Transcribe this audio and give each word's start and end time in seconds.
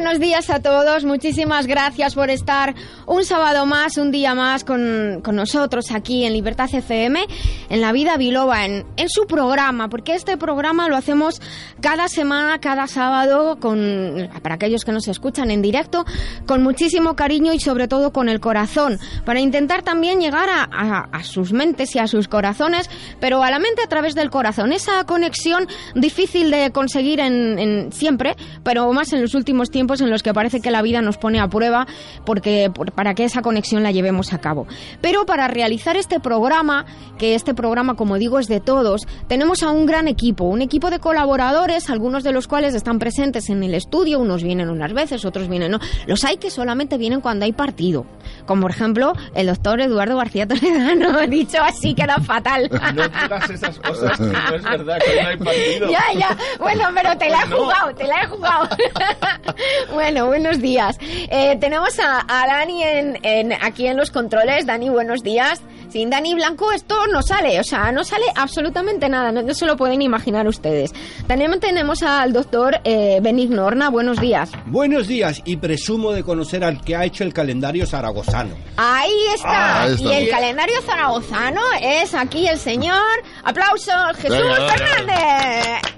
Buenos 0.00 0.20
días 0.20 0.48
a 0.48 0.60
todos, 0.60 1.04
muchísimas 1.04 1.66
gracias 1.66 2.14
por 2.14 2.30
estar 2.30 2.72
un 3.04 3.24
sábado 3.24 3.66
más, 3.66 3.96
un 3.96 4.12
día 4.12 4.32
más 4.32 4.62
con, 4.62 5.22
con 5.24 5.34
nosotros 5.34 5.90
aquí 5.90 6.24
en 6.24 6.34
Libertad 6.34 6.72
FM, 6.72 7.26
en 7.68 7.80
La 7.80 7.90
Vida 7.90 8.16
Biloba, 8.16 8.64
en, 8.64 8.86
en, 8.96 9.08
su 9.08 9.26
programa, 9.26 9.88
porque 9.88 10.14
este 10.14 10.36
programa 10.36 10.88
lo 10.88 10.96
hacemos 10.96 11.42
cada 11.80 12.06
semana, 12.06 12.60
cada 12.60 12.86
sábado, 12.86 13.58
con, 13.58 14.30
para 14.40 14.54
aquellos 14.54 14.84
que 14.84 14.92
nos 14.92 15.08
escuchan 15.08 15.50
en 15.50 15.62
directo, 15.62 16.04
con 16.46 16.62
muchísimo 16.62 17.16
cariño 17.16 17.52
y 17.52 17.58
sobre 17.58 17.88
todo 17.88 18.12
con 18.12 18.28
el 18.28 18.38
corazón, 18.38 19.00
para 19.24 19.40
intentar 19.40 19.82
también 19.82 20.20
llegar 20.20 20.48
a, 20.48 21.08
a, 21.10 21.24
sus 21.24 21.52
mentes 21.52 21.96
y 21.96 21.98
a 21.98 22.06
sus 22.06 22.28
corazones, 22.28 22.88
pero 23.18 23.42
a 23.42 23.50
la 23.50 23.58
mente 23.58 23.82
a 23.82 23.88
través 23.88 24.14
del 24.14 24.30
corazón, 24.30 24.72
esa 24.72 25.02
conexión 25.06 25.66
difícil 25.96 26.52
de 26.52 26.70
conseguir 26.70 27.18
en 27.18 27.90
siempre, 27.90 28.36
pero 28.62 28.92
más 28.92 29.12
en 29.12 29.22
los 29.22 29.34
últimos 29.34 29.72
tiempos 29.72 29.87
en 30.00 30.10
los 30.10 30.22
que 30.22 30.32
parece 30.34 30.60
que 30.60 30.70
la 30.70 30.82
vida 30.82 31.00
nos 31.02 31.16
pone 31.18 31.40
a 31.40 31.48
prueba 31.48 31.86
porque 32.24 32.70
para 32.94 33.14
que 33.14 33.24
esa 33.24 33.42
conexión 33.42 33.82
la 33.82 33.90
llevemos 33.90 34.32
a 34.32 34.38
cabo. 34.38 34.66
Pero 35.00 35.26
para 35.26 35.48
realizar 35.48 35.96
este 35.96 36.20
programa, 36.20 36.86
que 37.18 37.34
este 37.34 37.54
programa 37.54 37.94
como 37.94 38.16
digo 38.18 38.38
es 38.38 38.48
de 38.48 38.60
todos, 38.60 39.02
tenemos 39.28 39.62
a 39.62 39.70
un 39.70 39.86
gran 39.86 40.08
equipo, 40.08 40.44
un 40.44 40.62
equipo 40.62 40.90
de 40.90 40.98
colaboradores, 40.98 41.90
algunos 41.90 42.24
de 42.24 42.32
los 42.32 42.46
cuales 42.46 42.74
están 42.74 42.98
presentes 42.98 43.48
en 43.50 43.62
el 43.62 43.74
estudio, 43.74 44.18
unos 44.20 44.42
vienen 44.42 44.68
unas 44.70 44.92
veces, 44.92 45.24
otros 45.24 45.48
vienen 45.48 45.72
no. 45.72 45.78
Los 46.06 46.24
hay 46.24 46.36
que 46.36 46.50
solamente 46.50 46.98
vienen 46.98 47.20
cuando 47.20 47.44
hay 47.44 47.52
partido, 47.52 48.06
como 48.46 48.62
por 48.62 48.70
ejemplo 48.70 49.12
el 49.34 49.46
doctor 49.46 49.80
Eduardo 49.80 50.16
García 50.16 50.46
Toledano, 50.46 51.26
dicho 51.28 51.58
así 51.62 51.94
queda 51.94 52.18
fatal. 52.20 52.68
No 52.94 53.02
digas 53.08 53.50
esas 53.50 53.78
cosas, 53.80 54.20
no 54.20 54.54
es 54.54 54.62
verdad 54.62 54.98
que 55.04 55.22
no 55.22 55.28
hay 55.28 55.36
partido. 55.36 55.88
Ya, 55.98 56.04
ya, 56.18 56.36
bueno, 56.58 56.84
pero 56.94 57.16
te 57.16 57.28
la 57.30 57.38
he 57.38 57.40
Pues 57.46 57.50
no. 57.50 57.56
jugado, 57.64 57.94
te 57.94 58.04
la 58.06 58.22
he 58.22 58.26
jugado. 58.26 58.68
bueno, 59.92 60.26
buenos 60.26 60.60
días. 60.60 60.98
Eh, 61.00 61.56
tenemos 61.60 61.98
a, 61.98 62.24
a 62.28 62.46
Dani 62.46 62.82
en, 62.82 63.18
en- 63.22 63.52
aquí 63.52 63.86
en 63.86 63.96
los 63.96 64.10
controles. 64.10 64.66
Dani, 64.66 64.88
buenos 64.88 65.22
días. 65.22 65.60
Sin 65.90 66.10
Dani 66.10 66.34
Blanco 66.34 66.70
esto 66.70 67.06
no 67.06 67.22
sale, 67.22 67.58
o 67.58 67.64
sea, 67.64 67.90
no 67.92 68.04
sale 68.04 68.26
absolutamente 68.34 69.08
nada, 69.08 69.32
no, 69.32 69.40
no 69.40 69.54
se 69.54 69.64
lo 69.64 69.78
pueden 69.78 70.02
imaginar 70.02 70.46
ustedes. 70.46 70.92
También 71.26 71.58
tenemos 71.60 72.02
al 72.02 72.34
doctor 72.34 72.78
eh, 72.84 73.20
Benigno 73.22 73.70
buenos 73.90 74.20
días. 74.20 74.50
Buenos 74.66 75.08
días 75.08 75.40
y 75.46 75.56
presumo 75.56 76.12
de 76.12 76.22
conocer 76.24 76.62
al 76.62 76.82
que 76.82 76.94
ha 76.94 77.06
hecho 77.06 77.24
el 77.24 77.32
calendario 77.32 77.86
zaragozano. 77.86 78.54
Ahí 78.76 79.10
está. 79.34 79.48
Ah, 79.48 79.82
ahí 79.84 79.94
está. 79.94 80.04
Y 80.04 80.12
el 80.24 80.28
calendario 80.28 80.82
zaragozano 80.82 81.62
es 81.80 82.14
aquí 82.14 82.46
el 82.46 82.58
señor. 82.58 83.00
Aplausos, 83.44 84.16
Jesús. 84.18 84.36
Fernández. 84.36 85.97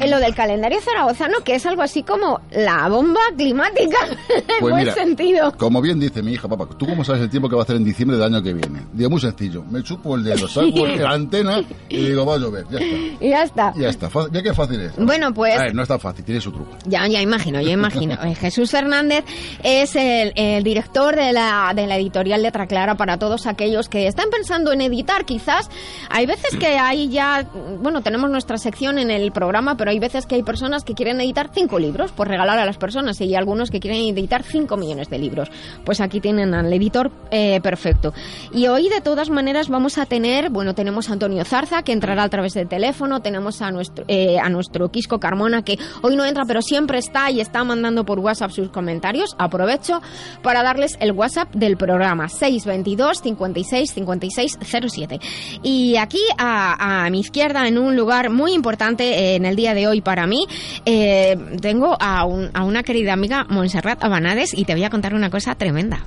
En 0.00 0.10
lo 0.10 0.20
del 0.20 0.34
calendario 0.34 0.80
zaragozano, 0.80 1.38
que 1.44 1.54
es 1.56 1.66
algo 1.66 1.82
así 1.82 2.02
como 2.02 2.40
la 2.52 2.88
bomba 2.88 3.20
climática, 3.36 3.96
en 4.28 4.44
Pues 4.60 4.60
buen 4.72 4.76
mira, 4.84 4.94
sentido. 4.94 5.52
como 5.56 5.80
bien 5.80 5.98
dice 5.98 6.22
mi 6.22 6.32
hija, 6.32 6.48
papá, 6.48 6.66
¿tú 6.78 6.86
cómo 6.86 7.04
sabes 7.04 7.22
el 7.22 7.30
tiempo 7.30 7.48
que 7.48 7.56
va 7.56 7.62
a 7.62 7.64
hacer 7.64 7.76
en 7.76 7.84
diciembre 7.84 8.16
del 8.16 8.26
año 8.32 8.42
que 8.42 8.52
viene? 8.54 8.82
Digo, 8.92 9.10
muy 9.10 9.20
sencillo, 9.20 9.64
me 9.70 9.82
chupo 9.82 10.14
el 10.14 10.24
dedo, 10.24 10.46
saco 10.48 10.86
la 10.86 11.10
antena 11.10 11.60
y 11.88 11.96
digo, 11.96 12.24
va 12.24 12.34
a 12.34 12.38
llover, 12.38 12.64
ya 12.70 12.78
está. 12.78 13.24
Y 13.24 13.28
ya 13.30 13.42
está. 13.42 13.72
Ya 13.76 13.88
está, 13.88 14.10
ya 14.32 14.42
que 14.42 14.54
fácil 14.54 14.80
es. 14.80 14.96
Bueno, 14.96 15.34
pues 15.34 15.58
A 15.58 15.64
ver, 15.64 15.74
no 15.74 15.82
es 15.82 15.88
tan 15.88 16.00
fácil, 16.00 16.24
tiene 16.24 16.40
su 16.40 16.52
truco. 16.52 16.76
Ya, 16.86 17.06
ya 17.08 17.20
imagino, 17.20 17.60
ya 17.60 17.72
imagino. 17.72 18.16
Eh, 18.28 18.34
Jesús 18.34 18.70
Fernández 18.70 19.24
es 19.62 19.94
el, 19.96 20.32
el 20.34 20.62
director 20.64 21.14
de 21.16 21.32
la, 21.32 21.72
de 21.74 21.86
la 21.86 21.96
editorial 21.96 22.42
Letra 22.42 22.66
Clara 22.66 22.96
para 22.96 23.16
todos 23.18 23.46
aquellos 23.46 23.88
que 23.88 24.06
están 24.06 24.28
pensando 24.30 24.72
en 24.72 24.80
editar, 24.80 25.24
quizás. 25.24 25.70
Hay 26.10 26.26
veces 26.26 26.56
que 26.56 26.78
hay 26.78 27.08
ya, 27.08 27.46
bueno, 27.80 28.02
tenemos 28.02 28.28
nuestra 28.30 28.58
sección 28.58 28.98
en 28.98 29.10
el 29.10 29.30
programa, 29.32 29.76
pero 29.76 29.87
hay 29.88 29.98
veces 29.98 30.26
que 30.26 30.34
hay 30.34 30.42
personas 30.42 30.84
que 30.84 30.94
quieren 30.94 31.20
editar 31.20 31.50
cinco 31.52 31.78
libros 31.78 32.12
por 32.12 32.28
regalar 32.28 32.58
a 32.58 32.66
las 32.66 32.78
personas 32.78 33.20
y 33.20 33.24
hay 33.24 33.34
algunos 33.34 33.70
que 33.70 33.80
quieren 33.80 34.00
editar 34.00 34.42
cinco 34.42 34.76
millones 34.76 35.08
de 35.10 35.18
libros. 35.18 35.50
Pues 35.84 36.00
aquí 36.00 36.20
tienen 36.20 36.54
al 36.54 36.72
editor 36.72 37.10
eh, 37.30 37.60
perfecto. 37.60 38.12
Y 38.52 38.66
hoy, 38.66 38.88
de 38.88 39.00
todas 39.00 39.30
maneras, 39.30 39.68
vamos 39.68 39.98
a 39.98 40.06
tener, 40.06 40.50
bueno, 40.50 40.74
tenemos 40.74 41.10
a 41.10 41.14
Antonio 41.14 41.44
Zarza, 41.44 41.82
que 41.82 41.92
entrará 41.92 42.24
a 42.24 42.28
través 42.28 42.54
del 42.54 42.68
teléfono, 42.68 43.20
tenemos 43.20 43.62
a 43.62 43.70
nuestro, 43.70 44.04
eh, 44.08 44.38
a 44.38 44.48
nuestro 44.48 44.90
Quisco 44.90 45.18
Carmona, 45.18 45.62
que 45.62 45.78
hoy 46.02 46.16
no 46.16 46.24
entra, 46.24 46.44
pero 46.44 46.62
siempre 46.62 46.98
está 46.98 47.30
y 47.30 47.40
está 47.40 47.64
mandando 47.64 48.04
por 48.04 48.18
WhatsApp 48.18 48.50
sus 48.50 48.70
comentarios. 48.70 49.34
Aprovecho 49.38 50.00
para 50.42 50.62
darles 50.62 50.96
el 51.00 51.12
WhatsApp 51.12 51.54
del 51.54 51.76
programa, 51.76 52.28
622 52.28 53.20
56 53.22 53.92
56 53.92 54.58
07. 54.62 55.20
Y 55.62 55.96
aquí, 55.96 56.20
a, 56.36 57.04
a 57.04 57.10
mi 57.10 57.20
izquierda, 57.20 57.66
en 57.66 57.78
un 57.78 57.96
lugar 57.96 58.30
muy 58.30 58.52
importante 58.52 59.04
eh, 59.04 59.36
en 59.36 59.44
el 59.46 59.56
día 59.56 59.74
de 59.74 59.77
hoy 59.86 60.00
para 60.00 60.26
mí, 60.26 60.46
eh, 60.84 61.36
tengo 61.60 61.96
a, 62.00 62.24
un- 62.24 62.50
a 62.54 62.64
una 62.64 62.82
querida 62.82 63.12
amiga, 63.12 63.44
Montserrat 63.48 64.02
Abanades, 64.02 64.52
y 64.54 64.64
te 64.64 64.74
voy 64.74 64.84
a 64.84 64.90
contar 64.90 65.14
una 65.14 65.30
cosa 65.30 65.54
tremenda. 65.54 66.04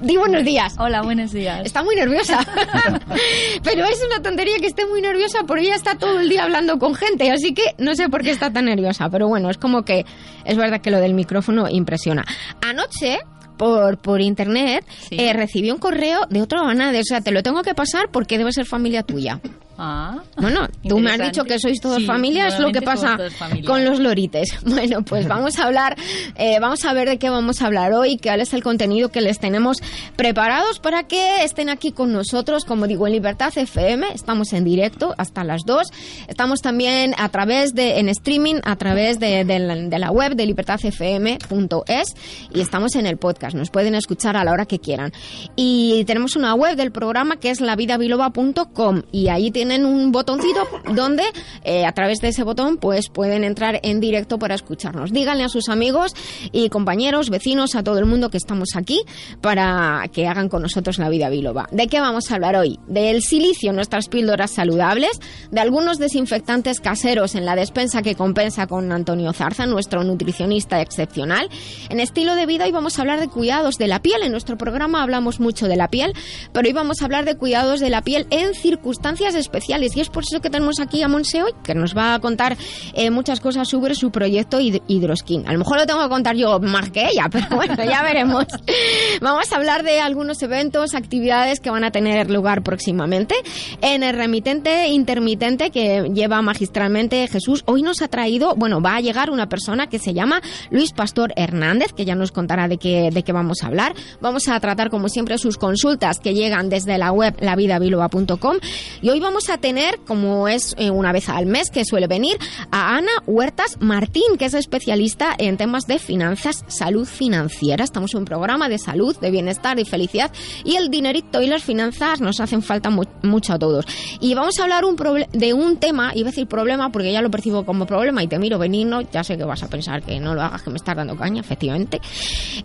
Di 0.00 0.16
buenos 0.16 0.44
días. 0.44 0.76
Hola, 0.78 1.02
buenos 1.02 1.32
días. 1.32 1.62
Está 1.66 1.82
muy 1.82 1.96
nerviosa. 1.96 2.38
Pero 3.64 3.84
es 3.84 4.00
una 4.06 4.22
tontería 4.22 4.58
que 4.60 4.66
esté 4.68 4.86
muy 4.86 5.00
nerviosa 5.02 5.40
porque 5.46 5.64
ella 5.64 5.74
está 5.74 5.96
todo 5.96 6.20
el 6.20 6.28
día 6.28 6.44
hablando 6.44 6.78
con 6.78 6.94
gente, 6.94 7.30
así 7.32 7.52
que 7.52 7.74
no 7.78 7.94
sé 7.96 8.08
por 8.08 8.22
qué 8.22 8.30
está 8.30 8.52
tan 8.52 8.66
nerviosa. 8.66 9.08
Pero 9.10 9.26
bueno, 9.28 9.50
es 9.50 9.58
como 9.58 9.82
que 9.82 10.06
es 10.44 10.56
verdad 10.56 10.80
que 10.80 10.92
lo 10.92 11.00
del 11.00 11.14
micrófono 11.14 11.68
impresiona. 11.68 12.24
Anoche. 12.62 13.18
Por, 13.56 13.98
por 13.98 14.20
internet 14.20 14.84
Sí. 15.08 15.16
eh, 15.18 15.32
recibí 15.32 15.72
un 15.72 15.78
correo 15.78 16.20
de 16.30 16.42
otro 16.42 16.60
Abanade, 16.60 17.00
o 17.00 17.02
sea, 17.02 17.20
te 17.20 17.32
lo 17.32 17.42
tengo 17.42 17.62
que 17.62 17.74
pasar 17.74 18.08
porque 18.12 18.38
debe 18.38 18.52
ser 18.52 18.66
familia 18.66 19.02
tuya. 19.02 19.40
Ah, 19.80 20.18
Bueno, 20.36 20.66
tú 20.88 20.98
me 20.98 21.12
has 21.12 21.20
dicho 21.20 21.44
que 21.44 21.56
sois 21.60 21.80
todos 21.80 21.98
Sí, 21.98 22.04
familia, 22.04 22.48
es 22.48 22.58
lo 22.58 22.72
que 22.72 22.82
pasa 22.82 23.16
con 23.64 23.84
los 23.84 24.00
lorites. 24.00 24.58
Bueno, 24.78 25.02
pues 25.02 25.28
vamos 25.28 25.58
a 25.58 25.64
hablar, 25.64 25.96
eh, 26.34 26.58
vamos 26.60 26.84
a 26.84 26.92
ver 26.92 27.08
de 27.08 27.18
qué 27.18 27.30
vamos 27.30 27.62
a 27.62 27.66
hablar 27.66 27.92
hoy, 27.92 28.16
cuál 28.16 28.40
es 28.40 28.52
el 28.54 28.62
contenido 28.62 29.10
que 29.10 29.20
les 29.20 29.38
tenemos 29.38 29.78
preparados 30.16 30.80
para 30.80 31.04
que 31.04 31.44
estén 31.44 31.68
aquí 31.68 31.92
con 31.92 32.12
nosotros, 32.12 32.64
como 32.64 32.86
digo, 32.88 33.06
en 33.06 33.12
Libertad 33.12 33.56
FM, 33.56 34.08
estamos 34.14 34.52
en 34.52 34.64
directo 34.64 35.14
hasta 35.16 35.44
las 35.44 35.62
2, 35.64 35.88
estamos 36.26 36.60
también 36.60 37.14
a 37.16 37.28
través 37.28 37.72
de, 37.74 37.98
en 37.98 38.08
streaming, 38.08 38.56
a 38.64 38.74
través 38.76 39.20
de, 39.20 39.44
de 39.44 39.58
la, 39.60 39.76
de 39.76 39.98
la 39.98 40.10
web 40.10 40.34
de 40.34 40.46
libertadfm.es 40.46 42.14
y 42.52 42.60
estamos 42.60 42.96
en 42.96 43.06
el 43.06 43.16
podcast, 43.16 43.54
nos 43.54 43.70
pueden 43.70 43.94
escuchar 43.94 44.36
a 44.36 44.44
la 44.44 44.52
hora 44.52 44.66
que 44.66 44.78
quieran. 44.80 45.12
Y 45.56 46.04
tenemos 46.04 46.34
una 46.36 46.54
web 46.54 46.76
del 46.76 46.90
programa 46.90 47.36
que 47.36 47.50
es 47.50 47.60
lavidabiloba.com 47.60 49.02
y 49.12 49.28
ahí 49.28 49.50
tienen 49.50 49.67
un 49.84 50.12
botoncito 50.12 50.66
donde 50.94 51.24
eh, 51.64 51.86
a 51.86 51.92
través 51.92 52.20
de 52.20 52.28
ese 52.28 52.42
botón 52.42 52.76
pues 52.76 53.08
pueden 53.08 53.44
entrar 53.44 53.80
en 53.82 54.00
directo 54.00 54.38
para 54.38 54.54
escucharnos. 54.54 55.12
Díganle 55.12 55.44
a 55.44 55.48
sus 55.48 55.68
amigos 55.68 56.14
y 56.52 56.68
compañeros, 56.68 57.30
vecinos, 57.30 57.74
a 57.74 57.82
todo 57.82 57.98
el 57.98 58.06
mundo 58.06 58.30
que 58.30 58.36
estamos 58.38 58.70
aquí 58.74 59.02
para 59.40 60.04
que 60.12 60.26
hagan 60.26 60.48
con 60.48 60.62
nosotros 60.62 60.98
la 60.98 61.08
vida 61.08 61.28
biloba. 61.28 61.68
¿De 61.70 61.86
qué 61.88 62.00
vamos 62.00 62.30
a 62.30 62.34
hablar 62.34 62.56
hoy? 62.56 62.78
Del 62.86 63.22
silicio 63.22 63.72
nuestras 63.72 64.08
píldoras 64.08 64.50
saludables, 64.50 65.20
de 65.50 65.60
algunos 65.60 65.98
desinfectantes 65.98 66.80
caseros 66.80 67.34
en 67.34 67.44
la 67.44 67.56
despensa 67.56 68.02
que 68.02 68.14
compensa 68.14 68.66
con 68.66 68.90
Antonio 68.92 69.32
Zarza, 69.32 69.66
nuestro 69.66 70.04
nutricionista 70.04 70.80
excepcional. 70.80 71.48
En 71.88 72.00
estilo 72.00 72.34
de 72.34 72.46
vida 72.46 72.64
hoy 72.64 72.72
vamos 72.72 72.98
a 72.98 73.02
hablar 73.02 73.20
de 73.20 73.28
cuidados 73.28 73.76
de 73.76 73.88
la 73.88 74.02
piel. 74.02 74.22
En 74.22 74.32
nuestro 74.32 74.56
programa 74.56 75.02
hablamos 75.02 75.40
mucho 75.40 75.68
de 75.68 75.76
la 75.76 75.88
piel, 75.88 76.12
pero 76.52 76.66
hoy 76.66 76.72
vamos 76.72 77.00
a 77.00 77.04
hablar 77.04 77.24
de 77.24 77.36
cuidados 77.36 77.80
de 77.80 77.90
la 77.90 78.02
piel 78.02 78.26
en 78.30 78.54
circunstancias 78.54 79.34
especiales 79.58 79.96
y 79.96 80.00
es 80.00 80.08
por 80.08 80.22
eso 80.22 80.40
que 80.40 80.50
tenemos 80.50 80.78
aquí 80.80 81.02
a 81.02 81.08
Monse 81.08 81.42
hoy, 81.42 81.52
que 81.64 81.74
nos 81.74 81.96
va 81.96 82.14
a 82.14 82.20
contar 82.20 82.56
eh, 82.94 83.10
muchas 83.10 83.40
cosas 83.40 83.68
sobre 83.68 83.94
su 83.94 84.10
proyecto 84.10 84.60
Hid- 84.60 84.82
Hidroskin. 84.86 85.48
A 85.48 85.52
lo 85.52 85.58
mejor 85.58 85.78
lo 85.78 85.86
tengo 85.86 86.00
que 86.02 86.08
contar 86.08 86.36
yo 86.36 86.60
más 86.60 86.90
que 86.90 87.08
ella, 87.08 87.28
pero 87.30 87.46
bueno, 87.56 87.74
ya 87.84 88.02
veremos. 88.02 88.44
Vamos 89.20 89.52
a 89.52 89.56
hablar 89.56 89.82
de 89.82 90.00
algunos 90.00 90.40
eventos, 90.42 90.94
actividades 90.94 91.60
que 91.60 91.70
van 91.70 91.82
a 91.84 91.90
tener 91.90 92.30
lugar 92.30 92.62
próximamente. 92.62 93.34
En 93.82 94.02
el 94.02 94.14
remitente 94.14 94.88
intermitente 94.88 95.70
que 95.70 96.08
lleva 96.14 96.40
magistralmente 96.42 97.26
Jesús, 97.26 97.62
hoy 97.66 97.82
nos 97.82 98.00
ha 98.02 98.08
traído, 98.08 98.54
bueno, 98.54 98.80
va 98.80 98.96
a 98.96 99.00
llegar 99.00 99.30
una 99.30 99.48
persona 99.48 99.88
que 99.88 99.98
se 99.98 100.14
llama 100.14 100.40
Luis 100.70 100.92
Pastor 100.92 101.32
Hernández, 101.36 101.92
que 101.92 102.04
ya 102.04 102.14
nos 102.14 102.30
contará 102.32 102.68
de 102.68 102.78
qué, 102.78 103.10
de 103.12 103.22
qué 103.24 103.32
vamos 103.32 103.58
a 103.62 103.66
hablar. 103.66 103.94
Vamos 104.20 104.46
a 104.48 104.58
tratar, 104.60 104.88
como 104.90 105.08
siempre, 105.08 105.36
sus 105.38 105.56
consultas 105.58 106.18
que 106.20 106.34
llegan 106.34 106.68
desde 106.68 106.96
la 106.98 107.10
web 107.12 107.34
lavidabiloba.com 107.40 108.56
y 109.02 109.10
hoy 109.10 109.20
vamos 109.20 109.47
a 109.50 109.58
tener, 109.58 110.00
como 110.06 110.48
es 110.48 110.74
eh, 110.78 110.90
una 110.90 111.12
vez 111.12 111.28
al 111.28 111.46
mes 111.46 111.70
que 111.70 111.84
suele 111.84 112.06
venir, 112.06 112.36
a 112.70 112.96
Ana 112.96 113.12
Huertas 113.26 113.76
Martín, 113.80 114.36
que 114.38 114.46
es 114.46 114.54
especialista 114.54 115.34
en 115.38 115.56
temas 115.56 115.86
de 115.86 115.98
finanzas, 115.98 116.64
salud 116.66 117.06
financiera. 117.06 117.84
Estamos 117.84 118.12
en 118.14 118.20
un 118.20 118.24
programa 118.24 118.68
de 118.68 118.78
salud, 118.78 119.16
de 119.18 119.30
bienestar 119.30 119.78
y 119.78 119.84
felicidad 119.84 120.30
y 120.64 120.76
el 120.76 120.90
dinerito 120.90 121.40
y 121.40 121.46
las 121.46 121.62
finanzas 121.62 122.20
nos 122.20 122.40
hacen 122.40 122.62
falta 122.62 122.90
mucho 123.22 123.52
a 123.52 123.58
todos. 123.58 123.84
Y 124.20 124.34
vamos 124.34 124.58
a 124.58 124.64
hablar 124.64 124.84
de 125.32 125.52
un 125.54 125.76
tema, 125.76 126.12
iba 126.14 126.28
a 126.28 126.30
decir 126.30 126.46
problema 126.46 126.90
porque 126.90 127.12
ya 127.12 127.22
lo 127.22 127.30
percibo 127.30 127.64
como 127.64 127.86
problema 127.86 128.22
y 128.22 128.28
te 128.28 128.38
miro 128.38 128.58
venirnos, 128.58 129.04
ya 129.12 129.24
sé 129.24 129.36
que 129.36 129.44
vas 129.44 129.62
a 129.62 129.68
pensar 129.68 130.02
que 130.02 130.20
no 130.20 130.34
lo 130.34 130.42
hagas, 130.42 130.62
que 130.62 130.70
me 130.70 130.76
estás 130.76 130.96
dando 130.96 131.16
caña, 131.16 131.40
efectivamente. 131.40 132.00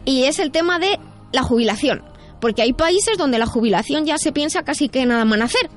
Y 0.06 0.24
es 0.24 0.40
el 0.40 0.52
tema 0.52 0.80
de 0.80 1.00
la 1.32 1.44
jubilación 1.44 2.04
porque 2.44 2.62
hay 2.62 2.74
países 2.74 3.18
donde 3.18 3.40
la 3.40 3.46
jubilación 3.46 4.06
ya 4.06 4.18
se 4.18 4.34
piensa 4.34 4.64
casi 4.64 4.90
que 4.90 5.06
nada 5.06 5.24
más 5.24 5.40
hacer 5.40 5.70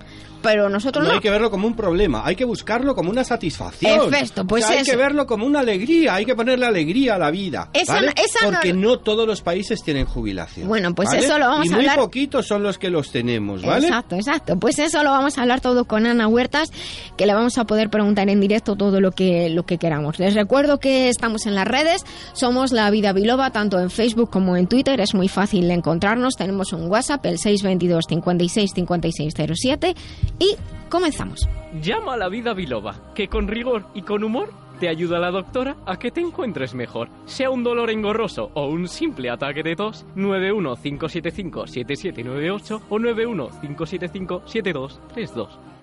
pero 0.47 0.69
nosotros 0.69 1.05
no, 1.05 1.11
no. 1.11 1.15
hay 1.17 1.21
que 1.21 1.31
verlo 1.31 1.51
como 1.51 1.67
un 1.67 1.75
problema, 1.75 2.23
hay 2.25 2.37
que 2.37 2.45
buscarlo 2.45 2.95
como 2.95 3.11
una 3.11 3.25
satisfacción. 3.25 4.11
Perfecto, 4.11 4.47
pues 4.47 4.65
hay 4.65 4.85
que 4.85 4.97
verlo 4.97 5.27
como 5.27 5.45
una 5.45 5.61
alegría, 5.61 6.15
hay 6.15 6.25
que 6.25 6.37
ponerle 6.37 6.67
alegría 6.67 7.17
a 7.17 7.19
la 7.19 7.31
vida. 7.31 7.69
¿vale? 7.87 8.13
Porque 8.45 8.73
no... 8.73 8.99
todos 8.99 9.27
los 9.27 9.43
países 9.43 9.83
tienen 9.83 10.07
jubilación. 10.07 10.69
Bueno, 10.69 10.95
pues 10.95 11.13
eso 11.13 11.39
lo 11.39 11.49
vamos 11.49 11.71
a 11.71 11.75
hablar. 11.75 11.95
Y 11.95 11.99
muy 11.99 12.07
poquitos 12.07 12.47
son 12.47 12.63
los 12.63 12.79
que 12.79 12.91
los 12.91 13.11
tenemos, 13.11 13.63
¿vale? 13.63 13.89
Exacto, 13.89 14.17
exacto. 14.17 14.59
Pues 14.59 14.79
eso 14.79 15.03
lo 15.03 15.11
vamos 15.11 15.39
a 15.39 15.43
hablar 15.43 15.61
todo 15.61 15.85
con 15.85 16.07
Ana 16.07 16.29
Huertas, 16.29 16.71
que 17.17 17.27
le 17.27 17.35
vamos 17.35 17.59
a 17.59 17.65
poder 17.65 17.91
preguntar 17.91 18.29
en 18.29 18.41
directo 18.41 18.77
todo 18.77 19.01
lo 19.01 19.11
que, 19.11 19.51
lo 19.51 19.65
que 19.65 19.79
queramos. 19.79 20.19
Les 20.19 20.35
recuerdo 20.35 20.79
que 20.79 21.09
estamos 21.09 21.47
en 21.47 21.55
las 21.55 21.67
redes, 21.67 22.05
somos 22.33 22.73
La 22.73 22.91
Vida 22.91 23.13
Biloba, 23.13 23.51
tanto 23.51 23.81
en 23.81 23.91
Facebook 23.91 24.31
como 24.31 24.57
en 24.57 24.67
Twitter, 24.67 25.01
es 25.01 25.15
muy 25.15 25.29
fácil 25.29 25.71
encontrarnos. 25.71 26.35
Tenemos 26.37 26.73
un 26.73 26.89
WhatsApp, 26.89 27.25
el 27.27 27.39
622 27.39 28.05
56 28.09 28.71
5607 28.75 29.95
y 30.39 30.57
comenzamos. 30.89 31.49
Llama 31.81 32.15
a 32.15 32.17
la 32.17 32.29
vida 32.29 32.55
biloba, 32.55 33.13
que 33.15 33.29
con 33.29 33.49
rigor 33.49 33.87
y 33.95 34.03
con 34.03 34.25
humor 34.25 34.51
te 34.81 34.89
ayuda 34.89 35.19
la 35.19 35.31
doctora 35.31 35.77
a 35.87 35.99
que 35.99 36.11
te 36.11 36.21
encuentres 36.21 36.75
mejor. 36.75 37.09
Sea 37.25 37.49
un 37.51 37.65
dolor 37.65 37.91
engorroso 37.91 38.51
o 38.55 38.67
un 38.67 38.89
simple 38.89 39.31
ataque 39.31 39.63
de 39.63 39.77
tos, 39.77 40.05
915757798 40.17 42.83
o 42.89 42.99
915757232. 42.99 45.76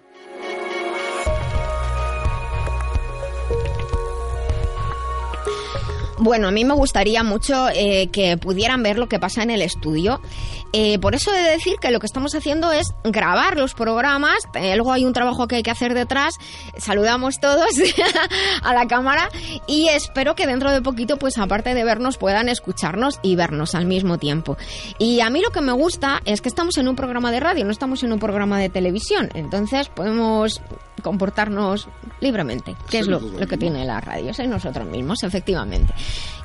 Bueno, 6.20 6.48
a 6.48 6.52
mí 6.52 6.64
me 6.64 6.74
gustaría 6.74 7.24
mucho 7.24 7.70
eh, 7.70 8.08
que 8.12 8.38
pudieran 8.38 8.84
ver 8.84 9.00
lo 9.00 9.08
que 9.08 9.20
pasa 9.20 9.42
en 9.44 9.50
el 9.50 9.62
estudio. 9.62 10.22
Eh, 10.72 10.98
por 11.00 11.16
eso 11.16 11.32
he 11.34 11.38
de 11.38 11.50
decir 11.52 11.76
que 11.80 11.92
lo 11.92 12.00
que 12.00 12.06
estamos 12.06 12.34
haciendo 12.36 12.72
es 12.72 12.88
grabar 13.04 13.58
los 13.58 13.74
programas. 13.74 14.38
Eh, 14.56 14.76
luego 14.76 14.92
hay 14.92 15.06
un 15.06 15.14
trabajo 15.14 15.48
que 15.48 15.58
hay 15.58 15.64
que 15.64 15.72
hacer 15.72 15.94
detrás. 15.94 16.36
Saludamos 16.78 17.40
todos 17.40 17.70
a 18.64 18.74
la 18.74 18.88
cámara 18.88 19.30
y 19.68 19.90
espero 19.90 20.36
que 20.36 20.48
dentro 20.48 20.72
de 20.72 20.82
poquito, 20.82 21.18
pues 21.18 21.38
aparte 21.38 21.74
de 21.74 21.84
vernos, 21.84 22.18
puedan 22.18 22.50
escucharnos 22.50 23.20
y 23.24 23.36
vernos 23.36 23.76
al 23.76 23.86
mismo 23.86 24.18
tiempo. 24.18 24.58
Y 25.00 25.22
a 25.22 25.30
mí 25.30 25.42
lo 25.42 25.50
que 25.50 25.62
me 25.62 25.72
gusta 25.72 26.22
es 26.26 26.42
que 26.42 26.50
estamos 26.50 26.78
en 26.78 26.88
un 26.88 26.96
programa 26.96 27.32
de 27.32 27.40
radio, 27.40 27.66
no 27.66 27.72
estamos 27.72 28.04
en 28.04 28.14
un 28.14 28.20
programa 28.20 28.60
de 28.60 28.70
televisión. 28.70 29.30
Entonces 29.34 29.90
podemos 29.90 30.62
comportarnos 31.04 31.88
libremente, 32.20 32.76
que 32.90 33.00
es 33.00 33.08
lo, 33.08 33.20
que 33.48 33.58
tiene 33.58 33.86
la 33.86 34.02
radio, 34.02 34.34
soy 34.34 34.48
nosotros 34.48 34.88
mismos, 34.88 35.22
efectivamente. 35.22 35.94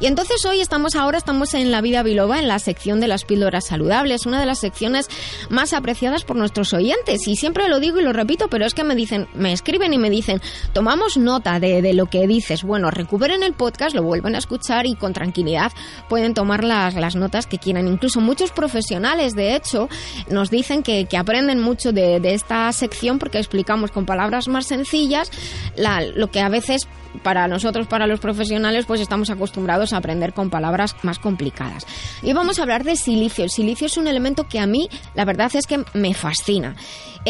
Y 0.00 0.06
entonces 0.06 0.44
hoy 0.44 0.60
estamos 0.60 0.94
ahora, 0.94 1.16
estamos 1.16 1.55
en 1.55 1.70
La 1.70 1.81
Vida 1.81 2.02
Biloba, 2.02 2.38
en 2.38 2.49
la 2.49 2.58
sección 2.58 3.00
de 3.00 3.08
las 3.08 3.25
píldoras 3.25 3.66
saludables, 3.66 4.26
una 4.26 4.40
de 4.40 4.46
las 4.46 4.58
secciones 4.58 5.08
más 5.49 5.72
apreciadas 5.72 6.25
por 6.25 6.37
nuestros 6.37 6.75
oyentes. 6.75 7.26
Y 7.26 7.37
siempre 7.37 7.69
lo 7.69 7.81
digo 7.81 8.00
y 8.00 8.02
lo 8.02 8.12
repito, 8.12 8.49
pero 8.49 8.66
es 8.66 8.75
que 8.75 8.84
me 8.84 8.94
dicen, 8.94 9.28
me 9.34 9.52
escriben 9.52 9.94
y 9.94 9.99
me 9.99 10.10
dicen, 10.10 10.40
tomamos 10.72 11.16
nota 11.16 11.58
de, 11.61 11.81
de 11.81 11.94
lo 11.94 12.06
que 12.06 12.26
dices. 12.26 12.62
Bueno, 12.64 12.90
recuperen 12.90 13.43
el 13.43 13.54
podcast, 13.54 13.94
lo 13.94 14.02
vuelven 14.02 14.34
a 14.34 14.38
escuchar 14.38 14.87
y 14.87 14.94
con 14.94 15.12
tranquilidad 15.12 15.72
pueden 16.08 16.34
tomar 16.34 16.64
las, 16.64 16.94
las 16.94 17.16
notas 17.16 17.46
que 17.46 17.58
quieran. 17.58 17.88
Incluso 17.88 18.20
muchos 18.20 18.50
profesionales, 18.50 19.34
de 19.34 19.54
hecho, 19.54 19.88
nos 20.28 20.50
dicen 20.50 20.82
que, 20.82 21.06
que 21.06 21.16
aprenden 21.16 21.61
mucho 21.61 21.93
de, 21.93 22.20
de 22.20 22.34
esta 22.34 22.70
sección 22.72 23.19
porque 23.19 23.38
explicamos 23.38 23.90
con 23.90 24.06
palabras 24.06 24.47
más 24.48 24.66
sencillas 24.66 25.30
la, 25.76 26.00
lo 26.02 26.30
que 26.30 26.40
a 26.40 26.48
veces 26.48 26.88
para 27.22 27.48
nosotros, 27.48 27.86
para 27.86 28.06
los 28.06 28.20
profesionales, 28.20 28.86
pues 28.86 29.00
estamos 29.00 29.30
acostumbrados 29.30 29.92
a 29.92 29.98
aprender 29.98 30.32
con 30.32 30.50
palabras 30.50 30.94
más 31.02 31.18
complicadas. 31.18 31.86
Y 32.22 32.32
vamos 32.32 32.58
a 32.58 32.62
hablar 32.62 32.84
de 32.84 32.96
silicio. 32.96 33.44
El 33.44 33.50
silicio 33.50 33.86
es 33.86 33.96
un 33.96 34.06
elemento 34.06 34.44
que 34.44 34.58
a 34.58 34.66
mí, 34.66 34.88
la 35.14 35.24
verdad 35.24 35.50
es 35.54 35.66
que 35.66 35.84
me 35.94 36.14
fascina. 36.14 36.76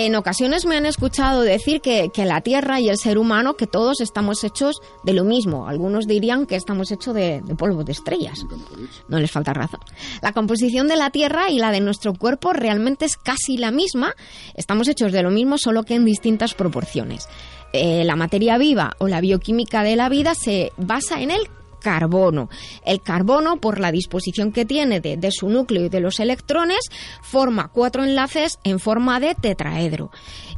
En 0.00 0.14
ocasiones 0.14 0.64
me 0.64 0.76
han 0.76 0.86
escuchado 0.86 1.40
decir 1.40 1.80
que, 1.80 2.12
la 2.24 2.40
Tierra 2.40 2.78
y 2.78 2.88
el 2.88 2.98
ser 2.98 3.18
humano, 3.18 3.54
que 3.54 3.66
todos 3.66 4.00
estamos 4.00 4.44
hechos 4.44 4.76
de 5.02 5.12
lo 5.12 5.24
mismo. 5.24 5.66
Algunos 5.66 6.06
dirían 6.06 6.46
que 6.46 6.54
estamos 6.54 6.92
hechos 6.92 7.16
de, 7.16 7.42
polvo 7.58 7.82
de 7.82 7.90
estrellas. 7.90 8.46
No 9.08 9.18
les 9.18 9.32
falta 9.32 9.52
razón. 9.54 9.80
La 10.22 10.32
composición 10.32 10.86
de 10.86 10.94
la 10.94 11.10
Tierra 11.10 11.50
y 11.50 11.58
la 11.58 11.72
de 11.72 11.80
nuestro 11.80 12.14
cuerpo 12.14 12.52
realmente 12.52 13.06
es 13.06 13.16
casi 13.16 13.56
la 13.56 13.72
misma. 13.72 14.14
Estamos 14.54 14.86
hechos 14.86 15.10
de 15.10 15.24
lo 15.24 15.32
mismo, 15.32 15.58
solo 15.58 15.82
que 15.82 15.96
en 15.96 16.04
distintas 16.04 16.54
proporciones. 16.54 17.26
Eh, 17.72 18.04
la 18.04 18.14
materia 18.14 18.56
viva 18.56 18.92
o 18.98 19.08
la 19.08 19.20
bioquímica 19.20 19.82
de 19.82 19.96
la 19.96 20.08
vida 20.08 20.36
se 20.36 20.70
basa 20.76 21.20
en 21.22 21.32
el 21.32 21.48
carbono. 21.80 22.48
El 22.84 23.00
carbono, 23.00 23.56
por 23.56 23.80
la 23.80 23.92
disposición 23.92 24.52
que 24.52 24.64
tiene 24.64 25.00
de, 25.00 25.16
de, 25.16 25.30
su 25.30 25.48
núcleo 25.48 25.84
y 25.84 25.88
de 25.88 26.00
los 26.00 26.20
electrones, 26.20 26.80
forma 27.22 27.68
cuatro 27.68 28.04
enlaces 28.04 28.58
en 28.64 28.78
forma 28.78 29.20
de 29.20 29.34
tetraedro. 29.34 30.10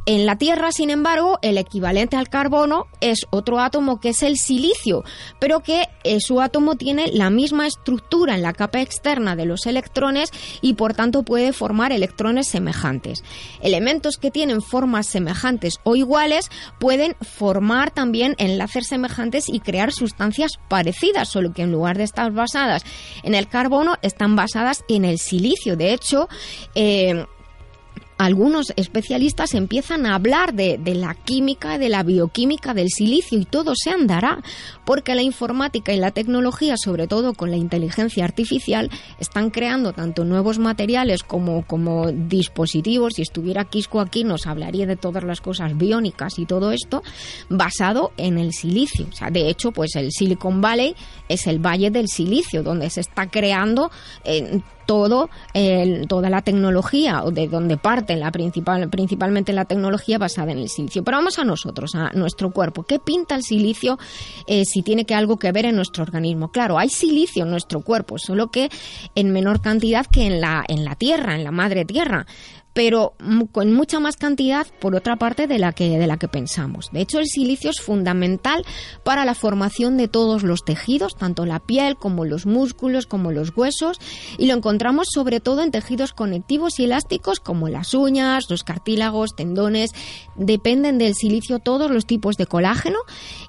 En 0.07 0.25
la 0.25 0.35
Tierra, 0.35 0.71
sin 0.71 0.89
embargo, 0.89 1.37
el 1.43 1.59
equivalente 1.59 2.17
al 2.17 2.27
carbono 2.27 2.87
es 3.01 3.27
otro 3.29 3.59
átomo 3.59 3.99
que 3.99 4.09
es 4.09 4.23
el 4.23 4.37
silicio, 4.37 5.03
pero 5.39 5.59
que 5.59 5.89
eh, 6.03 6.19
su 6.19 6.41
átomo 6.41 6.75
tiene 6.75 7.11
la 7.13 7.29
misma 7.29 7.67
estructura 7.67 8.33
en 8.33 8.41
la 8.41 8.53
capa 8.53 8.81
externa 8.81 9.35
de 9.35 9.45
los 9.45 9.67
electrones 9.67 10.31
y 10.59 10.73
por 10.73 10.95
tanto 10.95 11.21
puede 11.21 11.53
formar 11.53 11.91
electrones 11.91 12.47
semejantes. 12.47 13.23
Elementos 13.61 14.17
que 14.17 14.31
tienen 14.31 14.63
formas 14.63 15.05
semejantes 15.05 15.75
o 15.83 15.95
iguales 15.95 16.49
pueden 16.79 17.15
formar 17.21 17.91
también 17.91 18.33
enlaces 18.39 18.87
semejantes 18.87 19.49
y 19.49 19.59
crear 19.59 19.91
sustancias 19.91 20.53
parecidas, 20.67 21.29
solo 21.29 21.53
que 21.53 21.61
en 21.61 21.71
lugar 21.71 21.99
de 21.99 22.05
estar 22.05 22.31
basadas 22.31 22.83
en 23.21 23.35
el 23.35 23.47
carbono, 23.47 23.97
están 24.01 24.35
basadas 24.35 24.83
en 24.89 25.05
el 25.05 25.19
silicio. 25.19 25.77
De 25.77 25.93
hecho, 25.93 26.27
eh, 26.73 27.23
algunos 28.21 28.71
especialistas 28.75 29.55
empiezan 29.55 30.05
a 30.05 30.13
hablar 30.13 30.53
de, 30.53 30.79
la 30.95 31.15
química, 31.15 31.79
de 31.79 31.89
la 31.89 32.03
bioquímica 32.03 32.75
del 32.75 32.89
silicio 32.89 33.39
y 33.39 33.45
todo 33.45 33.73
se 33.75 33.89
andará, 33.89 34.43
porque 34.85 35.15
la 35.15 35.23
informática 35.23 35.91
y 35.91 35.97
la 35.97 36.11
tecnología, 36.11 36.75
sobre 36.77 37.07
todo 37.07 37.33
con 37.33 37.49
la 37.49 37.57
inteligencia 37.57 38.23
artificial, 38.23 38.91
están 39.19 39.49
creando 39.49 39.93
tanto 39.93 40.23
nuevos 40.23 40.59
materiales 40.59 41.23
como, 41.23 41.65
como 41.65 42.11
dispositivos. 42.11 43.13
Si 43.15 43.23
estuviera 43.23 43.65
Quisco 43.65 43.99
aquí 43.99 44.23
nos 44.23 44.45
hablaría 44.45 44.85
de 44.85 44.97
todas 44.97 45.23
las 45.23 45.41
cosas 45.41 45.75
biónicas 45.75 46.37
y 46.37 46.45
todo 46.45 46.71
esto 46.71 47.01
basado 47.49 48.11
en 48.17 48.37
el 48.37 48.53
silicio. 48.53 49.07
O 49.11 49.15
sea, 49.15 49.31
de 49.31 49.49
hecho, 49.49 49.71
pues 49.71 49.95
el 49.95 50.11
Silicon 50.11 50.61
Valley 50.61 50.95
es 51.27 51.47
el 51.47 51.57
valle 51.57 51.89
del 51.89 52.07
silicio, 52.07 52.61
donde 52.61 52.91
se 52.91 53.01
está 53.01 53.29
creando 53.29 53.89
eh, 54.23 54.61
todo, 54.91 55.29
toda 56.09 56.29
la 56.29 56.41
tecnología, 56.41 57.23
o 57.23 57.31
de 57.31 57.47
donde 57.47 57.77
parte 57.77 58.17
la 58.17 58.29
principal, 58.29 58.89
principalmente 58.89 59.53
la 59.53 59.63
tecnología 59.63 60.17
basada 60.17 60.51
en 60.51 60.57
el 60.57 60.67
silicio. 60.67 61.01
Pero 61.01 61.15
vamos 61.15 61.39
a 61.39 61.45
nosotros, 61.45 61.95
a 61.95 62.11
nuestro 62.11 62.51
cuerpo. 62.51 62.83
¿Qué 62.83 62.99
pinta 62.99 63.35
el 63.35 63.43
silicio 63.43 63.97
eh, 64.47 64.65
si 64.65 64.81
tiene 64.81 65.05
que 65.05 65.15
algo 65.15 65.39
que 65.39 65.53
ver 65.53 65.63
en 65.63 65.77
nuestro 65.77 66.03
organismo? 66.03 66.51
Claro, 66.51 66.77
hay 66.77 66.89
silicio 66.89 67.45
en 67.45 67.51
nuestro 67.51 67.79
cuerpo, 67.79 68.17
solo 68.17 68.51
que 68.51 68.69
en 69.15 69.31
menor 69.31 69.61
cantidad 69.61 70.05
que 70.05 70.25
en 70.25 70.41
la, 70.41 70.65
en 70.67 70.83
la 70.83 70.95
Tierra, 70.95 71.35
en 71.35 71.45
la 71.45 71.51
madre 71.51 71.85
Tierra 71.85 72.25
pero 72.73 73.13
con 73.51 73.73
mucha 73.73 73.99
más 73.99 74.15
cantidad 74.15 74.65
por 74.79 74.95
otra 74.95 75.17
parte 75.17 75.47
de 75.47 75.59
la 75.59 75.73
que 75.73 75.97
de 75.97 76.07
la 76.07 76.17
que 76.17 76.27
pensamos. 76.27 76.89
De 76.91 77.01
hecho, 77.01 77.19
el 77.19 77.27
silicio 77.27 77.69
es 77.69 77.81
fundamental 77.81 78.65
para 79.03 79.25
la 79.25 79.35
formación 79.35 79.97
de 79.97 80.07
todos 80.07 80.43
los 80.43 80.63
tejidos, 80.63 81.15
tanto 81.15 81.45
la 81.45 81.59
piel 81.59 81.95
como 81.95 82.25
los 82.25 82.45
músculos, 82.45 83.07
como 83.07 83.31
los 83.31 83.55
huesos, 83.55 83.99
y 84.37 84.47
lo 84.47 84.53
encontramos 84.53 85.07
sobre 85.13 85.39
todo 85.39 85.61
en 85.61 85.71
tejidos 85.71 86.13
conectivos 86.13 86.79
y 86.79 86.85
elásticos 86.85 87.39
como 87.39 87.67
las 87.67 87.93
uñas, 87.93 88.49
los 88.49 88.63
cartílagos, 88.63 89.35
tendones, 89.35 89.91
dependen 90.35 90.97
del 90.97 91.13
silicio 91.13 91.59
todos 91.59 91.91
los 91.91 92.05
tipos 92.05 92.37
de 92.37 92.45
colágeno 92.45 92.99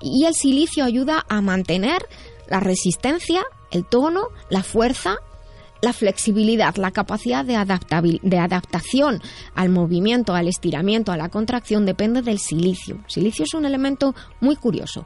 y 0.01 0.25
el 0.25 0.35
silicio 0.35 0.85
ayuda 0.85 1.25
a 1.29 1.41
mantener 1.41 2.03
la 2.49 2.61
resistencia, 2.61 3.43
el 3.71 3.85
tono, 3.85 4.29
la 4.51 4.63
fuerza 4.63 5.17
la 5.83 5.93
flexibilidad, 5.93 6.77
la 6.77 6.93
capacidad 6.93 7.45
de, 7.45 7.59
de 8.23 8.39
adaptación 8.39 9.21
al 9.57 9.69
movimiento, 9.69 10.33
al 10.33 10.47
estiramiento, 10.47 11.11
a 11.11 11.17
la 11.17 11.29
contracción, 11.29 11.85
depende 11.85 12.23
del 12.23 12.39
silicio. 12.39 13.01
Silicio 13.09 13.45
es 13.45 13.53
un 13.53 13.65
elemento 13.65 14.15
muy 14.41 14.55
curioso. 14.55 15.05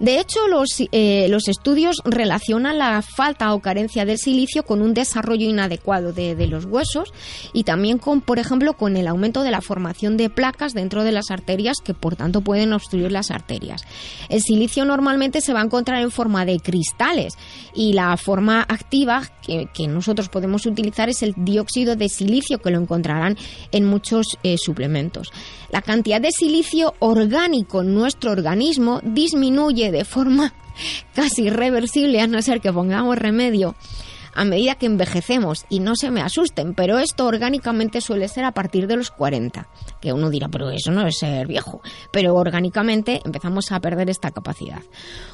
De 0.00 0.20
hecho, 0.20 0.46
los, 0.46 0.68
eh, 0.92 1.26
los 1.30 1.48
estudios 1.48 2.02
relacionan 2.04 2.76
la 2.76 3.00
falta 3.00 3.54
o 3.54 3.60
carencia 3.60 4.04
del 4.04 4.18
silicio 4.18 4.64
con 4.64 4.82
un 4.82 4.92
desarrollo 4.92 5.48
inadecuado 5.48 6.12
de, 6.12 6.36
de, 6.36 6.46
los 6.46 6.66
huesos 6.66 7.12
y 7.54 7.64
también 7.64 7.96
con, 7.96 8.20
por 8.20 8.38
ejemplo, 8.38 8.74
con 8.74 8.98
el 8.98 9.08
aumento 9.08 9.42
de 9.42 9.50
la 9.50 9.62
formación 9.62 10.18
de 10.18 10.28
placas 10.28 10.74
dentro 10.74 11.04
de 11.04 11.12
las 11.12 11.30
arterias 11.30 11.78
que, 11.82 11.94
por 11.94 12.16
tanto, 12.16 12.42
pueden 12.42 12.74
obstruir 12.74 13.10
las 13.10 13.30
arterias. 13.30 13.82
El 14.28 14.42
silicio 14.42 14.84
normalmente 14.84 15.40
se 15.40 15.54
va 15.54 15.62
a 15.62 15.64
encontrar 15.64 16.02
en 16.02 16.10
forma 16.10 16.44
de 16.44 16.60
cristales 16.60 17.32
y 17.74 17.94
la 17.94 18.16
forma 18.18 18.60
activa 18.60 19.22
que, 19.42 19.68
que 19.72 19.88
nosotros 19.88 20.17
podemos 20.26 20.66
utilizar 20.66 21.08
es 21.08 21.22
el 21.22 21.34
dióxido 21.36 21.94
de 21.94 22.08
silicio, 22.08 22.58
que 22.58 22.70
lo 22.70 22.80
encontrarán 22.80 23.36
en 23.70 23.84
muchos 23.84 24.26
eh, 24.42 24.56
suplementos. 24.58 25.30
La 25.70 25.82
cantidad 25.82 26.20
de 26.20 26.32
silicio 26.32 26.94
orgánico 26.98 27.82
en 27.82 27.94
nuestro 27.94 28.32
organismo 28.32 29.00
disminuye 29.04 29.92
de 29.92 30.04
forma 30.04 30.52
casi 31.14 31.44
irreversible, 31.44 32.20
a 32.20 32.26
no 32.26 32.42
ser 32.42 32.60
que 32.60 32.72
pongamos 32.72 33.16
remedio, 33.16 33.76
a 34.38 34.44
medida 34.44 34.76
que 34.76 34.86
envejecemos. 34.86 35.66
Y 35.68 35.80
no 35.80 35.96
se 35.96 36.10
me 36.12 36.22
asusten, 36.22 36.74
pero 36.74 36.98
esto 36.98 37.26
orgánicamente 37.26 38.00
suele 38.00 38.28
ser 38.28 38.44
a 38.44 38.52
partir 38.52 38.86
de 38.86 38.96
los 38.96 39.10
40. 39.10 39.68
Que 40.00 40.12
uno 40.12 40.30
dirá, 40.30 40.48
pero 40.48 40.70
eso 40.70 40.92
no 40.92 41.06
es 41.06 41.18
ser 41.18 41.48
viejo. 41.48 41.82
Pero 42.12 42.34
orgánicamente 42.34 43.20
empezamos 43.24 43.72
a 43.72 43.80
perder 43.80 44.08
esta 44.10 44.30
capacidad. 44.30 44.80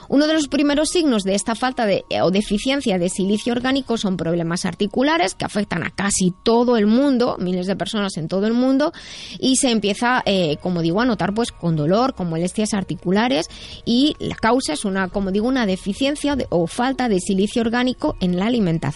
Uno 0.08 0.26
de 0.26 0.32
los 0.32 0.48
primeros 0.48 0.88
signos 0.88 1.22
de 1.22 1.34
esta 1.34 1.54
falta 1.54 1.84
de, 1.86 2.04
o 2.22 2.30
deficiencia 2.30 2.98
de 2.98 3.10
silicio 3.10 3.52
orgánico 3.52 3.98
son 3.98 4.16
problemas 4.16 4.64
articulares 4.64 5.34
que 5.34 5.44
afectan 5.44 5.82
a 5.82 5.90
casi 5.90 6.32
todo 6.42 6.76
el 6.76 6.86
mundo, 6.86 7.36
miles 7.38 7.66
de 7.66 7.76
personas 7.76 8.16
en 8.16 8.28
todo 8.28 8.46
el 8.46 8.54
mundo, 8.54 8.92
y 9.38 9.56
se 9.56 9.70
empieza, 9.70 10.22
eh, 10.24 10.56
como 10.62 10.80
digo, 10.80 11.00
a 11.00 11.04
notar 11.04 11.34
pues 11.34 11.52
con 11.52 11.76
dolor, 11.76 12.14
con 12.14 12.30
molestias 12.30 12.72
articulares, 12.72 13.48
y 13.84 14.16
la 14.18 14.36
causa 14.36 14.72
es 14.72 14.84
una, 14.84 15.08
como 15.08 15.30
digo, 15.30 15.46
una 15.46 15.66
deficiencia 15.66 16.36
o 16.48 16.66
falta 16.66 17.08
de 17.08 17.20
silicio 17.20 17.62
orgánico 17.62 18.16
en 18.20 18.38
la 18.38 18.46
alimentación. 18.46 18.93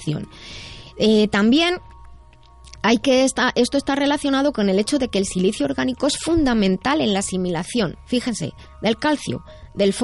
Eh, 0.98 1.28
también 1.28 1.80
hay 2.82 2.98
que 2.98 3.24
esto 3.24 3.76
está 3.76 3.94
relacionado 3.96 4.52
con 4.52 4.68
el 4.68 4.78
hecho 4.78 4.98
de 4.98 5.08
que 5.08 5.18
el 5.18 5.26
silicio 5.26 5.66
orgánico 5.66 6.06
es 6.06 6.16
fundamental 6.18 7.00
en 7.00 7.12
la 7.12 7.20
asimilación, 7.20 7.96
fíjense, 8.06 8.52
del 8.82 8.96
calcio, 8.96 9.44
del, 9.74 9.94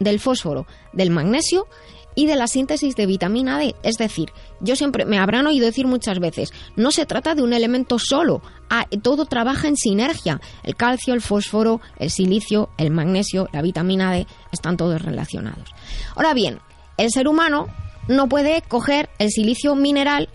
del 0.00 0.20
fósforo, 0.20 0.66
del 0.92 1.10
magnesio 1.10 1.66
y 2.14 2.26
de 2.26 2.36
la 2.36 2.46
síntesis 2.46 2.96
de 2.96 3.06
vitamina 3.06 3.58
D. 3.58 3.74
Es 3.82 3.96
decir, 3.96 4.32
yo 4.60 4.76
siempre 4.76 5.04
me 5.04 5.18
habrán 5.18 5.46
oído 5.46 5.66
decir 5.66 5.86
muchas 5.86 6.18
veces, 6.18 6.52
no 6.76 6.90
se 6.90 7.06
trata 7.06 7.34
de 7.34 7.42
un 7.42 7.52
elemento 7.52 7.98
solo, 7.98 8.42
ah, 8.70 8.86
todo 9.02 9.26
trabaja 9.26 9.68
en 9.68 9.76
sinergia. 9.76 10.40
El 10.62 10.76
calcio, 10.76 11.14
el 11.14 11.22
fósforo, 11.22 11.80
el 11.98 12.10
silicio, 12.10 12.70
el 12.78 12.90
magnesio, 12.90 13.48
la 13.52 13.62
vitamina 13.62 14.12
D 14.12 14.26
están 14.52 14.76
todos 14.76 15.02
relacionados. 15.02 15.70
Ahora 16.14 16.34
bien, 16.34 16.60
el 16.96 17.10
ser 17.10 17.28
humano 17.28 17.68
no 18.08 18.28
puede 18.28 18.62
coger 18.62 19.08
el 19.18 19.30
silicio 19.30 19.74
mineral 19.74 20.28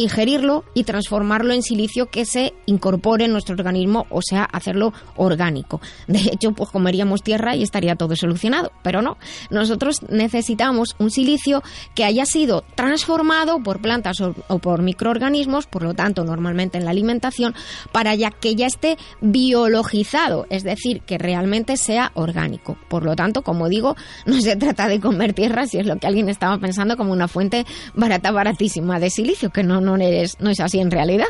ingerirlo 0.00 0.64
y 0.74 0.84
transformarlo 0.84 1.52
en 1.52 1.62
silicio 1.62 2.06
que 2.06 2.24
se 2.24 2.54
incorpore 2.66 3.26
en 3.26 3.32
nuestro 3.32 3.54
organismo, 3.54 4.06
o 4.10 4.22
sea, 4.22 4.44
hacerlo 4.44 4.92
orgánico. 5.16 5.80
De 6.06 6.18
hecho, 6.18 6.52
pues 6.52 6.70
comeríamos 6.70 7.22
tierra 7.22 7.54
y 7.54 7.62
estaría 7.62 7.96
todo 7.96 8.16
solucionado, 8.16 8.72
pero 8.82 9.02
no. 9.02 9.16
Nosotros 9.50 10.02
necesitamos 10.08 10.96
un 10.98 11.10
silicio 11.10 11.62
que 11.94 12.04
haya 12.04 12.24
sido 12.24 12.64
transformado 12.74 13.62
por 13.62 13.80
plantas 13.80 14.20
o, 14.20 14.58
por 14.58 14.82
microorganismos, 14.82 15.66
por 15.66 15.82
lo 15.82 15.94
tanto, 15.94 16.24
normalmente 16.24 16.78
en 16.78 16.84
la 16.84 16.90
alimentación, 16.90 17.54
para 17.92 18.14
ya 18.14 18.30
que 18.30 18.54
ya 18.54 18.66
esté 18.66 18.96
biologizado, 19.20 20.46
es 20.50 20.62
decir, 20.62 21.02
que 21.02 21.18
realmente 21.18 21.76
sea 21.76 22.12
orgánico. 22.14 22.76
Por 22.88 23.04
lo 23.04 23.16
tanto, 23.16 23.42
como 23.42 23.68
digo, 23.68 23.96
no 24.26 24.40
se 24.40 24.56
trata 24.56 24.88
de 24.88 25.00
comer 25.00 25.34
tierra 25.34 25.66
si 25.66 25.78
es 25.78 25.86
lo 25.86 25.96
que 25.98 26.06
alguien 26.06 26.28
estaba 26.28 26.58
pensando 26.58 26.96
como 26.96 27.12
una 27.12 27.28
fuente 27.28 27.66
barata, 27.94 28.30
baratísima 28.30 28.98
de 28.98 29.10
silicio, 29.10 29.50
que 29.50 29.62
no, 29.62 29.80
no 29.80 29.89
no, 29.96 30.04
es, 30.50 30.60
así 30.60 30.78
en 30.78 30.90
realidad. 30.90 31.26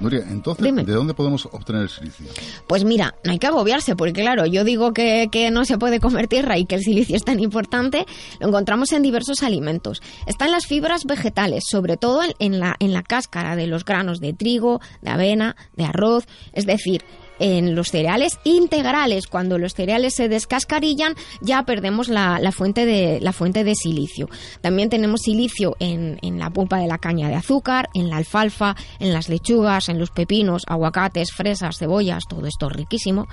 Nuria, 0.00 0.24
entonces, 0.30 0.64
¿de 0.64 0.92
dónde 0.92 1.12
podemos 1.12 1.46
obtener 1.46 1.82
el 1.82 1.88
silicio? 1.88 2.26
Pues 2.68 2.84
mira, 2.84 3.16
no 3.24 3.32
hay 3.32 3.40
que 3.40 3.48
agobiarse, 3.48 3.96
porque 3.96 4.12
claro, 4.12 4.46
yo 4.46 4.62
digo 4.62 4.92
que, 4.92 5.48
no 5.52 5.64
se 5.64 5.76
puede 5.76 5.98
comer 5.98 6.28
tierra 6.28 6.56
y 6.56 6.66
que 6.66 6.76
el 6.76 6.82
silicio 6.82 7.16
es 7.16 7.24
tan 7.24 7.40
importante, 7.40 8.06
lo 8.38 8.46
encontramos 8.46 8.92
en 8.92 9.02
diversos 9.02 9.42
alimentos. 9.42 10.00
Está 10.26 10.44
en 10.44 10.52
las 10.52 10.66
fibras 10.66 11.04
vegetales, 11.04 11.64
sobre 11.68 11.96
todo 11.96 12.22
en 12.38 12.60
la, 12.60 12.76
en 12.78 12.92
la 12.92 13.02
cáscara 13.02 13.56
de 13.56 13.66
los 13.66 13.84
granos 13.84 14.20
de 14.20 14.32
trigo, 14.34 14.80
de 15.02 15.10
avena, 15.10 15.56
de 15.74 15.84
arroz, 15.84 16.28
es 16.52 16.64
decir, 16.64 17.02
en 17.38 17.74
los 17.74 17.88
cereales 17.88 18.38
integrales. 18.44 19.26
Cuando 19.26 19.58
los 19.58 19.74
cereales 19.74 20.14
se 20.14 20.28
descascarillan, 20.28 21.14
ya 21.40 21.62
perdemos 21.64 22.08
la, 22.08 22.40
fuente, 22.52 22.86
de, 22.86 23.20
la 23.20 23.32
fuente 23.32 23.64
de 23.64 23.74
silicio. 23.74 24.28
También 24.60 24.88
tenemos 24.88 25.20
silicio 25.22 25.76
en, 25.80 26.18
en, 26.22 26.38
la 26.38 26.50
pulpa 26.50 26.78
de 26.78 26.86
la 26.86 26.98
caña 26.98 27.28
de 27.28 27.34
azúcar, 27.34 27.88
en 27.94 28.10
la 28.10 28.16
alfalfa, 28.16 28.76
en 29.00 29.12
las 29.12 29.28
lechugas, 29.28 29.88
en 29.88 29.98
los 29.98 30.10
pepinos, 30.10 30.62
aguacates, 30.66 31.32
fresas, 31.32 31.76
cebollas, 31.78 32.24
todo 32.28 32.46
esto 32.46 32.68
riquísimo. 32.68 33.28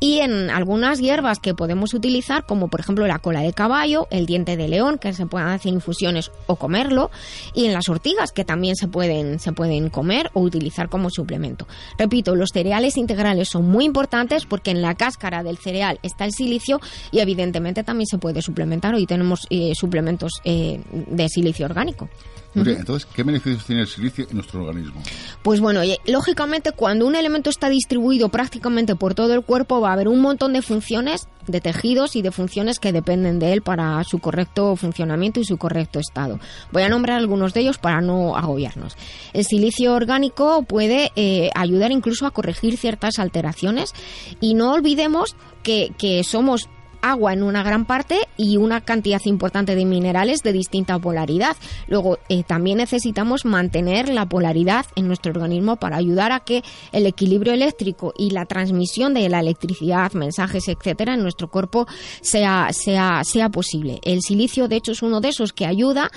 Y 0.00 0.20
en 0.20 0.50
algunas 0.50 1.00
hierbas 1.00 1.38
que 1.38 1.54
podemos 1.54 1.94
utilizar, 1.94 2.46
como 2.46 2.68
por 2.68 2.80
ejemplo 2.80 3.06
la 3.06 3.18
cola 3.18 3.40
de 3.40 3.52
caballo, 3.52 4.06
el 4.10 4.26
diente 4.26 4.56
de 4.56 4.68
león, 4.68 4.98
que 4.98 5.12
se 5.12 5.26
pueden 5.26 5.48
hacer 5.48 5.72
infusiones 5.72 6.30
o 6.46 6.56
comerlo, 6.56 7.10
y 7.54 7.66
en 7.66 7.72
las 7.72 7.88
ortigas, 7.88 8.32
que 8.32 8.44
también 8.44 8.76
se 8.76 8.88
pueden, 8.88 9.38
se 9.38 9.52
pueden 9.52 9.90
comer 9.90 10.30
o 10.34 10.40
utilizar 10.40 10.88
como 10.88 11.10
suplemento. 11.10 11.66
Repito, 11.98 12.34
los 12.34 12.50
cereales 12.52 12.96
integrales 12.96 13.43
son 13.44 13.68
muy 13.68 13.84
importantes 13.84 14.46
porque 14.46 14.70
en 14.70 14.82
la 14.82 14.94
cáscara 14.94 15.42
del 15.42 15.58
cereal 15.58 15.98
está 16.02 16.24
el 16.24 16.32
silicio 16.32 16.80
y 17.10 17.20
evidentemente 17.20 17.84
también 17.84 18.06
se 18.06 18.18
puede 18.18 18.42
suplementar. 18.42 18.94
Hoy 18.94 19.06
tenemos 19.06 19.46
eh, 19.50 19.72
suplementos 19.74 20.32
eh, 20.44 20.80
de 20.90 21.28
silicio 21.28 21.66
orgánico. 21.66 22.08
Entonces, 22.54 23.08
¿qué 23.12 23.22
beneficios 23.22 23.64
tiene 23.64 23.82
el 23.82 23.88
silicio 23.88 24.26
en 24.28 24.36
nuestro 24.36 24.60
organismo? 24.64 25.02
Pues 25.42 25.60
bueno, 25.60 25.80
lógicamente 26.06 26.72
cuando 26.72 27.06
un 27.06 27.16
elemento 27.16 27.50
está 27.50 27.68
distribuido 27.68 28.28
prácticamente 28.28 28.94
por 28.94 29.14
todo 29.14 29.34
el 29.34 29.42
cuerpo 29.42 29.80
va 29.80 29.90
a 29.90 29.92
haber 29.94 30.08
un 30.08 30.20
montón 30.20 30.52
de 30.52 30.62
funciones, 30.62 31.28
de 31.46 31.60
tejidos 31.60 32.16
y 32.16 32.22
de 32.22 32.30
funciones 32.30 32.78
que 32.78 32.92
dependen 32.92 33.38
de 33.38 33.52
él 33.52 33.62
para 33.62 34.02
su 34.04 34.18
correcto 34.18 34.76
funcionamiento 34.76 35.40
y 35.40 35.44
su 35.44 35.56
correcto 35.56 35.98
estado. 35.98 36.38
Voy 36.72 36.82
a 36.82 36.88
nombrar 36.88 37.18
algunos 37.18 37.54
de 37.54 37.60
ellos 37.60 37.78
para 37.78 38.00
no 38.00 38.36
agobiarnos. 38.36 38.96
El 39.32 39.44
silicio 39.44 39.94
orgánico 39.94 40.62
puede 40.62 41.10
eh, 41.16 41.50
ayudar 41.54 41.92
incluso 41.92 42.26
a 42.26 42.30
corregir 42.30 42.76
ciertas 42.76 43.18
alteraciones 43.18 43.92
y 44.40 44.54
no 44.54 44.72
olvidemos 44.72 45.36
que, 45.62 45.92
que 45.98 46.22
somos 46.24 46.68
agua 47.10 47.32
en 47.32 47.42
una 47.42 47.62
gran 47.62 47.84
parte 47.84 48.18
y 48.36 48.56
una 48.56 48.80
cantidad 48.80 49.20
importante 49.24 49.74
de 49.74 49.84
minerales 49.84 50.40
de 50.42 50.52
distinta 50.52 50.98
polaridad. 50.98 51.56
Luego, 51.88 52.18
eh, 52.28 52.42
también 52.42 52.78
necesitamos 52.78 53.44
mantener 53.44 54.08
la 54.08 54.26
polaridad 54.26 54.86
en 54.96 55.06
nuestro 55.06 55.32
organismo 55.32 55.76
para 55.76 55.96
ayudar 55.96 56.32
a 56.32 56.40
que 56.40 56.62
el 56.92 57.06
equilibrio 57.06 57.52
eléctrico 57.52 58.12
y 58.16 58.30
la 58.30 58.46
transmisión 58.46 59.14
de 59.14 59.28
la 59.28 59.40
electricidad, 59.40 60.12
mensajes, 60.12 60.68
etcétera, 60.68 61.14
en 61.14 61.22
nuestro 61.22 61.50
cuerpo 61.50 61.86
sea, 62.20 62.68
sea, 62.72 63.22
sea 63.24 63.48
posible. 63.48 64.00
El 64.02 64.20
silicio, 64.20 64.68
de 64.68 64.76
hecho, 64.76 64.92
es 64.92 65.02
uno 65.02 65.20
de 65.20 65.28
esos 65.28 65.52
que 65.52 65.66
ayuda 65.66 66.10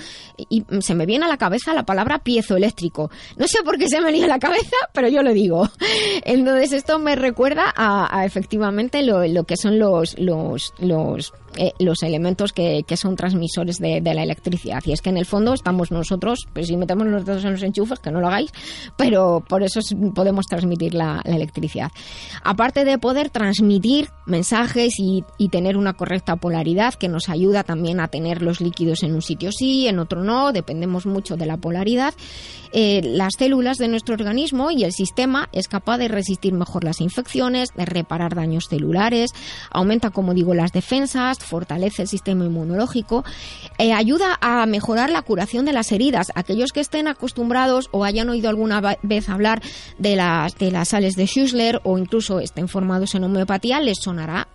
y 0.48 0.64
se 0.80 0.94
me 0.94 1.06
viene 1.06 1.24
a 1.26 1.28
la 1.28 1.36
cabeza 1.36 1.74
la 1.74 1.84
palabra 1.84 2.18
piezoeléctrico. 2.18 3.10
No 3.36 3.46
sé 3.46 3.62
por 3.62 3.78
qué 3.78 3.88
se 3.88 4.00
me 4.00 4.06
venía 4.06 4.24
a 4.24 4.28
la 4.28 4.38
cabeza, 4.38 4.76
pero 4.92 5.08
yo 5.08 5.22
lo 5.22 5.32
digo. 5.32 5.68
Entonces, 6.24 6.72
esto 6.72 6.98
me 6.98 7.16
recuerda 7.16 7.72
a, 7.76 8.24
efectivamente 8.24 9.02
lo, 9.02 9.26
lo, 9.26 9.44
que 9.44 9.56
son 9.56 9.78
los, 9.78 10.18
los, 10.18 10.72
los 10.78 11.32
eh, 11.60 11.72
los 11.80 12.04
elementos 12.04 12.52
que, 12.52 12.84
son 12.96 13.16
transmisores 13.16 13.78
de, 13.78 14.00
la 14.00 14.22
electricidad. 14.22 14.80
Y 14.86 14.92
es 14.92 15.02
que 15.02 15.10
en 15.10 15.16
el 15.16 15.26
fondo 15.26 15.54
estamos 15.54 15.90
nosotros, 15.90 16.46
pues 16.52 16.68
si 16.68 16.76
metemos 16.76 17.08
los 17.08 17.24
dedos 17.24 17.44
en 17.44 17.52
los 17.52 17.62
enchufes, 17.64 17.98
que 17.98 18.12
no 18.12 18.20
lo 18.20 18.28
hagáis, 18.28 18.52
pero 18.96 19.42
por 19.46 19.64
eso 19.64 19.80
podemos 20.14 20.46
transmitir 20.46 20.94
la, 20.94 21.20
electricidad. 21.24 21.90
Aparte 22.44 22.84
de 22.84 22.98
poder 22.98 23.30
transmitir 23.30 24.08
mensajes 24.24 24.94
y, 24.98 25.24
tener 25.48 25.78
una 25.78 25.94
correcta 25.94 26.36
polaridad 26.36 26.94
que 26.94 27.08
nos 27.08 27.28
ayuda 27.28 27.64
también 27.64 28.00
a 28.00 28.08
tener 28.08 28.42
los 28.42 28.60
líquidos 28.60 29.02
en 29.02 29.14
un 29.14 29.22
sitio 29.22 29.50
sí, 29.50 29.88
en 29.88 29.98
otro 29.98 30.22
no, 30.22 30.52
dependemos 30.52 31.06
mucho 31.06 31.36
de 31.36 31.46
la 31.46 31.56
polaridad, 31.56 32.14
eh, 32.72 33.00
las 33.02 33.32
células 33.38 33.78
de 33.78 33.88
nuestro 33.88 34.14
organismo 34.14 34.70
y 34.70 34.84
el 34.84 34.92
sistema 34.92 35.48
es 35.52 35.68
capaz 35.68 35.96
de 35.98 36.08
resistir 36.08 36.52
mejor 36.52 36.84
las 36.84 37.00
infecciones, 37.00 37.70
de 37.74 37.86
reparar 37.86 38.34
daños 38.34 38.66
celulares, 38.68 39.30
aumenta, 39.70 40.10
como 40.10 40.34
digo, 40.34 40.54
las 40.54 40.72
defensas, 40.72 41.38
fortalece 41.48 42.02
el 42.02 42.08
sistema 42.08 42.44
inmunológico, 42.44 43.24
eh, 43.78 43.92
ayuda 43.92 44.38
a 44.40 44.64
mejorar 44.66 45.10
la 45.10 45.22
curación 45.22 45.64
de 45.64 45.72
las 45.72 45.90
heridas. 45.90 46.28
Aquellos 46.34 46.72
que 46.72 46.80
estén 46.80 47.08
acostumbrados 47.08 47.88
o 47.90 48.04
hayan 48.04 48.28
oído 48.28 48.48
alguna 48.48 48.98
vez 49.02 49.28
hablar 49.28 49.62
de 49.98 50.16
las, 50.16 50.56
de 50.56 50.70
las 50.70 50.88
sales 50.88 51.14
de 51.14 51.26
Schussler 51.26 51.80
o 51.84 51.98
incluso 51.98 52.40
estén 52.40 52.68
formados 52.68 53.14
en 53.14 53.24
homeopatía, 53.24 53.80
les 53.80 53.98
sonará 54.00 54.48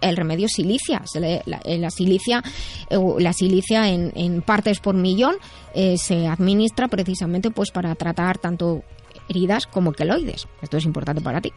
el 0.00 0.16
remedio 0.16 0.48
silicia. 0.48 1.02
La, 1.14 1.90
silicia, 1.90 2.42
la 2.90 3.32
silicia 3.32 3.88
en, 3.88 4.12
en 4.14 4.42
partes 4.42 4.80
por 4.80 4.94
millón 4.94 5.36
se 5.96 6.26
administra 6.26 6.88
precisamente 6.88 7.50
pues 7.50 7.70
para 7.70 7.94
tratar 7.94 8.36
tanto 8.38 8.82
heridas 9.28 9.66
como 9.66 9.92
queloides. 9.92 10.48
Esto 10.62 10.76
es 10.76 10.84
importante 10.84 11.22
para 11.22 11.40
ti. 11.40 11.52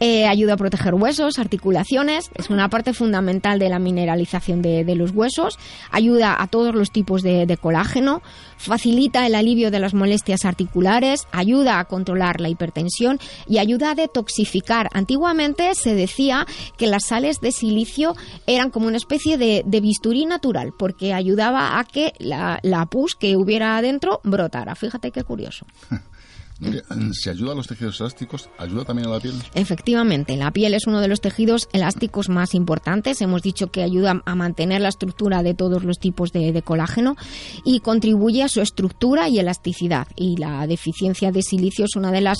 Eh, 0.00 0.26
ayuda 0.26 0.54
a 0.54 0.56
proteger 0.56 0.94
huesos, 0.94 1.38
articulaciones, 1.38 2.30
es 2.34 2.50
una 2.50 2.68
parte 2.68 2.92
fundamental 2.92 3.58
de 3.58 3.68
la 3.68 3.78
mineralización 3.78 4.62
de, 4.62 4.84
los 4.94 5.12
huesos, 5.12 5.58
ayuda 5.90 6.36
a 6.40 6.46
todos 6.46 6.74
los 6.74 6.90
tipos 6.90 7.22
de, 7.22 7.58
colágeno, 7.60 8.22
facilita 8.56 9.26
el 9.26 9.34
alivio 9.34 9.70
de 9.70 9.80
las 9.80 9.94
molestias 9.94 10.44
articulares, 10.44 11.26
ayuda 11.32 11.78
a 11.78 11.84
controlar 11.84 12.40
la 12.40 12.48
hipertensión 12.48 13.18
y 13.46 13.58
ayuda 13.58 13.92
a 13.92 13.94
detoxificar. 13.94 14.88
Antiguamente 14.92 15.74
se 15.74 15.94
decía 15.94 16.46
que 16.76 16.86
las 16.86 17.06
sales 17.06 17.40
de 17.40 17.52
silicio 17.52 18.14
eran 18.46 18.70
como 18.70 18.86
una 18.86 18.96
especie 18.96 19.38
de, 19.38 19.64
bisturí 19.78 20.26
natural 20.26 20.72
porque 20.76 21.14
ayudaba 21.14 21.78
a 21.78 21.84
que 21.84 22.12
la, 22.18 22.58
la 22.62 22.86
pus 22.86 23.14
que 23.14 23.36
hubiera 23.36 23.76
adentro 23.76 24.20
brotara. 24.24 24.74
Fíjate 24.74 25.12
qué 25.12 25.22
curioso. 25.22 25.66
si 27.12 27.30
ayuda 27.30 27.52
a 27.52 27.54
los 27.54 27.66
tejidos 27.66 28.00
elásticos, 28.00 28.50
¿ayuda 28.58 28.84
también 28.84 29.08
a 29.08 29.12
la 29.12 29.20
piel? 29.20 29.34
Efectivamente, 29.54 30.36
la 30.36 30.50
piel 30.50 30.74
es 30.74 30.86
uno 30.86 31.00
de 31.00 31.08
los 31.08 31.20
tejidos 31.20 31.68
elásticos 31.72 32.28
más 32.28 32.54
importantes. 32.54 33.20
Hemos 33.20 33.42
dicho 33.42 33.68
que 33.68 33.82
ayuda 33.82 34.22
a 34.24 34.34
mantener 34.34 34.80
la 34.80 34.88
estructura 34.88 35.42
de 35.42 35.54
todos 35.54 35.84
los 35.84 35.98
tipos 35.98 36.32
de, 36.32 36.48
colágeno 36.62 37.16
y 37.64 37.80
contribuye 37.80 38.42
a 38.42 38.48
su 38.48 38.60
estructura 38.60 39.28
y 39.28 39.38
elasticidad. 39.38 40.08
Y 40.16 40.36
la 40.36 40.66
deficiencia 40.66 41.30
de 41.30 41.42
silicio 41.42 41.84
es 41.84 41.94
una 41.94 42.10
de 42.10 42.20
las 42.20 42.38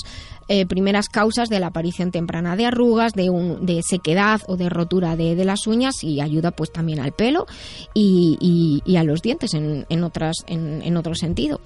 eh, 0.49 0.65
primeras 0.65 1.07
causas 1.07 1.47
de 1.47 1.59
la 1.59 1.67
aparición 1.67 2.11
temprana 2.11 2.55
de 2.55 2.65
arrugas, 2.65 3.13
de, 3.13 3.29
un, 3.29 3.65
de 3.65 3.81
sequedad 3.81 4.41
o 4.47 4.57
de 4.57 4.67
rotura 4.69 5.15
de, 5.15 5.39
las 5.45 5.67
uñas 5.67 6.03
y 6.03 6.19
ayuda 6.19 6.51
pues 6.51 6.71
también 6.71 6.99
al 6.99 7.13
pelo 7.13 7.45
y, 7.93 8.81
a 8.97 9.03
los 9.03 9.21
dientes 9.21 9.53
en, 9.53 9.85
en, 9.87 10.03
otras, 10.03 10.35
en, 10.47 10.81
en 10.81 10.97
otro 10.97 11.15
sentido. 11.15 11.61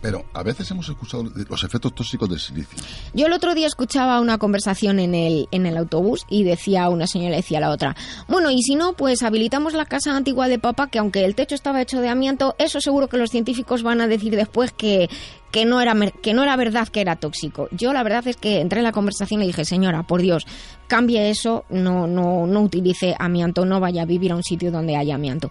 Pero 0.00 0.24
a 0.32 0.42
veces 0.42 0.70
hemos 0.70 0.88
escuchado 0.88 1.24
los 1.24 1.64
efectos 1.64 1.94
tóxicos 1.94 2.28
del 2.28 2.40
silicio. 2.40 2.78
Yo 3.12 3.26
el 3.26 3.32
otro 3.32 3.54
día 3.54 3.66
escuchaba 3.66 4.20
una 4.20 4.38
conversación 4.38 4.98
en 4.98 5.14
el, 5.14 5.48
en 5.50 5.66
el 5.66 5.76
autobús 5.76 6.24
y 6.28 6.44
decía 6.44 6.88
una 6.88 7.06
señora, 7.06 7.36
decía 7.36 7.60
la 7.60 7.70
otra, 7.70 7.94
bueno, 8.28 8.50
y 8.50 8.62
si 8.62 8.74
no, 8.74 8.94
pues 8.94 9.22
habilitamos 9.22 9.74
la 9.74 9.84
casa 9.84 10.16
antigua 10.16 10.48
de 10.48 10.58
papá, 10.58 10.88
que 10.88 10.98
aunque 10.98 11.24
el 11.24 11.34
techo 11.34 11.54
estaba 11.54 11.82
hecho 11.82 12.00
de 12.00 12.08
amianto, 12.08 12.54
eso 12.58 12.80
seguro 12.80 13.08
que 13.08 13.18
los 13.18 13.30
científicos 13.30 13.82
van 13.82 14.00
a 14.00 14.08
decir 14.08 14.34
después 14.34 14.72
que, 14.72 15.08
que 15.50 15.64
no 15.64 15.80
era 15.80 15.94
que 16.22 16.34
no 16.34 16.42
era 16.42 16.56
verdad 16.56 16.88
que 16.88 17.00
era 17.00 17.16
tóxico. 17.16 17.68
Yo 17.70 17.92
la 17.92 18.02
verdad 18.02 18.26
es 18.26 18.36
que 18.36 18.60
entré 18.60 18.80
en 18.80 18.84
la 18.84 18.92
conversación 18.92 19.42
y 19.42 19.46
dije, 19.46 19.64
"Señora, 19.64 20.02
por 20.02 20.20
Dios, 20.20 20.46
cambie 20.86 21.30
eso, 21.30 21.64
no 21.70 22.06
no 22.06 22.46
no 22.46 22.60
utilice 22.60 23.14
amianto, 23.18 23.64
no 23.64 23.80
vaya 23.80 24.02
a 24.02 24.06
vivir 24.06 24.32
a 24.32 24.36
un 24.36 24.42
sitio 24.42 24.70
donde 24.70 24.96
haya 24.96 25.14
amianto." 25.14 25.50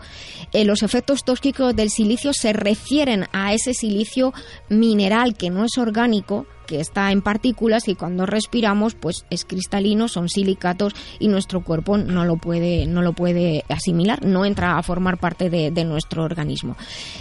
Eh, 0.54 0.66
los 0.66 0.84
efectos 0.84 1.24
tóxicos 1.24 1.76
del 1.76 1.90
silicio 1.90 2.34
se 2.34 2.54
refieren 2.54 3.26
a 3.32 3.54
ese 3.54 3.74
silicio 3.74 4.34
mineral 4.70 5.36
que 5.36 5.50
no 5.50 5.66
es 5.66 5.78
orgánico 5.78 6.46
que 6.66 6.80
está 6.80 7.12
en 7.12 7.22
partículas 7.22 7.88
y 7.88 7.96
cuando 7.96 8.26
respiramos 8.26 8.96
pues 8.96 9.26
es 9.30 9.46
cristalino, 9.46 10.08
son 10.08 10.30
silicatos 10.30 10.94
y 11.20 11.28
nuestro 11.28 11.64
cuerpo 11.64 11.98
no 11.98 12.26
lo 12.26 12.38
puede, 12.38 12.86
no 12.88 13.02
lo 13.02 13.14
puede 13.14 13.64
asimilar, 13.70 14.26
no 14.26 14.46
entra 14.46 14.78
a 14.78 14.84
formar 14.84 15.18
parte 15.18 15.50
de, 15.50 15.86
nuestro 15.86 16.24
organismo. 16.24 16.76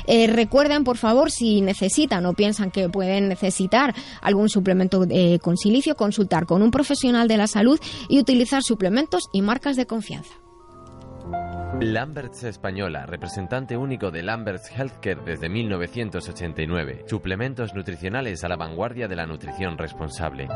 Eh, 0.07 0.27
recuerden, 0.27 0.85
por 0.85 0.97
favor, 0.97 1.31
si 1.31 1.61
necesitan 1.61 2.25
o 2.25 2.33
piensan 2.33 2.71
que 2.71 2.89
pueden 2.89 3.29
necesitar 3.29 3.95
algún 4.23 4.49
suplemento 4.49 5.07
eh, 5.11 5.39
con 5.41 5.57
silicio, 5.57 5.97
consultar 5.97 6.47
con 6.47 6.63
un 6.63 6.71
profesional 6.71 7.29
de 7.29 7.37
la 7.37 7.47
salud 7.47 7.79
y 8.09 8.21
utilizar 8.21 8.63
suplementos 8.63 9.25
y 9.33 9.43
marcas 9.43 9.77
de 9.77 9.87
confianza. 9.87 10.44
Lamberts 11.81 12.45
Española, 12.45 13.07
representante 13.07 13.77
único 13.77 14.11
de 14.11 14.23
Lamberts 14.23 14.71
Healthcare 14.71 15.23
desde 15.25 15.49
1989. 15.49 17.05
Suplementos 17.07 17.75
nutricionales 17.75 18.45
a 18.45 18.49
la 18.49 18.57
vanguardia 18.57 19.09
de 19.09 19.17
la 19.17 19.27
nutrición 19.27 19.77
responsable. 19.77 20.49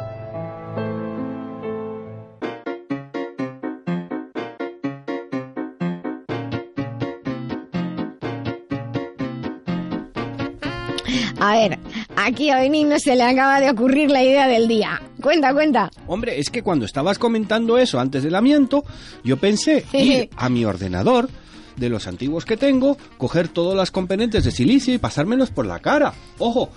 A 11.41 11.53
ver, 11.53 11.79
aquí 12.17 12.51
a 12.51 12.69
no 12.69 12.99
se 12.99 13.17
le 13.17 13.23
acaba 13.23 13.61
de 13.61 13.71
ocurrir 13.71 14.11
la 14.11 14.23
idea 14.23 14.49
del 14.49 14.69
día. 14.69 15.01
Cuenta, 15.29 15.53
cuenta. 15.53 15.91
Hombre, 16.07 16.41
es 16.41 16.49
que 16.49 16.63
cuando 16.63 16.87
estabas 16.87 17.19
comentando 17.19 17.77
eso 17.77 18.01
antes 18.01 18.23
del 18.23 18.35
amiento, 18.35 18.83
yo 19.23 19.37
pensé 19.37 19.85
ir 19.93 20.31
a 20.35 20.49
mi 20.49 20.65
ordenador 20.65 21.29
de 21.77 21.91
los 21.91 22.07
antiguos 22.07 22.47
que 22.47 22.57
tengo, 22.57 22.97
coger 23.19 23.49
todas 23.49 23.77
las 23.77 23.91
componentes 23.91 24.45
de 24.45 24.53
silicio 24.53 24.95
y 24.95 24.97
pasármelos 24.97 25.51
por 25.51 25.67
la 25.67 25.81
cara. 25.81 26.15
Ojo, 26.39 26.71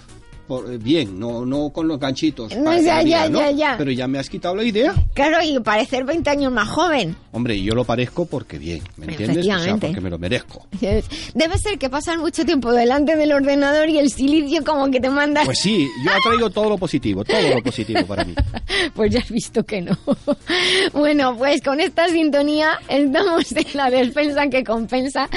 eh, 0.60 0.78
bien, 0.78 1.20
no, 1.20 1.46
no 1.46 1.70
con 1.70 1.88
los 1.88 2.00
ganchitos. 2.00 2.56
No, 2.56 2.76
ya, 2.80 3.02
ya, 3.02 3.28
ya, 3.28 3.52
ya. 3.52 3.76
Pero 3.78 3.92
ya 3.92 4.08
me 4.08 4.20
has 4.20 4.30
quitado 4.30 4.56
la 4.56 4.64
idea. 4.64 4.94
Claro, 5.14 5.38
y 5.44 5.60
parecer 5.60 6.04
20 6.04 6.30
años 6.30 6.52
más 6.52 6.68
joven. 6.70 7.16
Hombre, 7.32 7.62
yo 7.62 7.74
lo 7.74 7.84
parezco 7.86 8.26
porque 8.26 8.58
bien, 8.58 8.82
¿me 8.98 9.06
entiendes? 9.06 9.48
O 9.48 9.60
sea, 9.60 9.78
porque 9.78 10.02
me 10.02 10.10
lo 10.10 10.20
merezco. 10.20 10.68
Debe 11.34 11.58
ser 11.58 11.78
que 11.80 11.90
pasan 11.90 12.20
mucho 12.20 12.46
tiempo 12.46 12.72
delante 12.74 13.16
del 13.16 13.32
ordenador 13.32 13.90
y 13.90 13.98
el 13.98 14.12
silicio 14.12 14.64
como 14.64 14.90
que 14.92 15.00
te 15.00 15.10
manda... 15.10 15.46
Pues 15.46 15.60
sí, 15.60 15.88
yo 16.04 16.12
atraigo 16.12 16.50
todo 16.50 16.70
lo 16.70 16.78
positivo, 16.78 17.24
todo 17.24 17.42
lo 17.42 17.64
positivo 17.64 18.06
para 18.06 18.26
mí. 18.26 18.34
pues 18.94 19.12
ya 19.12 19.20
has 19.20 19.30
visto 19.30 19.64
que 19.64 19.82
no. 19.82 19.98
bueno, 20.94 21.38
pues 21.38 21.62
con 21.62 21.80
esta 21.80 22.08
sintonía 22.10 22.80
estamos 22.90 23.52
en 23.54 23.66
la 23.74 23.90
despensa 23.90 24.48
que 24.48 24.64
compensa. 24.64 25.30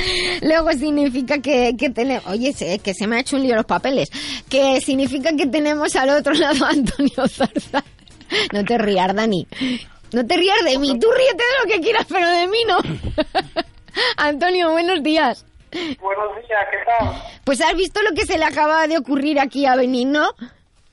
Luego 0.42 0.72
significa 0.72 1.38
que, 1.38 1.74
que 1.78 1.90
tenemos... 1.90 2.26
Oye, 2.26 2.52
que 2.82 2.94
se 2.94 3.06
me 3.06 3.16
ha 3.16 3.20
hecho 3.20 3.36
un 3.36 3.42
lío 3.42 3.54
los 3.54 3.66
papeles. 3.66 4.10
Que 4.48 4.80
significa 4.80 5.03
significa 5.06 5.36
que 5.36 5.46
tenemos 5.46 5.94
al 5.96 6.10
otro 6.10 6.32
lado 6.34 6.64
a 6.64 6.70
Antonio 6.70 7.28
Zarza. 7.28 7.84
No 8.52 8.64
te 8.64 8.78
rías, 8.78 9.14
Dani. 9.14 9.46
No 10.12 10.26
te 10.26 10.36
rías 10.36 10.64
de 10.64 10.78
mí. 10.78 10.98
Tú 10.98 11.08
ríete 11.10 11.42
de 11.42 11.64
lo 11.64 11.74
que 11.74 11.80
quieras, 11.80 12.06
pero 12.08 12.28
de 12.28 12.46
mí 12.48 12.58
no. 12.66 12.78
Antonio, 14.16 14.70
buenos 14.70 15.02
días. 15.02 15.46
Buenos 16.00 16.36
días, 16.36 16.66
¿qué 16.70 16.78
tal? 16.86 17.14
Pues 17.44 17.60
has 17.60 17.76
visto 17.76 18.00
lo 18.02 18.14
que 18.14 18.24
se 18.24 18.38
le 18.38 18.44
acaba 18.44 18.86
de 18.86 18.96
ocurrir 18.96 19.40
aquí 19.40 19.66
a 19.66 19.76
Benigno. 19.76 20.30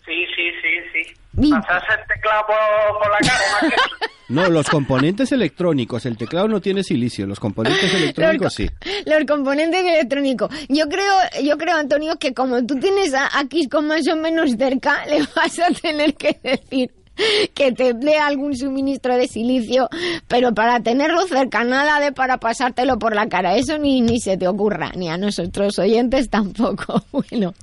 Sí, 0.05 0.25
sí, 0.35 0.51
sí, 0.61 0.69
sí. 0.91 1.20
Pasarse 1.35 1.93
el 2.01 2.07
teclado 2.07 2.45
por, 2.47 3.09
la 3.09 3.17
cara. 3.19 3.75
No, 4.31 4.49
los 4.49 4.69
componentes 4.69 5.33
electrónicos. 5.33 6.05
El 6.05 6.15
teclado 6.15 6.47
no 6.47 6.61
tiene 6.61 6.83
silicio. 6.83 7.27
Los 7.27 7.37
componentes 7.37 7.93
electrónicos 7.93 8.53
sí. 8.53 8.69
Los 9.05 9.25
componentes 9.27 9.83
electrónicos. 9.83 10.49
Yo 10.69 10.87
creo, 10.87 11.13
yo 11.43 11.57
creo, 11.57 11.75
Antonio, 11.75 12.17
que 12.17 12.33
como 12.33 12.65
tú 12.65 12.79
tienes 12.79 13.13
a, 13.13 13.37
aquí 13.37 13.67
con 13.67 13.87
más 13.87 14.07
o 14.07 14.15
menos 14.15 14.51
cerca, 14.51 15.05
le 15.05 15.19
vas 15.35 15.59
a 15.59 15.69
tener 15.73 16.15
que 16.15 16.39
decir 16.41 17.00
que 17.53 17.71
te 17.71 17.93
dé 17.93 18.17
algún 18.17 18.55
suministro 18.55 19.15
de 19.15 19.27
silicio, 19.27 19.89
pero 20.27 20.53
para 20.53 20.81
tenerlo 20.81 21.25
cerca, 21.27 21.63
nada 21.63 21.99
de 21.99 22.11
para 22.11 22.37
pasártelo 22.37 22.99
por 22.99 23.15
la 23.15 23.27
cara, 23.29 23.55
eso 23.55 23.77
ni, 23.77 24.01
ni 24.01 24.19
se 24.19 24.37
te 24.37 24.47
ocurra, 24.47 24.91
ni 24.95 25.09
a 25.09 25.17
nosotros 25.17 25.77
oyentes 25.79 26.29
tampoco. 26.29 27.03
Bueno, 27.31 27.53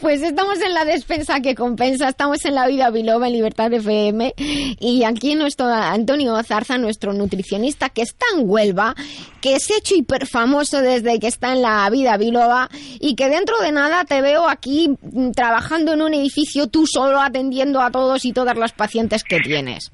pues 0.00 0.22
estamos 0.22 0.60
en 0.60 0.74
la 0.74 0.84
despensa 0.84 1.40
que 1.40 1.54
compensa, 1.54 2.08
estamos 2.08 2.44
en 2.44 2.54
la 2.54 2.66
vida 2.66 2.90
biloba 2.90 3.28
en 3.28 3.32
Libertad 3.32 3.72
FM 3.72 4.34
y 4.36 5.04
aquí 5.04 5.34
nuestro 5.34 5.66
Antonio 5.66 6.40
Zarza, 6.42 6.78
nuestro 6.78 7.12
nutricionista 7.12 7.88
que 7.90 8.02
está 8.02 8.26
en 8.34 8.48
Huelva, 8.48 8.94
que 9.40 9.60
se 9.60 9.74
ha 9.74 9.78
hecho 9.78 9.94
hiper 9.94 10.26
famoso 10.26 10.80
desde 10.80 11.18
que 11.20 11.28
está 11.28 11.52
en 11.52 11.62
la 11.62 11.88
vida 11.90 12.16
biloba 12.16 12.68
y 13.00 13.14
que 13.14 13.28
dentro 13.28 13.58
de 13.60 13.72
nada 13.72 14.04
te 14.04 14.20
veo 14.20 14.48
aquí 14.48 14.88
mm, 15.00 15.30
trabajando 15.30 15.92
en 15.92 16.02
un 16.02 16.14
edificio 16.14 16.66
tú 16.66 16.86
solo 16.86 17.20
atendiendo 17.20 17.80
a 17.80 17.90
todos 17.90 18.24
y 18.24 18.32
todas 18.32 18.56
las 18.56 18.72
pacientes 18.72 18.87
que 19.24 19.40
tienes. 19.40 19.92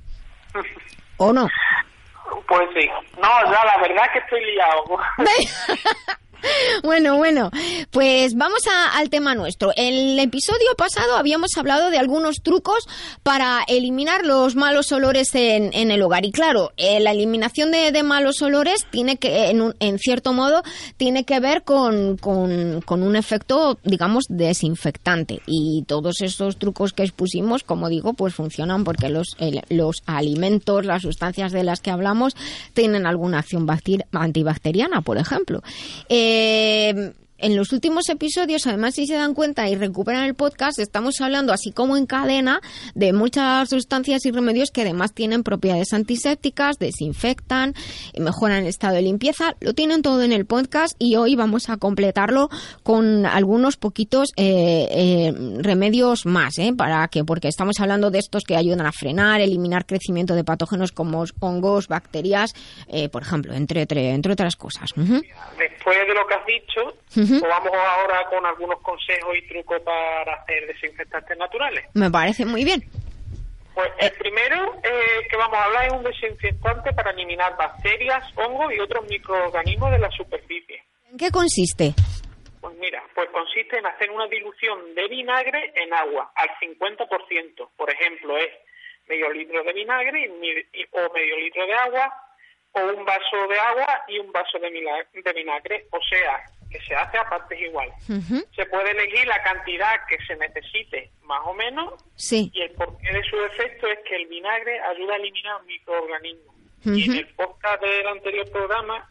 ¿O 1.16 1.32
no? 1.32 1.48
Pues 2.48 2.68
sí. 2.74 2.88
No, 3.16 3.52
ya 3.52 3.64
la 3.64 3.78
verdad 3.80 4.04
que 4.12 4.18
estoy 4.18 4.44
liado. 4.44 4.84
Bueno, 6.82 7.16
bueno, 7.16 7.50
pues 7.90 8.34
vamos 8.34 8.60
al 8.92 9.08
tema 9.10 9.34
nuestro. 9.34 9.72
En 9.76 9.94
el 9.94 10.18
episodio 10.18 10.74
pasado 10.76 11.16
habíamos 11.16 11.50
hablado 11.56 11.90
de 11.90 11.98
algunos 11.98 12.36
trucos 12.42 12.86
para 13.22 13.62
eliminar 13.68 14.24
los 14.24 14.54
malos 14.54 14.92
olores 14.92 15.34
en, 15.34 15.72
el 15.72 16.02
hogar. 16.02 16.24
Y 16.24 16.32
claro, 16.32 16.72
eh, 16.76 17.00
la 17.00 17.12
eliminación 17.12 17.70
de, 17.70 18.02
malos 18.02 18.42
olores 18.42 18.86
tiene 18.90 19.16
que, 19.16 19.50
en, 19.50 19.98
cierto 19.98 20.32
modo, 20.32 20.62
tiene 20.96 21.24
que 21.24 21.40
ver 21.40 21.62
con, 21.62 22.18
un 22.24 23.16
efecto, 23.16 23.78
digamos, 23.82 24.24
desinfectante. 24.28 25.40
Y 25.46 25.84
todos 25.86 26.20
estos 26.20 26.58
trucos 26.58 26.92
que 26.92 27.04
expusimos, 27.04 27.64
como 27.64 27.88
digo, 27.88 28.12
pues 28.14 28.34
funcionan 28.34 28.84
porque 28.84 29.08
los, 29.08 29.36
los 29.70 30.02
alimentos, 30.06 30.84
las 30.84 31.02
sustancias 31.02 31.52
de 31.52 31.64
las 31.64 31.80
que 31.80 31.90
hablamos, 31.90 32.36
tienen 32.74 33.06
alguna 33.06 33.38
acción 33.38 33.66
antibacteriana, 34.12 35.00
por 35.00 35.16
ejemplo. 35.18 35.62
Eh, 36.08 36.33
Eh, 36.36 37.12
en 37.38 37.56
los 37.56 37.72
últimos 37.72 38.08
episodios, 38.08 38.66
además, 38.66 38.94
si 38.94 39.06
se 39.06 39.14
dan 39.14 39.34
cuenta 39.34 39.68
y 39.68 39.74
recuperan 39.74 40.24
el 40.24 40.34
podcast, 40.34 40.78
estamos 40.78 41.20
hablando 41.20 41.52
así 41.52 41.72
como 41.72 41.96
en 41.96 42.06
cadena 42.06 42.60
de 42.94 43.12
muchas 43.12 43.68
sustancias 43.68 44.24
y 44.24 44.30
remedios 44.30 44.70
que 44.70 44.82
además 44.82 45.12
tienen 45.12 45.42
propiedades 45.42 45.92
antisépticas, 45.92 46.78
desinfectan, 46.78 47.74
mejoran 48.18 48.62
el 48.62 48.66
estado 48.68 48.94
de 48.94 49.02
limpieza. 49.02 49.56
Lo 49.60 49.74
tienen 49.74 50.02
todo 50.02 50.22
en 50.22 50.32
el 50.32 50.46
podcast 50.46 50.94
y 50.98 51.16
hoy 51.16 51.34
vamos 51.34 51.68
a 51.70 51.76
completarlo 51.76 52.48
con 52.82 53.26
algunos 53.26 53.76
poquitos 53.76 54.30
eh, 54.36 54.88
eh, 54.90 55.32
remedios 55.58 56.26
más, 56.26 56.58
¿eh? 56.58 56.72
Para 56.76 57.08
que, 57.08 57.24
porque 57.24 57.48
estamos 57.48 57.80
hablando 57.80 58.10
de 58.10 58.20
estos 58.20 58.44
que 58.44 58.56
ayudan 58.56 58.86
a 58.86 58.92
frenar, 58.92 59.40
eliminar 59.40 59.86
crecimiento 59.86 60.34
de 60.34 60.44
patógenos 60.44 60.92
como 60.92 61.24
hongos, 61.40 61.88
bacterias, 61.88 62.52
eh, 62.88 63.08
por 63.08 63.22
ejemplo, 63.22 63.54
entre, 63.54 63.82
entre, 63.82 64.10
entre 64.10 64.32
otras 64.32 64.56
cosas. 64.56 64.90
Después 64.94 65.98
de 66.06 66.14
lo 66.14 66.26
que 66.26 66.34
has 66.34 66.46
dicho, 66.46 67.23
pues 67.28 67.42
vamos 67.42 67.72
ahora 67.74 68.24
con 68.30 68.44
algunos 68.46 68.80
consejos 68.80 69.36
y 69.36 69.48
trucos 69.48 69.80
para 69.82 70.34
hacer 70.34 70.66
desinfectantes 70.66 71.36
naturales. 71.38 71.84
Me 71.94 72.10
parece 72.10 72.44
muy 72.44 72.64
bien. 72.64 72.82
Pues 73.74 73.90
el 73.98 74.12
primero 74.12 74.74
eh, 74.84 75.26
que 75.28 75.36
vamos 75.36 75.58
a 75.58 75.64
hablar 75.64 75.86
es 75.86 75.92
un 75.92 76.04
desinfectante 76.04 76.92
para 76.92 77.10
eliminar 77.10 77.56
bacterias, 77.56 78.24
hongos 78.36 78.72
y 78.72 78.78
otros 78.78 79.04
microorganismos 79.08 79.90
de 79.90 79.98
la 79.98 80.10
superficie. 80.12 80.84
¿En 81.10 81.18
qué 81.18 81.30
consiste? 81.30 81.92
Pues 82.60 82.76
mira, 82.78 83.02
pues 83.14 83.28
consiste 83.30 83.78
en 83.78 83.86
hacer 83.86 84.10
una 84.10 84.26
dilución 84.28 84.94
de 84.94 85.08
vinagre 85.08 85.72
en 85.74 85.92
agua 85.92 86.32
al 86.36 86.48
50%. 86.60 87.68
Por 87.76 87.90
ejemplo, 87.90 88.38
es 88.38 88.50
medio 89.08 89.30
litro 89.30 89.62
de 89.64 89.72
vinagre 89.72 90.30
o 90.92 91.12
medio 91.12 91.36
litro 91.38 91.66
de 91.66 91.74
agua 91.74 92.14
o 92.72 92.80
un 92.80 93.04
vaso 93.04 93.48
de 93.48 93.58
agua 93.58 94.04
y 94.08 94.18
un 94.18 94.32
vaso 94.32 94.58
de, 94.58 94.70
de 94.70 95.32
vinagre. 95.32 95.86
O 95.90 95.98
sea, 96.08 96.44
que 96.74 96.84
se 96.84 96.94
hace 96.94 97.16
a 97.16 97.28
partes 97.28 97.60
iguales. 97.60 97.94
Se 98.56 98.66
puede 98.66 98.90
elegir 98.90 99.26
la 99.28 99.40
cantidad 99.44 99.94
que 100.08 100.18
se 100.26 100.34
necesite, 100.34 101.12
más 101.22 101.40
o 101.44 101.54
menos, 101.54 101.94
sí. 102.16 102.50
y 102.52 102.62
el 102.62 102.70
porqué 102.72 103.12
de 103.12 103.22
su 103.22 103.36
efecto 103.44 103.86
es 103.86 104.00
que 104.08 104.16
el 104.16 104.26
vinagre 104.26 104.80
ayuda 104.80 105.14
a 105.14 105.16
eliminar 105.18 105.62
microorganismos. 105.64 106.54
Y 106.84 107.04
en 107.04 107.16
el 107.16 107.28
podcast 107.28 107.80
del 107.80 108.08
anterior 108.08 108.50
programa 108.50 109.08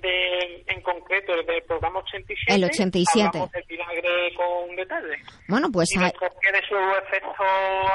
de, 0.00 0.64
en 0.66 0.80
concreto 0.82 1.32
del 1.32 1.62
programa 1.62 2.00
87, 2.00 2.54
el 2.54 2.64
87. 2.64 3.28
hablamos 3.28 3.52
del 3.52 3.64
vinagre 3.68 4.34
con 4.34 4.76
detalle. 4.76 5.16
Bueno, 5.48 5.70
pues 5.70 5.94
y 5.94 5.98
hay... 5.98 6.10
de 6.10 6.68
su 6.68 6.76
efecto 7.04 7.44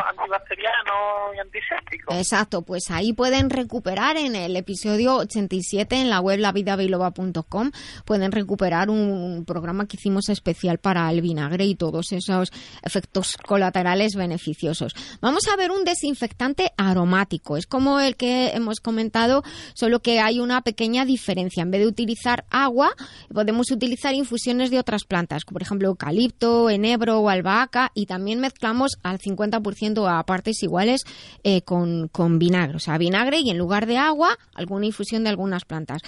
antibacteriano 0.09 1.33
y 1.35 1.39
antiséptico. 1.39 2.13
Exacto, 2.13 2.61
pues 2.61 2.89
ahí 2.91 3.13
pueden 3.13 3.49
recuperar 3.49 4.17
en 4.17 4.35
el 4.35 4.55
episodio 4.55 5.17
87 5.17 5.95
en 5.95 6.09
la 6.09 6.19
web 6.19 6.39
lavidabiloba.com 6.39 7.71
pueden 8.05 8.31
recuperar 8.31 8.89
un 8.89 9.45
programa 9.45 9.87
que 9.87 9.97
hicimos 9.97 10.29
especial 10.29 10.77
para 10.79 11.09
el 11.11 11.21
vinagre 11.21 11.65
y 11.65 11.75
todos 11.75 12.11
esos 12.11 12.51
efectos 12.83 13.37
colaterales 13.37 14.15
beneficiosos. 14.15 14.93
Vamos 15.21 15.47
a 15.47 15.55
ver 15.55 15.71
un 15.71 15.83
desinfectante 15.83 16.71
aromático, 16.77 17.57
es 17.57 17.67
como 17.67 17.99
el 17.99 18.15
que 18.15 18.49
hemos 18.49 18.79
comentado, 18.79 19.43
solo 19.73 20.01
que 20.01 20.19
hay 20.19 20.39
una 20.39 20.61
pequeña 20.61 21.05
diferencia. 21.05 21.63
En 21.63 21.71
vez 21.71 21.81
de 21.81 21.87
utilizar 21.91 22.45
agua, 22.49 22.93
podemos 23.33 23.71
utilizar 23.71 24.13
infusiones 24.13 24.71
de 24.71 24.79
otras 24.79 25.03
plantas, 25.03 25.45
como 25.45 25.55
por 25.55 25.61
ejemplo 25.61 25.87
eucalipto, 25.87 26.69
enebro 26.69 27.19
o 27.19 27.29
albahaca, 27.29 27.91
y 27.93 28.05
también 28.05 28.39
mezclamos 28.39 28.97
al 29.03 29.19
50% 29.19 30.07
a 30.09 30.23
partes 30.25 30.63
iguales 30.63 31.03
eh, 31.43 31.61
con, 31.61 32.07
con 32.07 32.39
vinagre, 32.39 32.77
o 32.77 32.79
sea, 32.79 32.97
vinagre 32.97 33.39
y 33.39 33.49
en 33.49 33.57
lugar 33.57 33.85
de 33.85 33.97
agua, 33.97 34.37
alguna 34.55 34.85
infusión 34.87 35.23
de 35.23 35.29
algunas 35.29 35.65
plantas. 35.65 36.01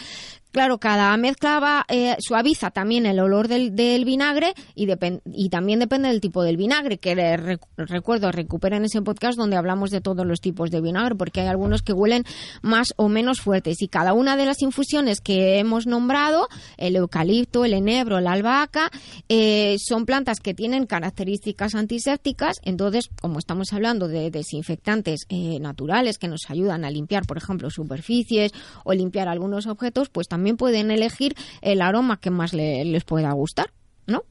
Claro, 0.54 0.78
cada 0.78 1.18
mezcla 1.18 1.60
va, 1.60 1.84
eh, 1.90 2.16
suaviza 2.20 2.70
también 2.70 3.08
el 3.08 3.20
olor 3.20 3.48
del, 3.48 3.76
del 3.76 4.06
vinagre 4.06 4.54
y, 4.76 4.88
y, 5.26 5.50
también 5.50 5.80
depende 5.80 6.10
del 6.10 6.22
tipo 6.22 6.44
del 6.44 6.58
vinagre, 6.58 7.00
que 7.00 7.58
recuerdo, 7.76 8.32
recuperen 8.32 8.86
ese 8.86 9.02
podcast 9.02 9.36
donde 9.36 9.56
hablamos 9.56 9.90
de 9.90 10.00
todos 10.00 10.28
los 10.28 10.42
tipos 10.42 10.70
de 10.70 10.80
vinagre, 10.80 11.16
porque 11.16 11.42
hay 11.42 11.48
algunos 11.48 11.82
que 11.82 11.92
huelen 11.92 12.24
más 12.62 12.94
o 12.98 13.10
menos 13.10 13.42
fuertes. 13.42 13.82
Y 13.82 13.88
cada 13.88 14.14
una 14.14 14.38
de 14.38 14.46
las 14.46 14.62
infusiones 14.62 15.22
que 15.22 15.58
hemos 15.58 15.88
nombrado, 15.88 16.48
el 16.78 16.98
eucalipto, 16.98 17.66
el 17.66 17.74
enebro, 17.74 18.20
la 18.20 18.34
albahaca, 18.34 18.92
eh, 19.30 19.78
son 19.84 20.06
plantas 20.06 20.40
que 20.40 20.54
tienen 20.54 20.86
características 20.86 21.74
antisépticas. 21.74 22.58
Entonces, 22.62 23.10
como 23.20 23.40
estamos 23.40 23.74
hablando 23.74 24.08
de 24.08 24.30
desinfectantes 24.30 25.22
eh, 25.30 25.58
naturales 25.60 26.20
que 26.20 26.28
nos 26.28 26.52
ayudan 26.52 26.86
a 26.86 26.92
limpiar, 26.92 27.26
por 27.26 27.38
ejemplo, 27.38 27.72
superficies 27.72 28.52
o 28.84 28.94
limpiar 28.94 29.28
algunos 29.28 29.66
objetos, 29.66 30.10
pues 30.10 30.28
también 30.28 30.43
también 30.44 30.58
pueden 30.58 30.92
elegir 30.92 31.36
el 31.62 31.82
aroma 31.82 32.20
que 32.20 32.30
más 32.30 32.54
les 32.54 33.04
pueda 33.06 33.32
gustar, 33.32 33.68
¿no? 34.08 34.24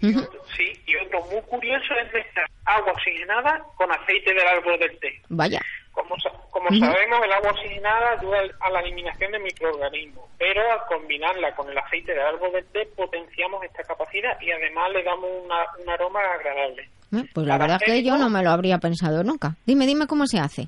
Sí, 0.00 0.72
y 0.86 0.96
otro 0.96 1.24
muy 1.30 1.40
curioso 1.42 1.94
es 2.04 2.12
mezclar 2.12 2.50
agua 2.64 2.90
oxigenada 2.90 3.62
con 3.76 3.88
aceite 3.92 4.34
del 4.34 4.44
árbol 4.44 4.76
del 4.80 4.98
té. 4.98 5.22
Vaya. 5.28 5.60
Como, 5.92 6.16
como 6.50 6.68
sabemos, 6.70 7.24
el 7.24 7.32
agua 7.32 7.52
oxigenada 7.52 8.10
ayuda 8.18 8.38
a 8.58 8.70
la 8.70 8.80
eliminación 8.80 9.30
de 9.30 9.38
microorganismos, 9.38 10.24
pero 10.36 10.68
al 10.68 10.80
combinarla 10.88 11.54
con 11.54 11.70
el 11.70 11.78
aceite 11.78 12.10
del 12.10 12.26
árbol 12.26 12.50
del 12.54 12.66
té 12.66 12.84
potenciamos 12.96 13.62
esta 13.62 13.84
capacidad 13.84 14.36
y 14.40 14.50
además 14.50 14.90
le 14.90 15.04
damos 15.04 15.30
un 15.44 15.88
aroma 15.88 16.18
agradable. 16.40 16.88
Eh, 17.12 17.24
pues 17.32 17.46
la 17.46 17.58
verdad 17.58 17.78
es 17.80 17.86
que 17.86 18.02
yo 18.02 18.18
no 18.18 18.28
me 18.30 18.42
lo 18.42 18.50
habría 18.50 18.78
pensado 18.78 19.22
nunca. 19.22 19.54
Dime, 19.64 19.86
dime 19.86 20.08
cómo 20.08 20.26
se 20.26 20.40
hace. 20.40 20.66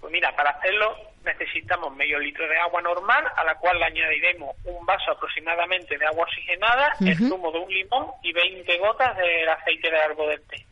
Pues 0.00 0.12
mira, 0.12 0.34
para 0.34 0.50
hacerlo 0.50 0.96
necesitamos 1.26 1.94
medio 1.94 2.18
litro 2.18 2.48
de 2.48 2.56
agua 2.58 2.80
normal, 2.80 3.24
a 3.36 3.44
la 3.44 3.54
cual 3.56 3.78
le 3.78 3.84
añadiremos 3.84 4.56
un 4.64 4.86
vaso 4.86 5.10
aproximadamente 5.10 5.98
de 5.98 6.06
agua 6.06 6.24
oxigenada, 6.24 6.92
el 7.00 7.16
zumo 7.16 7.52
de 7.52 7.58
un 7.58 7.68
limón 7.70 8.06
y 8.22 8.32
20 8.32 8.78
gotas 8.78 9.16
del 9.16 9.48
aceite 9.48 9.90
de 9.90 9.98
árbol 9.98 10.30
del 10.30 10.42
té. 10.42 10.66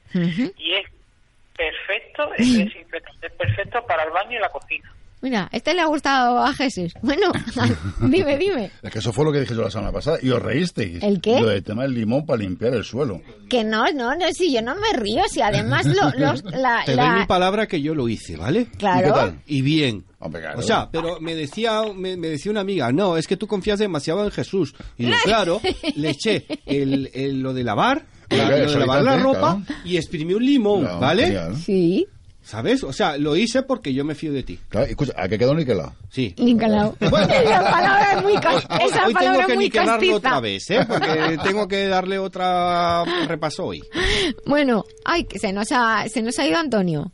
Y 0.57 0.75
es 0.75 0.87
perfecto, 1.57 2.33
es 2.35 2.59
desinfectante, 2.59 3.27
es 3.27 3.33
perfecto 3.33 3.85
para 3.87 4.05
el 4.05 4.11
baño 4.11 4.39
y 4.39 4.41
la 4.41 4.49
cocina. 4.49 4.91
Mira, 5.25 5.49
este 5.53 5.73
le 5.73 5.81
ha 5.81 5.87
gustado 5.87 6.39
a 6.45 6.53
Jesús. 6.53 6.93
Bueno, 7.01 7.33
dime, 8.01 8.37
dime. 8.37 8.71
Es 8.83 8.93
que 8.93 8.99
eso 8.99 9.11
fue 9.11 9.25
lo 9.25 9.33
que 9.33 9.41
dije 9.41 9.55
yo 9.55 9.63
la 9.63 9.71
semana 9.71 9.91
pasada 9.91 10.19
y 10.23 10.29
os 10.29 10.43
reísteis. 10.43 11.03
¿El 11.03 11.19
qué? 11.23 11.41
Lo 11.41 11.49
del 11.49 11.63
tema 11.65 11.83
del 11.85 11.95
limón 11.95 12.27
para 12.27 12.43
limpiar 12.43 12.75
el 12.75 12.85
suelo. 12.85 13.23
Que 13.49 13.65
no, 13.65 13.85
no, 13.93 14.15
no, 14.15 14.27
si 14.37 14.53
yo 14.53 14.61
no 14.61 14.75
me 14.75 14.93
río, 14.99 15.23
si 15.31 15.41
además 15.41 15.87
lo, 15.87 16.11
los, 16.19 16.45
la, 16.45 16.83
Te 16.85 16.95
doy 16.95 17.09
mi 17.21 17.25
palabra 17.27 17.67
que 17.67 17.81
yo 17.81 17.95
lo 17.95 18.07
hice, 18.09 18.37
¿vale? 18.37 18.67
Claro. 18.77 19.01
¿Y 19.01 19.05
qué 19.05 19.11
tal? 19.13 19.39
Y 19.47 19.63
bien. 19.63 20.05
Hombre, 20.19 20.43
claro. 20.43 20.59
O 20.59 20.63
sea, 20.63 20.89
pero 20.93 21.19
me 21.21 21.35
decía, 21.35 21.83
me, 21.95 22.17
me 22.19 22.29
decía 22.29 22.51
una 22.53 22.61
amiga, 22.61 22.93
no, 22.93 23.17
es 23.17 23.27
que 23.27 23.37
tú 23.39 23.47
confías 23.47 23.79
demasiado 23.79 24.25
en 24.25 24.31
Jesús. 24.31 24.75
Y 24.99 25.07
yo, 25.07 25.15
claro, 25.25 25.61
le 25.97 26.11
eché 26.11 26.47
el, 26.67 27.11
el- 27.15 27.41
lo 27.41 27.55
de 27.55 27.65
lavar, 27.65 28.05
la- 28.29 28.51
lo 28.51 28.57
de 28.71 28.79
lavar 28.79 29.03
la 29.03 29.17
ropa 29.19 29.63
claro. 29.67 29.81
y 29.87 29.97
exprimí 29.97 30.35
un 30.35 30.45
limón, 30.45 30.85
¿vale? 31.01 31.25
genial. 31.27 31.57
Sí, 31.57 32.07
¿Sabes? 32.45 32.85
O 32.85 32.93
sea, 32.93 33.17
lo 33.17 33.37
hice 33.37 33.63
porque 33.63 33.95
yo 33.95 34.05
me 34.05 34.15
fío 34.15 34.31
de 34.33 34.43
ti. 34.43 34.59
Claro, 34.69 34.87
escucha, 34.87 35.15
¿a 35.17 35.27
qué 35.29 35.39
quedó 35.39 35.55
niquelado? 35.55 35.95
Sí. 36.11 36.35
Nicolao. 36.39 36.95
esa 37.01 37.11
palabra 37.11 38.13
es 38.17 38.23
muy, 38.23 38.35
cas- 38.35 38.67
Hoy, 38.71 39.15
tengo 39.15 39.41
es 39.41 39.47
que 39.47 39.57
niquelarlo 39.57 39.93
castiza. 39.95 40.17
otra 40.17 40.41
vez, 40.41 40.71
¿eh? 40.71 40.85
Porque 40.87 41.39
tengo 41.45 41.67
que 41.67 41.89
darle 41.89 42.19
otra 42.19 43.03
repaso 43.27 43.65
hoy. 43.65 43.83
Bueno, 44.47 44.85
ay, 45.07 45.25
que 45.25 45.39
se 45.39 45.53
nos 45.55 45.73
ha, 45.73 46.07
se 46.09 46.21
nos 46.21 46.39
ha 46.39 46.47
ido 46.47 46.59
Antonio. 46.59 47.11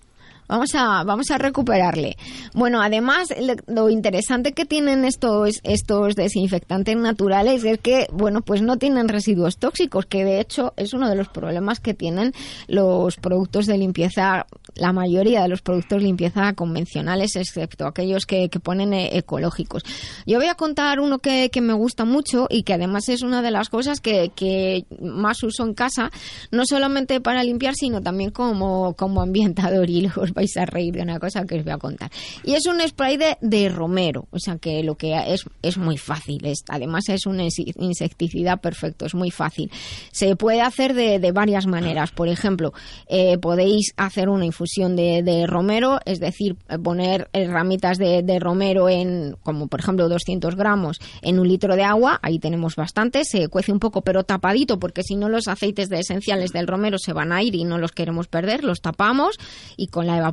Vamos 0.51 0.75
a, 0.75 1.05
vamos 1.05 1.31
a 1.31 1.39
recuperarle. 1.39 2.17
Bueno, 2.55 2.83
además, 2.83 3.29
lo 3.69 3.89
interesante 3.89 4.51
que 4.51 4.65
tienen 4.65 5.05
estos, 5.05 5.61
estos 5.63 6.17
desinfectantes 6.17 6.97
naturales 6.97 7.63
es 7.63 7.79
que, 7.79 8.09
bueno, 8.13 8.43
pues 8.43 8.61
no 8.61 8.77
tienen 8.77 9.07
residuos 9.07 9.59
tóxicos, 9.59 10.07
que 10.07 10.25
de 10.25 10.41
hecho 10.41 10.75
es 10.77 10.93
uno 10.93 11.09
de 11.09 11.15
los 11.15 11.29
problemas 11.29 11.79
que 11.79 11.95
tienen 11.95 12.33
los 12.67 13.15
productos 13.15 13.67
de 13.67 13.79
limpieza, 13.79 14.47
la 14.75 14.93
mayoría 14.93 15.43
de 15.43 15.49
los 15.49 15.63
productos 15.63 16.01
de 16.01 16.07
limpieza 16.07 16.53
convencionales, 16.55 17.37
excepto 17.37 17.87
aquellos 17.87 18.27
que, 18.27 18.49
que 18.49 18.59
ponen 18.59 18.93
eh, 18.93 19.17
ecológicos. 19.19 19.85
Yo 20.27 20.39
voy 20.39 20.49
a 20.49 20.57
contar 20.57 20.99
uno 20.99 21.21
que, 21.21 21.51
que 21.51 21.61
me 21.61 21.75
gusta 21.75 22.05
mucho 22.05 22.49
y 22.51 22.65
que 22.65 22.75
además 22.75 23.09
es 23.09 23.23
una 23.23 23.41
de 23.41 23.53
las 23.53 23.69
cosas 23.69 24.01
que, 24.01 24.33
que 24.35 24.85
más 25.01 25.45
uso 25.45 25.63
en 25.63 25.75
casa, 25.75 26.11
no 26.51 26.65
solamente 26.67 27.21
para 27.21 27.45
limpiar, 27.45 27.75
sino 27.77 28.03
también 28.03 28.33
como, 28.33 28.95
como 28.95 29.23
ambientador. 29.23 29.89
Y 29.89 30.01
luego 30.01 30.23
os 30.23 30.35
vais 30.41 30.57
a 30.57 30.65
reír 30.65 30.95
de 30.95 31.03
una 31.03 31.19
cosa 31.19 31.45
que 31.45 31.57
os 31.57 31.65
voy 31.65 31.73
a 31.73 31.79
contar. 31.79 32.11
Y 32.45 32.55
es 32.55 32.67
un 32.67 32.81
spray 32.81 33.19
de, 33.41 33.69
romero, 33.69 34.27
o 34.31 34.39
sea 34.39 34.57
que 34.57 34.83
lo 34.83 34.95
que 34.97 35.15
es, 35.27 35.45
es 35.63 35.77
muy 35.77 35.99
fácil. 35.99 36.45
Es, 36.47 36.65
además 36.69 37.09
es 37.09 37.27
un 37.27 37.41
insecticida 37.41 38.57
perfecto, 38.57 39.07
es 39.07 39.15
muy 39.15 39.31
fácil. 39.31 39.71
Se 40.13 40.37
puede 40.37 40.63
hacer 40.63 40.95
de, 40.95 41.33
varias 41.33 41.67
maneras. 41.67 42.11
Por 42.11 42.29
ejemplo, 42.29 42.73
eh, 43.09 43.39
podéis 43.39 43.93
hacer 43.97 44.29
una 44.29 44.45
infusión 44.45 44.97
de, 44.97 45.45
romero, 45.47 46.01
es 46.05 46.21
decir, 46.21 46.57
poner 46.83 47.29
ramitas 47.33 47.99
de, 47.99 48.23
de 48.23 48.39
romero 48.39 48.89
en, 48.89 49.37
como 49.43 49.69
por 49.69 49.81
ejemplo 49.81 50.09
200 50.09 50.57
gramos 50.57 50.99
en 51.23 51.39
un 51.39 51.49
litro 51.49 51.77
de 51.77 51.85
agua, 51.85 52.19
ahí 52.23 52.39
tenemos 52.39 52.77
bastante, 52.77 53.25
se 53.25 53.49
cuece 53.49 53.73
un 53.73 53.79
poco 53.79 54.03
pero 54.03 54.25
tapadito 54.25 54.79
porque 54.79 55.03
si 55.03 55.17
no 55.17 55.29
los 55.29 55.49
aceites 55.49 55.89
de 55.89 56.01
esenciales 56.01 56.53
del 56.53 56.67
romero 56.67 56.99
se 56.99 57.13
van 57.13 57.33
a 57.33 57.43
ir 57.43 57.55
y 57.55 57.65
no 57.65 57.79
los 57.79 57.93
queremos 57.93 58.29
perder, 58.29 58.65
los 58.65 58.81
tapamos 58.81 59.37
y 59.77 59.89
con 59.89 60.07
la 60.07 60.19
evaporación 60.19 60.30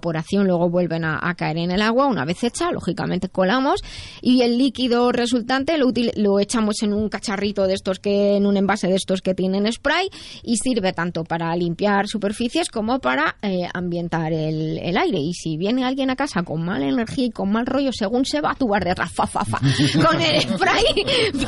luego 0.47 0.69
vuelven 0.69 1.03
a, 1.05 1.19
a 1.21 1.35
caer 1.35 1.57
en 1.57 1.71
el 1.71 1.81
agua, 1.81 2.07
una 2.07 2.25
vez 2.25 2.43
hecha, 2.43 2.71
lógicamente 2.71 3.29
colamos 3.29 3.81
y 4.21 4.41
el 4.41 4.57
líquido 4.57 5.11
resultante 5.11 5.77
lo, 5.77 5.87
util- 5.87 6.13
lo 6.15 6.39
echamos 6.39 6.81
en 6.83 6.93
un 6.93 7.09
cacharrito 7.09 7.67
de 7.67 7.73
estos 7.73 7.99
que, 7.99 8.35
en 8.35 8.45
un 8.45 8.57
envase 8.57 8.87
de 8.87 8.95
estos 8.95 9.21
que 9.21 9.33
tienen 9.33 9.71
spray 9.71 10.09
y 10.43 10.57
sirve 10.57 10.93
tanto 10.93 11.23
para 11.23 11.55
limpiar 11.55 12.07
superficies 12.07 12.69
como 12.69 12.99
para 12.99 13.35
eh, 13.41 13.67
ambientar 13.73 14.33
el, 14.33 14.77
el 14.79 14.97
aire. 14.97 15.19
Y 15.19 15.33
si 15.33 15.57
viene 15.57 15.85
alguien 15.85 16.09
a 16.09 16.15
casa 16.15 16.43
con 16.43 16.63
mala 16.63 16.87
energía 16.87 17.25
y 17.25 17.29
con 17.31 17.51
mal 17.51 17.65
rollo, 17.65 17.91
según 17.91 18.25
se 18.25 18.41
va, 18.41 18.55
tú 18.55 18.67
vas 18.67 18.83
detrás, 18.83 19.11
fa, 19.11 19.27
fa, 19.27 19.43
fa, 19.45 19.59
con 20.05 20.21
el 20.21 20.41
spray 20.41 20.83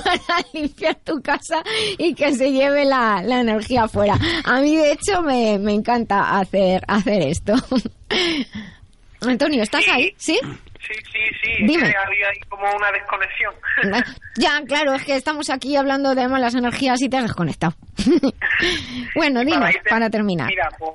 para 0.03 0.45
limpiar 0.53 0.95
tu 1.03 1.21
casa 1.21 1.61
y 1.97 2.13
que 2.13 2.33
se 2.35 2.51
lleve 2.51 2.85
la, 2.85 3.21
la 3.23 3.41
energía 3.41 3.83
afuera. 3.83 4.17
A 4.45 4.61
mí, 4.61 4.75
de 4.75 4.91
hecho, 4.93 5.21
me, 5.21 5.57
me 5.59 5.73
encanta 5.73 6.37
hacer, 6.39 6.83
hacer 6.87 7.21
esto. 7.23 7.53
Antonio, 9.27 9.63
¿estás 9.63 9.87
ahí? 9.89 10.13
¿Sí? 10.17 10.39
Sí, 10.79 10.93
sí, 11.11 11.19
sí. 11.43 11.51
es 11.51 11.67
Dime. 11.67 11.91
que 11.91 11.97
había 11.97 12.29
ahí 12.29 12.39
como 12.47 12.63
una 12.73 12.91
desconexión. 12.91 13.53
Ya, 14.37 14.61
claro, 14.65 14.93
es 14.93 15.03
que 15.03 15.15
estamos 15.15 15.49
aquí 15.49 15.75
hablando 15.75 16.15
de 16.15 16.27
malas 16.27 16.55
energías 16.55 17.01
y 17.01 17.09
te 17.09 17.17
has 17.17 17.23
desconectado. 17.23 17.73
bueno, 19.15 19.41
dime, 19.41 19.81
para 19.89 20.09
terminar. 20.09 20.47
Mira, 20.47 20.69
pues, 20.79 20.91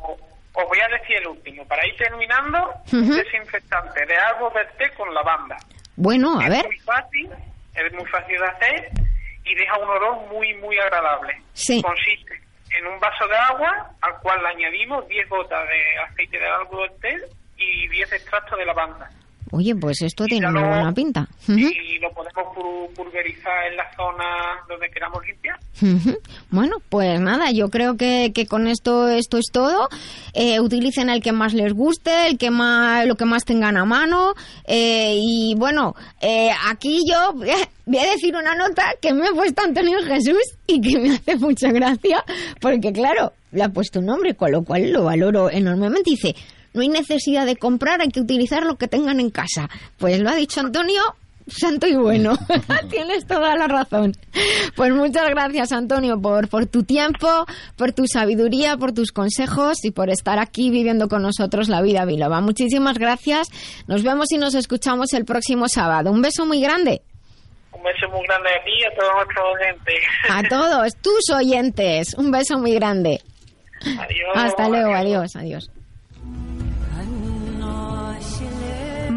os 0.54 0.68
voy 0.68 0.78
a 0.80 0.88
decir 0.98 1.16
el 1.16 1.28
último. 1.28 1.64
Para 1.66 1.86
ir 1.86 1.94
terminando, 1.96 2.72
desinfectante 2.90 4.06
de 4.06 4.16
árbol 4.16 4.52
té 4.78 4.90
con 4.96 5.12
lavanda. 5.12 5.56
Bueno, 5.96 6.38
a 6.40 6.44
es 6.44 6.50
ver. 6.50 6.64
muy 6.64 6.78
fácil, 6.78 7.30
es 7.74 7.92
muy 7.92 8.06
fácil 8.06 8.36
de 8.38 8.46
hacer 8.46 8.90
y 9.44 9.54
deja 9.54 9.78
un 9.78 9.88
olor 9.88 10.26
muy, 10.32 10.54
muy 10.54 10.78
agradable. 10.78 11.34
Sí. 11.52 11.82
Consiste 11.82 12.43
en 12.76 12.86
un 12.86 12.98
vaso 12.98 13.26
de 13.28 13.36
agua 13.36 13.90
al 14.00 14.18
cual 14.20 14.42
le 14.42 14.48
añadimos 14.48 15.06
10 15.08 15.28
gotas 15.28 15.68
de 15.68 15.98
aceite 15.98 16.38
de 16.38 16.46
árbol 16.46 16.90
y 17.56 17.88
10 17.88 18.12
extractos 18.12 18.58
de 18.58 18.66
lavanda. 18.66 19.10
Oye, 19.50 19.74
pues 19.76 20.02
esto 20.02 20.24
tiene 20.24 20.50
muy 20.50 20.60
buena 20.62 20.92
pinta. 20.92 21.28
Y 21.46 21.98
lo 22.00 22.10
podemos 22.12 22.44
pu- 22.56 22.92
pulverizar 22.94 23.66
en 23.70 23.76
la 23.76 23.84
zona 23.96 24.24
donde 24.68 24.88
queramos 24.90 25.22
limpiar. 25.26 25.58
Bueno, 26.50 26.76
pues 26.88 27.20
nada, 27.20 27.50
yo 27.52 27.68
creo 27.68 27.96
que, 27.96 28.32
que 28.34 28.46
con 28.46 28.66
esto 28.66 29.08
esto 29.08 29.38
es 29.38 29.46
todo. 29.52 29.88
Eh, 30.32 30.60
utilicen 30.60 31.08
el 31.10 31.22
que 31.22 31.32
más 31.32 31.52
les 31.54 31.72
guste, 31.72 32.26
el 32.28 32.38
que 32.38 32.50
más, 32.50 33.06
lo 33.06 33.14
que 33.16 33.24
más 33.26 33.44
tengan 33.44 33.76
a 33.76 33.84
mano. 33.84 34.34
eh, 34.66 35.14
y 35.20 35.54
bueno, 35.56 35.94
eh, 36.20 36.50
aquí 36.68 37.00
yo 37.08 37.32
voy 37.34 37.50
a- 37.50 37.68
voy 37.86 37.98
a 37.98 38.10
decir 38.10 38.34
una 38.34 38.54
nota 38.54 38.94
que 39.00 39.12
me 39.12 39.28
ha 39.28 39.32
puesto 39.32 39.62
Antonio 39.62 39.98
Jesús 40.04 40.42
y 40.66 40.80
que 40.80 40.98
me 40.98 41.10
hace 41.14 41.36
mucha 41.36 41.70
gracia, 41.70 42.24
porque 42.60 42.92
claro, 42.92 43.32
le 43.52 43.62
ha 43.62 43.68
puesto 43.68 44.00
un 44.00 44.06
nombre, 44.06 44.34
con 44.34 44.50
lo 44.52 44.64
cual 44.64 44.90
lo 44.90 45.04
valoro 45.04 45.50
enormemente. 45.50 46.10
Dice, 46.10 46.34
no 46.74 46.82
hay 46.82 46.88
necesidad 46.88 47.46
de 47.46 47.56
comprar, 47.56 48.00
hay 48.00 48.08
que 48.08 48.20
utilizar 48.20 48.64
lo 48.64 48.76
que 48.76 48.88
tengan 48.88 49.20
en 49.20 49.30
casa. 49.30 49.70
Pues 49.96 50.20
lo 50.20 50.28
ha 50.28 50.34
dicho 50.34 50.60
Antonio, 50.60 51.02
santo 51.46 51.86
y 51.86 51.94
bueno. 51.94 52.36
Tienes 52.90 53.26
toda 53.26 53.56
la 53.56 53.68
razón. 53.68 54.12
Pues 54.74 54.92
muchas 54.92 55.28
gracias, 55.30 55.72
Antonio, 55.72 56.20
por, 56.20 56.48
por 56.48 56.66
tu 56.66 56.82
tiempo, 56.82 57.46
por 57.76 57.92
tu 57.92 58.06
sabiduría, 58.06 58.76
por 58.76 58.92
tus 58.92 59.12
consejos 59.12 59.84
y 59.84 59.92
por 59.92 60.10
estar 60.10 60.38
aquí 60.38 60.70
viviendo 60.70 61.08
con 61.08 61.22
nosotros 61.22 61.68
la 61.68 61.80
vida 61.80 62.04
biloba. 62.04 62.40
Muchísimas 62.40 62.98
gracias. 62.98 63.48
Nos 63.86 64.02
vemos 64.02 64.32
y 64.32 64.38
nos 64.38 64.54
escuchamos 64.54 65.12
el 65.12 65.24
próximo 65.24 65.68
sábado. 65.68 66.10
Un 66.10 66.22
beso 66.22 66.44
muy 66.44 66.60
grande. 66.60 67.02
Un 67.72 67.82
beso 67.82 68.08
muy 68.10 68.26
grande 68.26 68.48
a 68.50 68.64
ti 68.64 68.70
y 68.80 68.84
a 68.84 68.94
todos 68.98 69.14
nuestros 69.14 69.46
oyentes. 69.54 70.04
A 70.28 70.42
todos 70.48 70.96
tus 70.96 71.36
oyentes. 71.36 72.14
Un 72.14 72.30
beso 72.30 72.58
muy 72.58 72.74
grande. 72.74 73.20
Adiós. 73.80 74.32
Hasta 74.34 74.68
luego. 74.68 74.94
Adiós. 74.94 75.36
Adiós. 75.36 75.70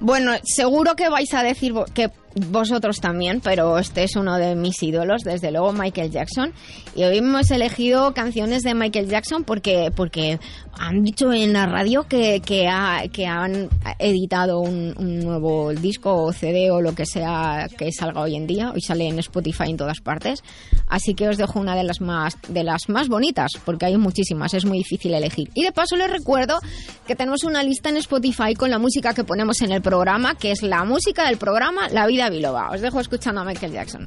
Bueno, 0.00 0.32
seguro 0.44 0.96
que 0.96 1.10
vais 1.10 1.32
a 1.34 1.42
decir 1.42 1.74
que 1.94 2.10
vosotros 2.34 2.98
también, 3.00 3.40
pero 3.40 3.78
este 3.78 4.04
es 4.04 4.16
uno 4.16 4.36
de 4.36 4.54
mis 4.54 4.82
ídolos, 4.82 5.22
desde 5.22 5.50
luego 5.50 5.72
Michael 5.72 6.10
Jackson. 6.10 6.52
Y 6.94 7.04
hoy 7.04 7.18
hemos 7.18 7.50
elegido 7.50 8.14
canciones 8.14 8.62
de 8.62 8.74
Michael 8.74 9.08
Jackson 9.08 9.44
porque, 9.44 9.92
porque 9.94 10.38
han 10.78 11.02
dicho 11.02 11.32
en 11.32 11.52
la 11.52 11.66
radio 11.66 12.04
que, 12.08 12.40
que, 12.40 12.68
ha- 12.68 13.02
que 13.12 13.26
han 13.26 13.68
editado 13.98 14.60
un, 14.60 14.94
un 14.98 15.20
nuevo 15.20 15.72
disco 15.74 16.14
o 16.14 16.32
CD 16.32 16.70
o 16.70 16.80
lo 16.80 16.94
que 16.94 17.06
sea 17.06 17.68
que 17.76 17.90
salga 17.92 18.20
hoy 18.22 18.36
en 18.36 18.46
día. 18.46 18.70
Hoy 18.72 18.80
sale 18.80 19.08
en 19.08 19.18
Spotify 19.18 19.64
en 19.70 19.76
todas 19.76 20.00
partes. 20.00 20.42
Así 20.88 21.14
que 21.14 21.28
os 21.28 21.36
dejo 21.36 21.60
una 21.60 21.74
de 21.76 21.84
las 21.84 22.00
más, 22.00 22.36
de 22.48 22.64
las 22.64 22.88
más 22.88 23.08
bonitas, 23.08 23.52
porque 23.64 23.86
hay 23.86 23.96
muchísimas, 23.96 24.54
es 24.54 24.64
muy 24.64 24.78
difícil 24.78 25.14
elegir. 25.14 25.48
Y 25.54 25.62
de 25.64 25.72
paso 25.72 25.96
les 25.96 26.10
recuerdo 26.10 26.58
que 27.06 27.14
tenemos 27.14 27.44
una 27.44 27.62
lista 27.62 27.88
en 27.90 27.96
Spotify 27.98 28.54
con 28.54 28.70
la 28.70 28.78
música 28.78 29.14
que 29.14 29.24
ponemos 29.24 29.60
en 29.62 29.72
el 29.72 29.82
programa, 29.82 30.34
que 30.36 30.50
es 30.52 30.62
la 30.62 30.84
música 30.84 31.26
del 31.26 31.36
programa 31.38 31.88
La 31.90 32.06
Vida 32.06 32.19
Biloba. 32.28 32.70
Os 32.74 32.80
dejo 32.80 33.00
escuchando 33.00 33.40
a 33.40 33.44
Michael 33.44 33.72
Jackson. 33.72 34.06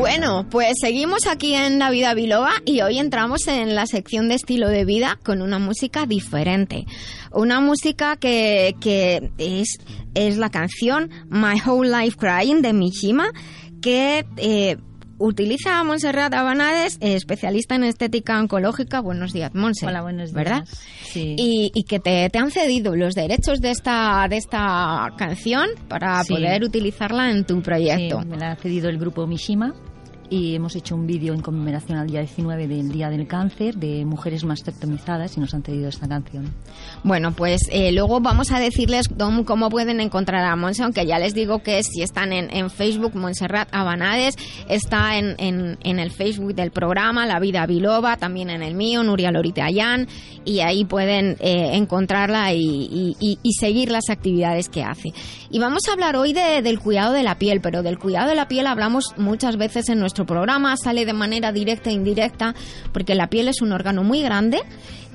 Bueno, 0.00 0.46
pues 0.48 0.76
seguimos 0.80 1.26
aquí 1.26 1.54
en 1.54 1.78
La 1.78 1.90
Vida 1.90 2.14
Biloba 2.14 2.52
y 2.64 2.80
hoy 2.80 2.98
entramos 2.98 3.46
en 3.48 3.74
la 3.74 3.84
sección 3.84 4.30
de 4.30 4.36
estilo 4.36 4.70
de 4.70 4.86
vida 4.86 5.18
con 5.22 5.42
una 5.42 5.58
música 5.58 6.06
diferente. 6.06 6.86
Una 7.32 7.60
música 7.60 8.16
que, 8.16 8.74
que 8.80 9.30
es, 9.36 9.76
es 10.14 10.38
la 10.38 10.48
canción 10.48 11.10
My 11.28 11.60
Whole 11.64 11.90
Life 11.90 12.16
Crying 12.16 12.62
de 12.62 12.72
Mishima, 12.72 13.28
que 13.82 14.24
eh, 14.38 14.78
utiliza 15.18 15.78
a 15.78 15.84
Montserrat 15.84 16.32
Abanades, 16.32 16.96
eh, 17.02 17.14
especialista 17.16 17.74
en 17.74 17.84
estética 17.84 18.40
oncológica. 18.40 19.00
Buenos 19.00 19.34
días, 19.34 19.54
Monse. 19.54 19.86
Hola, 19.86 20.00
buenos 20.00 20.30
días. 20.30 20.34
¿Verdad? 20.34 20.64
Sí. 21.12 21.36
Y, 21.38 21.72
y 21.74 21.84
que 21.84 22.00
te, 22.00 22.30
te 22.30 22.38
han 22.38 22.50
cedido 22.50 22.96
los 22.96 23.14
derechos 23.14 23.60
de 23.60 23.70
esta, 23.70 24.26
de 24.30 24.38
esta 24.38 25.12
canción 25.18 25.68
para 25.88 26.24
Sí. 26.24 26.32
poder 26.32 26.64
utilizarla 26.64 27.30
en 27.30 27.44
tu 27.44 27.60
proyecto. 27.60 28.22
Sí, 28.22 28.26
me 28.28 28.38
la 28.38 28.52
ha 28.52 28.56
cedido 28.56 28.88
el 28.88 28.98
grupo 28.98 29.26
Mishima 29.26 29.74
y 30.30 30.54
hemos 30.54 30.76
hecho 30.76 30.94
un 30.94 31.06
vídeo 31.06 31.34
en 31.34 31.40
conmemoración 31.42 31.98
al 31.98 32.06
día 32.06 32.20
19 32.20 32.68
del 32.68 32.88
Día 32.92 33.10
del 33.10 33.26
Cáncer 33.26 33.74
de 33.76 34.04
mujeres 34.04 34.44
mastectomizadas 34.44 35.36
y 35.36 35.40
nos 35.40 35.52
han 35.54 35.62
cedido 35.64 35.88
esta 35.88 36.06
canción. 36.08 36.54
Bueno, 37.02 37.32
pues 37.32 37.60
eh, 37.72 37.90
luego 37.92 38.20
vamos 38.20 38.52
a 38.52 38.60
decirles 38.60 39.06
dónde- 39.14 39.44
cómo 39.44 39.68
pueden 39.70 40.00
encontrar 40.00 40.44
a 40.44 40.54
Monse, 40.56 40.84
aunque 40.84 41.04
ya 41.04 41.18
les 41.18 41.34
digo 41.34 41.62
que 41.62 41.82
si 41.82 42.02
están 42.02 42.32
en, 42.32 42.70
Facebook, 42.70 43.16
Montserrat 43.16 43.68
Abanades, 43.72 44.36
está 44.68 45.18
en, 45.18 45.34
en- 45.38 45.98
el 45.98 46.10
Facebook 46.12 46.54
del 46.54 46.70
programa 46.70 47.26
La 47.26 47.40
Vida 47.40 47.66
Biloba, 47.66 48.16
también 48.16 48.50
en 48.50 48.62
el 48.62 48.74
mío, 48.76 49.02
Nuria 49.02 49.32
Lorite 49.32 49.62
Ayán, 49.62 50.06
y 50.44 50.60
ahí 50.60 50.84
pueden 50.84 51.36
eh, 51.40 51.70
encontrarla 51.74 52.52
y, 52.54 53.16
y- 53.20 53.38
seguir 53.58 53.90
las 53.90 54.08
actividades 54.10 54.68
que 54.68 54.84
hace. 54.84 55.10
Y 55.50 55.58
vamos 55.58 55.82
a 55.88 55.92
hablar 55.92 56.14
hoy 56.16 56.32
de- 56.32 56.62
del 56.62 56.78
cuidado 56.78 57.12
de 57.12 57.24
la 57.24 57.36
piel, 57.38 57.60
pero 57.60 57.82
del 57.82 57.98
cuidado 57.98 58.28
de 58.28 58.36
la 58.36 58.46
piel 58.46 58.66
hablamos 58.68 59.12
muchas 59.18 59.56
veces 59.56 59.88
en 59.88 59.98
nuestro 59.98 60.19
programa, 60.26 60.76
sale 60.76 61.04
de 61.04 61.12
manera 61.12 61.52
directa 61.52 61.90
e 61.90 61.94
indirecta, 61.94 62.54
porque 62.92 63.14
la 63.14 63.28
piel 63.28 63.48
es 63.48 63.62
un 63.62 63.72
órgano 63.72 64.02
muy 64.02 64.22
grande 64.22 64.60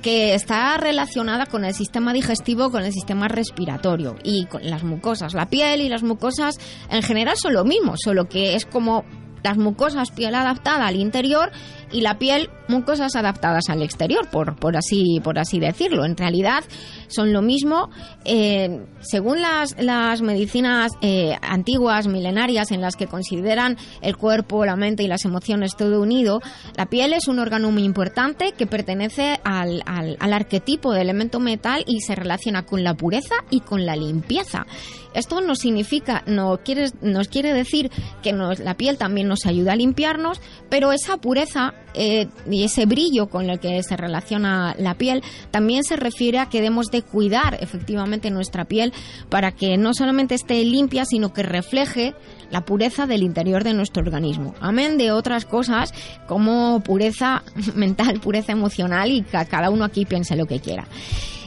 que 0.01 0.35
está 0.35 0.77
relacionada 0.77 1.47
con 1.47 1.65
el 1.65 1.73
sistema 1.73 2.13
digestivo, 2.13 2.69
con 2.69 2.83
el 2.83 2.93
sistema 2.93 3.27
respiratorio 3.27 4.15
y 4.23 4.45
con 4.45 4.69
las 4.69 4.83
mucosas. 4.83 5.33
La 5.33 5.49
piel 5.49 5.81
y 5.81 5.89
las 5.89 6.03
mucosas 6.03 6.59
en 6.91 7.01
general 7.01 7.35
son 7.37 7.53
lo 7.53 7.65
mismo, 7.65 7.95
solo 7.97 8.29
que 8.29 8.55
es 8.55 8.65
como 8.65 9.03
las 9.43 9.57
mucosas 9.57 10.11
piel 10.11 10.35
adaptada 10.35 10.87
al 10.87 10.95
interior 10.95 11.51
y 11.91 12.01
la 12.01 12.17
piel 12.17 12.49
mucosas 12.67 13.15
adaptadas 13.15 13.69
al 13.69 13.81
exterior, 13.83 14.27
por, 14.29 14.55
por 14.55 14.75
así 14.75 15.19
por 15.23 15.37
así 15.39 15.59
decirlo. 15.59 16.05
En 16.05 16.17
realidad 16.17 16.63
son 17.07 17.31
lo 17.33 17.41
mismo. 17.41 17.89
eh, 18.25 18.81
según 19.01 19.39
las, 19.41 19.75
las 19.79 20.21
medicinas 20.23 20.91
eh, 21.01 21.35
antiguas, 21.41 22.07
milenarias, 22.07 22.71
en 22.71 22.81
las 22.81 22.95
que 22.95 23.05
consideran 23.07 23.77
el 24.01 24.17
cuerpo, 24.17 24.65
la 24.65 24.75
mente 24.75 25.03
y 25.03 25.07
las 25.07 25.25
emociones 25.25 25.75
todo 25.77 26.01
unido, 26.01 26.41
la 26.75 26.87
piel 26.87 27.13
es 27.13 27.27
un 27.27 27.37
órgano 27.39 27.69
muy 27.71 27.83
importante 27.83 28.53
que 28.57 28.65
pertenece 28.65 29.39
al, 29.43 29.83
al- 29.85 30.17
al 30.19 30.33
arquetipo 30.33 30.91
de 30.93 31.01
elemento 31.01 31.39
metal 31.39 31.83
y 31.85 32.01
se 32.01 32.15
relaciona 32.15 32.63
con 32.65 32.83
la 32.83 32.95
pureza 32.95 33.35
y 33.51 33.59
con 33.59 33.85
la 33.85 33.95
limpieza. 33.95 34.65
Esto 35.15 35.41
no 35.41 35.55
significa, 35.55 36.23
no 36.27 36.59
quiere, 36.63 36.89
nos 37.01 37.27
quiere 37.27 37.53
decir 37.53 37.89
que 38.21 38.33
nos- 38.33 38.59
la 38.59 38.75
piel 38.75 38.97
también 38.97 39.27
nos 39.27 39.45
ayuda 39.45 39.73
a 39.73 39.75
limpiarnos, 39.75 40.39
pero 40.69 40.91
esa 40.91 41.17
pureza 41.17 41.73
eh, 41.97 42.27
y 42.51 42.63
ese 42.65 42.85
brillo 42.85 43.27
con 43.27 43.49
el 43.49 43.59
que 43.59 43.81
se 43.81 43.95
relaciona 43.95 44.75
la 44.77 44.95
piel 44.95 45.23
también 45.49 45.83
se 45.85 45.95
refiere 45.95 46.39
a 46.39 46.47
que 46.49 46.57
debemos 46.59 46.87
de 46.91 47.01
cuidar 47.01 47.57
efectivamente 47.61 48.29
nuestra 48.29 48.65
piel 48.65 48.91
para 49.29 49.53
que 49.53 49.77
no 49.77 49.93
solamente 49.93 50.35
esté 50.35 50.61
limpia, 50.65 51.05
sino 51.05 51.31
que 51.33 51.41
refleje 51.43 52.13
la 52.51 52.65
pureza 52.65 53.07
del 53.07 53.23
interior 53.23 53.63
de 53.63 53.73
nuestro 53.73 54.03
organismo. 54.03 54.53
Amén 54.59 54.97
de 54.97 55.11
otras 55.13 55.45
cosas 55.45 55.93
como 56.27 56.81
pureza 56.83 57.43
mental, 57.75 58.19
pureza 58.19 58.51
emocional 58.51 59.09
y 59.11 59.21
que 59.21 59.45
cada 59.49 59.69
uno 59.69 59.85
aquí 59.85 60.05
piense 60.05 60.35
lo 60.35 60.45
que 60.45 60.59
quiera. 60.59 60.85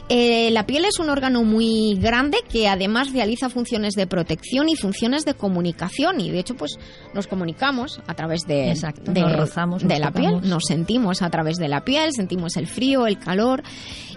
Eh, 0.09 0.49
la 0.51 0.65
piel 0.65 0.85
es 0.85 0.97
un 0.97 1.09
órgano 1.09 1.43
muy 1.43 1.95
grande 1.99 2.39
que 2.49 2.67
además 2.67 3.13
realiza 3.13 3.49
funciones 3.49 3.93
de 3.93 4.07
protección 4.07 4.67
y 4.67 4.75
funciones 4.75 5.23
de 5.23 5.35
comunicación. 5.35 6.19
Y 6.19 6.31
de 6.31 6.39
hecho 6.39 6.55
pues 6.55 6.79
nos 7.13 7.27
comunicamos 7.27 8.01
a 8.07 8.15
través 8.15 8.41
de, 8.47 8.69
Exacto, 8.71 9.11
de, 9.11 9.21
nos 9.21 9.35
rozamos, 9.37 9.83
de 9.83 9.87
nos 9.87 9.99
la 9.99 10.07
tocamos. 10.07 10.41
piel, 10.41 10.49
nos 10.49 10.63
sentimos 10.67 11.21
a 11.21 11.29
través 11.29 11.57
de 11.57 11.67
la 11.67 11.85
piel, 11.85 12.11
sentimos 12.13 12.57
el 12.57 12.65
frío, 12.65 13.05
el 13.05 13.19
calor. 13.19 13.61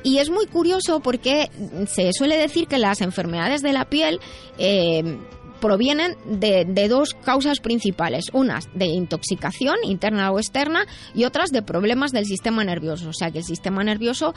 Y 0.03 0.19
es 0.19 0.31
muy 0.31 0.47
curioso 0.47 1.01
porque 1.01 1.51
se 1.87 2.11
suele 2.13 2.37
decir 2.39 2.67
que 2.67 2.79
las 2.79 3.03
enfermedades 3.03 3.61
de 3.63 3.73
la 3.73 3.85
piel 3.85 4.19
eh, 4.59 5.19
provienen 5.63 6.17
de, 6.27 6.67
de 6.67 6.89
dos 6.89 7.15
causas 7.15 7.61
principales, 7.61 8.27
unas 8.33 8.69
de 8.75 8.87
intoxicación 8.87 9.77
interna 9.85 10.31
o 10.33 10.39
externa 10.41 10.87
y 11.15 11.25
otras 11.25 11.51
de 11.51 11.63
problemas 11.63 12.11
del 12.11 12.27
sistema 12.27 12.65
nervioso. 12.65 13.09
O 13.09 13.13
sea 13.13 13.31
que 13.31 13.39
el 13.39 13.45
sistema 13.45 13.85
nervioso 13.85 14.35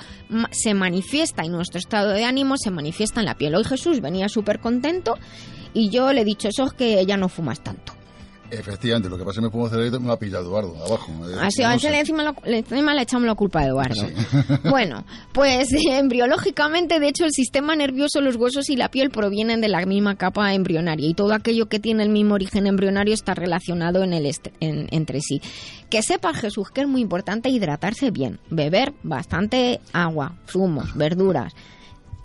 se 0.51 0.75
manifiesta 0.75 1.43
y 1.43 1.49
nuestro 1.49 1.79
estado 1.79 2.11
de 2.11 2.23
ánimo 2.23 2.57
se 2.57 2.69
manifiesta 2.69 3.19
en 3.21 3.25
la 3.25 3.35
piel. 3.35 3.55
Hoy 3.55 3.63
Jesús 3.63 4.01
venía 4.01 4.29
súper 4.29 4.59
contento 4.59 5.15
y 5.73 5.89
yo 5.89 6.13
le 6.13 6.21
he 6.21 6.25
dicho, 6.25 6.47
eso 6.47 6.65
es 6.65 6.73
que 6.73 7.03
ya 7.05 7.17
no 7.17 7.27
fumas 7.27 7.61
tanto. 7.61 8.05
Efectivamente, 8.51 9.10
lo 9.10 9.17
que 9.17 9.23
pasa 9.23 9.31
es 9.31 9.38
que 9.38 9.41
me 9.45 9.49
pongo 9.49 9.69
cerebrito 9.69 9.99
me 9.99 10.12
ha 10.13 10.17
pillado 10.17 10.43
Eduardo, 10.45 10.75
abajo. 10.86 11.12
Eh, 11.27 11.36
Así, 11.41 11.62
no 11.63 11.67
a 11.69 11.79
sé. 11.79 11.88
ese 11.88 11.99
encima, 11.99 12.23
lo- 12.23 12.36
le- 12.45 12.60
encima 12.60 12.93
le 12.93 13.01
echamos 13.01 13.25
la 13.25 13.36
culpa 13.36 13.62
a 13.62 13.65
Eduardo. 13.65 13.95
Bueno, 14.69 15.03
pues 15.34 15.67
embriológicamente, 16.19 16.99
de 16.99 17.08
hecho, 17.10 17.25
el 17.25 17.31
sistema 17.31 17.75
nervioso, 17.75 18.21
los 18.21 18.36
huesos 18.36 18.69
y 18.69 18.75
la 18.75 18.89
piel 18.89 19.10
provienen 19.10 19.62
de 19.62 19.67
la 19.67 19.86
misma 19.86 20.15
capa 20.15 20.53
embrionaria 20.53 21.08
y 21.10 21.13
todo 21.13 21.34
aquello 21.34 21.67
que 21.67 21.79
tiene 21.79 22.03
el 22.03 22.10
mismo 22.10 22.36
origen 22.36 22.67
embrionario 22.67 23.13
está 23.13 23.34
relacionado 23.34 24.03
en 24.03 24.13
el 24.13 24.25
en- 24.60 24.88
entre 24.91 25.21
sí. 25.21 25.41
Que 25.89 26.01
sepas, 26.01 26.38
Jesús, 26.38 26.69
que 26.71 26.81
es 26.81 26.88
muy 26.88 27.01
importante 27.01 27.49
hidratarse 27.49 28.12
bien, 28.12 28.39
beber 28.49 28.93
bastante 29.03 29.81
agua, 29.93 30.36
zumos, 30.49 30.95
verduras, 30.95 31.53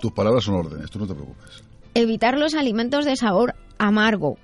Tus 0.00 0.12
palabras 0.12 0.44
son 0.44 0.54
órdenes, 0.54 0.90
tú 0.90 0.98
no 0.98 1.06
te 1.06 1.14
preocupes. 1.14 1.62
evitar 1.94 2.38
los 2.38 2.54
alimentos 2.54 3.04
de 3.04 3.16
sabor 3.16 3.54
amargo, 3.78 4.38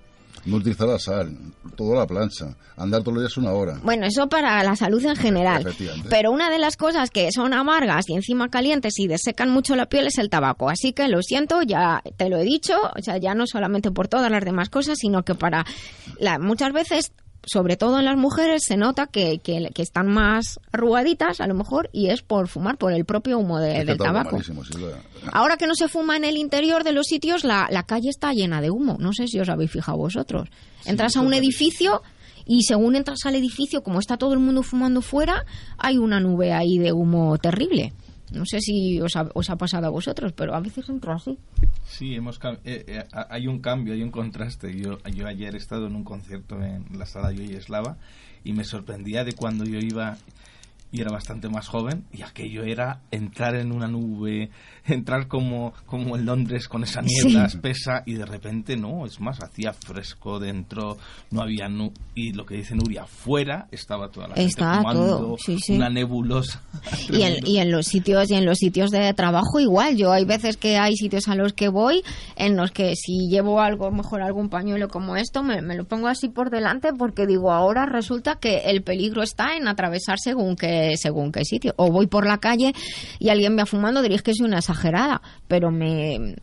No 0.46 0.56
utilizar 0.56 0.86
la 0.86 0.98
sal, 0.98 1.36
toda 1.76 1.98
la 1.98 2.06
plancha, 2.06 2.56
andar 2.76 3.02
todos 3.02 3.14
los 3.14 3.24
días 3.24 3.36
una 3.36 3.52
hora. 3.52 3.80
Bueno, 3.82 4.06
eso 4.06 4.28
para 4.28 4.62
la 4.62 4.76
salud 4.76 5.04
en 5.04 5.16
general. 5.16 5.66
Pero 6.08 6.30
una 6.30 6.50
de 6.50 6.58
las 6.58 6.76
cosas 6.76 7.10
que 7.10 7.30
son 7.32 7.52
amargas 7.52 8.08
y 8.08 8.14
encima 8.14 8.48
calientes 8.48 8.98
y 8.98 9.08
desecan 9.08 9.50
mucho 9.50 9.76
la 9.76 9.86
piel 9.86 10.06
es 10.06 10.18
el 10.18 10.30
tabaco. 10.30 10.68
Así 10.70 10.92
que 10.92 11.08
lo 11.08 11.20
siento, 11.22 11.62
ya 11.62 12.02
te 12.16 12.28
lo 12.28 12.38
he 12.38 12.44
dicho, 12.44 12.74
o 12.80 13.02
sea, 13.02 13.18
ya 13.18 13.34
no 13.34 13.44
solamente 13.46 13.90
por 13.90 14.08
todas 14.08 14.30
las 14.30 14.44
demás 14.44 14.70
cosas, 14.70 14.98
sino 14.98 15.24
que 15.24 15.34
para 15.34 15.66
la, 16.18 16.38
muchas 16.38 16.72
veces 16.72 17.12
sobre 17.46 17.76
todo 17.76 17.98
en 17.98 18.04
las 18.04 18.16
mujeres 18.16 18.64
se 18.64 18.76
nota 18.76 19.06
que, 19.06 19.38
que, 19.38 19.70
que 19.72 19.82
están 19.82 20.08
más 20.08 20.58
arrugaditas 20.72 21.40
a 21.40 21.46
lo 21.46 21.54
mejor 21.54 21.88
y 21.92 22.10
es 22.10 22.20
por 22.22 22.48
fumar, 22.48 22.76
por 22.76 22.92
el 22.92 23.04
propio 23.04 23.38
humo 23.38 23.58
de- 23.60 23.68
del 23.78 23.88
el 23.90 23.96
tabaco 23.98 24.36
sí, 24.42 24.52
Ahora 25.32 25.56
que 25.56 25.66
no 25.66 25.74
se 25.74 25.88
fuma 25.88 26.16
en 26.16 26.24
el 26.24 26.36
interior 26.36 26.82
de 26.84 26.92
los 26.92 27.06
sitios, 27.06 27.44
la, 27.44 27.68
la 27.70 27.84
calle 27.84 28.10
está 28.10 28.32
llena 28.32 28.60
de 28.60 28.70
humo. 28.70 28.96
No 29.00 29.12
sé 29.12 29.28
si 29.28 29.38
os 29.40 29.48
habéis 29.48 29.70
fijado 29.70 29.96
vosotros. 29.98 30.48
Entras 30.84 31.16
a 31.16 31.20
un 31.20 31.34
edificio 31.34 32.02
y 32.44 32.62
según 32.62 32.94
entras 32.96 33.20
al 33.24 33.34
edificio, 33.34 33.82
como 33.82 33.98
está 33.98 34.16
todo 34.16 34.32
el 34.32 34.38
mundo 34.38 34.62
fumando 34.62 35.00
fuera, 35.02 35.44
hay 35.78 35.98
una 35.98 36.20
nube 36.20 36.52
ahí 36.52 36.78
de 36.78 36.92
humo 36.92 37.38
terrible. 37.38 37.92
No 38.32 38.44
sé 38.44 38.60
si 38.60 39.00
os 39.00 39.14
ha, 39.16 39.28
os 39.34 39.50
ha 39.50 39.56
pasado 39.56 39.86
a 39.86 39.90
vosotros, 39.90 40.32
pero 40.32 40.54
a 40.54 40.60
veces 40.60 40.88
entro 40.88 41.12
así. 41.12 41.38
Sí, 41.84 42.14
hemos 42.14 42.40
eh, 42.64 42.84
eh, 42.88 43.04
ha- 43.12 43.26
hay 43.30 43.46
un 43.46 43.60
cambio, 43.60 43.94
hay 43.94 44.02
un 44.02 44.10
contraste. 44.10 44.76
Yo, 44.76 44.98
yo 45.14 45.26
ayer 45.28 45.54
he 45.54 45.58
estado 45.58 45.86
en 45.86 45.94
un 45.94 46.04
concierto 46.04 46.60
en 46.62 46.84
la 46.98 47.06
sala 47.06 47.30
Yoyeslava 47.32 47.96
y 48.44 48.52
me 48.52 48.64
sorprendía 48.64 49.22
de 49.24 49.32
cuando 49.34 49.64
yo 49.64 49.78
iba 49.78 50.16
y 50.92 51.00
era 51.00 51.10
bastante 51.10 51.48
más 51.48 51.66
joven 51.68 52.04
y 52.12 52.22
aquello 52.22 52.62
era 52.64 53.00
entrar 53.10 53.54
en 53.56 53.72
una 53.72 53.88
nube, 53.88 54.50
entrar 54.94 55.28
como, 55.28 55.72
como 55.86 56.16
en 56.16 56.26
Londres 56.26 56.68
con 56.68 56.82
esa 56.84 57.02
niebla 57.02 57.48
Sí. 57.48 57.56
espesa 57.56 58.02
y 58.06 58.14
de 58.14 58.24
repente 58.26 58.76
no, 58.76 59.06
es 59.06 59.20
más, 59.20 59.42
hacía 59.42 59.72
fresco 59.72 60.38
dentro, 60.38 60.96
no 61.30 61.42
había 61.42 61.68
nu 61.68 61.92
y 62.14 62.32
lo 62.32 62.46
que 62.46 62.56
dice 62.56 62.74
Nuria, 62.74 63.02
afuera 63.02 63.66
estaba 63.70 64.08
toda 64.10 64.28
la 64.28 64.34
gente 64.34 64.48
Estaba 64.50 64.78
fumando, 64.78 65.06
todo, 65.18 65.36
sí, 65.38 65.58
sí. 65.60 65.76
una 65.76 65.90
nebulosa. 65.90 66.62
Y 67.10 67.22
en, 67.22 67.46
y 67.46 67.58
en 67.58 67.70
los 67.70 67.86
sitios 67.86 68.30
y 68.30 68.34
en 68.34 68.44
los 68.46 68.58
sitios 68.58 68.90
de 68.90 69.12
trabajo 69.14 69.60
igual. 69.60 69.96
Yo 69.96 70.12
hay 70.12 70.24
veces 70.24 70.56
que 70.56 70.76
hay 70.76 70.96
sitios 70.96 71.28
a 71.28 71.34
los 71.34 71.52
que 71.52 71.68
voy 71.68 72.02
en 72.36 72.56
los 72.56 72.70
que 72.72 72.94
si 72.96 73.28
llevo 73.28 73.60
algo, 73.60 73.90
mejor 73.90 74.22
algún 74.22 74.48
pañuelo 74.48 74.88
como 74.88 75.16
esto, 75.16 75.42
me, 75.42 75.62
me 75.62 75.76
lo 75.76 75.84
pongo 75.84 76.08
así 76.08 76.28
por 76.28 76.50
delante 76.50 76.92
porque 76.96 77.26
digo, 77.26 77.52
ahora 77.52 77.86
resulta 77.86 78.36
que 78.36 78.58
el 78.66 78.82
peligro 78.82 79.22
está 79.22 79.56
en 79.56 79.68
atravesar 79.68 80.18
según 80.18 80.56
qué, 80.56 80.94
según 80.96 81.32
qué 81.32 81.44
sitio. 81.44 81.74
O 81.76 81.90
voy 81.90 82.06
por 82.06 82.26
la 82.26 82.38
calle 82.38 82.72
y 83.18 83.28
alguien 83.28 83.56
va 83.58 83.66
fumando, 83.66 84.02
diréis 84.02 84.22
que 84.22 84.34
soy 84.34 84.46
una 84.46 84.58
exagerada, 84.58 84.75
pero 85.48 85.70
me 85.70 86.36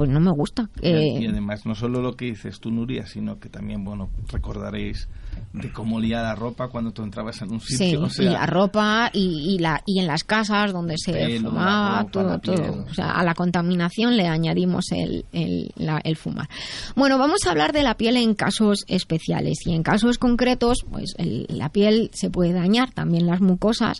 pues 0.00 0.08
no 0.08 0.18
me 0.18 0.30
gusta. 0.30 0.70
Y, 0.80 0.88
Eh, 0.88 1.20
y 1.20 1.26
además, 1.26 1.66
no 1.66 1.74
solo 1.74 2.00
lo 2.00 2.16
que 2.16 2.24
dices 2.24 2.58
tú, 2.58 2.70
Nuria, 2.70 3.06
sino 3.06 3.38
que 3.38 3.50
también, 3.50 3.84
bueno, 3.84 4.08
recordaréis 4.32 5.08
de 5.52 5.72
cómo 5.72 5.96
olía 5.96 6.22
la 6.22 6.34
ropa 6.34 6.68
cuando 6.68 6.92
tú 6.92 7.02
entrabas 7.02 7.40
en 7.42 7.52
un 7.52 7.60
Sí, 7.60 7.76
sitio. 7.76 8.02
o 8.02 8.06
y 8.06 8.10
sea, 8.10 8.30
la 8.32 8.46
ropa 8.46 9.10
y, 9.12 9.54
y 9.54 9.58
la 9.58 9.82
y 9.86 9.98
en 10.00 10.06
las 10.06 10.24
casas 10.24 10.72
donde 10.72 10.94
se 10.98 11.12
Pelo, 11.12 11.50
fumaba, 11.50 12.00
ropa, 12.02 12.10
todo, 12.10 12.40
piel. 12.40 12.56
todo. 12.56 12.84
O 12.90 12.94
sea, 12.94 13.10
a 13.12 13.24
la 13.24 13.34
contaminación 13.34 14.16
le 14.16 14.26
añadimos 14.28 14.86
el, 14.92 15.24
el, 15.32 15.72
la- 15.76 16.00
el 16.04 16.16
fumar. 16.16 16.48
Bueno, 16.96 17.18
vamos 17.18 17.46
a 17.46 17.50
hablar 17.50 17.72
de 17.72 17.82
la 17.82 17.96
piel 17.96 18.16
en 18.16 18.34
casos 18.34 18.84
especiales 18.88 19.58
y 19.66 19.72
en 19.74 19.82
casos 19.82 20.18
concretos, 20.18 20.78
pues 20.90 21.14
el- 21.18 21.46
la 21.48 21.68
piel 21.70 22.10
se 22.12 22.30
puede 22.30 22.52
dañar, 22.52 22.90
también 22.92 23.26
las 23.26 23.40
mucosas, 23.40 23.98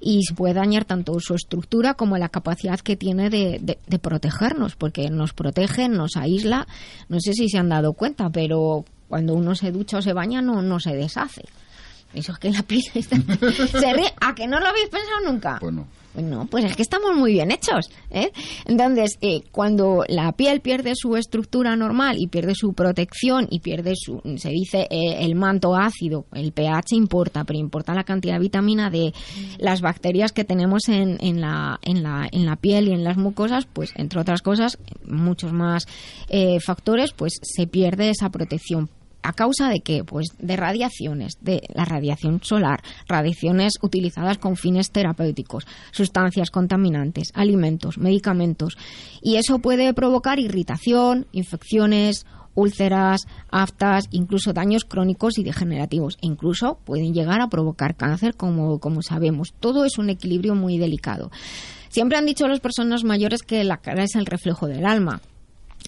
y 0.00 0.22
se 0.24 0.34
puede 0.34 0.54
dañar 0.54 0.84
tanto 0.84 1.18
su 1.20 1.34
estructura 1.34 1.94
como 1.94 2.16
la 2.18 2.28
capacidad 2.28 2.78
que 2.80 2.96
tiene 2.96 3.30
de, 3.30 3.58
de- 3.60 3.78
de 3.86 3.98
protegernos, 3.98 4.76
porque 4.76 5.10
nos 5.10 5.32
protege, 5.32 5.88
nos 5.88 6.16
aísla. 6.16 6.66
No 7.08 7.18
sé 7.20 7.32
si 7.32 7.48
se 7.48 7.58
han 7.58 7.68
dado 7.68 7.92
cuenta, 7.94 8.30
pero 8.30 8.84
cuando 9.12 9.34
uno 9.34 9.54
se 9.54 9.70
ducha 9.72 9.98
o 9.98 10.02
se 10.02 10.14
baña 10.14 10.40
no, 10.40 10.62
no 10.62 10.80
se 10.80 10.96
deshace. 10.96 11.42
Eso 12.14 12.32
es 12.32 12.38
que 12.38 12.50
la 12.50 12.62
piel 12.62 12.80
está- 12.94 13.16
se 13.18 13.92
ríe. 13.92 14.10
¿A 14.22 14.34
que 14.34 14.46
no 14.46 14.58
lo 14.58 14.66
habéis 14.68 14.88
pensado 14.88 15.20
nunca? 15.30 15.58
Pues 15.60 15.74
no. 15.74 15.86
Pues 16.14 16.26
no, 16.26 16.44
pues 16.46 16.64
es 16.66 16.76
que 16.76 16.82
estamos 16.82 17.14
muy 17.16 17.32
bien 17.32 17.50
hechos. 17.50 17.90
¿eh? 18.10 18.30
Entonces, 18.66 19.16
eh, 19.22 19.42
cuando 19.50 20.04
la 20.08 20.32
piel 20.32 20.60
pierde 20.60 20.92
su 20.94 21.16
estructura 21.16 21.74
normal 21.74 22.16
y 22.18 22.26
pierde 22.26 22.54
su 22.54 22.74
protección 22.74 23.46
y 23.50 23.60
pierde 23.60 23.94
su, 23.96 24.20
se 24.36 24.50
dice, 24.50 24.86
eh, 24.90 25.24
el 25.24 25.34
manto 25.36 25.74
ácido, 25.74 26.26
el 26.34 26.52
pH 26.52 26.96
importa, 26.96 27.44
pero 27.44 27.58
importa 27.58 27.94
la 27.94 28.04
cantidad 28.04 28.34
de 28.34 28.40
vitamina 28.40 28.90
D, 28.90 29.14
las 29.58 29.80
bacterias 29.80 30.32
que 30.32 30.44
tenemos 30.44 30.88
en, 30.90 31.16
en, 31.20 31.40
la, 31.40 31.78
en, 31.80 32.02
la, 32.02 32.28
en 32.30 32.44
la 32.44 32.56
piel 32.56 32.88
y 32.88 32.92
en 32.92 33.04
las 33.04 33.16
mucosas, 33.16 33.64
pues 33.72 33.92
entre 33.96 34.20
otras 34.20 34.42
cosas, 34.42 34.76
muchos 35.06 35.54
más 35.54 35.86
eh, 36.28 36.60
factores, 36.60 37.12
pues 37.14 37.32
se 37.40 37.66
pierde 37.66 38.10
esa 38.10 38.28
protección. 38.28 38.90
¿A 39.22 39.32
causa 39.32 39.68
de 39.68 39.80
qué? 39.80 40.02
Pues 40.04 40.28
de 40.38 40.56
radiaciones, 40.56 41.38
de 41.40 41.62
la 41.74 41.84
radiación 41.84 42.40
solar, 42.42 42.82
radiaciones 43.06 43.74
utilizadas 43.80 44.38
con 44.38 44.56
fines 44.56 44.90
terapéuticos, 44.90 45.66
sustancias 45.92 46.50
contaminantes, 46.50 47.30
alimentos, 47.34 47.98
medicamentos. 47.98 48.76
Y 49.20 49.36
eso 49.36 49.60
puede 49.60 49.94
provocar 49.94 50.40
irritación, 50.40 51.26
infecciones, 51.32 52.26
úlceras, 52.54 53.26
aftas, 53.50 54.08
incluso 54.10 54.52
daños 54.52 54.84
crónicos 54.84 55.38
y 55.38 55.44
degenerativos. 55.44 56.16
E 56.20 56.26
incluso 56.26 56.78
pueden 56.84 57.14
llegar 57.14 57.40
a 57.40 57.48
provocar 57.48 57.96
cáncer, 57.96 58.34
como, 58.34 58.78
como 58.80 59.02
sabemos. 59.02 59.54
Todo 59.60 59.84
es 59.84 59.98
un 59.98 60.10
equilibrio 60.10 60.54
muy 60.54 60.78
delicado. 60.78 61.30
Siempre 61.88 62.18
han 62.18 62.26
dicho 62.26 62.48
las 62.48 62.60
personas 62.60 63.04
mayores 63.04 63.42
que 63.42 63.62
la 63.64 63.76
cara 63.76 64.04
es 64.04 64.14
el 64.14 64.26
reflejo 64.26 64.66
del 64.66 64.86
alma. 64.86 65.20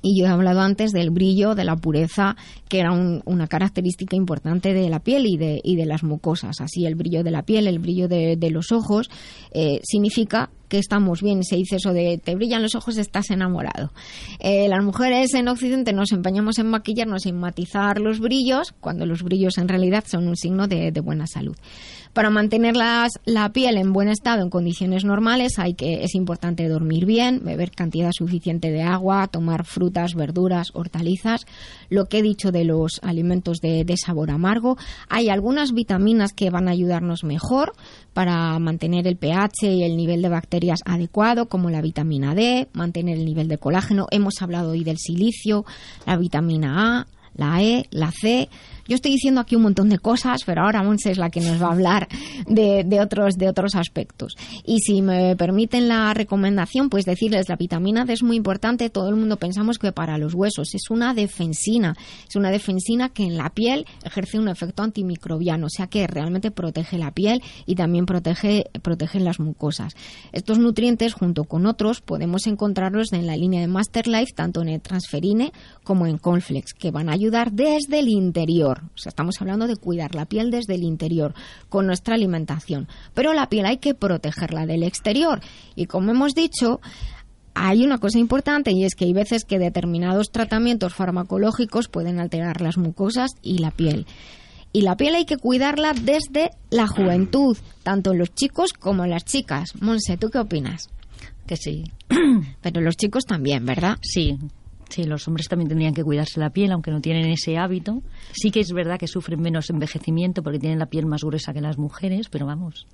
Y 0.02 0.18
yo 0.20 0.26
he 0.26 0.28
hablado 0.28 0.60
antes 0.60 0.92
del 0.92 1.10
brillo, 1.10 1.54
de 1.54 1.64
la 1.64 1.76
pureza, 1.76 2.36
que 2.68 2.78
era 2.80 2.92
un- 2.92 3.22
una 3.24 3.46
característica 3.46 4.16
importante 4.16 4.74
de 4.74 4.90
la 4.90 5.00
piel 5.00 5.26
y 5.26 5.36
de, 5.38 5.60
y 5.64 5.76
de 5.76 5.86
las 5.86 6.02
mucosas. 6.02 6.60
Así, 6.60 6.84
el 6.84 6.94
brillo 6.94 7.22
de 7.24 7.30
la 7.30 7.42
piel, 7.42 7.66
el 7.66 7.78
brillo 7.78 8.06
de, 8.08 8.36
los 8.50 8.70
ojos, 8.72 9.08
eh, 9.52 9.80
significa 9.82 10.50
que 10.68 10.78
estamos 10.78 11.22
bien. 11.22 11.42
Se 11.44 11.56
dice 11.56 11.76
eso 11.76 11.92
de 11.92 12.18
te 12.22 12.34
brillan 12.34 12.62
los 12.62 12.74
ojos, 12.74 12.98
estás 12.98 13.30
enamorado. 13.30 13.92
Eh, 14.40 14.68
las 14.68 14.84
mujeres 14.84 15.32
en 15.34 15.48
Occidente 15.48 15.92
nos 15.92 16.12
empeñamos 16.12 16.58
en 16.58 16.66
maquillarnos, 16.68 17.24
en 17.26 17.36
matizar 17.38 18.00
los 18.00 18.20
brillos, 18.20 18.74
cuando 18.80 19.06
los 19.06 19.22
brillos 19.22 19.56
en 19.58 19.68
realidad 19.68 20.04
son 20.06 20.28
un 20.28 20.36
signo 20.36 20.66
de, 20.68 20.90
de 20.92 21.00
buena 21.00 21.26
salud. 21.26 21.56
Para 22.14 22.30
mantener 22.30 22.76
las- 22.76 23.18
la 23.24 23.48
piel 23.52 23.76
en 23.76 23.92
buen 23.92 24.08
estado, 24.08 24.40
en 24.42 24.48
condiciones 24.48 25.04
normales, 25.04 25.58
hay 25.58 25.74
que, 25.74 26.04
es 26.04 26.14
importante 26.14 26.68
dormir 26.68 27.06
bien, 27.06 27.40
beber 27.44 27.72
cantidad 27.72 28.12
suficiente 28.12 28.70
de 28.70 28.82
agua, 28.82 29.26
tomar 29.26 29.64
frutas, 29.64 30.14
verduras, 30.14 30.68
hortalizas. 30.74 31.44
Lo 31.90 32.04
que 32.06 32.18
he 32.18 32.22
dicho 32.22 32.52
de 32.52 32.62
los 32.64 33.00
alimentos 33.02 33.58
de, 33.60 33.84
de 33.84 33.96
sabor 33.96 34.30
amargo. 34.30 34.76
Hay 35.08 35.28
algunas 35.28 35.72
vitaminas 35.72 36.32
que 36.32 36.50
van 36.50 36.68
a 36.68 36.70
ayudarnos 36.70 37.24
mejor 37.24 37.72
para 38.12 38.56
mantener 38.60 39.08
el 39.08 39.16
pH 39.16 39.72
y 39.74 39.82
el 39.82 39.96
nivel 39.96 40.22
de 40.22 40.28
bacterias 40.28 40.78
adecuado, 40.84 41.48
como 41.48 41.68
la 41.68 41.82
vitamina 41.82 42.36
D, 42.36 42.68
mantener 42.74 43.18
el 43.18 43.24
nivel 43.24 43.48
de 43.48 43.58
colágeno. 43.58 44.06
Hemos 44.12 44.40
hablado 44.40 44.70
hoy 44.70 44.84
del 44.84 44.98
silicio, 44.98 45.64
la 46.06 46.16
vitamina 46.16 47.00
A, 47.00 47.06
la 47.36 47.60
E, 47.60 47.86
la 47.90 48.12
C. 48.12 48.48
Yo 48.86 48.96
estoy 48.96 49.12
diciendo 49.12 49.40
aquí 49.40 49.56
un 49.56 49.62
montón 49.62 49.88
de 49.88 49.98
cosas, 49.98 50.42
pero 50.44 50.62
ahora 50.62 50.82
Monse 50.82 51.10
es 51.10 51.18
la 51.18 51.30
que 51.30 51.40
nos 51.40 51.62
va 51.62 51.68
a 51.68 51.72
hablar 51.72 52.08
de, 52.46 53.00
otros, 53.00 53.36
de 53.36 53.48
otros 53.48 53.74
aspectos. 53.74 54.36
Y 54.64 54.80
si 54.80 55.00
me 55.00 55.36
permiten 55.36 55.88
la 55.88 56.12
recomendación, 56.12 56.90
pues 56.90 57.04
decirles 57.04 57.48
la 57.48 57.56
vitamina 57.56 58.04
D 58.04 58.12
es 58.12 58.22
muy 58.22 58.36
importante. 58.36 58.90
Todo 58.90 59.08
el 59.08 59.16
mundo 59.16 59.38
pensamos 59.38 59.78
que 59.78 59.92
para 59.92 60.18
los 60.18 60.34
huesos 60.34 60.74
es 60.74 60.90
una 60.90 61.14
defensina. 61.14 61.96
Es 62.28 62.36
una 62.36 62.50
defensina 62.50 63.08
que 63.08 63.24
en 63.24 63.36
la 63.36 63.50
piel 63.50 63.86
ejerce 64.04 64.38
un 64.38 64.48
efecto 64.48 64.82
antimicrobiano, 64.82 65.66
o 65.66 65.70
sea 65.70 65.86
que 65.86 66.06
realmente 66.06 66.50
protege 66.50 66.98
la 66.98 67.10
piel 67.10 67.42
y 67.66 67.74
también 67.74 68.06
protege, 68.06 68.66
protege 68.82 69.20
las 69.20 69.40
mucosas. 69.40 69.94
Estos 70.32 70.58
nutrientes, 70.58 71.14
junto 71.14 71.44
con 71.44 71.66
otros, 71.66 72.00
podemos 72.00 72.46
encontrarlos 72.46 73.12
en 73.12 73.26
la 73.26 73.36
línea 73.36 73.60
de 73.60 73.66
Master 73.66 74.06
Life, 74.06 74.32
tanto 74.34 74.62
en 74.62 74.68
el 74.68 74.80
transferine 74.80 75.52
como 75.82 76.06
en 76.06 76.18
Conflex, 76.18 76.74
que 76.74 76.90
van 76.90 77.08
a 77.08 77.12
ayudar 77.12 77.52
desde 77.52 78.00
el 78.00 78.08
interior. 78.08 78.73
O 78.82 78.98
sea, 78.98 79.10
estamos 79.10 79.40
hablando 79.40 79.66
de 79.66 79.76
cuidar 79.76 80.14
la 80.14 80.26
piel 80.26 80.50
desde 80.50 80.74
el 80.74 80.82
interior 80.82 81.34
con 81.68 81.86
nuestra 81.86 82.14
alimentación. 82.14 82.88
Pero 83.14 83.32
la 83.34 83.48
piel 83.48 83.66
hay 83.66 83.78
que 83.78 83.94
protegerla 83.94 84.66
del 84.66 84.82
exterior. 84.82 85.40
Y 85.74 85.86
como 85.86 86.10
hemos 86.10 86.34
dicho, 86.34 86.80
hay 87.54 87.84
una 87.84 87.98
cosa 87.98 88.18
importante 88.18 88.72
y 88.72 88.84
es 88.84 88.94
que 88.94 89.04
hay 89.04 89.12
veces 89.12 89.44
que 89.44 89.58
determinados 89.58 90.30
tratamientos 90.30 90.94
farmacológicos 90.94 91.88
pueden 91.88 92.18
alterar 92.18 92.60
las 92.60 92.76
mucosas 92.76 93.30
y 93.42 93.58
la 93.58 93.70
piel. 93.70 94.06
Y 94.72 94.82
la 94.82 94.96
piel 94.96 95.14
hay 95.14 95.24
que 95.24 95.36
cuidarla 95.36 95.94
desde 95.94 96.50
la 96.70 96.88
juventud, 96.88 97.56
tanto 97.84 98.10
en 98.10 98.18
los 98.18 98.34
chicos 98.34 98.72
como 98.72 99.04
en 99.04 99.10
las 99.10 99.24
chicas. 99.24 99.70
Monse, 99.80 100.16
¿tú 100.16 100.30
qué 100.30 100.38
opinas? 100.38 100.88
Que 101.46 101.56
sí. 101.56 101.84
Pero 102.60 102.80
los 102.80 102.96
chicos 102.96 103.24
también, 103.24 103.64
¿verdad? 103.64 103.98
Sí. 104.02 104.36
Sí, 104.88 105.04
los 105.04 105.26
hombres 105.28 105.48
también 105.48 105.68
tendrían 105.68 105.94
que 105.94 106.02
cuidarse 106.04 106.38
la 106.40 106.50
piel, 106.50 106.72
aunque 106.72 106.90
no 106.90 107.00
tienen 107.00 107.26
ese 107.30 107.56
hábito. 107.56 108.02
Sí 108.32 108.50
que 108.50 108.60
es 108.60 108.72
verdad 108.72 108.98
que 108.98 109.06
sufren 109.08 109.40
menos 109.40 109.70
envejecimiento 109.70 110.42
porque 110.42 110.58
tienen 110.58 110.78
la 110.78 110.86
piel 110.86 111.06
más 111.06 111.22
gruesa 111.24 111.52
que 111.52 111.60
las 111.60 111.78
mujeres, 111.78 112.28
pero 112.28 112.46
vamos, 112.46 112.86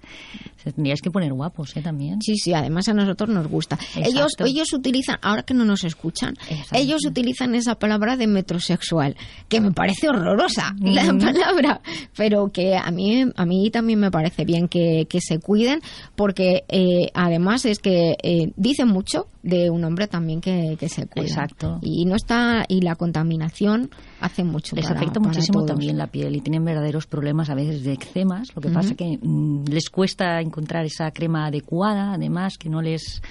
se 0.62 0.72
tendríais 0.72 1.00
que 1.02 1.10
poner 1.10 1.32
guapos, 1.32 1.76
¿eh? 1.76 1.82
También. 1.82 2.20
Sí, 2.22 2.36
sí, 2.36 2.52
además 2.54 2.88
a 2.88 2.94
nosotros 2.94 3.28
nos 3.30 3.46
gusta. 3.48 3.78
Ellos, 3.96 4.08
Exacto. 4.32 4.44
ellos 4.46 4.72
utilizan, 4.72 5.18
ahora 5.22 5.42
que 5.42 5.54
no 5.54 5.64
nos 5.64 5.84
escuchan, 5.84 6.34
ellos 6.72 7.04
utilizan 7.06 7.54
esa 7.54 7.74
palabra 7.76 8.16
de 8.16 8.26
metrosexual, 8.26 9.16
que 9.48 9.60
me 9.60 9.72
parece 9.72 10.08
horrorosa 10.08 10.74
la 10.80 11.12
Mm. 11.12 11.18
palabra, 11.20 11.80
pero 12.16 12.50
que 12.52 12.76
a 12.76 12.90
mí, 12.90 13.24
a 13.34 13.46
mí 13.46 13.70
también 13.70 13.98
me 14.00 14.10
parece 14.10 14.44
bien 14.44 14.68
que, 14.68 15.06
que 15.08 15.20
se 15.20 15.38
cuiden, 15.38 15.80
porque 16.16 16.64
eh, 16.68 17.10
además 17.14 17.64
es 17.64 17.78
que 17.78 18.16
eh, 18.22 18.52
dicen 18.56 18.88
mucho 18.88 19.26
de 19.42 19.70
un 19.70 19.82
hombre 19.84 20.06
también 20.06 20.40
que, 20.40 20.76
que 20.78 20.88
se 20.88 21.06
cuida. 21.06 21.26
Exacto. 21.26 21.78
Y 21.82 22.04
no 22.04 22.14
está, 22.16 22.64
y 22.68 22.82
la 22.82 22.94
contaminación 22.96 23.88
hace 24.20 24.44
mucho 24.44 24.76
Les 24.76 24.86
para- 24.86 25.00
afecta 25.00 25.18
muchísimo 25.20 25.64
también 25.64 25.96
la 25.96 26.08
piel 26.08 26.36
y 26.36 26.40
tienen 26.40 26.64
verdaderos 26.64 27.06
problemas 27.06 27.48
a 27.50 27.54
veces 27.54 27.82
de 27.84 27.92
eczemas. 27.94 28.48
Lo 28.54 28.60
que 28.60 28.68
Ujú. 28.68 28.74
pasa 28.74 28.94
que 28.94 29.18
mm, 29.20 29.64
les 29.68 29.88
cuesta 29.88 30.40
encontrar 30.40 30.84
esa 30.84 31.10
crema 31.10 31.46
adecuada, 31.46 32.12
además, 32.12 32.58
que 32.58 32.68
no 32.68 32.82
les 32.82 33.22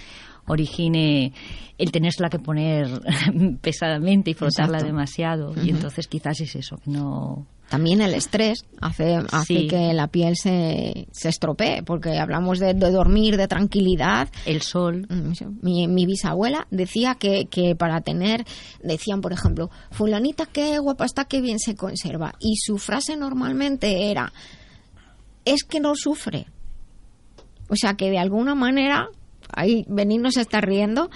origine 0.48 1.32
el 1.78 1.92
tenérsela 1.92 2.30
que 2.30 2.40
poner 2.40 2.88
pesadamente 3.62 4.32
y 4.32 4.34
frotarla 4.34 4.78
Exacto. 4.78 4.86
demasiado. 4.88 5.54
Y 5.64 5.70
entonces 5.70 6.08
quizás 6.08 6.42
es 6.42 6.56
eso, 6.56 6.78
que 6.78 6.90
no, 6.92 7.46
También 7.70 8.02
el 8.02 8.14
estrés 8.16 8.66
hace, 8.82 9.18
hace 9.32 9.46
Sí. 9.60 9.68
que 9.68 9.94
la 9.94 10.08
piel 10.08 10.36
se, 10.36 11.08
se 11.12 11.30
estropee, 11.30 11.84
porque 11.84 12.18
hablamos 12.18 12.58
de, 12.60 12.74
de 12.74 12.92
dormir, 12.92 13.38
de 13.38 13.48
tranquilidad. 13.48 14.28
El 14.46 14.62
sol. 14.64 15.08
Mi, 15.62 15.88
mi 15.88 16.06
bisabuela 16.08 16.66
decía 16.72 17.16
que, 17.16 17.46
que 17.46 17.76
para 17.76 18.02
tener, 18.02 18.44
decían 18.84 19.22
por 19.22 19.34
ejemplo, 19.34 19.70
fulanita 19.92 20.48
qué 20.48 20.80
guapa 20.80 21.06
está, 21.06 21.26
qué 21.26 21.42
bien 21.42 21.60
se 21.60 21.76
conserva. 21.76 22.34
Y 22.40 22.56
su 22.58 22.78
frase 22.80 23.16
normalmente 23.16 24.10
era, 24.10 24.34
es 25.46 25.64
que 25.64 25.80
no 25.80 25.94
sufre. 25.96 26.48
O 27.70 27.76
sea 27.76 27.94
que 27.94 28.10
de 28.10 28.18
alguna 28.18 28.56
manera, 28.56 29.10
ahí 29.54 29.86
venirnos 29.88 30.38
está 30.38 30.60
riendo, 30.60 31.12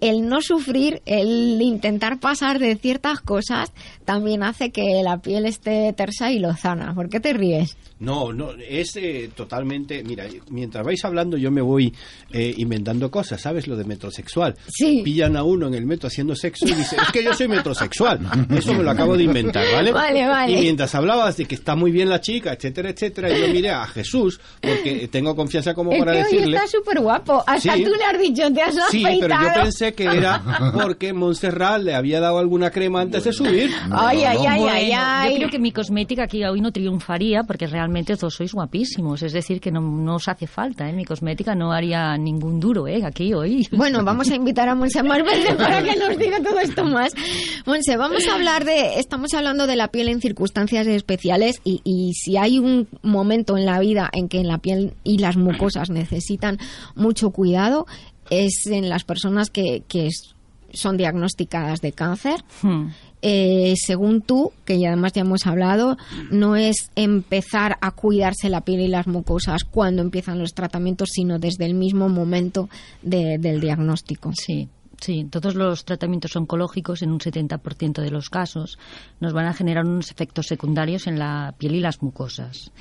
el 0.00 0.28
no 0.28 0.40
sufrir, 0.40 1.02
el 1.06 1.60
intentar 1.62 2.18
pasar 2.20 2.58
de 2.58 2.76
ciertas 2.76 3.20
cosas, 3.20 3.72
también 4.04 4.42
hace 4.42 4.70
que 4.70 5.00
la 5.02 5.18
piel 5.18 5.46
esté 5.46 5.92
tersa 5.92 6.30
y 6.32 6.38
lozana. 6.38 6.94
¿Por 6.94 7.08
qué 7.08 7.20
te 7.20 7.32
ríes? 7.32 7.76
No, 8.00 8.32
no, 8.32 8.52
es 8.52 8.94
eh, 8.96 9.28
totalmente. 9.34 10.04
Mira, 10.04 10.24
mientras 10.50 10.84
vais 10.84 11.04
hablando, 11.04 11.36
yo 11.36 11.50
me 11.50 11.60
voy 11.60 11.92
eh, 12.32 12.54
inventando 12.58 13.10
cosas, 13.10 13.40
¿sabes? 13.40 13.66
Lo 13.66 13.76
de 13.76 13.84
metrosexual. 13.84 14.54
Sí. 14.68 15.02
Pillan 15.04 15.36
a 15.36 15.42
uno 15.42 15.66
en 15.66 15.74
el 15.74 15.84
metro 15.84 16.06
haciendo 16.06 16.36
sexo 16.36 16.66
y 16.68 16.72
dice, 16.74 16.96
es 16.96 17.10
que 17.12 17.24
yo 17.24 17.34
soy 17.34 17.48
metrosexual. 17.48 18.20
Eso 18.56 18.72
me 18.74 18.84
lo 18.84 18.90
acabo 18.92 19.16
de 19.16 19.24
inventar, 19.24 19.64
¿vale? 19.72 19.90
Vale, 19.90 20.26
vale. 20.28 20.52
Y 20.52 20.60
mientras 20.62 20.94
hablabas 20.94 21.36
de 21.36 21.46
que 21.46 21.56
está 21.56 21.74
muy 21.74 21.90
bien 21.90 22.08
la 22.08 22.20
chica, 22.20 22.52
etcétera, 22.52 22.90
etcétera, 22.90 23.30
yo 23.36 23.48
miré 23.52 23.70
a 23.70 23.84
Jesús, 23.86 24.40
porque 24.60 25.08
tengo 25.10 25.34
confianza 25.34 25.74
como 25.74 25.92
Es 25.92 25.98
para 25.98 26.12
que 26.12 26.18
hoy 26.18 26.24
decirle. 26.24 26.56
está 26.56 26.68
súper 26.68 27.00
guapo. 27.00 27.42
Hasta 27.46 27.74
Sí. 27.74 27.82
tú 27.84 27.90
le 27.90 28.04
has 28.04 28.20
dicho, 28.20 28.52
te 28.52 28.62
has 28.62 28.74
Sí, 28.90 29.02
pero 29.02 29.28
yo 29.28 29.34
afeitado. 29.34 29.66
Que 29.94 30.04
era 30.04 30.42
porque 30.74 31.12
Montserrat 31.12 31.82
le 31.82 31.94
había 31.94 32.20
dado 32.20 32.38
alguna 32.38 32.70
crema 32.70 33.00
antes 33.00 33.24
de 33.24 33.32
subir. 33.32 33.70
Ay, 33.90 34.24
ay, 34.24 34.38
ay, 34.46 34.60
Bueno, 34.60 34.74
ay, 34.74 34.92
ay. 34.94 35.30
Yo 35.32 35.36
creo 35.38 35.50
que 35.50 35.58
mi 35.58 35.72
cosmética 35.72 36.24
aquí 36.24 36.44
hoy 36.44 36.60
no 36.60 36.72
triunfaría 36.72 37.44
porque 37.44 37.66
realmente 37.66 38.16
todos 38.16 38.34
sois 38.34 38.52
guapísimos. 38.52 39.22
Es 39.22 39.32
decir, 39.32 39.60
que 39.60 39.70
no, 39.70 39.80
no 39.80 40.16
os 40.16 40.28
hace 40.28 40.46
falta, 40.46 40.88
¿eh? 40.88 40.92
Mi 40.92 41.04
cosmética 41.04 41.54
no 41.54 41.72
haría 41.72 42.16
ningún 42.16 42.60
duro, 42.60 42.86
¿eh? 42.86 43.02
Aquí 43.04 43.32
hoy. 43.34 43.66
Bueno, 43.72 44.04
vamos 44.04 44.30
a 44.30 44.34
invitar 44.34 44.68
a 44.68 44.74
Monse 44.74 45.02
veces 45.02 45.54
para 45.56 45.82
que 45.82 45.96
nos 45.96 46.16
diga 46.18 46.38
todo 46.42 46.58
esto 46.58 46.84
más. 46.84 47.12
Monse, 47.66 47.96
vamos 47.96 48.26
a 48.28 48.34
hablar 48.34 48.64
de, 48.64 48.98
estamos 48.98 49.34
hablando 49.34 49.66
de 49.66 49.76
la 49.76 49.88
piel 49.88 50.08
en 50.08 50.20
circunstancias 50.20 50.86
especiales 50.86 51.60
y, 51.64 51.80
y 51.84 52.14
si 52.14 52.36
hay 52.36 52.58
un 52.58 52.88
momento 53.02 53.56
en 53.56 53.66
la 53.66 53.78
vida 53.80 54.10
en 54.12 54.28
que 54.28 54.42
la 54.44 54.58
piel 54.58 54.94
y 55.04 55.18
las 55.18 55.36
mucosas 55.36 55.90
necesitan 55.90 56.58
mucho 56.94 57.30
cuidado, 57.30 57.86
es 58.30 58.66
en 58.66 58.88
las 58.88 59.04
personas 59.04 59.50
que, 59.50 59.82
que 59.88 60.08
son 60.72 60.96
diagnosticadas 60.96 61.80
de 61.80 61.92
cáncer. 61.92 62.44
Hmm. 62.62 62.88
Eh, 63.20 63.74
según 63.84 64.20
tú, 64.22 64.52
que 64.64 64.78
ya 64.78 64.88
además 64.88 65.12
ya 65.12 65.22
hemos 65.22 65.44
hablado, 65.46 65.96
no 66.30 66.54
es 66.54 66.90
empezar 66.94 67.76
a 67.80 67.90
cuidarse 67.90 68.48
la 68.48 68.60
piel 68.60 68.80
y 68.80 68.88
las 68.88 69.08
mucosas 69.08 69.64
cuando 69.64 70.02
empiezan 70.02 70.38
los 70.38 70.54
tratamientos, 70.54 71.08
sino 71.12 71.38
desde 71.40 71.66
el 71.66 71.74
mismo 71.74 72.08
momento 72.08 72.68
de- 73.02 73.38
del 73.38 73.60
diagnóstico. 73.60 74.30
Sí. 74.34 74.68
Sí, 75.00 75.24
todos 75.30 75.54
los 75.54 75.84
tratamientos 75.84 76.34
oncológicos, 76.34 77.02
en 77.02 77.12
un 77.12 77.20
70% 77.20 78.02
de 78.02 78.10
los 78.10 78.28
casos, 78.30 78.78
nos 79.20 79.32
van 79.32 79.46
a 79.46 79.54
generar 79.54 79.84
unos 79.86 80.10
efectos 80.10 80.46
secundarios 80.46 81.06
en 81.06 81.20
la 81.20 81.54
piel 81.56 81.76
y 81.76 81.80
las 81.80 82.02
mucosas. 82.02 82.72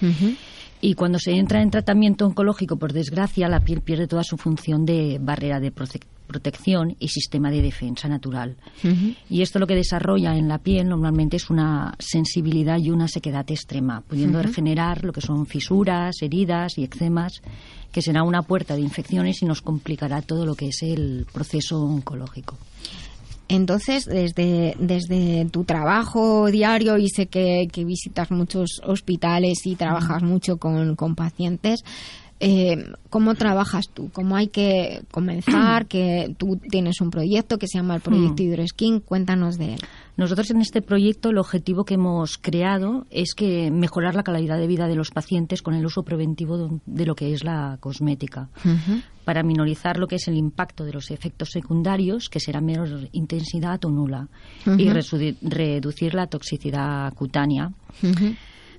Y 0.80 0.94
cuando 0.94 1.18
se 1.20 1.32
entra 1.32 1.62
en 1.62 1.72
tratamiento 1.72 2.26
oncológico, 2.26 2.78
por 2.78 2.94
desgracia, 2.94 3.50
la 3.50 3.60
piel 3.62 3.82
pierde 3.82 4.08
toda 4.08 4.24
su 4.24 4.38
función 4.38 4.86
de 4.86 5.18
barrera 5.20 5.60
de 5.60 5.74
prote- 5.74 6.04
protección 6.28 6.96
y 7.00 7.08
sistema 7.08 7.50
de 7.50 7.62
defensa 7.64 8.08
natural. 8.08 8.58
Y 9.30 9.42
esto 9.42 9.58
lo 9.60 9.66
que 9.66 9.76
desarrolla 9.76 10.36
en 10.38 10.48
la 10.48 10.60
piel 10.60 10.88
normalmente 10.90 11.38
es 11.38 11.50
una 11.50 11.96
sensibilidad 11.98 12.78
y 12.80 12.92
una 12.92 13.08
sequedad 13.08 13.50
extrema, 13.50 14.02
pudiendo 14.02 14.40
Ujú. 14.40 14.54
generar 14.54 15.04
lo 15.04 15.14
que 15.14 15.22
son 15.22 15.46
fisuras, 15.48 16.22
heridas 16.22 16.78
y 16.78 16.84
eczemas, 16.84 17.42
que 17.92 18.02
será 18.04 18.22
una 18.24 18.44
puerta 18.44 18.76
de 18.76 18.82
infecciones 18.82 19.42
y 19.42 19.46
nos 19.46 19.62
complicará 19.64 20.22
todo 20.22 20.46
lo 20.46 20.54
que 20.56 20.68
es 20.68 20.84
el 20.84 21.26
proceso 21.34 21.82
oncológico. 21.82 22.58
Entonces, 23.50 24.06
desde, 24.06 24.76
desde 24.80 25.46
tu 25.46 25.64
trabajo 25.64 26.52
diario, 26.52 26.98
y 26.98 27.08
sé 27.10 27.28
que, 27.28 27.68
que 27.72 27.86
visitas 27.86 28.30
muchos 28.32 28.82
hospitales 28.84 29.66
y 29.66 29.76
trabajas 29.76 30.22
mucho 30.22 30.58
con, 30.58 30.96
con 30.96 31.16
pacientes, 31.16 31.84
eh, 32.40 32.92
¿cómo 33.10 33.34
trabajas 33.36 33.86
tú? 33.94 34.10
¿Cómo 34.14 34.36
hay 34.36 34.48
que 34.48 35.02
comenzar? 35.12 35.86
que 35.90 36.36
tú 36.38 36.58
tienes 36.70 37.02
un 37.02 37.10
proyecto 37.10 37.58
que 37.58 37.68
se 37.68 37.78
llama 37.78 37.96
el 37.96 38.02
Proyecto 38.02 38.44
Mm. 38.44 38.46
Hidroskin, 38.46 39.00
cuéntanos 39.00 39.58
de 39.58 39.74
él. 39.74 39.80
Nosotros 40.18 40.50
en 40.52 40.62
este 40.62 40.82
proyecto 40.82 41.30
el 41.30 41.38
objetivo 41.38 41.84
que 41.86 41.94
hemos 41.96 42.38
creado 42.40 43.06
es 43.12 43.34
que 43.36 43.70
mejorar 43.72 44.16
la 44.16 44.24
calidad 44.24 44.58
de 44.58 44.66
vida 44.68 44.88
de 44.88 44.96
los 44.96 45.12
pacientes 45.12 45.62
con 45.62 45.76
el 45.76 45.86
uso 45.86 46.04
preventivo 46.04 46.80
de- 46.86 47.06
lo 47.06 47.16
que 47.16 47.34
es 47.34 47.44
la 47.44 47.78
cosmética. 47.80 48.50
para 49.26 49.44
minorizar 49.44 49.98
lo 49.98 50.08
que 50.08 50.16
es 50.16 50.30
el 50.30 50.38
impacto 50.38 50.86
de 50.86 50.94
los 50.94 51.12
efectos 51.12 51.50
secundarios, 51.52 52.30
que 52.30 52.40
será 52.40 52.62
menor 52.62 53.10
intensidad 53.12 53.84
o 53.84 53.90
nula, 53.92 54.30
y 54.78 54.90
reducir 55.42 56.14
la 56.14 56.28
toxicidad 56.28 57.14
cutánea 57.14 57.72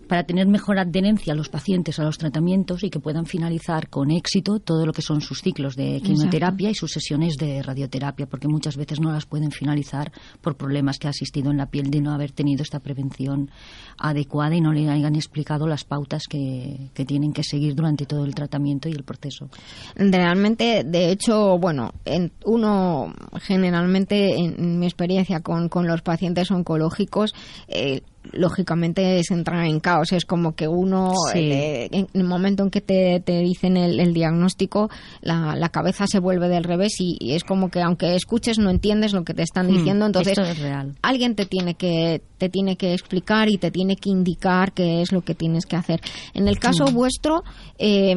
para 0.08 0.24
tener 0.24 0.46
mejor 0.48 0.78
adherencia 0.78 1.32
a 1.32 1.36
los 1.36 1.48
pacientes 1.48 1.98
a 1.98 2.04
los 2.04 2.18
tratamientos 2.18 2.82
y 2.82 2.90
que 2.90 2.98
puedan 2.98 3.26
finalizar 3.26 3.88
con 3.88 4.10
éxito 4.10 4.58
todo 4.58 4.86
lo 4.86 4.92
que 4.92 5.02
son 5.02 5.20
sus 5.20 5.42
ciclos 5.42 5.76
de 5.76 6.00
quimioterapia 6.02 6.70
y 6.70 6.74
sus 6.74 6.90
sesiones 6.92 7.34
de 7.36 7.62
radioterapia, 7.62 8.26
porque 8.26 8.48
muchas 8.48 8.76
veces 8.76 9.00
no 9.00 9.12
las 9.12 9.26
pueden 9.26 9.50
finalizar 9.50 10.10
por 10.40 10.56
problemas 10.56 10.98
que 10.98 11.06
ha 11.06 11.10
asistido 11.10 11.50
en 11.50 11.58
la 11.58 11.66
piel 11.66 11.90
de 11.90 12.00
no 12.00 12.12
haber 12.12 12.32
tenido 12.32 12.62
esta 12.62 12.80
prevención 12.80 13.50
adecuada 13.98 14.56
y 14.56 14.60
no 14.60 14.72
le 14.72 14.88
hayan 14.88 15.14
explicado 15.14 15.66
las 15.66 15.84
pautas 15.84 16.24
que, 16.28 16.90
que 16.94 17.04
tienen 17.04 17.32
que 17.32 17.42
seguir 17.44 17.74
durante 17.74 18.06
todo 18.06 18.24
el 18.24 18.34
tratamiento 18.34 18.88
y 18.88 18.92
el 18.92 19.04
proceso. 19.04 19.48
Realmente, 19.94 20.84
de 20.84 21.10
hecho, 21.10 21.58
bueno, 21.58 21.92
en- 22.04 22.32
uno 22.44 23.12
generalmente, 23.42 24.36
en 24.36 24.78
mi 24.78 24.86
experiencia 24.86 25.40
con, 25.40 25.68
con 25.68 25.86
los 25.86 26.02
pacientes 26.02 26.50
oncológicos, 26.50 27.34
eh, 27.68 28.00
lógicamente 28.32 29.22
se 29.24 29.34
entra 29.34 29.66
en 29.66 29.80
caos. 29.80 30.12
Es 30.12 30.24
como 30.24 30.54
que 30.54 30.68
uno, 30.68 31.12
Sí. 31.32 31.38
eh, 31.38 31.88
en 31.92 32.08
el 32.14 32.24
momento 32.24 32.62
en 32.62 32.70
que 32.70 32.80
te, 32.80 33.20
te 33.20 33.40
dicen 33.40 33.76
el, 33.76 34.00
el 34.00 34.12
diagnóstico, 34.14 34.90
la, 35.20 35.54
la 35.56 35.68
cabeza 35.68 36.06
se 36.06 36.18
vuelve 36.18 36.48
del 36.48 36.64
revés 36.64 36.94
y, 37.00 37.16
y 37.20 37.34
es 37.34 37.44
como 37.44 37.70
que 37.70 37.80
aunque 37.80 38.14
escuches 38.14 38.58
no 38.58 38.70
entiendes 38.70 39.12
lo 39.12 39.24
que 39.24 39.34
te 39.34 39.42
están 39.42 39.66
Hmm, 39.68 39.74
diciendo. 39.76 40.06
Entonces, 40.06 40.38
es 40.38 40.58
real. 40.58 40.94
alguien 41.02 41.34
te 41.34 41.46
tiene 41.46 41.74
que 41.74 42.22
te 42.38 42.48
tiene 42.48 42.76
que 42.76 42.94
explicar 42.94 43.48
y 43.48 43.58
te 43.58 43.70
tiene 43.70 43.96
que 43.96 44.10
indicar 44.10 44.72
qué 44.72 45.02
es 45.02 45.12
lo 45.12 45.22
que 45.22 45.34
tienes 45.34 45.66
que 45.66 45.76
hacer. 45.76 46.00
En 46.34 46.46
el 46.48 46.58
caso 46.58 46.90
Mm. 46.90 46.94
vuestro, 46.94 47.42
eh, 47.78 48.14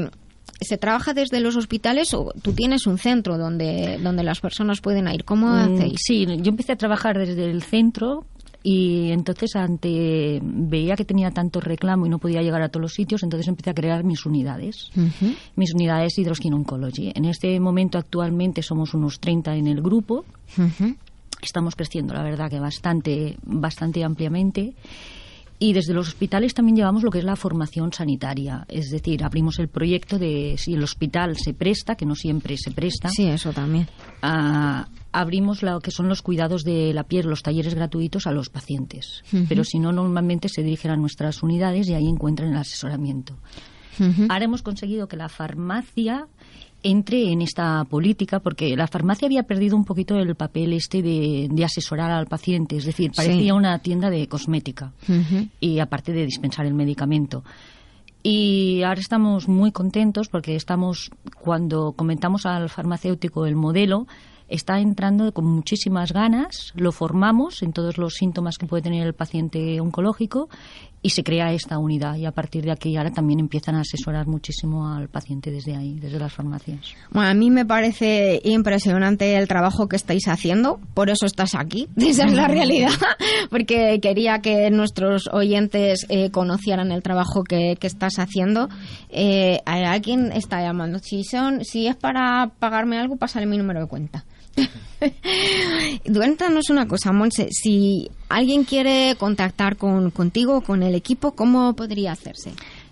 ¿se 0.60 0.78
trabaja 0.78 1.14
desde 1.16 1.40
los 1.40 1.56
hospitales 1.56 2.14
o 2.14 2.32
tú 2.44 2.54
tienes 2.54 2.86
un 2.86 3.00
centro 3.00 3.40
donde, 3.40 3.98
donde 4.00 4.24
las 4.24 4.40
personas 4.42 4.80
pueden 4.80 5.08
ir? 5.08 5.24
¿Cómo 5.26 5.48
Mm, 5.48 5.74
hacéis? 5.74 5.94
Sí, 6.06 6.26
yo 6.28 6.50
empecé 6.52 6.74
a 6.74 6.76
trabajar 6.76 7.18
desde 7.18 7.46
el 7.50 7.64
centro 7.64 8.26
y 8.64 9.12
entonces 9.12 9.56
ante 9.56 10.40
veía 10.44 10.96
que 10.96 11.06
tenía 11.06 11.32
tanto 11.32 11.60
reclamo 11.60 12.06
y 12.06 12.10
no 12.10 12.20
podía 12.20 12.42
llegar 12.42 12.62
a 12.62 12.70
todos 12.70 12.82
los 12.82 12.94
sitios, 12.94 13.24
entonces 13.24 13.48
empecé 13.48 13.72
a 13.72 13.74
crear 13.74 14.04
mis 14.04 14.26
unidades. 14.26 14.92
Mis 15.56 15.74
unidades 15.74 16.18
Hydroskin 16.18 16.54
Oncology. 16.54 17.12
En 17.16 17.26
este 17.26 17.60
momento 17.60 17.98
actualmente 17.98 18.62
somos 18.62 18.94
unos 18.94 19.20
30 19.20 19.56
en 19.56 19.68
el 19.68 19.82
grupo. 19.82 20.26
Estamos 21.42 21.76
creciendo, 21.76 22.14
la 22.14 22.22
verdad, 22.22 22.50
que 22.50 22.60
bastante, 22.60 23.36
bastante 23.44 24.04
ampliamente. 24.04 24.74
Y 25.64 25.74
desde 25.74 25.94
los 25.94 26.08
hospitales 26.08 26.56
también 26.56 26.76
llevamos 26.76 27.04
lo 27.04 27.12
que 27.12 27.20
es 27.20 27.24
la 27.24 27.36
formación 27.36 27.94
sanitaria. 27.94 28.66
Es 28.68 28.90
decir, 28.90 29.24
abrimos 29.24 29.60
el 29.60 29.68
proyecto 29.68 30.18
de 30.18 30.56
si 30.58 30.74
el 30.74 30.82
hospital 30.82 31.38
se 31.38 31.54
presta, 31.54 31.94
que 31.94 32.04
no 32.04 32.16
siempre 32.16 32.58
se 32.58 32.72
presta. 32.72 33.10
Sí, 33.10 33.28
eso 33.28 33.54
también. 33.54 33.88
Ah, 34.24 34.88
abrimos 35.12 35.62
lo 35.62 35.80
que 35.80 35.92
son 35.92 36.10
los 36.10 36.24
cuidados 36.24 36.64
de 36.64 36.96
la 36.96 37.04
piel, 37.04 37.28
los 37.28 37.44
talleres 37.44 37.76
gratuitos 37.76 38.26
a 38.26 38.32
los 38.32 38.50
pacientes. 38.50 39.24
Pero 39.48 39.64
si 39.64 39.78
no, 39.78 39.92
normalmente 39.92 40.50
se 40.50 40.64
dirigen 40.64 40.90
a 40.90 40.98
nuestras 40.98 41.44
unidades 41.44 41.88
y 41.88 41.94
ahí 41.94 42.08
encuentran 42.08 42.50
el 42.50 42.58
asesoramiento. 42.58 43.38
Ahora 44.30 44.46
hemos 44.46 44.64
conseguido 44.64 45.08
que 45.08 45.16
la 45.16 45.30
farmacia 45.30 46.28
entre 46.84 47.32
en 47.32 47.42
esta 47.42 47.84
política 47.86 48.40
porque 48.40 48.76
la 48.76 48.88
farmacia 48.88 49.28
había 49.28 49.44
perdido 49.44 49.76
un 49.76 49.86
poquito 49.86 50.18
el 50.18 50.36
papel 50.36 50.74
este 50.74 51.02
de, 51.02 51.48
de 51.52 51.64
asesorar 51.66 52.10
al 52.12 52.26
paciente, 52.28 52.78
es 52.78 52.86
decir, 52.86 53.12
parecía 53.16 53.42
Sí. 53.44 53.52
una 53.52 53.78
tienda 53.80 54.10
de 54.10 54.28
cosmética 54.28 54.92
y 55.60 55.80
aparte 55.80 56.12
de 56.12 56.26
dispensar 56.26 56.66
el 56.66 56.74
medicamento. 56.74 57.44
Y 58.24 58.84
ahora 58.84 59.00
estamos 59.00 59.48
muy 59.48 59.72
contentos 59.72 60.28
porque 60.30 60.56
estamos, 60.56 61.10
cuando 61.40 61.94
comentamos 61.94 62.46
al 62.46 62.70
farmacéutico 62.70 63.46
el 63.48 63.56
modelo, 63.56 64.06
está 64.48 64.80
entrando 64.80 65.32
con 65.34 65.46
muchísimas 65.46 66.12
ganas, 66.12 66.72
lo 66.76 66.92
formamos 66.92 67.64
en 67.64 67.74
todos 67.74 67.98
los 67.98 68.16
síntomas 68.16 68.58
que 68.58 68.68
puede 68.68 68.84
tener 68.84 69.08
el 69.08 69.14
paciente 69.14 69.80
oncológico 69.80 70.50
y 71.02 71.10
se 71.10 71.24
crea 71.24 71.52
esta 71.52 71.78
unidad 71.80 72.16
y 72.16 72.26
a 72.26 72.32
partir 72.32 72.64
de 72.64 72.72
aquí 72.72 72.96
ahora 72.96 73.12
también 73.12 73.40
empiezan 73.40 73.76
a 73.76 73.82
asesorar 73.82 74.28
muchísimo 74.28 74.88
al 74.88 75.10
paciente 75.10 75.52
desde 75.52 75.76
ahí, 75.76 76.00
desde 76.00 76.20
las 76.20 76.32
farmacias. 76.32 76.94
Bueno, 77.10 77.30
a 77.30 77.34
mí 77.34 77.50
me 77.50 77.66
parece 77.66 78.40
impresionante 78.44 79.38
el 79.38 79.48
trabajo 79.48 79.88
que 79.88 79.96
estáis 79.96 80.28
haciendo, 80.28 80.80
por 80.94 81.10
eso 81.10 81.26
estás 81.26 81.56
aquí, 81.56 81.88
esa 81.98 82.26
es 82.26 82.34
la 82.34 82.48
realidad, 82.48 82.92
porque 83.50 84.00
quería 84.02 84.40
que 84.40 84.70
nuestros 84.70 85.28
oyentes 85.32 86.06
eh, 86.10 86.30
conocieran 86.30 86.92
el 86.92 87.02
trabajo 87.02 87.44
que, 87.44 87.78
que 87.80 87.88
estás 87.88 88.20
haciendo. 88.20 88.70
Eh, 89.10 89.62
alguien 89.66 90.32
está 90.32 90.62
llamando, 90.62 91.00
si 91.00 91.24
son, 91.24 91.66
si 91.66 91.88
es 91.88 91.96
para 91.96 92.52
pagarme 92.60 93.00
algo, 93.00 93.18
pásale 93.18 93.46
mi 93.46 93.58
número 93.58 93.82
de 93.82 93.88
cuenta. 93.88 94.26
Cuéntanos 96.14 96.70
una 96.70 96.88
cosa, 96.88 97.12
Monse, 97.12 97.48
si 97.52 98.10
alguien 98.30 98.64
quiere 98.64 99.16
contactar 99.18 99.78
con, 99.78 100.12
contigo, 100.12 100.62
con 100.62 100.84
el 100.84 100.96
equipo, 100.96 101.32
¿cómo 101.32 101.74
podría 101.76 102.12
hacerse? 102.12 102.52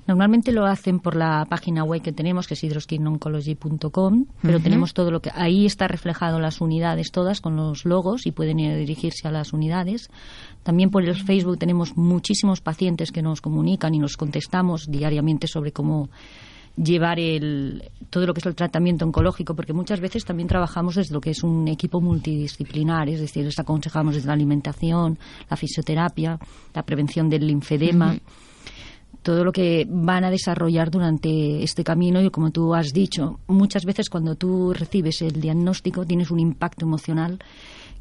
Normalmente 0.10 0.52
lo 0.52 0.66
hacen 0.66 1.00
por 1.00 1.16
la 1.16 1.46
página 1.48 1.84
web 1.84 2.02
que 2.02 2.12
tenemos, 2.12 2.48
que 2.48 2.56
es 2.56 2.64
hydroskinoncology.com, 2.64 4.26
pero 4.42 4.60
tenemos 4.60 4.96
todo 4.96 5.12
lo 5.12 5.22
que 5.22 5.30
ahí 5.36 5.68
está 5.68 5.88
reflejado 5.88 6.40
las 6.40 6.62
unidades 6.62 7.12
todas 7.12 7.42
con 7.42 7.56
los 7.56 7.86
logos 7.86 8.26
y 8.26 8.32
pueden 8.32 8.60
ir 8.60 8.72
a 8.72 8.76
dirigirse 8.76 9.28
a 9.28 9.32
las 9.32 9.54
unidades. 9.54 10.10
También 10.64 10.90
por 10.90 11.04
el 11.04 11.16
Facebook 11.16 11.60
tenemos 11.60 11.96
muchísimos 11.96 12.60
pacientes 12.60 13.12
que 13.12 13.22
nos 13.22 13.40
comunican 13.40 13.94
y 13.94 14.00
nos 14.00 14.18
contestamos 14.18 14.88
diariamente 14.90 15.46
sobre 15.46 15.74
cómo 15.74 16.10
llevar 16.82 17.20
el, 17.20 17.92
todo 18.10 18.26
lo 18.26 18.34
que 18.34 18.40
es 18.40 18.46
el 18.46 18.56
tratamiento 18.56 19.06
oncológico, 19.06 19.56
porque 19.56 19.74
muchas 19.74 20.00
veces 20.00 20.26
también 20.26 20.48
trabajamos 20.48 20.96
desde 20.96 21.14
lo 21.14 21.22
que 21.22 21.32
es 21.32 21.44
un 21.44 21.68
equipo 21.68 22.02
multidisciplinar, 22.02 23.10
es 23.10 23.20
decir, 23.20 23.46
les 23.46 23.60
aconsejamos 23.60 24.16
desde 24.16 24.28
la 24.28 24.34
alimentación, 24.34 25.20
la 25.50 25.58
fisioterapia, 25.58 26.40
la 26.74 26.84
prevención 26.84 27.30
del 27.30 27.48
linfedema 27.48 28.18
todo 29.22 29.44
lo 29.44 29.52
que 29.52 29.86
van 29.90 30.24
a 30.24 30.32
desarrollar 30.32 30.90
durante 30.90 31.62
este 31.62 31.84
camino 31.84 32.22
y 32.22 32.30
como 32.30 32.52
tú 32.52 32.74
has 32.74 32.94
dicho, 32.94 33.40
muchas 33.48 33.84
veces 33.84 34.10
cuando 34.10 34.36
tú 34.36 34.74
recibes 34.74 35.22
el 35.22 35.42
diagnóstico 35.42 36.06
tienes 36.06 36.32
un 36.32 36.40
impacto 36.40 36.86
emocional 36.86 37.40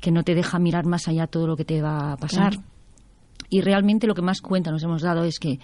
que 0.00 0.12
no 0.12 0.22
te 0.22 0.34
deja 0.34 0.58
mirar 0.58 0.86
más 0.86 1.08
allá 1.08 1.26
todo 1.26 1.46
lo 1.46 1.56
que 1.56 1.64
te 1.64 1.82
va 1.82 2.12
a 2.12 2.16
pasar. 2.16 2.52
Claro. 2.52 2.77
Y 3.50 3.60
realmente 3.62 4.06
lo 4.06 4.14
que 4.14 4.22
más 4.22 4.40
cuenta 4.40 4.70
nos 4.70 4.82
hemos 4.82 5.02
dado 5.02 5.24
es 5.24 5.38
que 5.38 5.58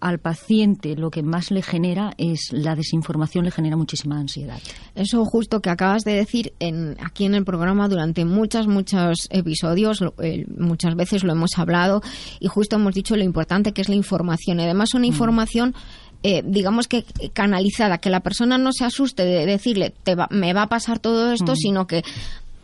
al 0.00 0.18
paciente 0.18 0.96
lo 0.96 1.10
que 1.10 1.22
más 1.22 1.50
le 1.50 1.62
genera 1.62 2.12
es 2.18 2.48
la 2.52 2.74
desinformación, 2.74 3.44
le 3.44 3.50
genera 3.50 3.76
muchísima 3.76 4.18
ansiedad. 4.18 4.58
Eso 4.94 5.24
justo 5.24 5.60
que 5.60 5.68
acabas 5.70 6.04
de 6.04 6.12
decir 6.14 6.52
en, 6.58 6.96
aquí 7.02 7.24
en 7.24 7.34
el 7.34 7.44
programa 7.44 7.88
durante 7.88 8.24
muchos, 8.24 8.66
muchos 8.66 9.26
episodios, 9.30 10.00
lo- 10.00 10.14
eh, 10.22 10.46
muchas 10.58 10.94
veces 10.96 11.22
lo 11.24 11.32
hemos 11.32 11.50
hablado 11.58 12.02
y 12.40 12.46
justo 12.48 12.76
hemos 12.76 12.94
dicho 12.94 13.16
lo 13.16 13.24
importante 13.24 13.72
que 13.72 13.82
es 13.82 13.88
la 13.88 13.94
información. 13.94 14.60
Además 14.60 14.94
una 14.94 15.06
información, 15.06 15.74
eh, 16.22 16.42
digamos 16.46 16.86
que 16.88 17.04
canalizada, 17.34 17.98
que 17.98 18.10
la 18.10 18.20
persona 18.20 18.58
no 18.58 18.72
se 18.72 18.84
asuste 18.84 19.24
de 19.24 19.44
decirle, 19.46 19.94
te 20.02 20.14
va- 20.14 20.28
me 20.30 20.52
va 20.54 20.62
a 20.62 20.68
pasar 20.68 20.98
todo 20.98 21.32
esto, 21.32 21.52
Mm. 21.52 21.56
sino 21.56 21.86
que 21.86 22.02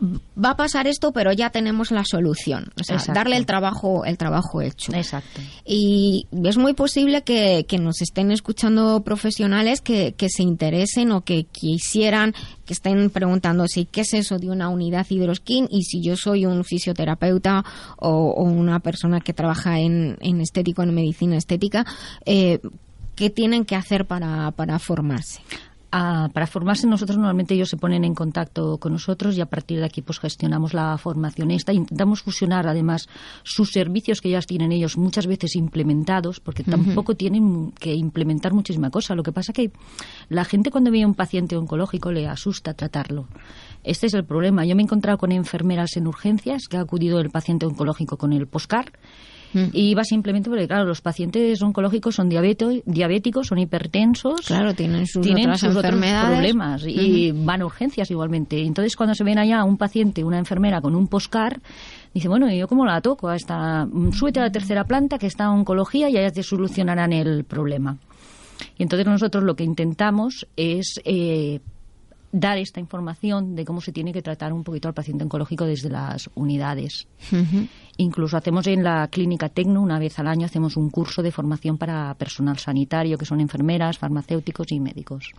va 0.01 0.51
a 0.51 0.55
pasar 0.55 0.87
esto, 0.87 1.11
pero 1.11 1.31
ya 1.31 1.49
tenemos 1.49 1.91
la 1.91 2.03
solución. 2.05 2.71
O 2.79 2.83
sea, 2.83 2.97
Exacto. 2.97 3.13
darle 3.13 3.37
el 3.37 3.45
trabajo, 3.45 4.05
el 4.05 4.17
trabajo 4.17 4.61
hecho. 4.61 4.93
Exacto. 4.93 5.41
Y 5.65 6.27
es 6.43 6.57
muy 6.57 6.73
posible 6.73 7.23
que, 7.23 7.65
que 7.67 7.77
nos 7.77 8.01
estén 8.01 8.31
escuchando 8.31 9.01
profesionales 9.03 9.81
que, 9.81 10.13
que 10.13 10.29
se 10.29 10.43
interesen 10.43 11.11
o 11.11 11.21
que 11.21 11.45
quisieran, 11.45 12.33
que 12.65 12.73
estén 12.73 13.09
preguntándose 13.09 13.85
qué 13.85 14.01
es 14.01 14.13
eso 14.13 14.37
de 14.37 14.49
una 14.49 14.69
unidad 14.69 15.07
hidroskin 15.09 15.67
y 15.71 15.83
si 15.83 16.01
yo 16.01 16.15
soy 16.15 16.45
un 16.45 16.63
fisioterapeuta 16.63 17.63
o, 17.97 18.09
o 18.09 18.43
una 18.43 18.79
persona 18.79 19.21
que 19.21 19.33
trabaja 19.33 19.79
en, 19.79 20.17
en 20.21 20.41
estético, 20.41 20.83
en 20.83 20.93
medicina 20.93 21.37
estética, 21.37 21.85
eh, 22.25 22.59
¿qué 23.15 23.29
tienen 23.29 23.65
que 23.65 23.75
hacer 23.75 24.05
para, 24.05 24.51
para 24.51 24.77
formarse? 24.79 25.41
Ah, 25.89 26.29
para 26.33 26.47
formarse 26.47 26.85
nosotros 26.85 27.17
normalmente 27.17 27.53
ellos 27.53 27.69
se 27.69 27.77
ponen 27.77 28.03
en 28.03 28.13
contacto 28.13 28.77
con 28.77 28.91
nosotros 28.91 29.37
y 29.37 29.41
a 29.41 29.45
partir 29.45 29.79
de 29.79 29.85
aquí 29.85 30.01
pues 30.01 30.19
gestionamos 30.19 30.73
la 30.73 30.97
formación 30.97 31.49
esta. 31.49 31.71
Intentamos 31.71 32.21
fusionar 32.21 32.67
además 32.67 33.07
sus 33.43 33.71
servicios 33.71 34.19
que 34.19 34.29
ya 34.29 34.41
tienen 34.41 34.73
ellos 34.73 34.97
muchas 34.97 35.27
veces 35.27 35.55
implementados 35.55 36.41
porque 36.41 36.63
tampoco 36.63 37.15
tienen 37.15 37.71
que 37.71 37.95
implementar 37.95 38.53
muchísima 38.53 38.89
cosa. 38.89 39.15
Lo 39.15 39.23
que 39.23 39.31
pasa 39.31 39.53
que 39.53 39.71
la 40.27 40.43
gente 40.43 40.71
cuando 40.71 40.91
ve 40.91 41.03
a 41.03 41.07
un 41.07 41.15
paciente 41.15 41.55
oncológico 41.55 42.11
le 42.11 42.27
asusta 42.27 42.73
tratarlo. 42.73 43.27
Este 43.83 44.07
es 44.07 44.13
el 44.13 44.25
problema. 44.25 44.65
Yo 44.65 44.75
me 44.75 44.81
he 44.81 44.85
encontrado 44.85 45.17
con 45.17 45.31
enfermeras 45.31 45.95
en 45.95 46.07
urgencias 46.07 46.67
que 46.67 46.75
ha 46.75 46.81
acudido 46.81 47.21
el 47.21 47.29
paciente 47.29 47.65
oncológico 47.65 48.17
con 48.17 48.33
el 48.33 48.45
poscar 48.47 48.91
y 49.53 49.93
va 49.95 50.03
simplemente 50.03 50.49
porque, 50.49 50.67
claro, 50.67 50.85
los 50.85 51.01
pacientes 51.01 51.61
oncológicos 51.61 52.15
son 52.15 52.29
diabeto- 52.29 52.81
diabéticos, 52.85 53.47
son 53.47 53.57
hipertensos. 53.59 54.41
Claro, 54.41 54.73
tienen 54.73 55.07
sus 55.07 55.21
tienen 55.23 55.45
otras 55.45 55.59
sus 55.61 55.69
otros 55.69 55.85
enfermedades. 55.85 56.29
problemas 56.37 56.83
y 56.87 57.31
van 57.31 57.61
a 57.61 57.65
urgencias 57.65 58.11
igualmente. 58.11 58.61
Entonces, 58.61 58.95
cuando 58.95 59.15
se 59.15 59.23
ven 59.23 59.39
allá 59.39 59.63
un 59.63 59.77
paciente, 59.77 60.23
una 60.23 60.37
enfermera 60.37 60.81
con 60.81 60.95
un 60.95 61.07
poscar, 61.07 61.59
dice, 62.13 62.27
bueno, 62.27 62.51
¿y 62.51 62.57
yo 62.59 62.67
cómo 62.67 62.85
la 62.85 63.01
toco? 63.01 63.29
A 63.29 63.35
esta, 63.35 63.85
mm, 63.85 64.11
súbete 64.11 64.39
a 64.39 64.43
la 64.43 64.51
tercera 64.51 64.83
planta 64.83 65.17
que 65.17 65.27
está 65.27 65.49
oncología 65.49 66.09
y 66.09 66.17
allá 66.17 66.31
te 66.31 66.43
solucionarán 66.43 67.13
el 67.13 67.43
problema. 67.43 67.97
Y 68.77 68.83
entonces 68.83 69.05
nosotros 69.07 69.43
lo 69.43 69.55
que 69.55 69.63
intentamos 69.63 70.47
es 70.55 70.99
eh, 71.05 71.59
dar 72.31 72.57
esta 72.57 72.79
información 72.79 73.55
de 73.55 73.63
cómo 73.65 73.79
se 73.81 73.91
tiene 73.91 74.11
que 74.13 74.21
tratar 74.21 74.51
un 74.53 74.63
poquito 74.63 74.87
al 74.87 74.93
paciente 74.93 75.23
oncológico 75.23 75.65
desde 75.65 75.89
las 75.89 76.29
unidades. 76.35 77.07
Incluso 77.97 78.37
hacemos 78.37 78.67
en 78.67 78.83
la 78.83 79.07
clínica 79.07 79.49
Tecno, 79.49 79.81
una 79.81 79.97
vez 79.97 80.19
al 80.19 80.27
año, 80.27 80.45
hacemos 80.45 80.77
un 80.77 80.89
curso 80.89 81.23
de 81.23 81.31
formación 81.31 81.77
para 81.77 82.13
personal 82.15 82.57
sanitario, 82.59 83.17
que 83.17 83.25
son 83.25 83.39
enfermeras, 83.41 83.97
farmacéuticos 83.97 84.67
y 84.71 84.79
médicos. 84.79 85.31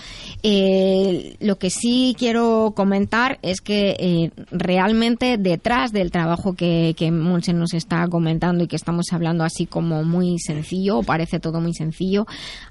Eh, 0.43 1.37
lo 1.41 1.59
que 1.59 1.71
sí 1.71 2.15
quiero 2.19 2.73
comentar 2.75 3.39
es 3.43 3.61
que 3.61 3.97
eh, 3.99 4.31
realmente 4.51 5.39
detrás 5.39 5.93
del 5.93 6.11
trabajo 6.11 6.55
que, 6.55 6.95
que 6.97 7.11
Monse 7.11 7.53
nos 7.53 7.75
está 7.75 8.07
comentando 8.09 8.65
y 8.65 8.67
que 8.67 8.77
estamos 8.77 9.07
hablando 9.13 9.45
así 9.45 9.67
como 9.67 10.05
muy 10.05 10.39
sencillo, 10.39 11.03
parece 11.03 11.41
todo 11.41 11.61
muy 11.61 11.75
sencillo, 11.75 12.27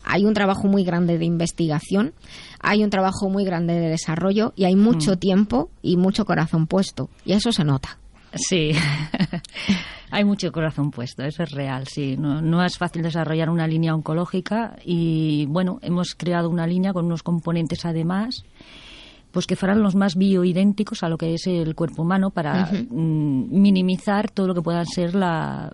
hay 0.05 0.25
un 0.25 0.33
trabajo 0.33 0.67
muy 0.67 0.83
grande 0.83 1.17
de 1.17 1.25
investigación, 1.25 2.13
hay 2.59 2.83
un 2.83 2.89
trabajo 2.89 3.29
muy 3.29 3.43
grande 3.43 3.73
de 3.73 3.89
desarrollo 3.89 4.53
y 4.55 4.65
hay 4.65 4.75
mucho 4.75 5.13
Mm. 5.13 5.17
tiempo 5.19 5.69
y 5.81 5.97
mucho 5.97 6.25
corazón 6.25 6.67
puesto. 6.67 7.09
Y 7.25 7.33
eso 7.33 7.51
se 7.51 7.63
nota. 7.63 7.97
Sí, 8.33 8.71
hay 10.11 10.23
mucho 10.23 10.51
corazón 10.51 10.91
puesto, 10.91 11.23
eso 11.23 11.43
es 11.43 11.51
real, 11.51 11.87
sí. 11.87 12.17
No, 12.17 12.41
no 12.41 12.63
es 12.63 12.77
fácil 12.77 13.01
desarrollar 13.01 13.49
una 13.49 13.67
línea 13.67 13.95
oncológica 13.95 14.75
y, 14.85 15.45
bueno, 15.47 15.79
hemos 15.81 16.15
creado 16.15 16.49
una 16.49 16.67
línea 16.67 16.93
con 16.93 17.05
unos 17.05 17.23
componentes 17.23 17.85
además 17.85 18.43
pues 19.31 19.47
que 19.47 19.57
fueran 19.57 19.83
los 19.83 19.95
más 19.95 20.15
bioidénticos 20.15 21.03
a 21.03 21.09
lo 21.09 21.17
que 21.17 21.33
es 21.33 21.45
el 21.47 21.75
cuerpo 21.75 22.03
humano 22.03 22.29
para 22.29 22.67
mm, 22.89 23.47
minimizar 23.51 24.31
todo 24.31 24.47
lo 24.47 24.53
que 24.55 24.61
puedan 24.61 24.85
ser 24.85 25.13
la 25.13 25.73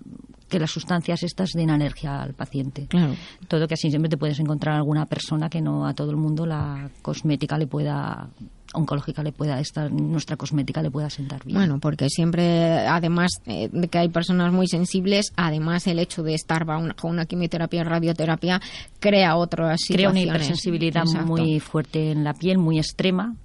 que 0.52 0.60
las 0.60 0.70
sustancias 0.70 1.24
estas 1.24 1.52
den 1.54 1.72
alergia 1.72 2.22
al 2.22 2.34
paciente. 2.34 2.86
Claro. 2.88 3.16
Todo 3.48 3.68
que 3.68 3.74
así 3.74 3.90
siempre 3.90 4.10
te 4.10 4.18
puedes 4.18 4.40
encontrar 4.40 4.76
alguna 4.76 5.06
persona 5.06 5.50
que 5.50 5.62
no 5.62 5.88
a 5.88 5.94
todo 5.94 6.12
el 6.12 6.18
mundo 6.18 6.46
la 6.46 6.90
cosmética 7.02 7.58
le 7.58 7.66
pueda 7.66 8.30
oncológica 8.74 9.22
le 9.22 9.32
pueda 9.32 9.60
esta 9.60 9.90
nuestra 9.90 10.38
cosmética 10.38 10.82
le 10.82 10.92
pueda 10.92 11.10
sentar 11.10 11.44
bien. 11.44 11.58
Bueno, 11.58 11.80
porque 11.80 12.10
siempre, 12.10 12.88
además 12.88 13.32
eh, 13.46 13.70
de 13.72 13.88
que 13.88 13.98
hay 13.98 14.10
personas 14.10 14.54
muy 14.54 14.68
sensibles, 14.68 15.34
además 15.36 15.88
el 15.88 16.00
hecho 16.00 16.24
de 16.24 16.34
estar 16.34 16.66
bajo 16.66 17.08
una 17.08 17.26
quimioterapia, 17.26 17.84
radioterapia, 17.84 18.62
crea 19.00 19.36
otras 19.36 19.82
crea 19.88 20.10
una 20.10 20.20
situaciones. 20.20 20.24
hipersensibilidad 20.24 21.04
Exacto. 21.04 21.28
muy 21.28 21.60
fuerte 21.60 22.12
en 22.12 22.24
la 22.24 22.34
piel, 22.34 22.58
muy 22.58 22.78
extrema. 22.78 23.36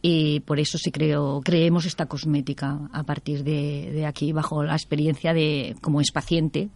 Y 0.00 0.40
por 0.40 0.60
eso 0.60 0.78
sí 0.78 0.92
creo, 0.92 1.40
creemos 1.44 1.84
esta 1.84 2.06
cosmética 2.06 2.88
a 2.92 3.02
partir 3.02 3.42
de, 3.42 3.90
de 3.92 4.06
aquí, 4.06 4.32
bajo 4.32 4.62
la 4.62 4.74
experiencia 4.74 5.32
de 5.32 5.76
como 5.80 6.00
es 6.00 6.12
paciente. 6.12 6.68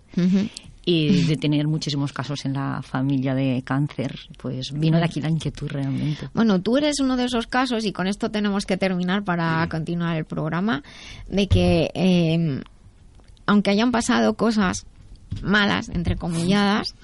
Y 0.84 1.26
de 1.26 1.36
tener 1.36 1.68
muchísimos 1.68 2.12
casos 2.12 2.44
en 2.44 2.54
la 2.54 2.82
familia 2.82 3.36
de 3.36 3.62
cáncer, 3.64 4.18
pues 4.36 4.72
vino 4.72 4.98
de 4.98 5.04
aquí 5.04 5.20
la 5.20 5.30
inquietud 5.30 5.68
realmente. 5.68 6.28
Bueno, 6.34 6.60
tú 6.60 6.76
eres 6.76 6.98
uno 6.98 7.16
de 7.16 7.26
esos 7.26 7.46
casos 7.46 7.84
y 7.84 7.92
con 7.92 8.08
esto 8.08 8.32
tenemos 8.32 8.66
que 8.66 8.76
terminar 8.76 9.22
para 9.22 9.68
continuar 9.68 10.16
el 10.16 10.24
programa 10.24 10.82
de 11.28 11.46
que 11.46 11.88
eh, 11.94 12.60
aunque 13.46 13.70
hayan 13.70 13.92
pasado 13.92 14.34
cosas 14.34 14.86
malas, 15.40 15.88
entre 15.88 16.16
comilladas, 16.16 16.94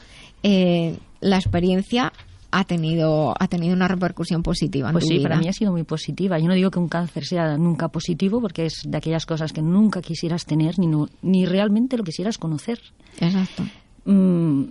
eh, 0.43 0.99
la 1.21 1.37
experiencia 1.37 2.13
ha 2.51 2.65
tenido 2.65 3.35
ha 3.39 3.47
tenido 3.49 3.75
una 3.75 3.89
repercusión 3.89 4.43
positiva 4.43 4.89
en 4.89 4.93
Pues 4.93 5.05
tu 5.05 5.09
sí, 5.09 5.19
vida. 5.19 5.29
para 5.29 5.41
mí 5.41 5.49
ha 5.49 5.53
sido 5.53 5.71
muy 5.73 5.85
positiva. 5.85 6.39
Yo 6.39 6.47
no 6.49 6.55
digo 6.55 6.71
que 6.71 6.79
un 6.79 6.89
cáncer 6.89 7.25
sea 7.25 7.57
nunca 7.59 7.89
positivo, 7.89 8.41
porque 8.41 8.67
es 8.67 8.83
de 8.87 8.97
aquellas 8.97 9.27
cosas 9.27 9.53
que 9.53 9.61
nunca 9.63 10.01
quisieras 10.01 10.45
tener 10.47 10.79
ni, 10.79 10.87
no- 10.87 11.09
ni 11.23 11.45
realmente 11.47 11.97
lo 11.99 12.05
quisieras 12.05 12.39
conocer. 12.39 12.81
Exacto. 13.21 13.65
Mm, 14.05 14.63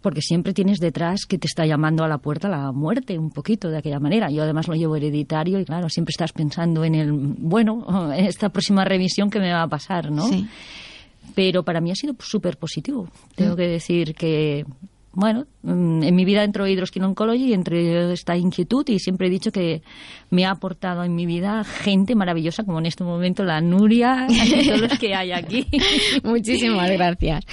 porque 0.00 0.20
siempre 0.20 0.52
tienes 0.52 0.78
detrás 0.78 1.24
que 1.26 1.38
te 1.38 1.46
está 1.46 1.64
llamando 1.66 2.04
a 2.04 2.08
la 2.08 2.18
puerta 2.18 2.48
la 2.48 2.70
muerte, 2.72 3.18
un 3.18 3.30
poquito 3.30 3.70
de 3.70 3.78
aquella 3.78 3.98
manera. 3.98 4.30
Yo 4.30 4.42
además 4.42 4.68
lo 4.68 4.74
llevo 4.74 4.94
hereditario 4.96 5.58
y 5.58 5.64
claro, 5.64 5.88
siempre 5.88 6.10
estás 6.12 6.32
pensando 6.32 6.84
en 6.84 6.94
el, 6.94 7.10
bueno, 7.10 8.12
en 8.12 8.24
esta 8.26 8.50
próxima 8.50 8.84
revisión 8.84 9.30
que 9.30 9.40
me 9.40 9.50
va 9.52 9.62
a 9.62 9.68
pasar, 9.68 10.12
¿no? 10.12 10.28
Sí. 10.28 10.46
Pero 11.34 11.62
para 11.64 11.80
mí 11.80 11.90
ha 11.90 11.94
sido 11.96 12.14
súper 12.20 12.58
positivo. 12.58 13.08
Tengo 13.34 13.54
Mm. 13.54 13.56
que 13.56 13.66
decir 13.66 14.14
que, 14.14 14.64
bueno, 15.14 15.46
mm, 15.62 16.02
en 16.02 16.14
mi 16.14 16.24
vida 16.24 16.44
entró 16.44 16.66
Hydroskin 16.66 17.04
Oncology, 17.04 17.52
entre 17.52 18.12
esta 18.12 18.36
inquietud 18.36 18.88
y 18.88 18.98
siempre 18.98 19.28
he 19.28 19.30
dicho 19.30 19.52
que 19.52 19.82
me 20.30 20.44
ha 20.44 20.50
aportado 20.52 21.04
en 21.04 21.14
mi 21.14 21.26
vida 21.26 21.64
gente 21.64 22.14
maravillosa, 22.14 22.64
como 22.64 22.78
en 22.78 22.86
este 22.86 23.04
momento 23.04 23.44
la 23.44 23.60
Nuria 23.60 24.26
y 24.28 24.66
todos 24.66 24.80
los 24.80 24.98
que 24.98 25.14
hay 25.14 25.32
aquí. 25.32 25.66
Muchísimas 26.24 26.90
gracias. 26.90 27.44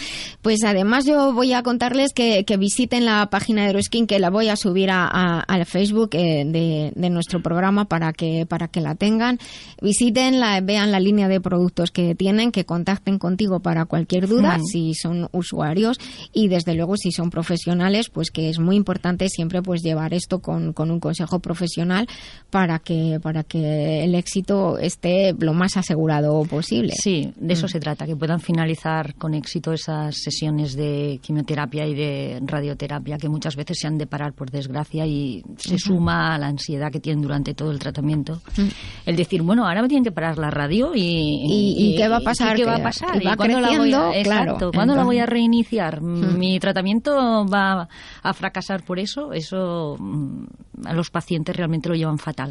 Pues 0.42 0.64
además 0.64 1.06
yo 1.06 1.34
voy 1.34 1.54
a 1.54 1.64
contarles 1.64 2.14
que, 2.14 2.44
que 2.46 2.58
visiten 2.58 3.06
la 3.06 3.30
página 3.30 3.62
de 3.64 3.68
Euroskin, 3.70 4.08
que 4.08 4.20
la 4.20 4.30
voy 4.30 4.50
a 4.50 4.56
subir 4.56 4.90
a, 4.92 5.06
a- 5.06 5.40
al 5.42 5.66
Facebook 5.66 6.10
eh, 6.14 6.44
de, 6.46 6.92
de 6.96 7.10
nuestro 7.10 7.42
programa 7.42 7.86
para 7.86 8.14
que, 8.14 8.46
para 8.46 8.68
que 8.68 8.82
la 8.82 8.96
tengan. 8.96 9.38
Visítenla, 9.82 10.62
vean 10.62 10.92
la 10.92 11.00
línea 11.00 11.28
de 11.28 11.42
productos 11.42 11.92
que 11.92 12.16
tienen, 12.16 12.52
que 12.52 12.66
contacten 12.66 13.18
contigo 13.18 13.60
para 13.60 13.86
cualquier 13.86 14.28
duda, 14.28 14.58
Mm. 14.58 14.64
si 14.66 14.94
son 14.94 15.28
usuarios 15.32 15.98
y 16.34 16.48
desde 16.48 16.76
luego 16.76 16.98
si 16.98 17.12
son 17.12 17.30
profesionales, 17.30 18.10
pues 18.10 18.32
que 18.32 18.50
es 18.50 18.60
muy 18.60 18.76
importante 18.76 19.28
siempre 19.30 19.62
pues 19.62 19.82
llevar 19.82 20.14
esto 20.14 20.40
con, 20.40 20.74
con 20.74 20.92
un 20.92 21.00
consejo 21.00 21.40
profesional 21.40 22.08
para 22.50 22.61
que, 22.80 23.20
para 23.22 23.44
que 23.44 24.04
el 24.04 24.16
éxito 24.16 24.78
esté 24.78 25.34
lo 25.40 25.54
más 25.54 25.78
asegurado 25.78 26.44
posible. 26.46 26.94
Sí, 26.96 27.34
de 27.36 27.54
eso 27.54 27.66
Mm. 27.66 27.70
se 27.70 27.80
trata, 27.80 28.06
que 28.06 28.16
puedan 28.16 28.40
finalizar 28.40 29.16
con 29.16 29.34
éxito 29.34 29.74
esas 29.74 30.16
sesiones 30.16 30.76
de 30.76 31.20
quimioterapia 31.22 31.86
y 31.88 31.94
de 31.96 32.40
radioterapia 32.46 33.18
que 33.18 33.30
muchas 33.30 33.56
veces 33.56 33.78
se 33.80 33.88
han 33.88 33.98
de 33.98 34.08
parar 34.08 34.34
por 34.34 34.50
desgracia 34.52 35.06
y 35.06 35.44
se 35.58 35.78
suma 35.78 36.36
a 36.36 36.38
la 36.38 36.48
ansiedad 36.48 36.92
que 36.92 37.00
tienen 37.00 37.22
durante 37.22 37.54
todo 37.54 37.72
el 37.72 37.80
tratamiento. 37.80 38.42
Mm. 38.58 38.62
El 39.06 39.16
decir, 39.16 39.42
bueno, 39.42 39.68
ahora 39.68 39.82
me 39.82 39.88
tienen 39.88 40.04
que 40.04 40.12
parar 40.12 40.38
la 40.38 40.50
radio 40.50 40.92
y... 40.96 41.02
¿Y- 41.02 41.94
y 41.94 41.96
qué 41.98 42.08
va 42.08 42.18
a 42.18 42.22
pasar? 42.22 42.56
¿Qué 42.56 42.66
va 42.66 42.76
a 42.76 42.84
pasar? 42.84 43.22
y 43.22 43.26
va 43.26 43.36
cuándo 43.36 43.60
la 43.60 43.70
voy 43.78 43.94
a, 43.94 44.12
claro. 44.24 44.52
exacto, 44.52 44.72
¿cuándo 44.74 44.96
la 44.96 45.04
voy 45.04 45.20
a 45.20 45.26
reiniciar? 45.26 46.02
Mm. 46.02 46.38
¿Mi 46.38 46.60
tratamiento 46.60 47.46
va 47.46 47.88
a 48.24 48.34
fracasar 48.34 48.84
por 48.84 49.00
eso? 49.00 49.34
Eso 49.34 49.98
a 50.86 50.94
los 50.94 51.10
pacientes 51.10 51.56
realmente 51.56 51.90
lo 51.90 51.96
llevan 51.96 52.18
fatal. 52.18 52.51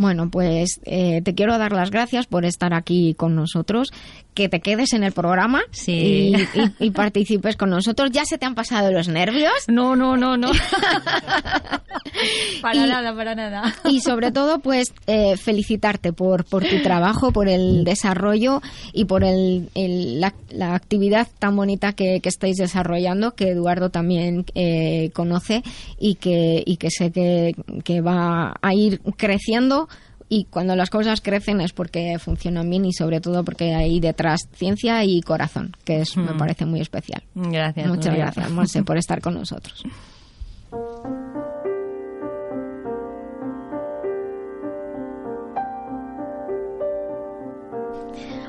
Bueno, 0.00 0.30
pues 0.30 0.80
eh, 0.86 1.20
te 1.22 1.34
quiero 1.34 1.58
dar 1.58 1.72
las 1.72 1.90
gracias 1.90 2.26
por 2.26 2.46
estar 2.46 2.72
aquí 2.72 3.12
con 3.12 3.34
nosotros, 3.36 3.88
que 4.32 4.48
te 4.48 4.60
quedes 4.60 4.94
en 4.94 5.04
el 5.04 5.12
programa 5.12 5.60
Sí. 5.72 6.32
y, 6.54 6.58
y- 6.58 6.86
y 6.86 6.90
participes 6.90 7.54
con 7.56 7.68
nosotros. 7.68 8.10
¿Ya 8.10 8.24
se 8.24 8.38
te 8.38 8.46
han 8.46 8.54
pasado 8.54 8.90
los 8.92 9.08
nervios? 9.08 9.52
No, 9.68 9.96
no, 9.96 10.16
no, 10.16 10.38
no. 10.38 10.52
para 12.62 12.86
Y- 12.86 12.88
nada, 12.88 13.14
para 13.14 13.34
nada. 13.34 13.74
Y 13.84 14.00
sobre 14.00 14.32
todo, 14.32 14.60
pues 14.60 14.94
eh, 15.06 15.36
felicitarte 15.36 16.14
por, 16.14 16.46
por 16.46 16.64
tu 16.64 16.80
trabajo, 16.82 17.30
por 17.32 17.48
el 17.48 17.84
desarrollo 17.84 18.62
y 18.94 19.04
por 19.04 19.22
el, 19.24 19.68
el- 19.74 20.18
la, 20.18 20.32
la 20.48 20.74
actividad 20.74 21.28
tan 21.38 21.56
bonita 21.56 21.92
que, 21.92 22.20
que 22.20 22.28
estáis 22.30 22.56
desarrollando, 22.56 23.34
que 23.34 23.50
Eduardo 23.50 23.90
también 23.90 24.46
eh, 24.54 25.10
conoce 25.12 25.62
y 25.98 26.14
que, 26.14 26.62
y 26.64 26.78
que 26.78 26.88
sé 26.90 27.10
que, 27.12 27.54
que 27.84 28.00
va 28.00 28.54
a 28.62 28.72
ir 28.74 29.02
creciendo. 29.18 29.88
Y 30.32 30.44
cuando 30.44 30.76
las 30.76 30.90
cosas 30.90 31.20
crecen 31.20 31.60
es 31.60 31.72
porque 31.72 32.16
funcionan 32.20 32.70
bien 32.70 32.84
y 32.84 32.92
sobre 32.92 33.20
todo 33.20 33.44
porque 33.44 33.74
hay 33.74 33.98
detrás 33.98 34.48
ciencia 34.54 35.02
y 35.04 35.20
corazón, 35.22 35.72
que 35.84 36.00
es, 36.02 36.16
me 36.16 36.32
Mm. 36.32 36.38
parece 36.38 36.64
muy 36.66 36.80
especial. 36.80 37.22
Gracias. 37.34 37.88
Muchas 37.88 38.14
gracias, 38.14 38.48
Monse, 38.50 38.84
por 38.84 38.96
estar 38.96 39.20
con 39.20 39.34
nosotros. 39.34 39.82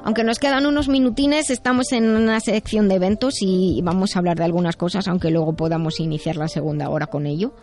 Aunque 0.04 0.24
nos 0.24 0.40
quedan 0.40 0.66
unos 0.66 0.88
minutines, 0.88 1.50
estamos 1.52 1.92
en 1.92 2.06
una 2.16 2.40
sección 2.40 2.90
de 2.90 2.96
eventos 2.96 3.36
y 3.42 3.82
vamos 3.84 4.16
a 4.16 4.20
hablar 4.20 4.38
de 4.38 4.44
algunas 4.46 4.76
cosas, 4.76 5.08
aunque 5.08 5.30
luego 5.30 5.54
podamos 5.54 6.00
iniciar 6.00 6.38
la 6.38 6.48
segunda 6.48 6.90
hora 6.90 7.06
con 7.08 7.28
ello. 7.28 7.54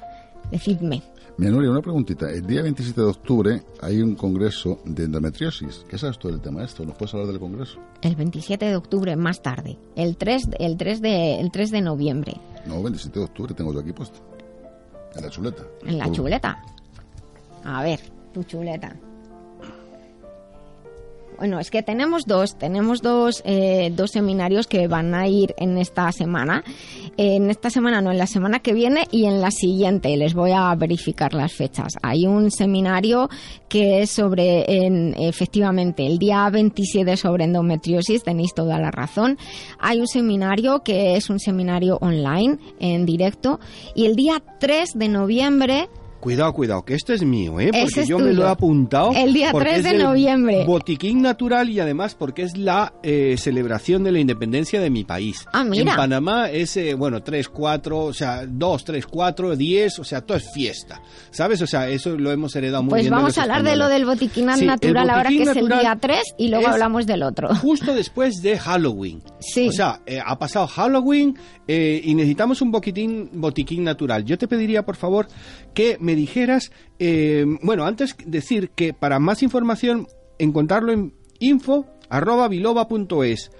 Decidme. 0.53 1.03
Mira, 1.39 1.53
Nuria, 1.53 1.71
una 1.71 1.81
preguntita. 1.81 2.29
El 2.31 2.45
día 2.47 2.63
27 2.63 3.01
de 3.01 3.07
octubre 3.07 3.63
hay 3.81 4.03
un 4.03 4.17
congreso 4.17 4.81
de 4.85 5.05
endometriosis. 5.05 5.85
¿Qué 5.89 5.97
sabes 5.97 6.19
tú 6.19 6.29
del 6.29 6.41
tema 6.41 6.65
esto? 6.65 6.85
¿Nos 6.85 6.97
puedes 6.97 7.15
hablar 7.15 7.29
del 7.29 7.39
congreso? 7.39 7.79
El 8.03 8.17
27 8.17 8.65
de 8.67 8.75
octubre, 8.77 9.15
más 9.15 9.41
tarde. 9.41 9.79
El 9.95 10.17
3, 10.17 10.49
el 10.59 10.77
3, 10.77 11.01
de, 11.01 11.39
el 11.41 11.53
3 11.53 11.71
de 11.71 11.81
noviembre. 11.81 12.35
No, 12.67 12.83
27 12.83 13.21
de 13.21 13.25
octubre 13.25 13.55
tengo 13.55 13.73
yo 13.73 13.79
aquí 13.81 13.93
puesto. 13.93 14.19
En 15.15 15.23
la 15.23 15.31
chuleta. 15.31 15.63
En 15.87 15.99
la 15.99 16.05
Por- 16.07 16.15
chuleta. 16.17 16.63
A 17.65 17.83
ver, 17.85 18.01
tu 18.35 18.43
chuleta. 18.43 18.97
Bueno, 21.39 21.61
es 21.61 21.71
que 21.71 21.85
tenemos 21.85 22.27
dos, 22.27 22.59
tenemos 22.59 23.01
dos, 23.01 23.43
eh, 23.45 23.93
dos 23.95 24.11
seminarios 24.11 24.67
que 24.67 24.89
van 24.89 25.15
a 25.15 25.29
ir 25.29 25.55
en 25.57 25.79
esta 25.79 26.11
semana. 26.11 26.65
En 27.17 27.49
esta 27.49 27.71
semana 27.71 28.01
no, 28.01 28.11
en 28.11 28.19
la 28.19 28.27
semana 28.27 28.59
que 28.59 28.73
viene 28.73 29.07
y 29.13 29.27
en 29.27 29.41
la 29.41 29.53
siguiente. 29.53 30.17
Les 30.17 30.35
voy 30.35 30.51
a 30.51 30.75
verificar 30.75 31.35
las 31.35 31.53
fechas. 31.55 31.93
Hay 32.03 32.27
un 32.27 32.51
seminario 32.51 33.29
que 33.69 34.03
es 34.03 34.11
sobre, 34.11 34.65
en- 34.85 35.15
efectivamente, 35.17 36.05
el 36.07 36.19
día 36.19 36.49
27 36.51 37.17
sobre 37.17 37.45
endometriosis, 37.45 38.25
tenéis 38.25 38.53
toda 38.53 38.81
la 38.81 38.91
razón. 38.91 39.39
Hay 39.79 40.01
un 40.01 40.09
seminario 40.09 40.83
que 40.83 41.15
es 41.17 41.31
un 41.31 41.39
seminario 41.39 41.99
online, 42.01 42.59
en 42.81 43.07
directo. 43.07 43.61
Y 43.95 44.07
el 44.07 44.17
día 44.17 44.43
3 44.59 44.91
de 44.97 45.09
noviembre 45.09 45.89
Cuidado, 46.21 46.53
cuidado, 46.53 46.85
que 46.85 46.95
este 46.95 47.15
es 47.15 47.23
mío, 47.23 47.61
¿eh? 47.61 47.67
Porque 47.71 47.85
Ese 48.01 48.07
yo 48.07 48.19
me 48.19 48.33
lo 48.33 48.43
he 48.45 48.49
apuntado. 48.49 49.13
El 49.15 49.33
día 49.33 49.53
porque 49.53 49.69
3 49.71 49.79
es 49.79 49.93
de 49.93 49.99
noviembre. 49.99 50.65
Botiquín 50.67 51.23
natural 51.23 51.71
y 51.71 51.79
además 51.79 52.17
porque 52.17 52.43
es 52.43 52.57
la 52.57 52.93
eh, 53.05 53.37
celebración 53.39 54.03
de 54.03 54.11
la 54.11 54.19
independencia 54.19 54.81
de 54.81 54.91
mi 54.91 55.05
país. 55.05 55.47
Ah, 55.53 55.63
mira. 55.63 55.93
En 55.93 55.97
Panamá 55.97 56.51
es, 56.51 56.77
eh, 56.77 56.95
bueno, 56.95 57.23
3, 57.23 57.49
4, 57.49 57.99
o 58.01 58.13
sea, 58.13 58.45
2, 58.49 58.85
3, 58.85 59.07
4, 59.07 59.55
10, 59.55 59.99
o 60.01 60.05
sea, 60.05 60.21
todo 60.23 60.37
es 60.37 60.51
fiesta. 60.53 61.01
¿Sabes? 61.31 61.63
O 61.63 61.69
sea, 61.69 61.89
eso 61.89 62.11
lo 62.19 62.33
hemos 62.33 62.55
heredado 62.57 62.83
muy 62.83 62.91
Pues 62.91 63.03
bien. 63.03 63.11
de 63.13 63.17
vamos 63.17 63.31
los 63.31 63.39
a 63.39 63.43
hablar 63.43 63.63
de 63.63 63.77
lo 63.77 63.89
del 63.89 64.05
botiquín 64.05 64.49
Sí, 64.57 64.67
natural 64.67 65.11
ahora 65.11 65.29
que 65.31 65.39
botiquín 65.39 65.49
es 65.51 65.57
el 65.57 65.69
día 65.69 65.97
3 66.01 66.23
y 66.37 66.49
luego 66.49 66.67
hablamos 66.67 67.07
del 67.07 67.23
otro. 67.23 67.55
Justo 67.55 67.95
después 67.95 68.43
de 68.43 68.59
Halloween. 68.59 69.23
Sí. 69.39 69.69
O 69.69 69.73
sea, 69.73 70.01
eh, 70.05 70.19
ha 70.25 70.37
pasado 70.37 70.67
Halloween 70.67 71.37
y 71.69 72.15
necesitamos 72.15 72.61
un 72.63 72.71
boquitín, 72.73 73.29
botiquín 73.35 73.85
natural. 73.85 74.25
Yo 74.25 74.39
te 74.39 74.49
pediría, 74.49 74.85
por 74.87 74.97
favor, 74.97 75.29
que 75.79 75.97
me 76.01 76.17
dijeras, 76.17 76.73
eh, 76.99 77.45
bueno, 77.63 77.85
antes 77.85 78.17
decir 78.27 78.71
que 78.71 78.93
para 78.93 79.21
más 79.21 79.45
información 79.45 80.09
encontrarlo 80.41 80.91
en 80.91 81.15
info 81.39 81.87
arroba 82.09 82.49
biloba.es 82.49 83.53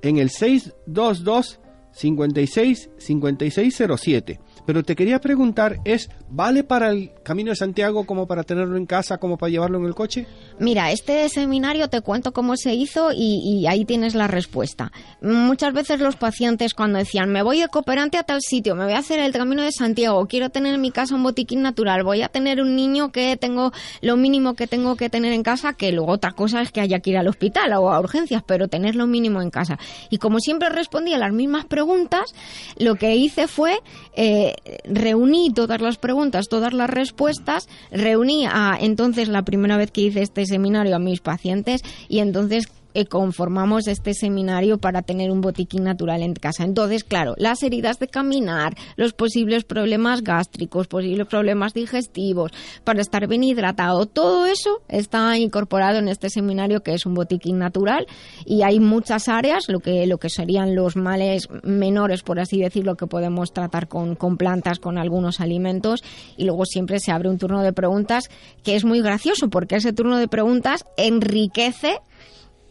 en 0.00 0.18
el 0.18 0.30
622 0.30 1.58
56 1.90 2.90
5607. 2.96 4.38
Pero 4.66 4.82
te 4.82 4.96
quería 4.96 5.20
preguntar, 5.20 5.78
¿es 5.84 6.10
vale 6.30 6.64
para 6.64 6.90
el 6.90 7.10
Camino 7.22 7.50
de 7.50 7.56
Santiago 7.56 8.06
como 8.06 8.26
para 8.26 8.44
tenerlo 8.44 8.76
en 8.76 8.86
casa, 8.86 9.18
como 9.18 9.36
para 9.36 9.50
llevarlo 9.50 9.78
en 9.78 9.86
el 9.86 9.94
coche? 9.94 10.26
Mira, 10.58 10.90
este 10.90 11.28
seminario 11.28 11.88
te 11.88 12.00
cuento 12.00 12.32
cómo 12.32 12.56
se 12.56 12.74
hizo 12.74 13.10
y, 13.12 13.66
ahí 13.66 13.84
tienes 13.84 14.14
la 14.14 14.26
respuesta. 14.26 14.92
Muchas 15.20 15.72
veces 15.72 16.00
los 16.00 16.16
pacientes 16.16 16.74
cuando 16.74 16.98
decían, 16.98 17.30
me 17.30 17.42
voy 17.42 17.60
de 17.60 17.68
cooperante 17.68 18.18
a 18.18 18.22
tal 18.22 18.40
sitio, 18.40 18.74
me 18.74 18.84
voy 18.84 18.94
a 18.94 18.98
hacer 18.98 19.20
el 19.20 19.32
camino 19.32 19.62
de 19.62 19.72
Santiago, 19.72 20.26
quiero 20.26 20.50
tener 20.50 20.74
en 20.74 20.80
mi 20.80 20.90
casa 20.90 21.14
un 21.14 21.22
botiquín 21.22 21.62
natural, 21.62 22.02
voy 22.02 22.22
a 22.22 22.28
tener 22.28 22.60
un 22.60 22.76
niño 22.76 23.10
que 23.10 23.36
tengo 23.36 23.72
lo 24.00 24.16
mínimo 24.16 24.54
que 24.54 24.66
tengo 24.66 24.96
que 24.96 25.10
tener 25.10 25.32
en 25.32 25.42
casa, 25.42 25.74
que 25.74 25.92
luego 25.92 26.12
otra 26.12 26.32
cosa 26.32 26.62
es 26.62 26.72
que 26.72 26.80
haya 26.80 27.00
que 27.00 27.10
ir 27.10 27.18
al 27.18 27.28
hospital 27.28 27.72
o 27.74 27.92
a 27.92 28.00
urgencias, 28.00 28.42
pero 28.46 28.68
tener 28.68 28.94
lo 28.94 29.06
mínimo 29.06 29.42
en 29.42 29.50
casa. 29.50 29.78
Y 30.10 30.18
como 30.18 30.38
siempre 30.38 30.68
respondía 30.68 31.18
las 31.18 31.32
mismas 31.32 31.64
preguntas, 31.64 32.34
lo 32.78 32.94
que 32.94 33.16
hice 33.16 33.48
fue 33.48 33.78
eh, 34.16 34.53
reuní 34.84 35.52
todas 35.52 35.80
las 35.80 35.96
preguntas, 35.96 36.48
todas 36.48 36.72
las 36.72 36.90
respuestas, 36.90 37.68
reuní 37.90 38.46
a 38.46 38.76
entonces 38.80 39.28
la 39.28 39.42
primera 39.42 39.76
vez 39.76 39.90
que 39.90 40.02
hice 40.02 40.22
este 40.22 40.46
seminario 40.46 40.96
a 40.96 40.98
mis 40.98 41.20
pacientes 41.20 41.82
y 42.08 42.20
entonces 42.20 42.66
eh, 42.94 43.06
conformamos 43.06 43.88
este 43.88 44.14
seminario 44.14 44.78
para 44.78 45.02
tener 45.02 45.30
un 45.30 45.40
botiquín 45.40 45.84
natural 45.84 46.22
en 46.22 46.34
casa. 46.34 46.64
Entonces, 46.64 47.04
claro, 47.04 47.34
las 47.36 47.62
heridas 47.62 47.98
de 47.98 48.08
caminar, 48.08 48.74
los 48.96 49.12
posibles 49.12 49.64
problemas 49.64 50.22
gástricos, 50.22 50.86
posibles 50.86 51.26
problemas 51.26 51.74
digestivos, 51.74 52.52
para 52.84 53.00
estar 53.00 53.26
bien 53.26 53.44
hidratado, 53.44 54.06
todo 54.06 54.46
eso 54.46 54.80
está 54.88 55.36
incorporado 55.38 55.98
en 55.98 56.08
este 56.08 56.30
seminario 56.30 56.82
que 56.82 56.94
es 56.94 57.04
un 57.04 57.14
botiquín 57.14 57.58
natural 57.58 58.06
y 58.46 58.62
hay 58.62 58.80
muchas 58.80 59.28
áreas, 59.28 59.64
lo 59.68 59.80
que, 59.80 60.06
lo 60.06 60.18
que 60.18 60.30
serían 60.30 60.74
los 60.74 60.96
males 60.96 61.48
menores, 61.62 62.22
por 62.22 62.38
así 62.38 62.60
decirlo, 62.60 62.96
que 62.96 63.06
podemos 63.06 63.52
tratar 63.52 63.88
con, 63.88 64.14
con 64.14 64.36
plantas, 64.36 64.78
con 64.78 64.98
algunos 64.98 65.40
alimentos 65.40 66.02
y 66.36 66.44
luego 66.44 66.64
siempre 66.64 67.00
se 67.00 67.12
abre 67.12 67.28
un 67.28 67.38
turno 67.38 67.62
de 67.62 67.72
preguntas 67.72 68.30
que 68.62 68.76
es 68.76 68.84
muy 68.84 69.00
gracioso 69.00 69.50
porque 69.50 69.76
ese 69.76 69.92
turno 69.92 70.18
de 70.18 70.28
preguntas 70.28 70.84
enriquece 70.96 71.98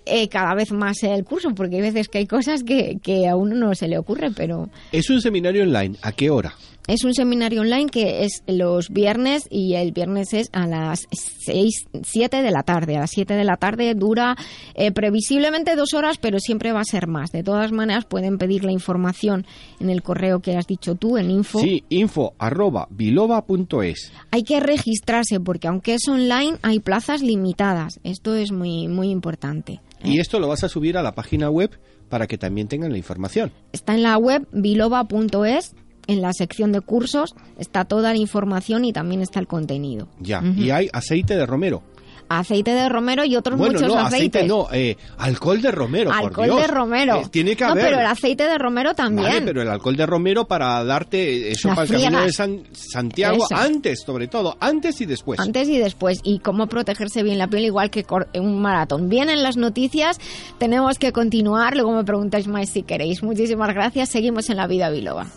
eh, 0.05 0.27
cada 0.27 0.53
vez 0.55 0.71
más 0.71 1.01
el 1.03 1.23
curso, 1.23 1.53
porque 1.55 1.77
hay 1.77 1.81
veces 1.81 2.07
que 2.07 2.19
hay 2.19 2.27
cosas 2.27 2.63
que, 2.63 2.97
que 3.01 3.27
a 3.27 3.35
uno 3.35 3.55
no 3.55 3.75
se 3.75 3.87
le 3.87 3.97
ocurre, 3.97 4.31
pero 4.35 4.69
Es 4.91 5.09
un 5.09 5.21
seminario 5.21 5.63
online. 5.63 5.97
¿A 6.01 6.11
qué 6.11 6.29
hora? 6.29 6.53
es 6.87 7.03
un 7.03 7.13
seminario 7.13 7.61
online 7.61 7.89
que 7.89 8.25
es 8.25 8.43
los 8.45 8.89
viernes 8.89 9.47
y 9.49 9.75
el 9.75 9.91
viernes 9.91 10.33
es 10.33 10.49
a 10.51 10.67
las 10.67 11.07
6, 11.45 11.85
7 12.03 12.41
de 12.41 12.51
la 12.51 12.63
tarde. 12.63 12.97
A 12.97 13.01
las 13.01 13.11
7 13.11 13.33
de 13.33 13.43
la 13.43 13.55
tarde 13.55 13.93
dura 13.95 14.35
eh, 14.75 14.91
previsiblemente 14.91 15.75
dos 15.75 15.93
horas, 15.93 16.17
pero 16.17 16.39
siempre 16.39 16.73
va 16.73 16.81
a 16.81 16.85
ser 16.85 17.07
más. 17.07 17.31
De 17.31 17.43
todas 17.43 17.71
maneras, 17.71 18.05
pueden 18.05 18.37
pedir 18.37 18.65
la 18.65 18.71
información 18.71 19.45
en 19.79 19.89
el 19.89 20.01
correo 20.01 20.41
que 20.41 20.57
has 20.57 20.67
dicho 20.67 20.95
tú, 20.95 21.17
en 21.17 21.31
info. 21.31 21.59
Sí, 21.59 21.83
info 21.89 22.33
arroba 22.37 22.87
biloba.es. 22.89 24.11
Hay 24.31 24.43
que 24.43 24.59
registrarse 24.59 25.39
porque 25.39 25.67
aunque 25.67 25.93
es 25.95 26.07
online 26.07 26.57
hay 26.61 26.79
plazas 26.79 27.21
limitadas. 27.21 27.99
Esto 28.03 28.35
es 28.35 28.51
muy 28.51 28.87
muy 28.87 29.09
importante. 29.09 29.79
Y 30.03 30.19
esto 30.19 30.39
lo 30.39 30.47
vas 30.47 30.63
a 30.63 30.69
subir 30.69 30.97
a 30.97 31.03
la 31.03 31.15
página 31.15 31.49
web 31.49 31.71
para 32.09 32.27
que 32.27 32.37
también 32.37 32.67
tengan 32.67 32.91
la 32.91 32.97
información. 32.97 33.51
Está 33.71 33.95
en 33.95 34.03
la 34.03 34.17
web 34.17 34.47
biloba.es, 34.51 35.75
en 36.07 36.21
la 36.21 36.33
sección 36.33 36.71
de 36.71 36.81
cursos 36.81 37.35
está 37.57 37.85
toda 37.85 38.11
la 38.11 38.19
información 38.19 38.85
y 38.85 38.93
también 38.93 39.21
está 39.21 39.39
el 39.39 39.47
contenido. 39.47 40.07
Ya. 40.19 40.43
Y 40.43 40.69
hay 40.71 40.89
aceite 40.91 41.35
de 41.35 41.45
romero. 41.45 41.83
Aceite 42.39 42.71
de 42.71 42.89
romero 42.89 43.23
y 43.25 43.35
otros 43.35 43.57
bueno, 43.57 43.73
muchos 43.73 43.87
no, 43.87 43.99
aceites. 43.99 44.41
aceite 44.41 44.47
no, 44.47 44.67
eh, 44.71 44.97
alcohol 45.17 45.61
de 45.61 45.71
romero. 45.71 46.09
por 46.11 46.19
alcohol 46.19 46.45
Dios. 46.45 46.61
de 46.61 46.67
romero. 46.67 47.15
Eh, 47.17 47.25
tiene 47.31 47.55
que 47.55 47.63
no, 47.63 47.71
haber. 47.71 47.85
pero 47.85 47.99
el 47.99 48.05
aceite 48.05 48.43
de 48.47 48.57
romero 48.57 48.93
también. 48.93 49.27
Vale, 49.29 49.41
pero 49.41 49.61
el 49.61 49.69
alcohol 49.69 49.95
de 49.95 50.05
romero 50.05 50.45
para 50.45 50.83
darte 50.83 51.51
eso 51.51 51.67
Las 51.69 51.77
para 51.77 51.85
el 51.87 52.01
camino 52.03 52.21
de. 52.23 52.31
San- 52.33 52.63
Santiago, 52.73 53.45
Eso. 53.45 53.55
antes, 53.55 54.01
sobre 54.05 54.27
todo, 54.27 54.55
antes 54.59 54.99
y 55.01 55.05
después. 55.05 55.39
Antes 55.39 55.67
y 55.69 55.77
después. 55.77 56.19
Y 56.23 56.39
cómo 56.39 56.67
protegerse 56.67 57.23
bien 57.23 57.37
la 57.37 57.47
piel, 57.47 57.65
igual 57.65 57.89
que 57.89 58.05
un 58.35 58.61
maratón. 58.61 59.09
Bien 59.09 59.29
en 59.29 59.43
las 59.43 59.57
noticias, 59.57 60.19
tenemos 60.57 60.99
que 60.99 61.11
continuar. 61.11 61.75
Luego 61.75 61.93
me 61.93 62.03
preguntáis 62.03 62.47
más 62.47 62.69
si 62.69 62.83
queréis. 62.83 63.23
Muchísimas 63.23 63.73
gracias. 63.73 64.09
Seguimos 64.09 64.49
en 64.49 64.57
la 64.57 64.67
vida 64.67 64.89
biloba. 64.89 65.27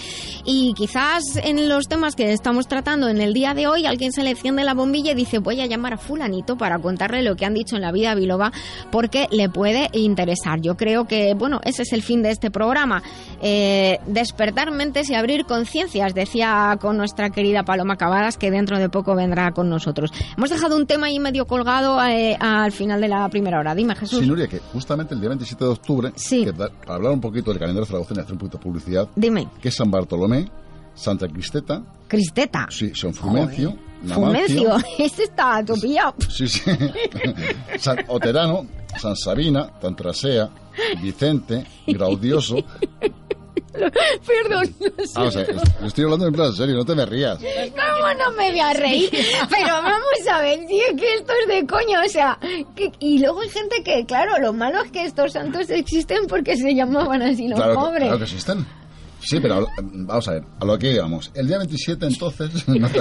Y 0.45 0.73
quizás 0.73 1.23
en 1.43 1.69
los 1.69 1.87
temas 1.87 2.15
que 2.15 2.31
estamos 2.33 2.67
tratando 2.67 3.07
en 3.07 3.21
el 3.21 3.33
día 3.33 3.53
de 3.53 3.67
hoy 3.67 3.85
alguien 3.85 4.11
se 4.11 4.23
le 4.23 4.31
enciende 4.31 4.63
la 4.63 4.73
bombilla 4.73 5.11
y 5.11 5.15
dice 5.15 5.39
voy 5.39 5.61
a 5.61 5.65
llamar 5.65 5.93
a 5.93 5.97
fulanito 5.97 6.57
para 6.57 6.77
lo 7.21 7.35
que 7.35 7.45
han 7.45 7.53
dicho 7.53 7.75
en 7.75 7.81
la 7.81 7.91
vida 7.91 8.15
biloba 8.15 8.51
porque 8.91 9.27
le 9.31 9.49
puede 9.49 9.89
interesar. 9.93 10.61
Yo 10.61 10.75
creo 10.77 11.05
que, 11.05 11.33
bueno, 11.35 11.59
ese 11.63 11.83
es 11.83 11.93
el 11.93 12.01
fin 12.01 12.23
de 12.23 12.31
este 12.31 12.49
programa. 12.51 13.03
Eh, 13.41 13.99
despertar 14.07 14.71
mentes 14.71 15.09
y 15.09 15.15
abrir 15.15 15.45
conciencias, 15.45 16.13
decía 16.13 16.77
con 16.79 16.97
nuestra 16.97 17.29
querida 17.29 17.63
Paloma 17.63 17.97
Cavadas, 17.97 18.37
que 18.37 18.49
dentro 18.51 18.79
de 18.79 18.89
poco 18.89 19.15
vendrá 19.15 19.51
con 19.51 19.69
nosotros. 19.69 20.11
Hemos 20.37 20.49
dejado 20.49 20.77
un 20.77 20.87
tema 20.87 21.07
ahí 21.07 21.19
medio 21.19 21.45
colgado 21.45 22.01
eh, 22.05 22.37
al 22.39 22.71
final 22.71 23.01
de 23.01 23.07
la 23.09 23.27
primera 23.29 23.59
hora. 23.59 23.75
Dime, 23.75 23.95
Jesús. 23.95 24.19
Sí, 24.19 24.25
Nuria, 24.27 24.47
que 24.47 24.59
justamente 24.59 25.13
el 25.13 25.19
día 25.19 25.29
27 25.29 25.63
de 25.65 25.69
octubre, 25.71 26.11
que 26.29 26.51
da- 26.51 26.69
para 26.69 26.95
hablar 26.95 27.11
un 27.11 27.21
poquito 27.21 27.51
del 27.51 27.59
calendario 27.59 27.85
Zaragoza 27.85 28.13
y 28.15 28.19
hacer 28.19 28.31
un 28.33 28.37
poquito 28.39 28.57
de 28.57 28.63
publicidad, 28.63 29.09
Dime, 29.15 29.47
que 29.61 29.69
es 29.69 29.75
San 29.75 29.91
Bartolomé, 29.91 30.49
Santa 30.95 31.27
Cristeta, 31.27 31.81
Cristeta. 32.07 32.67
sí, 32.69 32.91
San 32.95 33.13
Frumencio, 33.13 33.75
Fumencio, 34.07 34.75
este 34.99 35.23
está 35.23 35.63
topillado. 35.65 36.13
sí, 36.29 36.47
sí, 36.47 36.61
San 37.79 38.03
Oterano, 38.07 38.67
San 38.99 39.15
Sabina, 39.15 39.69
Tantrasea, 39.79 40.49
Vicente, 41.01 41.65
Graudioso. 41.87 42.57
Perdón. 43.73 44.75
Ah, 45.15 45.23
o 45.23 45.31
sea, 45.31 45.41
es- 45.41 45.61
estoy 45.83 46.03
hablando 46.03 46.27
en 46.27 46.33
plan 46.33 46.53
serio, 46.53 46.75
no 46.75 46.85
te 46.85 46.93
me 46.93 47.05
rías. 47.07 47.39
¿Cómo 47.39 48.13
no 48.23 48.31
me 48.37 48.51
voy 48.51 48.59
a 48.59 48.73
reír? 48.73 49.09
Pero 49.11 49.67
vamos 49.67 50.27
a 50.31 50.41
ver, 50.41 50.59
tío, 50.67 50.83
que 50.95 51.13
esto 51.15 51.33
es 51.41 51.47
de 51.47 51.65
coño, 51.67 51.99
o 52.05 52.09
sea, 52.09 52.37
que- 52.75 52.91
y 52.99 53.17
luego 53.19 53.41
hay 53.41 53.49
gente 53.49 53.83
que, 53.83 54.05
claro, 54.05 54.37
lo 54.39 54.53
malo 54.53 54.81
es 54.83 54.91
que 54.91 55.05
estos 55.05 55.33
santos 55.33 55.69
existen 55.71 56.27
porque 56.27 56.55
se 56.55 56.75
llamaban 56.75 57.21
así 57.23 57.47
los 57.47 57.57
Claro, 57.59 57.73
que- 57.73 57.79
pobres. 57.79 58.01
claro 58.03 58.17
que 58.19 58.23
existen. 58.25 58.67
Sí, 59.25 59.39
pero 59.39 59.55
habla- 59.55 59.69
vamos 59.81 60.27
a 60.27 60.33
ver, 60.33 60.43
a 60.59 60.65
lo 60.65 60.77
que 60.77 60.91
íbamos. 60.93 61.31
El 61.33 61.47
día 61.47 61.57
27, 61.57 62.05
entonces, 62.05 62.67
no 62.67 62.89
te. 62.89 62.99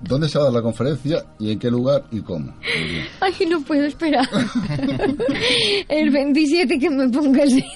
¿Dónde 0.00 0.28
se 0.28 0.38
va 0.38 0.44
a 0.44 0.46
dar 0.46 0.54
la 0.54 0.62
conferencia 0.62 1.24
y 1.38 1.52
en 1.52 1.58
qué 1.58 1.70
lugar 1.70 2.04
y 2.10 2.20
cómo? 2.20 2.54
Ay, 3.20 3.46
no 3.48 3.60
puedo 3.62 3.84
esperar. 3.84 4.26
el 5.88 6.10
27 6.10 6.78
que 6.78 6.90
me 6.90 7.08
ponga 7.08 7.42
el 7.42 7.50
día. 7.56 7.66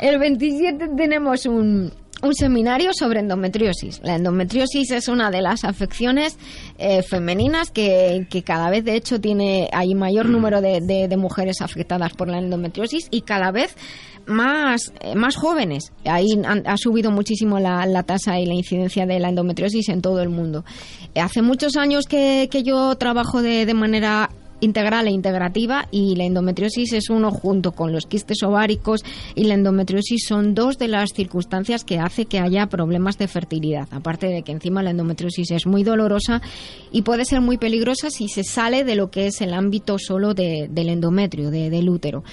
El 0.00 0.18
27 0.18 0.88
tenemos 0.96 1.46
un, 1.46 1.92
un 2.22 2.34
seminario 2.34 2.90
sobre 2.92 3.20
endometriosis. 3.20 4.00
La 4.02 4.16
endometriosis 4.16 4.90
es 4.90 5.08
una 5.08 5.30
de 5.30 5.42
las 5.42 5.64
afecciones 5.64 6.36
eh, 6.78 7.02
femeninas 7.02 7.70
que, 7.70 8.26
que 8.30 8.42
cada 8.42 8.70
vez, 8.70 8.84
de 8.84 8.96
hecho, 8.96 9.20
tiene 9.20 9.68
hay 9.72 9.94
mayor 9.94 10.28
número 10.28 10.60
de- 10.60 10.80
de 11.08 11.16
mujeres 11.16 11.60
afectadas 11.60 12.12
por 12.14 12.28
la 12.28 12.38
endometriosis 12.38 13.06
y 13.10 13.22
cada 13.22 13.50
vez 13.52 13.76
más, 14.26 14.92
eh, 15.00 15.14
más 15.14 15.36
jóvenes. 15.36 15.92
Ahí 16.04 16.28
han- 16.44 16.66
ha 16.66 16.76
subido 16.76 17.10
muchísimo 17.10 17.58
la, 17.58 17.86
la 17.86 18.02
tasa 18.02 18.38
y 18.38 18.46
la 18.46 18.54
incidencia 18.54 19.06
de 19.06 19.18
la 19.20 19.28
endometriosis 19.28 19.88
en 19.88 20.02
todo 20.02 20.20
el 20.22 20.28
mundo. 20.28 20.64
Hace 21.14 21.42
muchos 21.42 21.76
años 21.76 22.06
que, 22.06 22.48
que 22.50 22.62
yo 22.62 22.94
trabajo 22.96 23.42
de, 23.42 23.66
de 23.66 23.74
manera 23.74 24.30
integral 24.60 25.08
e 25.08 25.10
integrativa 25.10 25.88
y 25.90 26.16
la 26.16 26.24
endometriosis 26.24 26.94
es 26.94 27.10
uno 27.10 27.30
junto 27.30 27.72
con 27.72 27.92
los 27.92 28.06
quistes 28.06 28.42
ováricos 28.44 29.00
y 29.34 29.44
la 29.44 29.54
endometriosis 29.54 30.24
son 30.26 30.54
dos 30.54 30.78
de 30.78 30.88
las 30.88 31.10
circunstancias 31.14 31.84
que 31.84 31.98
hace 31.98 32.24
que 32.24 32.38
haya 32.38 32.66
problemas 32.68 33.18
de 33.18 33.28
fertilidad. 33.28 33.88
Aparte 33.90 34.26
de 34.28 34.42
que 34.42 34.52
encima 34.52 34.82
la 34.82 34.90
endometriosis 34.90 35.50
es 35.50 35.66
muy 35.66 35.82
dolorosa 35.82 36.40
y 36.92 37.02
puede 37.02 37.26
ser 37.26 37.42
muy 37.42 37.58
peligrosa 37.58 38.08
si 38.10 38.28
se 38.28 38.42
sale 38.42 38.84
de 38.84 38.94
lo 38.94 39.10
que 39.10 39.26
es 39.26 39.42
el 39.42 39.52
ámbito 39.52 39.98
solo 39.98 40.32
de- 40.32 40.68
del 40.70 40.88
endometrio, 40.88 41.50
de- 41.50 41.68
del 41.68 41.90
útero. 41.90 42.24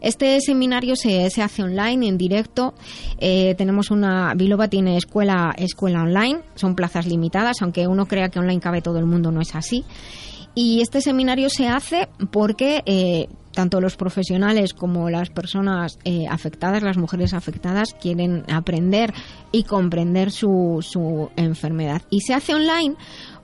Este 0.00 0.40
seminario 0.40 0.96
se, 0.96 1.26
hace 1.26 1.62
online, 1.62 2.08
en 2.08 2.18
directo. 2.18 2.74
Eh, 3.18 3.54
tenemos 3.56 3.90
una. 3.90 4.34
Biloba 4.34 4.68
tiene 4.68 4.96
escuela, 4.96 5.54
escuela 5.56 6.02
online. 6.02 6.40
Son 6.54 6.74
plazas 6.74 7.06
limitadas, 7.06 7.62
aunque 7.62 7.86
uno 7.86 8.06
crea 8.06 8.28
que 8.28 8.38
online 8.38 8.60
cabe 8.60 8.82
todo 8.82 8.98
el 8.98 9.06
mundo, 9.06 9.30
no 9.30 9.40
es 9.40 9.54
así. 9.54 9.84
Y 10.54 10.80
este 10.80 11.00
seminario 11.00 11.48
se 11.48 11.68
hace 11.68 12.08
porque 12.32 12.82
eh, 12.84 13.28
tanto 13.52 13.80
los 13.80 13.96
profesionales 13.96 14.74
como 14.74 15.10
las 15.10 15.30
personas 15.30 15.98
eh, 16.04 16.26
afectadas, 16.28 16.82
las 16.82 16.96
mujeres 16.96 17.34
afectadas, 17.34 17.94
quieren 17.94 18.44
aprender 18.52 19.12
y 19.52 19.64
comprender 19.64 20.30
su, 20.30 20.78
su 20.80 21.30
enfermedad. 21.36 22.02
Y 22.10 22.20
se 22.22 22.34
hace 22.34 22.54
online 22.54 22.96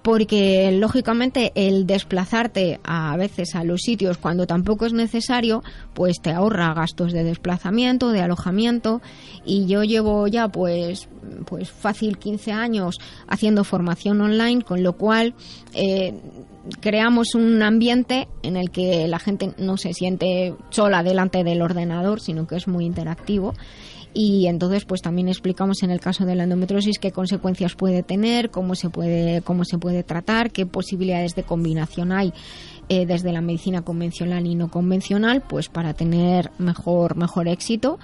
porque 0.07 0.71
lógicamente 0.71 1.51
el 1.57 1.85
desplazarte 1.85 2.79
a 2.85 3.17
veces 3.17 3.57
a 3.57 3.65
los 3.65 3.81
sitios 3.81 4.19
cuando 4.19 4.47
tampoco 4.47 4.87
es 4.87 4.93
necesario, 4.93 5.65
pues 5.95 6.21
te 6.23 6.31
ahorra 6.31 6.73
gastos 6.75 7.13
de 7.13 7.25
desplazamiento, 7.25 8.13
de 8.13 8.21
alojamiento 8.21 9.03
y 9.45 9.67
yo 9.67 9.83
llevo 9.83 10.29
ya 10.29 10.47
pues 10.47 11.09
pues 11.47 11.73
fácil 11.73 12.19
15 12.19 12.53
años 12.53 13.01
haciendo 13.27 13.65
formación 13.65 14.21
online, 14.21 14.63
con 14.63 14.85
lo 14.85 14.93
cual 14.93 15.35
eh, 15.75 16.15
creamos 16.79 17.35
un 17.35 17.61
ambiente 17.65 18.29
en 18.45 18.57
el 18.57 18.71
que 18.71 19.09
la 19.09 19.19
gente 19.19 19.55
no 19.59 19.77
se 19.77 19.93
siente 19.93 20.55
sola 20.71 21.03
delante 21.03 21.43
del 21.43 21.63
ordenador, 21.63 22.21
sino 22.21 22.47
que 22.47 22.55
es 22.55 22.69
muy 22.69 22.85
interactivo 22.85 23.55
y 24.19 24.47
entonces 24.47 24.87
pues 24.87 25.03
también 25.03 25.29
explicamos 25.29 25.83
en 25.83 25.91
el 25.91 26.01
caso 26.01 26.25
de 26.25 26.35
la 26.35 26.45
endometriosis 26.45 26.99
qué 26.99 27.13
consecuencias 27.13 27.75
puede 27.75 28.03
tener, 28.03 28.51
cómo 28.51 28.75
se 28.75 28.89
puede 28.89 29.43
cómo 29.43 29.67
se 29.67 29.77
puede 29.77 30.03
tratar, 30.05 30.53
qué 30.53 30.65
posibilidades 30.65 31.35
de 31.35 31.43
combinación 31.43 32.13
hay 32.13 32.33
eh, 32.89 33.05
desde 33.05 33.31
la 33.31 33.43
medicina 33.43 33.83
convencional 33.83 34.47
y 34.47 34.55
no 34.55 34.71
convencional, 34.71 35.43
pues 35.47 35.69
para 35.69 35.93
tener 35.93 36.51
mejor 36.57 37.17
mejor 37.17 37.47
éxito. 37.47 37.99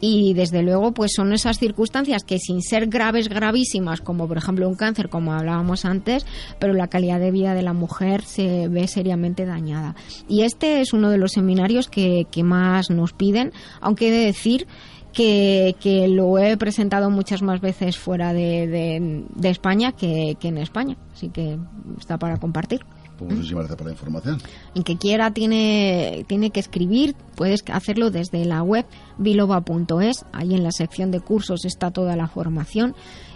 Y 0.00 0.32
desde 0.32 0.62
luego 0.62 0.92
pues 0.92 1.10
son 1.14 1.34
esas 1.34 1.58
circunstancias 1.58 2.24
que 2.24 2.38
sin 2.38 2.62
ser 2.62 2.86
graves 2.86 3.28
gravísimas 3.28 4.00
como 4.00 4.26
por 4.26 4.38
ejemplo 4.38 4.66
un 4.70 4.74
cáncer 4.74 5.10
como 5.10 5.34
hablábamos 5.34 5.84
antes, 5.84 6.24
pero 6.58 6.72
la 6.72 6.88
calidad 6.88 7.20
de 7.20 7.30
vida 7.30 7.52
de 7.52 7.62
la 7.62 7.74
mujer 7.74 8.22
se 8.22 8.68
ve 8.68 8.88
seriamente 8.88 9.44
dañada. 9.44 9.96
Y 10.30 10.44
este 10.44 10.80
es 10.80 10.94
uno 10.94 11.10
de 11.10 11.18
los 11.18 11.32
seminarios 11.32 11.88
que, 11.88 12.26
que 12.30 12.42
más 12.42 12.88
nos 12.88 13.12
piden, 13.12 13.52
aunque 13.82 14.08
he 14.08 14.12
de 14.12 14.24
decir 14.24 14.66
que, 15.12 15.74
que 15.80 16.08
lo 16.08 16.38
he 16.38 16.56
presentado 16.56 17.10
muchas 17.10 17.42
más 17.42 17.60
veces 17.60 17.96
fuera 17.98 18.32
de, 18.32 18.66
de- 18.66 19.24
de 19.34 19.48
España 19.50 19.92
que, 19.92 20.36
que 20.40 20.48
en 20.48 20.58
España. 20.58 20.96
Así 21.12 21.28
que 21.28 21.58
está 21.98 22.18
para 22.18 22.36
compartir. 22.38 22.80
Pues 23.18 23.32
muchísimas 23.34 23.62
gracias 23.64 23.76
por 23.78 23.86
la 23.86 23.92
información. 23.92 24.38
El 24.76 24.84
que 24.84 24.96
quiera 24.96 25.32
tiene, 25.32 26.24
tiene 26.28 26.50
que 26.50 26.60
escribir, 26.60 27.16
puedes 27.34 27.64
hacerlo 27.72 28.12
desde 28.12 28.44
la 28.44 28.62
web 28.62 28.86
biloba.es. 29.18 30.24
Ahí 30.32 30.54
en 30.54 30.62
la 30.62 30.70
sección 30.70 31.10
de 31.10 31.18
cursos 31.20 31.64
está 31.64 31.90
toda 31.90 32.14
la 32.14 32.28
formación 32.28 32.94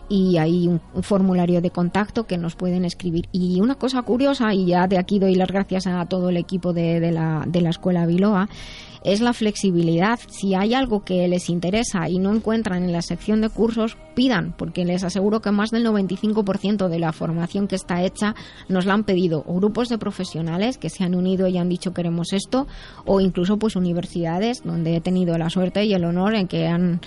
y 0.09 0.39
hay 0.39 0.69
un, 0.69 0.81
un 0.95 1.03
formulario 1.03 1.61
de 1.61 1.71
contacto 1.71 2.25
que 2.25 2.39
nos 2.39 2.57
pueden 2.57 2.85
escribir. 2.85 3.29
Y 3.33 3.61
una 3.61 3.77
cosa 3.77 4.03
curiosa, 4.03 4.55
y 4.55 4.67
ya 4.67 4.87
de 4.87 4.99
aquí 4.99 5.19
doy 5.19 5.35
las 5.35 5.49
gracias 5.49 5.87
a 5.87 6.05
todo 6.07 6.29
el 6.29 6.37
equipo 6.37 6.73
de, 6.73 7.01
de 7.01 7.13
la, 7.13 7.45
de 7.47 7.61
la 7.61 7.71
Escuela 7.71 8.07
Biloba, 8.07 8.49
es 9.05 9.21
la 9.21 9.33
flexibilidad. 9.33 10.19
Si 10.29 10.55
hay 10.55 10.75
algo 10.75 11.05
que 11.05 11.27
les 11.29 11.49
interesa 11.49 12.09
y 12.09 12.19
no 12.19 12.33
encuentran 12.35 12.85
en 12.85 12.93
la 12.93 13.03
sección 13.03 13.41
de 13.41 13.49
cursos, 13.49 13.97
pidan, 14.15 14.55
porque 14.57 14.85
les 14.85 15.03
aseguro 15.05 15.41
que 15.41 15.51
más 15.51 15.71
del 15.71 15.87
95% 15.87 16.89
de 16.89 16.99
la 16.99 17.13
formación 17.13 17.67
que 17.67 17.77
está 17.77 18.03
hecha 18.03 18.35
nos 18.69 18.87
la 18.87 18.95
han 18.95 19.05
pedido 19.05 19.45
o 19.47 19.55
grupos 19.55 19.89
de 19.89 19.99
profesionales 19.99 20.79
que 20.79 20.91
se 20.91 21.05
han 21.05 21.15
unido 21.15 21.49
y 21.49 21.59
han 21.59 21.69
dicho 21.69 21.93
queremos 21.93 22.33
esto, 22.33 22.67
o 23.05 23.21
incluso 23.21 23.59
pues 23.59 23.77
universidades 23.77 24.63
donde 24.63 24.97
he 24.97 25.01
tenido 25.01 25.37
la 25.39 25.51
suerte 25.51 25.85
y 25.85 25.95
el 25.95 26.05
honor 26.05 26.35
en 26.35 26.47
que 26.47 26.67
han 26.67 27.01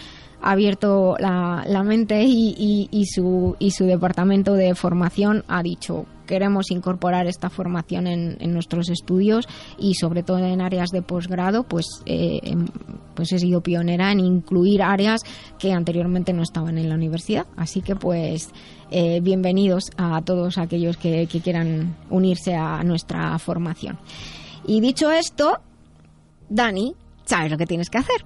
abierto 0.46 1.16
la, 1.20 1.64
la 1.68 1.84
mente 1.84 2.24
y, 2.24 2.88
y- 2.91 3.06
su, 3.08 3.56
y 3.60 3.72
su 3.72 3.86
departamento 3.86 4.54
de 4.54 4.76
formación 4.76 5.43
ha 5.48 5.64
dicho 5.64 6.06
queremos 6.28 6.72
incorporar 6.72 7.28
esta 7.28 7.50
formación 7.50 8.08
en, 8.08 8.38
en 8.39 8.52
nuestros 8.54 8.89
estudios 8.89 9.48
y 9.78 9.93
sobre 9.96 10.24
todo 10.24 10.39
en 10.39 10.62
áreas 10.62 10.89
de 10.89 11.02
posgrado 11.02 11.64
pues 11.64 11.86
eh, 12.06 12.39
em- 12.43 12.68
pues 13.16 13.32
he 13.32 13.39
sido 13.39 13.62
pionera 13.62 14.12
en 14.12 14.20
incluir 14.20 14.82
áreas 14.84 15.22
que 15.60 15.72
anteriormente 15.72 16.32
no 16.34 16.43
estaban 16.43 16.78
en 16.78 16.89
la 16.89 16.96
universidad 16.96 17.46
así 17.58 17.82
que 17.82 17.96
pues 17.96 18.50
eh, 18.91 19.20
bienvenidos 19.22 19.86
a 19.98 20.22
todos 20.22 20.58
aquellos 20.60 20.98
que, 20.98 21.26
que 21.28 21.41
quieran 21.41 21.96
unirse 22.12 22.54
a 22.56 22.84
nuestra 22.84 23.38
formación. 23.39 23.98
Y 24.68 24.80
dicho 24.80 25.12
esto 25.12 25.60
Dani 26.50 26.93
sabes 27.26 27.52
lo 27.52 27.58
que 27.58 27.66
tienes 27.66 27.89
que 27.89 27.98
hacer 28.00 28.26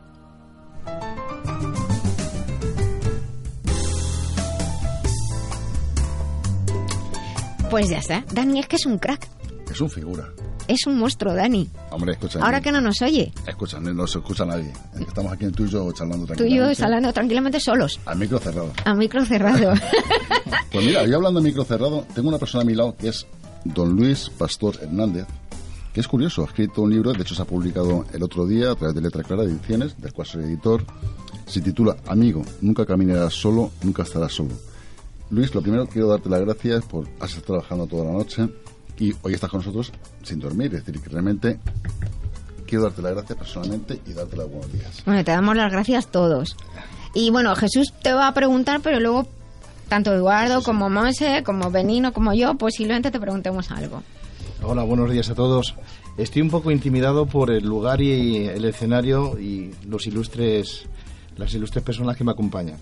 Pues 7.70 7.90
ya 7.90 8.00
está. 8.00 8.24
Dani 8.32 8.60
es 8.60 8.68
que 8.68 8.76
es 8.78 8.86
un 8.86 8.98
crack. 8.98 9.28
Es 9.72 9.80
un 9.82 9.90
figura. 9.90 10.30
Es 10.68 10.86
un 10.86 10.98
monstruo, 11.00 11.34
Dani. 11.34 11.68
Hombre, 11.92 12.14
escucha. 12.14 12.40
Ahora 12.44 12.62
que 12.62 12.72
no 12.72 12.80
nos 12.82 13.02
oye. 13.02 13.32
Escucha, 13.48 13.80
no 13.80 14.06
se 14.08 14.20
escucha 14.20 14.46
nadie. 14.46 14.72
Estamos 15.00 15.32
aquí 15.32 15.46
en 15.46 15.52
tú 15.52 15.66
y 15.66 15.70
yo 15.70 15.92
charlando 15.92 16.26
Tú 16.28 16.34
y 16.34 16.36
yo 16.36 16.38
tranquilamente. 16.38 16.84
hablando 16.84 17.14
tranquilamente 17.14 17.60
solos. 17.60 18.00
Al 18.06 18.18
micro 18.20 18.40
cerrado. 18.40 18.72
A 18.86 18.94
micro 18.94 19.26
cerrado. 19.26 19.74
Pues 20.72 20.86
mira, 20.86 21.06
yo 21.08 21.16
hablando 21.16 21.40
de 21.40 21.48
micro 21.48 21.64
cerrado, 21.64 22.06
tengo 22.14 22.30
una 22.30 22.38
persona 22.38 22.62
a 22.62 22.66
mi 22.66 22.76
lado 22.76 22.96
que 22.96 23.08
es 23.10 23.26
don 23.64 23.96
Luis 23.96 24.30
Pastor 24.30 24.78
Hernández, 24.80 25.26
que 25.92 26.00
es 26.00 26.08
curioso, 26.08 26.44
ha 26.44 26.46
escrito 26.46 26.84
un 26.84 26.92
libro, 26.92 27.12
de 27.12 27.22
hecho 27.24 27.34
se 27.34 27.42
ha 27.42 27.46
publicado 27.46 28.06
el 28.14 28.22
otro 28.22 28.46
día 28.46 28.72
a 28.72 28.76
través 28.76 28.94
de 28.94 29.02
Letra 29.02 29.24
Clara 29.24 29.44
Ediciones, 29.44 30.00
del 30.00 30.14
cual 30.14 30.28
soy 30.28 30.44
editor, 30.44 30.86
se 31.48 31.62
titula 31.62 31.98
Amigo, 32.08 32.44
nunca 32.62 32.86
caminarás 32.86 33.34
solo, 33.34 33.72
nunca 33.82 34.04
estarás 34.04 34.32
solo. 34.32 34.52
Luis, 35.32 35.54
lo 35.54 35.62
primero 35.62 35.86
quiero 35.88 36.08
darte 36.08 36.28
las 36.28 36.42
gracias 36.42 36.86
por 36.86 37.08
has 37.20 37.30
estado 37.36 37.60
trabajando 37.60 37.86
toda 37.86 38.06
la 38.06 38.14
noche 38.14 38.50
y 38.98 39.14
hoy 39.22 39.34
estás 39.34 39.50
con 39.50 39.60
nosotros 39.60 39.92
sin 40.24 40.40
dormir, 40.40 40.74
es 40.74 40.84
decir, 40.84 41.02
que 41.02 41.10
realmente 41.10 41.60
quiero 42.66 42.86
darte 42.86 43.02
las 43.04 43.14
gracias 43.14 43.38
personalmente 43.38 44.02
y 44.08 44.14
darte 44.14 44.36
las 44.36 44.50
buenos 44.50 44.72
días. 44.74 45.04
bueno, 45.06 45.24
te 45.24 45.32
damos 45.32 45.56
las 45.56 45.72
gracias 45.72 46.08
todos. 46.08 46.56
Y 47.14 47.30
bueno, 47.30 47.56
Jesús 47.56 47.94
te 48.02 48.12
va 48.14 48.28
a 48.28 48.34
preguntar, 48.34 48.82
pero 48.82 49.00
luego 49.00 49.28
tanto 49.88 50.14
Eduardo 50.14 50.64
como 50.64 50.90
Monse, 50.90 51.44
como 51.44 51.70
Benino, 51.70 52.12
como 52.12 52.34
yo, 52.34 52.56
posiblemente 52.56 53.12
te 53.12 53.20
preguntemos 53.20 53.70
algo. 53.72 54.02
Hola, 54.64 54.84
buenos 54.84 55.12
días 55.12 55.30
a 55.30 55.36
todos. 55.36 55.76
Estoy 56.18 56.42
un 56.42 56.50
poco 56.50 56.72
intimidado 56.72 57.28
por 57.28 57.52
el 57.52 57.66
lugar 57.66 58.02
y 58.02 58.48
el 58.48 58.66
escenario 58.66 59.40
y 59.40 59.74
los 59.88 60.06
ilustres, 60.06 60.86
las 61.38 61.54
ilustres 61.54 61.84
personas 61.84 62.18
que 62.18 62.24
me 62.24 62.32
acompañan. 62.32 62.78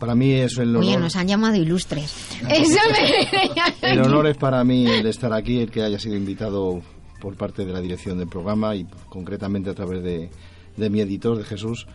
Para 0.00 0.14
mí 0.14 0.32
es 0.32 0.56
el 0.56 0.74
Oye, 0.74 0.88
honor, 0.88 1.02
nos 1.02 1.16
han 1.16 1.28
llamado 1.28 1.56
ilustres. 1.56 2.10
Eso 2.48 2.80
me... 2.90 3.92
el 3.92 4.00
honor 4.00 4.28
es 4.28 4.36
para 4.38 4.64
mí 4.64 4.86
el 4.86 5.06
estar 5.06 5.30
aquí, 5.34 5.60
el 5.60 5.70
que 5.70 5.82
haya 5.82 5.98
sido 5.98 6.16
invitado 6.16 6.80
por 7.20 7.36
parte 7.36 7.66
de 7.66 7.72
la 7.72 7.82
dirección 7.82 8.18
del 8.18 8.26
programa 8.26 8.74
y 8.74 8.86
concretamente 9.10 9.68
a 9.68 9.74
través 9.74 10.02
de, 10.02 10.30
de 10.78 10.90
mi 10.90 11.02
editor, 11.02 11.36
de 11.36 11.44
Jesús. 11.44 11.86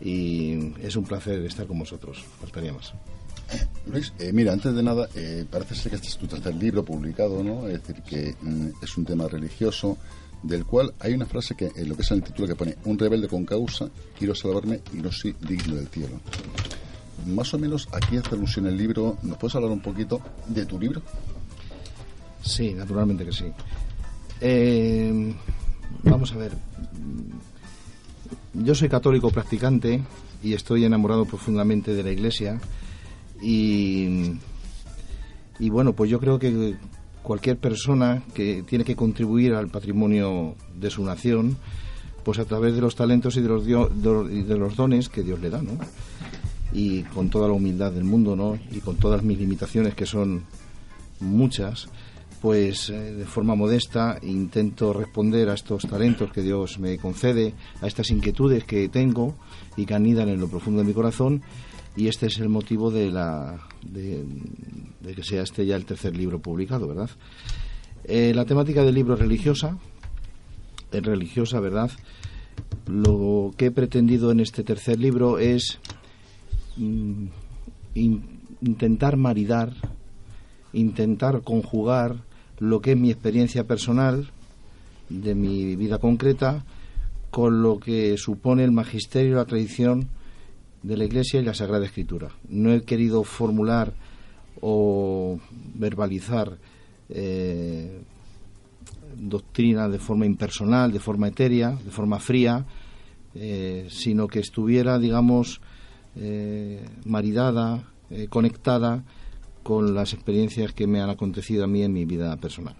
Y 0.00 0.72
es 0.80 0.94
un 0.94 1.04
placer 1.04 1.44
estar 1.44 1.66
con 1.66 1.80
vosotros. 1.80 2.24
Faltaría 2.40 2.72
más. 2.72 2.94
Luis, 3.90 4.12
eh, 4.20 4.32
mira, 4.32 4.52
antes 4.52 4.72
de 4.72 4.82
nada, 4.84 5.08
eh, 5.16 5.44
parece 5.50 5.74
ser 5.74 5.90
que 5.90 5.96
este 5.96 6.08
es 6.08 6.16
tu 6.16 6.28
tercer 6.28 6.54
libro 6.54 6.84
publicado, 6.84 7.42
¿no? 7.42 7.66
Es 7.66 7.82
decir, 7.82 8.04
que 8.04 8.36
mm, 8.40 8.68
es 8.80 8.96
un 8.96 9.04
tema 9.04 9.26
religioso, 9.26 9.98
del 10.44 10.64
cual 10.64 10.94
hay 11.00 11.14
una 11.14 11.26
frase 11.26 11.56
que 11.56 11.72
en 11.74 11.88
lo 11.88 11.96
que 11.96 12.02
es 12.02 12.10
en 12.12 12.18
el 12.18 12.22
título 12.22 12.46
que 12.46 12.54
pone, 12.54 12.76
un 12.84 12.96
rebelde 12.96 13.26
con 13.26 13.44
causa, 13.44 13.88
quiero 14.16 14.34
salvarme 14.34 14.80
y 14.92 14.98
no 14.98 15.10
soy 15.10 15.34
digno 15.40 15.74
del 15.74 15.88
cielo. 15.88 16.20
Más 17.28 17.52
o 17.54 17.58
menos 17.58 17.88
aquí 17.92 18.16
hace 18.16 18.34
alusión 18.34 18.66
el 18.66 18.76
libro, 18.76 19.16
¿nos 19.22 19.36
puedes 19.38 19.54
hablar 19.54 19.70
un 19.70 19.80
poquito 19.80 20.20
de 20.46 20.64
tu 20.66 20.78
libro? 20.80 21.02
Sí, 22.42 22.72
naturalmente 22.74 23.24
que 23.24 23.32
sí. 23.32 23.44
Eh, 24.40 25.34
vamos 26.04 26.32
a 26.32 26.36
ver. 26.36 26.52
Yo 28.54 28.74
soy 28.74 28.88
católico 28.88 29.30
practicante 29.30 30.02
y 30.42 30.54
estoy 30.54 30.84
enamorado 30.84 31.24
profundamente 31.26 31.94
de 31.94 32.02
la 32.02 32.10
Iglesia 32.10 32.60
y, 33.42 34.32
y 35.58 35.68
bueno, 35.70 35.92
pues 35.92 36.10
yo 36.10 36.18
creo 36.18 36.38
que 36.38 36.76
cualquier 37.22 37.58
persona 37.58 38.22
que 38.34 38.62
tiene 38.66 38.84
que 38.84 38.96
contribuir 38.96 39.54
al 39.54 39.68
patrimonio 39.68 40.54
de 40.74 40.90
su 40.90 41.04
nación, 41.04 41.56
pues 42.24 42.38
a 42.38 42.44
través 42.46 42.74
de 42.74 42.80
los 42.80 42.96
talentos 42.96 43.36
y 43.36 43.42
de 43.42 43.48
los, 43.48 43.66
dio- 43.66 43.88
de 43.88 44.56
los 44.58 44.76
dones 44.76 45.08
que 45.08 45.22
Dios 45.22 45.38
le 45.40 45.50
da, 45.50 45.60
¿no? 45.62 45.72
Y 46.72 47.02
con 47.02 47.30
toda 47.30 47.48
la 47.48 47.54
humildad 47.54 47.92
del 47.92 48.04
mundo, 48.04 48.36
¿no? 48.36 48.58
Y 48.70 48.80
con 48.80 48.96
todas 48.96 49.22
mis 49.22 49.38
limitaciones, 49.38 49.94
que 49.94 50.06
son 50.06 50.44
muchas, 51.20 51.88
pues 52.40 52.90
eh, 52.90 53.14
de 53.14 53.24
forma 53.24 53.54
modesta 53.54 54.18
intento 54.22 54.92
responder 54.92 55.48
a 55.48 55.54
estos 55.54 55.82
talentos 55.82 56.30
que 56.32 56.42
Dios 56.42 56.78
me 56.78 56.98
concede, 56.98 57.54
a 57.80 57.86
estas 57.86 58.10
inquietudes 58.10 58.64
que 58.64 58.88
tengo 58.88 59.36
y 59.76 59.86
que 59.86 59.94
anidan 59.94 60.28
en 60.28 60.40
lo 60.40 60.48
profundo 60.48 60.80
de 60.80 60.86
mi 60.86 60.94
corazón. 60.94 61.42
Y 61.96 62.06
este 62.06 62.26
es 62.26 62.38
el 62.38 62.48
motivo 62.48 62.92
de, 62.92 63.10
la, 63.10 63.58
de, 63.82 64.24
que 65.16 65.24
sea 65.24 65.42
este 65.42 65.66
ya 65.66 65.74
el 65.74 65.84
tercer 65.84 66.16
libro 66.16 66.38
publicado, 66.38 66.86
¿verdad? 66.86 67.10
Eh, 68.04 68.32
la 68.34 68.44
temática 68.44 68.84
del 68.84 68.94
libro 68.94 69.14
es 69.14 69.20
religiosa, 69.20 69.76
es 70.92 71.02
religiosa, 71.02 71.58
¿verdad? 71.58 71.90
Lo 72.86 73.52
que 73.56 73.66
he 73.66 73.70
pretendido 73.72 74.30
en 74.30 74.38
este 74.38 74.62
tercer 74.62 75.00
libro 75.00 75.40
es 75.40 75.80
in- 76.78 77.30
intentar 78.62 79.16
maridar, 79.16 79.72
intentar 80.72 81.42
conjugar 81.42 82.16
lo 82.58 82.80
que 82.80 82.92
es 82.92 82.98
mi 82.98 83.10
experiencia 83.10 83.64
personal 83.66 84.30
de 85.08 85.34
mi 85.34 85.76
vida 85.76 85.98
concreta 85.98 86.64
con 87.30 87.62
lo 87.62 87.78
que 87.78 88.16
supone 88.18 88.64
el 88.64 88.72
magisterio 88.72 89.36
la 89.36 89.44
tradición 89.44 90.08
de 90.82 90.96
la 90.96 91.04
Iglesia 91.04 91.40
y 91.40 91.44
la 91.44 91.54
Sagrada 91.54 91.86
Escritura. 91.86 92.28
No 92.48 92.72
he 92.72 92.82
querido 92.82 93.24
formular 93.24 93.92
o 94.60 95.38
verbalizar 95.74 96.58
eh, 97.10 98.00
doctrina 99.16 99.88
de 99.88 99.98
forma 99.98 100.26
impersonal, 100.26 100.92
de 100.92 101.00
forma 101.00 101.28
etérea, 101.28 101.70
de 101.70 101.90
forma 101.90 102.18
fría, 102.18 102.64
eh, 103.34 103.86
sino 103.90 104.26
que 104.28 104.40
estuviera, 104.40 104.98
digamos, 104.98 105.60
eh, 106.18 106.84
maridada, 107.04 107.84
eh, 108.10 108.26
conectada 108.28 109.04
con 109.62 109.94
las 109.94 110.12
experiencias 110.14 110.72
que 110.72 110.86
me 110.86 111.00
han 111.00 111.10
acontecido 111.10 111.64
a 111.64 111.66
mí 111.66 111.82
en 111.82 111.92
mi 111.92 112.04
vida 112.04 112.36
personal. 112.36 112.76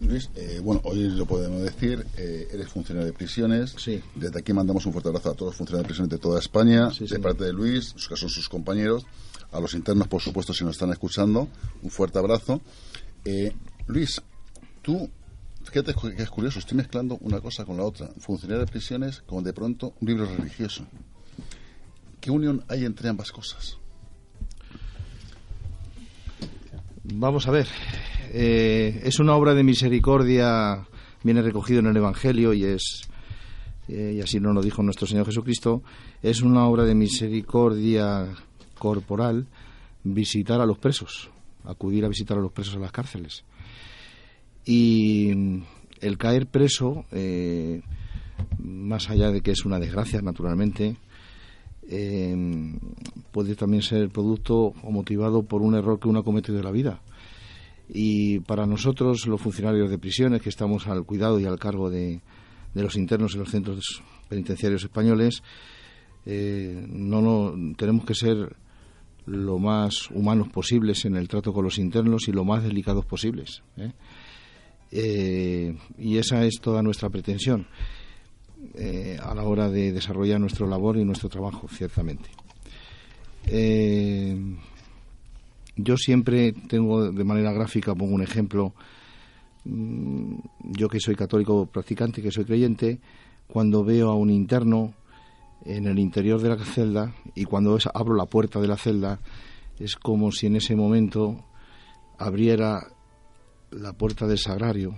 Luis, 0.00 0.28
eh, 0.34 0.60
bueno, 0.62 0.80
hoy 0.84 1.08
lo 1.10 1.24
podemos 1.24 1.62
decir, 1.62 2.04
eh, 2.18 2.48
eres 2.52 2.68
funcionario 2.68 3.06
de 3.06 3.12
prisiones. 3.12 3.74
Sí. 3.78 4.02
Desde 4.14 4.38
aquí 4.38 4.52
mandamos 4.52 4.84
un 4.86 4.92
fuerte 4.92 5.08
abrazo 5.08 5.30
a 5.30 5.34
todos 5.34 5.50
los 5.52 5.56
funcionarios 5.56 5.84
de 5.84 5.88
prisiones 5.88 6.10
de 6.10 6.18
toda 6.18 6.38
España, 6.40 6.90
Sí, 6.90 7.00
de 7.04 7.08
señor. 7.08 7.22
parte 7.22 7.44
de 7.44 7.52
Luis, 7.52 7.94
que 8.08 8.16
son 8.16 8.28
sus 8.28 8.48
compañeros, 8.48 9.06
a 9.52 9.60
los 9.60 9.72
internos, 9.74 10.08
por 10.08 10.20
supuesto, 10.20 10.52
si 10.52 10.64
nos 10.64 10.72
están 10.74 10.90
escuchando, 10.90 11.48
un 11.82 11.90
fuerte 11.90 12.18
abrazo. 12.18 12.60
Eh, 13.24 13.52
Luis, 13.86 14.20
tú, 14.82 15.08
fíjate 15.64 15.94
que 15.94 16.22
es 16.22 16.28
curioso, 16.30 16.58
estoy 16.58 16.76
mezclando 16.76 17.16
una 17.22 17.40
cosa 17.40 17.64
con 17.64 17.76
la 17.78 17.84
otra. 17.84 18.10
Funcionario 18.18 18.64
de 18.66 18.70
prisiones 18.70 19.22
con 19.22 19.42
de 19.42 19.52
pronto 19.54 19.94
un 20.00 20.08
libro 20.08 20.26
religioso. 20.26 20.84
¿Qué 22.24 22.30
unión 22.30 22.64
hay 22.68 22.86
entre 22.86 23.10
ambas 23.10 23.30
cosas? 23.30 23.76
Vamos 27.02 27.46
a 27.46 27.50
ver. 27.50 27.66
Eh, 28.32 29.02
es 29.04 29.18
una 29.18 29.36
obra 29.36 29.52
de 29.52 29.62
misericordia, 29.62 30.88
viene 31.22 31.42
recogido 31.42 31.80
en 31.80 31.86
el 31.88 31.96
Evangelio 31.98 32.54
y 32.54 32.64
es, 32.64 33.02
eh, 33.88 34.14
y 34.16 34.22
así 34.22 34.40
nos 34.40 34.54
lo 34.54 34.62
dijo 34.62 34.82
nuestro 34.82 35.06
Señor 35.06 35.26
Jesucristo, 35.26 35.82
es 36.22 36.40
una 36.40 36.66
obra 36.66 36.84
de 36.84 36.94
misericordia 36.94 38.34
corporal 38.78 39.46
visitar 40.02 40.62
a 40.62 40.66
los 40.66 40.78
presos, 40.78 41.28
acudir 41.64 42.06
a 42.06 42.08
visitar 42.08 42.38
a 42.38 42.40
los 42.40 42.52
presos 42.52 42.76
a 42.76 42.78
las 42.78 42.92
cárceles. 42.92 43.44
Y 44.64 45.60
el 46.00 46.16
caer 46.16 46.46
preso, 46.46 47.04
eh, 47.12 47.82
más 48.58 49.10
allá 49.10 49.30
de 49.30 49.42
que 49.42 49.50
es 49.50 49.66
una 49.66 49.78
desgracia, 49.78 50.22
naturalmente, 50.22 50.96
eh, 51.88 52.78
puede 53.32 53.54
también 53.54 53.82
ser 53.82 54.08
producto 54.10 54.74
o 54.82 54.90
motivado 54.90 55.42
por 55.42 55.62
un 55.62 55.74
error 55.74 55.98
que 55.98 56.08
uno 56.08 56.20
ha 56.20 56.24
cometido 56.24 56.58
en 56.58 56.64
la 56.64 56.70
vida. 56.70 57.00
Y 57.88 58.40
para 58.40 58.66
nosotros, 58.66 59.26
los 59.26 59.40
funcionarios 59.40 59.90
de 59.90 59.98
prisiones, 59.98 60.40
que 60.40 60.48
estamos 60.48 60.86
al 60.86 61.04
cuidado 61.04 61.38
y 61.38 61.44
al 61.44 61.58
cargo 61.58 61.90
de, 61.90 62.20
de 62.72 62.82
los 62.82 62.96
internos 62.96 63.34
en 63.34 63.40
los 63.40 63.50
centros 63.50 64.02
penitenciarios 64.28 64.82
españoles, 64.82 65.42
eh, 66.26 66.86
no, 66.88 67.20
no 67.20 67.74
tenemos 67.76 68.04
que 68.04 68.14
ser 68.14 68.56
lo 69.26 69.58
más 69.58 70.10
humanos 70.10 70.48
posibles 70.48 71.04
en 71.04 71.16
el 71.16 71.28
trato 71.28 71.52
con 71.52 71.64
los 71.64 71.78
internos 71.78 72.28
y 72.28 72.32
lo 72.32 72.44
más 72.44 72.62
delicados 72.62 73.04
posibles. 73.04 73.62
¿eh? 73.76 73.92
Eh, 74.90 75.76
y 75.98 76.18
esa 76.18 76.44
es 76.44 76.60
toda 76.60 76.82
nuestra 76.82 77.10
pretensión 77.10 77.66
eh, 78.74 79.18
a 79.22 79.34
la 79.34 79.42
hora 79.44 79.68
de 79.70 79.92
desarrollar 79.92 80.40
nuestro 80.40 80.66
labor 80.66 80.96
y 80.96 81.04
nuestro 81.04 81.28
trabajo, 81.28 81.68
ciertamente. 81.68 82.30
Eh, 83.46 84.36
yo 85.76 85.96
siempre 85.96 86.52
tengo 86.52 87.10
de 87.10 87.24
manera 87.24 87.52
gráfica, 87.52 87.94
pongo 87.94 88.14
un 88.14 88.22
ejemplo, 88.22 88.72
mm, 89.64 90.34
yo 90.72 90.88
que 90.88 91.00
soy 91.00 91.14
católico 91.16 91.66
practicante, 91.66 92.22
que 92.22 92.30
soy 92.30 92.44
creyente, 92.44 93.00
cuando 93.46 93.84
veo 93.84 94.10
a 94.10 94.14
un 94.16 94.30
interno 94.30 94.94
en 95.64 95.86
el 95.86 95.98
interior 95.98 96.40
de 96.40 96.48
la 96.50 96.56
celda 96.64 97.14
y 97.34 97.44
cuando 97.44 97.76
es- 97.76 97.88
abro 97.92 98.14
la 98.14 98.26
puerta 98.26 98.60
de 98.60 98.68
la 98.68 98.76
celda, 98.76 99.20
es 99.78 99.96
como 99.96 100.30
si 100.30 100.46
en 100.46 100.56
ese 100.56 100.76
momento 100.76 101.44
abriera 102.18 102.86
la 103.70 103.92
puerta 103.92 104.26
del 104.26 104.38
sagrario 104.38 104.94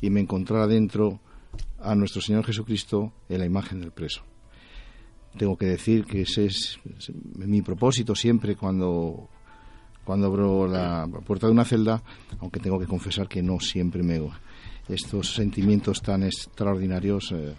y 0.00 0.10
me 0.10 0.20
encontrara 0.20 0.66
dentro 0.66 1.20
a 1.80 1.94
nuestro 1.94 2.20
Señor 2.20 2.44
Jesucristo 2.44 3.12
en 3.28 3.38
la 3.38 3.46
imagen 3.46 3.80
del 3.80 3.92
preso. 3.92 4.22
Tengo 5.36 5.56
que 5.56 5.66
decir 5.66 6.04
que 6.04 6.22
ese 6.22 6.46
es, 6.46 6.78
mi 7.34 7.62
propósito 7.62 8.14
siempre 8.14 8.56
cuando, 8.56 9.28
cuando 10.04 10.26
abro 10.26 10.66
la 10.66 11.06
puerta 11.26 11.46
de 11.46 11.52
una 11.52 11.64
celda, 11.64 12.02
aunque 12.40 12.60
tengo 12.60 12.78
que 12.78 12.86
confesar 12.86 13.28
que 13.28 13.42
no 13.42 13.60
siempre 13.60 14.02
me 14.02 14.20
estos 14.88 15.34
sentimientos 15.34 16.00
tan 16.00 16.22
extraordinarios 16.22 17.32
eh, 17.32 17.54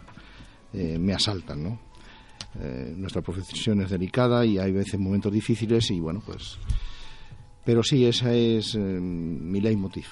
eh, 0.73 0.97
me 0.97 1.13
asaltan, 1.13 1.63
¿no? 1.63 1.79
Eh, 2.59 2.93
nuestra 2.95 3.21
profesión 3.21 3.81
es 3.81 3.89
delicada 3.89 4.45
y 4.45 4.57
hay 4.57 4.71
veces 4.71 4.99
momentos 4.99 5.31
difíciles 5.31 5.91
y 5.91 5.99
bueno, 5.99 6.21
pues... 6.25 6.57
Pero 7.65 7.83
sí, 7.83 8.05
esa 8.05 8.33
es 8.33 8.75
mi 8.75 9.59
leitmotiv, 9.59 10.05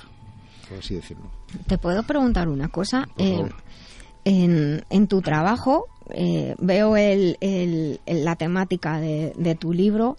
por 0.69 0.79
así 0.79 0.95
decirlo. 0.95 1.29
Te 1.67 1.77
puedo 1.77 2.03
preguntar 2.03 2.47
una 2.49 2.67
cosa. 2.69 3.07
Eh, 3.17 3.37
en, 4.25 4.83
en 4.89 5.07
tu 5.07 5.21
trabajo 5.21 5.87
eh, 6.09 6.55
veo 6.59 6.97
el, 6.97 7.37
el- 7.41 7.99
la 8.07 8.35
temática 8.35 8.99
de, 8.99 9.33
de 9.37 9.55
tu 9.55 9.71
libro, 9.73 10.17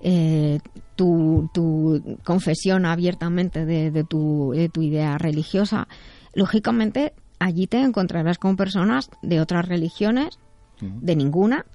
eh, 0.00 0.60
tu, 0.96 1.50
tu 1.52 2.02
confesión 2.24 2.86
abiertamente 2.86 3.64
de, 3.66 3.90
de 3.90 4.04
tu, 4.04 4.52
de 4.54 4.68
tu 4.68 4.82
idea 4.82 5.18
religiosa. 5.18 5.88
Lógicamente, 6.34 7.12
allí 7.38 7.66
te 7.66 7.80
encontrarás 7.80 8.38
con 8.38 8.56
personas 8.56 9.10
de 9.22 9.40
otras 9.40 9.66
religiones, 9.66 10.38
de 10.80 11.14
ninguna, 11.16 11.66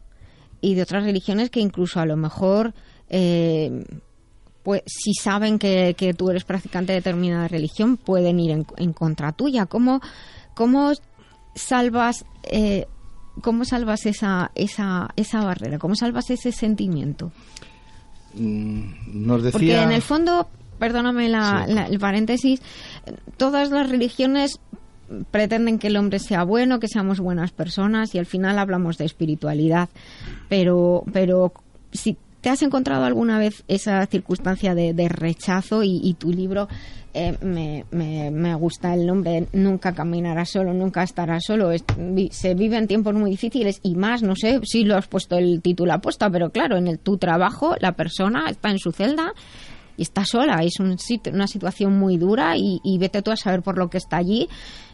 y 0.62 0.74
de 0.76 0.82
otras 0.82 1.04
religiones 1.04 1.50
que 1.50 1.60
incluso 1.60 2.00
a 2.00 2.06
lo 2.06 2.16
mejor... 2.18 2.74
eh, 3.10 3.84
pues 4.66 4.82
si 4.88 5.14
saben 5.14 5.60
que, 5.60 5.96
que 5.98 6.14
tú 6.14 6.30
eres 6.30 6.44
practicante 6.44 6.92
de 6.92 6.98
determinada 7.00 7.48
religión, 7.48 7.96
pueden 7.96 8.40
ir 8.42 8.52
en, 8.52 8.66
en 8.76 8.92
contra 8.92 9.32
tuya. 9.32 9.68
¿Cómo, 9.68 10.02
cómo 10.56 10.92
salvas, 11.56 12.26
eh, 12.44 12.88
cómo 13.42 13.64
salvas 13.64 14.06
esa, 14.08 14.52
esa, 14.56 15.10
esa 15.16 15.46
barrera? 15.46 15.78
¿Cómo 15.80 15.96
salvas 15.96 16.30
ese 16.32 16.52
sentimiento? 16.52 17.32
Mm, 18.34 19.28
Nos 19.28 19.42
Porque 19.52 19.66
decía... 19.68 19.84
en 19.84 19.92
el 19.92 20.02
fondo, 20.02 20.50
perdóname 20.80 21.30
la- 21.30 21.66
Sí. 21.68 21.74
la- 21.74 21.86
el 21.86 22.00
paréntesis, 22.00 22.62
todas 23.38 23.70
las 23.70 23.90
religiones 23.90 24.60
pretenden 25.32 25.78
que 25.78 25.88
el 25.88 25.98
hombre 25.98 26.18
sea 26.20 26.44
bueno, 26.44 26.80
que 26.80 26.88
seamos 26.88 27.20
buenas 27.20 27.52
personas 27.52 28.16
y 28.16 28.18
al 28.18 28.26
final 28.26 28.58
hablamos 28.58 28.98
de 28.98 29.06
espiritualidad. 29.06 29.90
Pero, 30.50 31.04
pero 31.14 31.54
si 31.94 32.18
te 32.46 32.52
has 32.52 32.62
encontrado 32.62 33.06
alguna 33.06 33.40
vez 33.40 33.64
esa 33.68 34.06
circunstancia 34.06 34.76
de, 34.76 34.94
de 34.94 35.10
rechazo 35.10 35.82
y, 35.82 36.00
y 36.04 36.14
tu 36.14 36.30
libro, 36.32 36.68
eh, 37.16 37.36
me, 37.42 37.86
me, 37.90 38.30
me 38.30 38.54
gusta 38.54 38.94
el 38.94 39.08
nombre, 39.08 39.48
Nunca 39.52 39.94
caminarás 39.96 40.52
solo, 40.52 40.72
nunca 40.72 41.02
estarás 41.02 41.44
solo. 41.44 41.72
Es- 41.72 41.84
vi- 41.98 42.30
se 42.32 42.54
viven 42.54 42.86
tiempos 42.86 43.16
muy 43.16 43.32
difíciles 43.32 43.80
y 43.82 43.96
más, 43.96 44.22
no 44.22 44.36
sé 44.36 44.60
si 44.64 44.84
lo 44.84 44.96
has 44.96 45.08
puesto 45.08 45.36
el 45.40 45.64
título 45.64 45.92
apuesta, 45.94 46.30
pero 46.30 46.52
claro, 46.52 46.78
en 46.78 46.86
el, 46.88 47.00
tu 47.00 47.18
trabajo 47.18 47.74
la 47.80 47.94
persona 47.94 48.46
está 48.48 48.70
en 48.70 48.78
su 48.78 48.92
celda 48.92 49.34
y 49.98 50.04
está 50.04 50.24
sola. 50.24 50.62
Es 50.64 50.80
un 50.80 50.98
una 51.34 51.48
situación 51.48 51.98
muy 51.98 52.18
dura 52.18 52.56
y, 52.58 52.80
y 52.84 53.00
vete 53.00 53.24
tú 53.24 53.32
a 53.32 53.38
saber 53.38 53.64
por 53.64 53.80
lo 53.80 53.90
que 53.90 53.98
está 53.98 54.18
allí. 54.18 54.48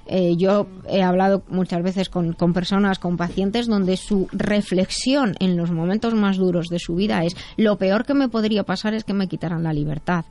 Eh, 0.08 0.36
yo 0.38 0.68
he 0.90 1.02
hablado 1.04 1.44
muchas 1.48 1.84
veces 1.84 2.10
con, 2.10 2.34
con 2.34 2.54
personas, 2.54 3.00
con 3.00 3.18
pacientes, 3.18 3.68
donde 3.68 3.98
su 3.98 4.28
reflexión 4.32 5.36
en 5.40 5.56
los 5.58 5.72
momentos 5.72 6.14
más 6.16 6.38
duros 6.38 6.68
de 6.68 6.80
su 6.80 6.96
vida 6.96 7.24
es 7.24 7.36
lo 7.58 7.78
peor 7.78 8.06
que 8.06 8.14
me 8.14 8.28
podría 8.28 8.64
pasar 8.64 8.94
es 8.94 9.04
que 9.04 9.14
me 9.14 9.28
quitaran 9.28 9.64
la 9.64 9.74
libertad. 9.74 10.26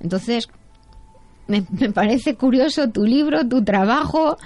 Entonces, 0.00 0.48
me, 1.46 1.64
me 1.78 1.90
parece 1.90 2.36
curioso 2.36 2.88
tu 2.90 3.04
libro, 3.04 3.46
tu 3.48 3.64
trabajo. 3.64 4.36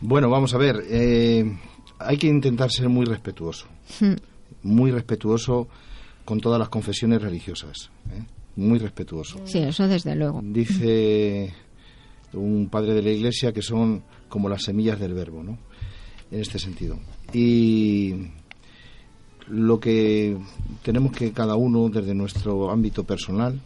Bueno, 0.00 0.30
vamos 0.30 0.54
a 0.54 0.58
ver. 0.58 0.76
eh, 0.88 1.44
hay 1.98 2.16
que 2.16 2.26
intentar 2.26 2.70
ser 2.70 2.88
muy 2.88 3.04
respetuoso. 3.04 3.66
Hmm. 4.00 4.14
Muy 4.62 4.90
respetuoso 4.90 5.68
con 6.24 6.40
todas 6.40 6.58
las 6.58 6.68
confesiones 6.68 7.20
religiosas. 7.20 7.90
¿eh? 8.10 8.22
Muy 8.56 8.78
respetuoso. 8.78 9.40
Sí, 9.44 9.58
eso 9.58 9.86
desde 9.86 10.14
luego. 10.16 10.40
Dice 10.42 11.52
un 12.32 12.68
padre 12.70 12.94
de 12.94 13.02
la 13.02 13.10
iglesia 13.10 13.52
que 13.52 13.62
son 13.62 14.02
como 14.28 14.48
las 14.48 14.62
semillas 14.62 14.98
del 15.00 15.14
verbo, 15.14 15.42
¿no? 15.42 15.58
En 16.30 16.40
este 16.40 16.58
sentido. 16.58 16.98
Y 17.32 18.14
lo 19.48 19.80
que 19.80 20.36
tenemos 20.82 21.12
que 21.12 21.32
cada 21.32 21.56
uno, 21.56 21.88
desde 21.88 22.14
nuestro 22.14 22.70
ámbito 22.70 23.04
personal, 23.04 23.60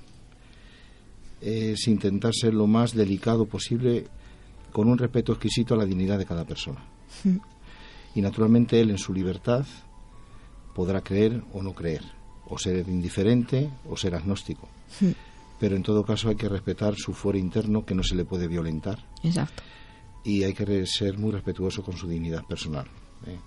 es 1.41 1.87
intentar 1.89 2.33
ser 2.35 2.55
lo 2.55 2.67
más 2.67 2.95
delicado 2.95 3.45
posible 3.45 4.07
con 4.73 4.89
un 4.89 4.97
respeto 4.97 5.33
exquisito 5.33 5.75
a 5.75 5.77
la 5.77 5.85
dignidad 5.85 6.19
de 6.19 6.25
cada 6.25 6.45
persona. 6.45 6.83
Hmm. 7.23 7.37
Y 8.15 8.23
naturalmente 8.23 8.81
él 8.81 8.91
en 8.91 8.99
su 8.99 9.13
libertad 9.13 9.67
podrá 10.75 11.03
creer 11.03 11.43
o 11.53 11.63
no 11.63 11.75
creer, 11.75 12.03
o 12.47 12.59
ser 12.59 12.89
indiferente 12.89 13.71
o 13.89 13.97
ser 13.97 14.15
agnóstico. 14.15 14.69
Pero 15.65 15.77
en 15.77 15.83
todo 15.83 16.05
caso 16.05 16.29
hay 16.29 16.37
que 16.37 16.47
respetar 16.47 16.95
su 16.95 17.15
fuero 17.15 17.39
interno 17.39 17.87
que 17.87 17.95
no 17.95 18.03
se 18.03 18.15
le 18.15 18.27
puede 18.27 18.49
violentar. 18.49 18.99
Exacto. 19.23 19.63
y 20.23 20.43
hay 20.43 20.53
que 20.53 20.85
ser 20.85 21.17
muy 21.17 21.33
respetuoso 21.33 21.83
con 21.83 21.97
su 21.97 22.07
dignidad 22.07 22.45
personal. 22.45 22.85
¿eh? 23.27 23.39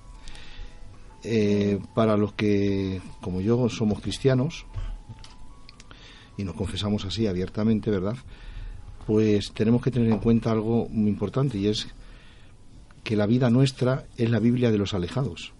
Eh, 1.23 1.79
para 1.93 2.17
los 2.17 2.33
que, 2.33 2.99
como 3.21 3.39
yo, 3.39 3.69
somos 3.69 4.01
cristianos 4.01 4.65
y 6.37 6.43
nos 6.43 6.55
confesamos 6.55 7.05
así 7.05 7.27
abiertamente, 7.27 7.91
¿verdad? 7.91 8.17
Pues 9.05 9.51
tenemos 9.53 9.83
que 9.83 9.91
tener 9.91 10.11
en 10.11 10.17
cuenta 10.17 10.49
algo 10.49 10.87
muy 10.89 11.11
importante 11.11 11.59
y 11.59 11.67
es 11.67 11.87
que 13.03 13.15
la 13.15 13.27
vida 13.27 13.51
nuestra 13.51 14.05
es 14.17 14.31
la 14.31 14.39
Biblia 14.39 14.71
de 14.71 14.79
los 14.79 14.95
alejados. 14.95 15.53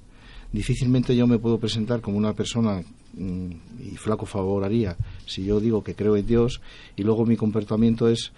Difícilmente 0.52 1.16
yo 1.16 1.28
me 1.28 1.38
puedo 1.38 1.60
presentar 1.60 2.02
como 2.02 2.18
una 2.18 2.34
persona 2.34 2.82
mm, 3.14 3.52
y 3.80 3.96
flaco 3.96 4.26
favor 4.26 4.64
haría 4.64 4.98
si 5.28 5.46
yo 5.46 5.60
digo 5.60 5.84
que 5.84 5.94
creo 5.94 6.16
en 6.18 6.26
Dios 6.26 6.62
y 6.96 7.04
luego 7.04 7.26
mi 7.26 7.38
comportamiento 7.38 8.08
es 8.10 8.32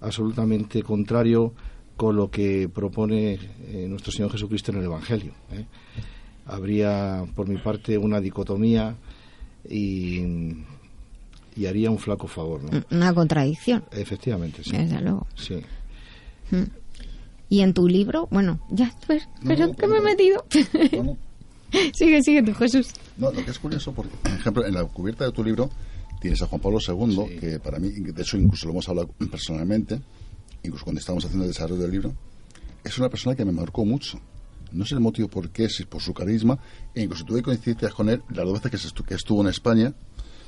absolutamente 0.00 0.82
contrario 0.82 1.52
con 1.96 2.16
lo 2.16 2.30
que 2.30 2.68
propone 2.68 3.38
eh, 3.68 3.86
nuestro 3.88 4.12
Señor 4.12 4.30
Jesucristo 4.30 4.70
en 4.70 4.78
el 4.78 4.84
Evangelio. 4.84 5.32
¿eh? 5.52 5.64
Habría 6.46 7.24
por 7.34 7.48
mi 7.48 7.56
parte 7.56 7.98
una 7.98 8.20
dicotomía 8.20 8.94
y, 9.68 10.20
y 11.56 11.66
haría 11.66 11.90
un 11.90 11.98
flaco 11.98 12.28
favor. 12.28 12.62
¿no? 12.62 12.84
Una 12.90 13.14
contradicción, 13.14 13.84
Efectivamente, 13.90 14.62
sí. 14.62 14.76
desde 14.76 15.00
luego. 15.00 15.26
Sí. 15.34 15.56
Mm. 16.50 16.64
Y 17.48 17.60
en 17.60 17.74
tu 17.74 17.88
libro, 17.88 18.28
bueno, 18.30 18.60
ya, 18.70 18.92
pues, 19.06 19.28
pero 19.46 19.72
¿qué 19.72 19.86
me 19.86 19.98
he 19.98 20.00
metido? 20.00 20.44
sigue, 21.94 22.22
sigue 22.22 22.42
tú, 22.42 22.52
Jesús. 22.54 22.90
No, 23.16 23.30
lo 23.30 23.44
que 23.44 23.50
es 23.50 23.58
curioso, 23.58 23.92
porque, 23.92 24.16
por 24.16 24.32
ejemplo, 24.32 24.66
en 24.66 24.74
la 24.74 24.84
cubierta 24.84 25.24
de 25.24 25.32
tu 25.32 25.44
libro 25.44 25.70
tienes 26.26 26.42
a 26.42 26.46
Juan 26.46 26.60
Pablo 26.60 26.78
II, 26.86 27.38
que 27.38 27.58
para 27.60 27.78
mí, 27.78 27.90
de 27.90 28.22
hecho, 28.22 28.36
incluso 28.36 28.66
lo 28.66 28.72
hemos 28.72 28.88
hablado 28.88 29.08
personalmente, 29.30 30.00
incluso 30.62 30.84
cuando 30.84 30.98
estábamos 31.00 31.24
haciendo 31.24 31.44
el 31.44 31.50
desarrollo 31.52 31.82
del 31.82 31.90
libro, 31.90 32.14
es 32.84 32.98
una 32.98 33.08
persona 33.08 33.34
que 33.36 33.44
me 33.44 33.52
marcó 33.52 33.84
mucho. 33.84 34.18
No 34.72 34.84
sé 34.84 34.94
el 34.94 35.00
motivo 35.00 35.28
por 35.28 35.50
qué, 35.50 35.68
si 35.68 35.84
por 35.84 36.02
su 36.02 36.12
carisma, 36.12 36.58
e 36.94 37.02
incluso 37.02 37.24
tuve 37.24 37.42
coincidencias 37.42 37.92
con 37.94 38.08
él 38.08 38.22
las 38.30 38.44
dos 38.44 38.60
veces 38.60 38.70
que, 38.70 38.76
estu- 38.88 39.04
que 39.04 39.14
estuvo 39.14 39.40
en 39.42 39.48
España. 39.48 39.94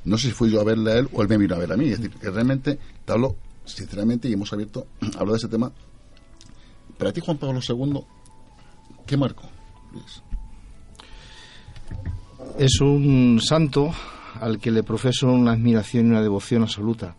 No 0.05 0.19
sé 0.19 0.29
si 0.29 0.33
fui 0.35 0.51
yo 0.51 0.61
a 0.61 0.65
verle 0.65 0.93
a 0.93 0.99
él 0.99 1.09
o 1.13 1.23
él 1.23 1.29
me 1.29 1.37
vino 1.39 1.55
a 1.55 1.59
ver 1.59 1.73
a 1.73 1.77
mí. 1.77 1.89
Es 1.89 2.01
decir, 2.01 2.17
que 2.19 2.31
realmente 2.31 2.79
te 3.05 3.13
hablo 3.13 3.37
sinceramente 3.65 4.29
y 4.29 4.33
hemos 4.33 4.53
abierto, 4.53 4.87
hablo 5.19 5.33
de 5.33 5.39
ese 5.39 5.49
tema. 5.49 5.73
Para 6.99 7.13
ti, 7.13 7.21
Juan 7.21 7.39
Pablo 7.39 7.61
II, 7.67 8.01
¿qué 9.07 9.17
marcó? 9.17 9.49
Luis? 9.93 10.23
Es 12.59 12.81
un 12.81 13.41
santo 13.41 13.93
al 14.41 14.59
que 14.59 14.71
le 14.71 14.83
profeso 14.83 15.31
una 15.33 15.53
admiración 15.53 16.07
y 16.07 16.11
una 16.11 16.23
devoción 16.23 16.63
absoluta. 16.63 17.17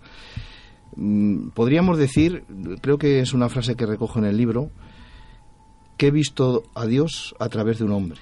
Mm, 0.96 1.50
Podríamos 1.50 1.98
decir, 1.98 2.44
creo 2.82 2.98
que 2.98 3.20
es 3.20 3.34
una 3.34 3.50
frase 3.50 3.76
que 3.76 3.86
recojo 3.86 4.20
en 4.20 4.26
el 4.26 4.38
libro, 4.38 4.72
que 5.98 6.08
he 6.08 6.12
visto 6.12 6.64
a 6.76 6.86
Dios 6.86 7.36
a 7.40 7.50
través 7.50 7.80
de 7.80 7.86
un 7.86 7.92
hombre. 7.92 8.20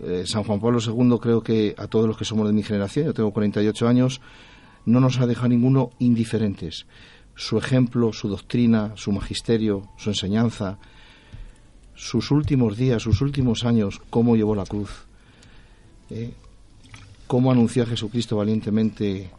Eh, 0.00 0.24
San 0.26 0.44
Juan 0.44 0.60
Pablo 0.60 0.78
II 0.80 1.18
creo 1.20 1.42
que 1.42 1.74
a 1.78 1.86
todos 1.86 2.06
los 2.06 2.16
que 2.16 2.24
somos 2.24 2.46
de 2.46 2.52
mi 2.52 2.62
generación, 2.62 3.06
yo 3.06 3.14
tengo 3.14 3.32
48 3.32 3.88
años, 3.88 4.20
no 4.84 5.00
nos 5.00 5.18
ha 5.18 5.26
dejado 5.26 5.48
ninguno 5.48 5.90
indiferentes. 5.98 6.86
Su 7.34 7.58
ejemplo, 7.58 8.12
su 8.12 8.28
doctrina, 8.28 8.92
su 8.96 9.12
magisterio, 9.12 9.88
su 9.96 10.10
enseñanza, 10.10 10.78
sus 11.94 12.30
últimos 12.30 12.76
días, 12.76 13.02
sus 13.02 13.20
últimos 13.20 13.64
años, 13.64 14.00
cómo 14.10 14.36
llevó 14.36 14.54
la 14.54 14.64
cruz, 14.64 15.06
eh, 16.10 16.34
cómo 17.26 17.50
anunció 17.50 17.82
a 17.82 17.86
Jesucristo 17.86 18.36
valientemente 18.36 19.30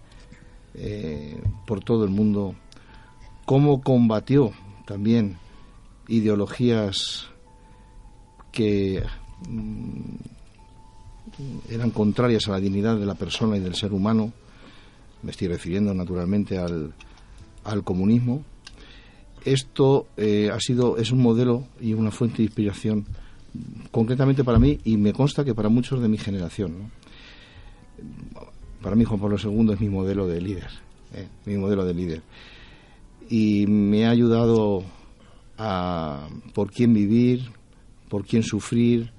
eh, 0.73 1.41
por 1.65 1.83
todo 1.83 2.03
el 2.03 2.09
mundo, 2.09 2.55
cómo 3.45 3.81
combatió 3.81 4.51
también 4.85 5.37
ideologías 6.07 7.27
que 8.51 9.03
mm, 9.49 10.15
eran 11.69 11.91
contrarias 11.91 12.47
a 12.47 12.51
la 12.51 12.59
dignidad 12.59 12.97
de 12.97 13.05
la 13.05 13.15
persona 13.15 13.57
y 13.57 13.59
del 13.59 13.75
ser 13.75 13.93
humano. 13.93 14.31
Me 15.23 15.31
estoy 15.31 15.47
refiriendo 15.47 15.93
naturalmente 15.93 16.57
al, 16.57 16.93
al 17.63 17.83
comunismo. 17.83 18.43
Esto 19.45 20.07
eh, 20.17 20.49
ha 20.51 20.59
sido 20.59 20.97
es 20.97 21.11
un 21.11 21.21
modelo 21.21 21.67
y 21.79 21.93
una 21.93 22.11
fuente 22.11 22.37
de 22.37 22.43
inspiración 22.43 23.05
concretamente 23.91 24.43
para 24.43 24.59
mí 24.59 24.79
y 24.83 24.97
me 24.97 25.13
consta 25.13 25.43
que 25.43 25.55
para 25.55 25.69
muchos 25.69 26.01
de 26.01 26.07
mi 26.07 26.17
generación. 26.17 26.91
Para 28.81 28.95
mí 28.95 29.03
Juan 29.03 29.19
Pablo 29.19 29.37
II 29.41 29.73
es 29.73 29.81
mi 29.81 29.89
modelo 29.89 30.27
de 30.27 30.41
líder, 30.41 30.69
¿eh? 31.13 31.27
mi 31.45 31.57
modelo 31.57 31.85
de 31.85 31.93
líder. 31.93 32.21
Y 33.29 33.65
me 33.67 34.05
ha 34.05 34.11
ayudado 34.11 34.83
a 35.57 36.27
por 36.53 36.71
quién 36.71 36.93
vivir, 36.93 37.49
por 38.09 38.25
quién 38.25 38.43
sufrir, 38.43 39.11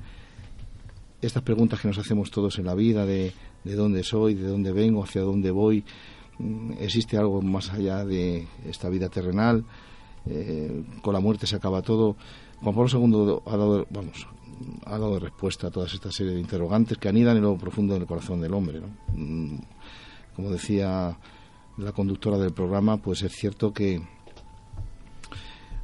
estas 1.21 1.43
preguntas 1.43 1.81
que 1.81 1.89
nos 1.89 1.99
hacemos 1.99 2.31
todos 2.31 2.59
en 2.59 2.67
la 2.67 2.75
vida 2.75 3.05
de, 3.05 3.33
de 3.65 3.75
dónde 3.75 4.05
soy, 4.05 4.35
de 4.35 4.47
dónde 4.47 4.73
vengo, 4.73 5.03
hacia 5.03 5.23
dónde 5.23 5.51
voy, 5.51 5.85
mm, 6.39 6.75
existe 6.81 7.17
algo 7.17 7.43
más 7.43 7.71
allá 7.71 8.05
de 8.05 8.47
esta 8.65 8.89
vida 8.89 9.09
terrenal, 9.09 9.65
Eh, 10.31 10.85
con 11.03 11.15
la 11.15 11.21
muerte 11.21 11.47
se 11.47 11.57
acaba 11.57 11.83
todo. 11.83 12.17
Juan 12.61 12.75
Pablo 12.75 12.91
II 12.93 13.43
ha 13.47 13.57
dado, 13.57 13.87
vamos, 13.91 14.27
ha 14.87 14.93
dado 14.99 15.19
respuesta 15.19 15.67
a 15.69 15.71
toda 15.71 15.87
esta 15.87 16.11
serie 16.13 16.33
de 16.35 16.41
interrogantes 16.41 16.99
que 16.99 17.09
anidan 17.09 17.37
en 17.37 17.43
lo 17.43 17.57
profundo 17.57 17.95
del 17.95 18.07
corazón 18.07 18.41
del 18.41 18.55
hombre. 18.55 18.81
¿no? 18.81 18.89
Mm, 19.15 19.59
Como 20.37 20.51
decía 20.51 21.17
la 21.79 21.93
conductora 21.93 22.39
del 22.39 22.53
programa, 22.53 22.97
pues 22.99 23.23
es 23.23 23.33
cierto 23.33 23.73
que 23.73 24.01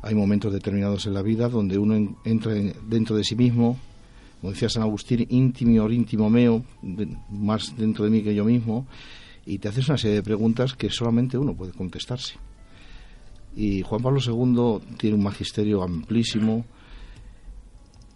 hay 0.03 0.15
momentos 0.15 0.53
determinados 0.53 1.07
en 1.07 1.15
la 1.15 1.23
vida 1.23 1.49
donde 1.49 1.79
uno 1.79 1.95
en- 1.95 2.17
entra 2.25 2.55
en- 2.57 2.75
dentro 2.89 3.17
de 3.17 3.25
sí 3.25 3.35
mismo, 3.37 3.79
como 4.41 4.53
decía 4.53 4.69
San 4.69 4.83
Agustín, 4.83 5.27
íntimo 5.31 5.89
íntimo 5.91 6.29
meo, 6.29 6.63
más 7.31 7.75
dentro 7.77 8.05
de 8.05 8.11
mí 8.11 8.23
que 8.23 8.35
yo 8.35 8.45
mismo, 8.45 8.87
y 9.47 9.59
te 9.59 9.69
haces 9.69 9.89
una 9.89 9.99
serie 9.99 10.17
de 10.17 10.23
preguntas 10.23 10.75
que 10.75 10.91
solamente 10.91 11.39
uno 11.39 11.55
puede 11.55 11.73
contestarse. 11.73 12.35
Y 13.57 13.83
Juan 13.83 14.03
Pablo 14.03 14.21
II 14.21 14.97
tiene 14.99 15.17
un 15.17 15.23
magisterio 15.23 15.83
amplísimo 15.83 16.65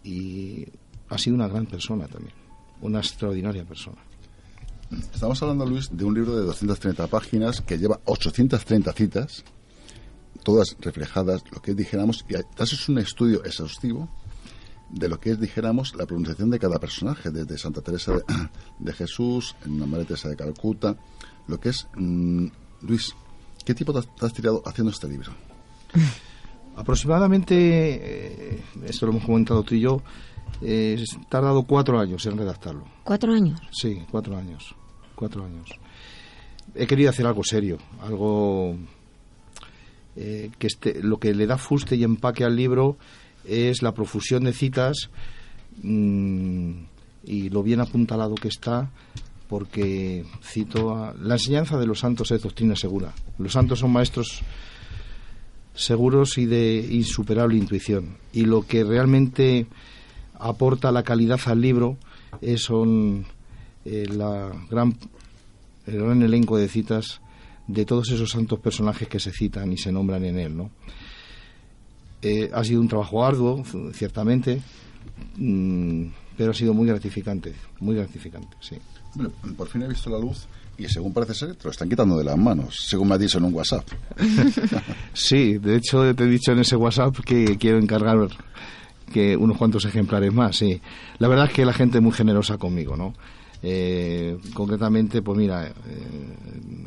y 0.08 0.66
ha 1.10 1.18
sido 1.18 1.36
una 1.36 1.48
gran 1.48 1.66
persona 1.66 2.06
también, 2.06 2.34
una 2.80 3.00
extraordinaria 3.00 3.64
persona. 3.64 3.98
Estamos 5.12 5.42
hablando, 5.42 5.66
Luis, 5.66 5.90
de 5.92 6.04
un 6.04 6.14
libro 6.14 6.34
de 6.34 6.46
230 6.46 7.06
páginas 7.08 7.60
que 7.60 7.76
lleva 7.76 8.00
830 8.06 8.92
citas, 8.94 9.44
todas 10.42 10.76
reflejadas, 10.80 11.42
lo 11.52 11.60
que 11.60 11.72
es, 11.72 11.76
dijéramos, 11.76 12.24
y 12.26 12.36
haces 12.60 12.88
un 12.88 12.98
estudio 12.98 13.44
exhaustivo 13.44 14.08
de 14.88 15.10
lo 15.10 15.20
que 15.20 15.32
es, 15.32 15.40
dijéramos, 15.40 15.94
la 15.94 16.06
pronunciación 16.06 16.48
de 16.48 16.58
cada 16.58 16.78
personaje, 16.78 17.30
desde 17.30 17.58
Santa 17.58 17.82
Teresa 17.82 18.12
de, 18.12 18.22
de 18.78 18.92
Jesús, 18.94 19.56
en 19.66 19.78
María 19.90 20.06
Teresa 20.06 20.30
de 20.30 20.36
Calcuta, 20.36 20.96
lo 21.48 21.60
que 21.60 21.68
es, 21.68 21.86
mm, 21.94 22.46
Luis, 22.80 23.14
¿qué 23.62 23.72
has, 23.72 24.16
te 24.16 24.26
has 24.26 24.32
tirado 24.32 24.62
haciendo 24.64 24.90
este 24.90 25.06
libro? 25.06 25.32
Aproximadamente, 26.78 27.54
eh, 27.56 28.62
esto 28.84 29.06
lo 29.06 29.12
hemos 29.12 29.24
comentado 29.24 29.64
tú 29.64 29.74
y 29.74 29.80
yo, 29.80 30.00
eh, 30.62 30.96
es 30.96 31.18
tardado 31.28 31.64
cuatro 31.64 31.98
años 31.98 32.24
en 32.26 32.38
redactarlo. 32.38 32.84
Cuatro 33.02 33.32
años. 33.32 33.60
Sí, 33.72 34.00
cuatro 34.08 34.36
años. 34.36 34.76
Cuatro 35.16 35.44
años. 35.44 35.68
He 36.76 36.86
querido 36.86 37.10
hacer 37.10 37.26
algo 37.26 37.42
serio, 37.42 37.78
algo 38.00 38.76
eh, 40.14 40.52
que 40.56 40.68
esté, 40.68 41.02
lo 41.02 41.18
que 41.18 41.34
le 41.34 41.48
da 41.48 41.58
fuste 41.58 41.96
y 41.96 42.04
empaque 42.04 42.44
al 42.44 42.54
libro 42.54 42.96
es 43.44 43.82
la 43.82 43.92
profusión 43.92 44.44
de 44.44 44.52
citas 44.52 45.10
mm, 45.82 46.72
y 47.24 47.50
lo 47.50 47.64
bien 47.64 47.80
apuntalado 47.80 48.36
que 48.36 48.48
está, 48.48 48.88
porque 49.48 50.24
cito 50.44 50.94
a, 50.94 51.12
la 51.14 51.34
enseñanza 51.34 51.76
de 51.76 51.86
los 51.86 51.98
santos 51.98 52.30
es 52.30 52.40
doctrina 52.40 52.76
segura. 52.76 53.12
Los 53.36 53.54
santos 53.54 53.80
son 53.80 53.90
maestros 53.90 54.44
seguros 55.78 56.38
y 56.38 56.46
de 56.46 56.86
insuperable 56.90 57.56
intuición. 57.56 58.16
Y 58.32 58.44
lo 58.44 58.66
que 58.66 58.82
realmente 58.82 59.66
aporta 60.34 60.90
la 60.90 61.04
calidad 61.04 61.40
al 61.46 61.60
libro 61.60 61.96
es, 62.40 62.62
son 62.62 63.24
eh, 63.84 64.06
la 64.10 64.52
gran, 64.68 64.96
el 65.86 66.02
gran 66.02 66.22
elenco 66.22 66.58
de 66.58 66.68
citas 66.68 67.20
de 67.68 67.84
todos 67.84 68.10
esos 68.10 68.30
santos 68.30 68.58
personajes 68.58 69.08
que 69.08 69.20
se 69.20 69.30
citan 69.30 69.72
y 69.72 69.78
se 69.78 69.92
nombran 69.92 70.24
en 70.24 70.38
él. 70.38 70.56
¿no? 70.56 70.70
Eh, 72.22 72.50
ha 72.52 72.64
sido 72.64 72.80
un 72.80 72.88
trabajo 72.88 73.24
arduo, 73.24 73.62
ciertamente, 73.92 74.60
mm, 75.36 76.06
pero 76.36 76.50
ha 76.50 76.54
sido 76.54 76.74
muy 76.74 76.88
gratificante, 76.88 77.54
muy 77.78 77.94
gratificante, 77.94 78.56
sí. 78.60 78.76
Por 79.56 79.68
fin 79.68 79.82
he 79.82 79.88
visto 79.88 80.10
la 80.10 80.18
luz 80.18 80.48
y 80.78 80.88
según 80.88 81.12
parece 81.12 81.34
ser, 81.34 81.56
te 81.56 81.64
lo 81.64 81.70
están 81.70 81.88
quitando 81.88 82.16
de 82.16 82.24
las 82.24 82.38
manos, 82.38 82.86
según 82.86 83.08
me 83.08 83.14
has 83.14 83.20
dicho 83.20 83.38
en 83.38 83.44
un 83.44 83.54
WhatsApp. 83.54 83.86
Sí, 85.12 85.58
de 85.58 85.76
hecho 85.76 86.14
te 86.14 86.24
he 86.24 86.28
dicho 86.28 86.52
en 86.52 86.60
ese 86.60 86.76
WhatsApp 86.76 87.18
que 87.18 87.58
quiero 87.58 87.78
encargar 87.78 88.28
que 89.12 89.36
unos 89.36 89.58
cuantos 89.58 89.84
ejemplares 89.84 90.32
más, 90.32 90.56
sí. 90.56 90.80
La 91.18 91.28
verdad 91.28 91.46
es 91.46 91.52
que 91.52 91.64
la 91.64 91.72
gente 91.72 91.98
es 91.98 92.04
muy 92.04 92.12
generosa 92.12 92.56
conmigo, 92.56 92.96
¿no? 92.96 93.14
Eh, 93.62 94.38
concretamente, 94.54 95.20
pues 95.22 95.36
mira, 95.36 95.66
eh, 95.66 95.72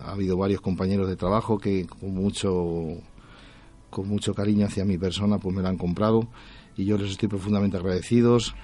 ha 0.05 0.11
habido 0.11 0.38
varios 0.38 0.61
compañeros 0.61 1.09
de 1.09 1.18
trabajo 1.18 1.57
que 1.57 1.85
con 1.85 2.13
mucho 2.13 3.01
con 3.89 4.07
mucho 4.07 4.34
cariño 4.34 4.65
hacia 4.65 4.85
mi 4.85 4.97
persona, 4.97 5.38
pues 5.38 5.53
me 5.53 5.61
la 5.61 5.69
han 5.69 5.77
comprado 5.77 6.30
y 6.77 6.85
yo 6.85 6.97
les 6.97 7.11
estoy 7.11 7.27
profundamente 7.27 7.77
agradecidos. 7.77 8.55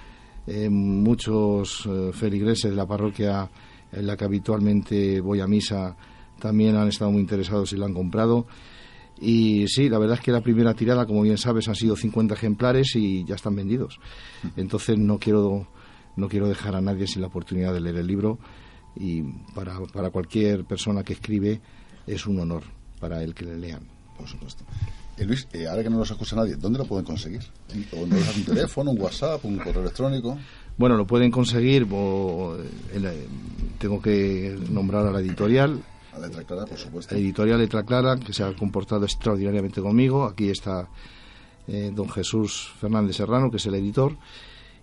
Eh, 0.47 0.69
muchos 0.69 1.85
eh, 1.85 2.11
feligreses 2.13 2.71
de 2.71 2.77
la 2.77 2.87
parroquia 2.87 3.49
en 3.91 4.07
la 4.07 4.17
que 4.17 4.25
habitualmente 4.25 5.21
voy 5.21 5.39
a 5.39 5.47
misa 5.47 5.95
también 6.39 6.75
han 6.75 6.87
estado 6.87 7.11
muy 7.11 7.21
interesados 7.21 7.73
y 7.73 7.77
la 7.77 7.85
han 7.85 7.93
comprado. 7.93 8.47
Y 9.19 9.67
sí, 9.67 9.89
la 9.89 9.97
verdad 9.97 10.17
es 10.17 10.23
que 10.23 10.31
la 10.31 10.41
primera 10.41 10.73
tirada, 10.73 11.05
como 11.05 11.23
bien 11.23 11.37
sabes, 11.37 11.67
han 11.67 11.75
sido 11.75 11.95
50 11.95 12.35
ejemplares 12.35 12.95
y 12.95 13.25
ya 13.25 13.35
están 13.35 13.55
vendidos. 13.55 13.99
Entonces 14.55 14.97
no 14.97 15.17
quiero, 15.17 15.67
no 16.15 16.29
quiero 16.29 16.47
dejar 16.47 16.75
a 16.75 16.81
nadie 16.81 17.07
sin 17.07 17.21
la 17.21 17.27
oportunidad 17.27 17.73
de 17.73 17.81
leer 17.81 17.97
el 17.97 18.07
libro 18.07 18.37
y 18.95 19.23
para, 19.55 19.79
para 19.91 20.11
cualquier 20.11 20.65
persona 20.65 21.03
que 21.03 21.13
escribe 21.13 21.61
es 22.05 22.25
un 22.27 22.39
honor 22.39 22.63
para 22.99 23.23
el 23.23 23.33
que 23.33 23.45
le 23.45 23.57
lean. 23.57 23.81
Por 24.15 24.27
supuesto. 24.27 24.63
Eh, 25.17 25.25
Luis, 25.25 25.47
eh, 25.51 25.67
ahora 25.67 25.83
que 25.83 25.89
no 25.89 25.97
los 25.97 26.11
escucha 26.11 26.35
nadie, 26.35 26.55
¿dónde 26.55 26.77
lo 26.77 26.85
pueden 26.85 27.05
conseguir? 27.05 27.41
¿O 27.93 28.05
nos 28.05 28.37
un 28.37 28.45
teléfono, 28.45 28.91
un 28.91 29.01
WhatsApp, 29.01 29.43
un 29.45 29.57
correo 29.57 29.81
electrónico? 29.81 30.37
Bueno, 30.77 30.95
lo 30.95 31.05
pueden 31.07 31.31
conseguir, 31.31 31.87
o, 31.91 32.55
en 32.93 33.03
la- 33.03 33.13
tengo 33.79 34.01
que 34.01 34.57
nombrar 34.69 35.05
a 35.07 35.11
la 35.11 35.19
editorial, 35.19 35.81
A 36.13 36.19
letra 36.19 36.43
clara, 36.43 36.65
por 36.65 36.77
supuesto. 36.77 37.13
la 37.15 37.21
editorial 37.21 37.59
Letra 37.59 37.83
Clara, 37.83 38.17
que 38.17 38.33
se 38.33 38.43
ha 38.43 38.53
comportado 38.55 39.05
extraordinariamente 39.05 39.81
conmigo. 39.81 40.23
Aquí 40.25 40.49
está 40.49 40.87
eh, 41.67 41.91
don 41.93 42.09
Jesús 42.09 42.71
Fernández 42.79 43.15
Serrano, 43.17 43.51
que 43.51 43.57
es 43.57 43.65
el 43.65 43.75
editor. 43.75 44.15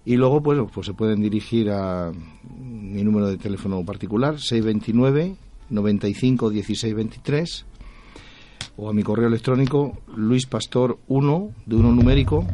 Y 0.05 0.17
luego, 0.17 0.43
pues, 0.43 0.59
pues 0.73 0.87
se 0.87 0.93
pueden 0.95 1.23
dirigir 1.23 1.71
a 1.71 2.13
mi 2.61 3.03
número 3.03 3.27
de 3.29 3.37
teléfono 3.39 3.83
particular, 3.85 4.39
629 4.39 5.35
95 5.71 6.51
16 6.51 6.95
23, 6.95 7.67
o 8.77 8.91
a 8.91 8.93
mi 8.93 9.03
correo 9.03 9.29
electrónico 9.29 9.97
luispastor1, 10.15 11.53
de 11.67 11.77
uno 11.77 11.91
numérico, 11.93 12.45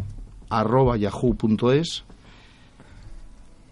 arroba 0.48 0.96
yahoo.es. 0.96 2.04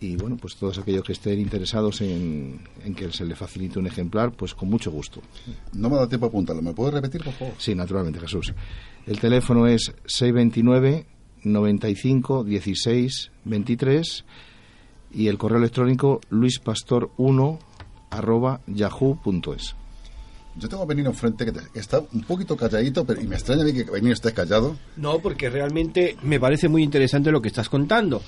Y 0.01 0.15
bueno, 0.16 0.37
pues 0.37 0.55
todos 0.55 0.79
aquellos 0.79 1.03
que 1.03 1.12
estén 1.12 1.41
interesados 1.41 2.01
en, 2.03 2.61
en 2.85 2.95
que 2.95 3.11
se 3.11 3.25
le 3.25 3.35
facilite 3.35 3.79
un 3.81 3.87
ejemplar, 3.89 4.31
pues 4.33 4.55
con 4.55 4.70
mucho 4.70 4.93
gusto. 4.93 5.20
No 5.73 5.91
me 5.91 5.97
da 5.97 6.09
tiempo 6.09 6.27
a 6.27 6.29
apuntarlo. 6.29 6.62
¿Me 6.62 6.73
puedes 6.73 6.95
repetir, 6.95 7.25
por 7.25 7.33
favor? 7.33 7.55
Sí, 7.59 7.75
naturalmente, 7.75 8.20
Jesús. 8.20 8.53
El 9.07 9.19
teléfono 9.19 9.66
es 9.66 9.93
629 10.07 11.05
95 11.43 12.45
16 12.45 13.31
23 13.45 14.25
y 15.15 15.27
el 15.29 15.39
correo 15.39 15.59
electrónico 15.59 16.20
luispastor1 16.31 17.59
arroba 18.11 18.61
yahoo.es. 18.66 19.75
Yo 20.57 20.69
tengo 20.69 20.83
a 20.83 20.87
Benino 20.87 21.11
enfrente 21.11 21.45
que, 21.45 21.53
te- 21.53 21.70
que 21.73 21.79
está 21.79 22.01
un 22.12 22.23
poquito 22.23 22.57
calladito, 22.57 23.05
pero 23.05 23.20
y 23.20 23.27
me 23.27 23.37
extraña 23.37 23.62
a 23.62 23.65
mí 23.65 23.73
que 23.73 23.85
Benino 23.85 24.12
esté 24.12 24.33
callado. 24.33 24.77
No, 24.97 25.19
porque 25.20 25.51
realmente 25.51 26.16
me 26.23 26.39
parece 26.41 26.69
muy 26.69 26.83
interesante 26.83 27.31
lo 27.31 27.41
que 27.41 27.49
estás 27.49 27.69
contando. 27.69 28.23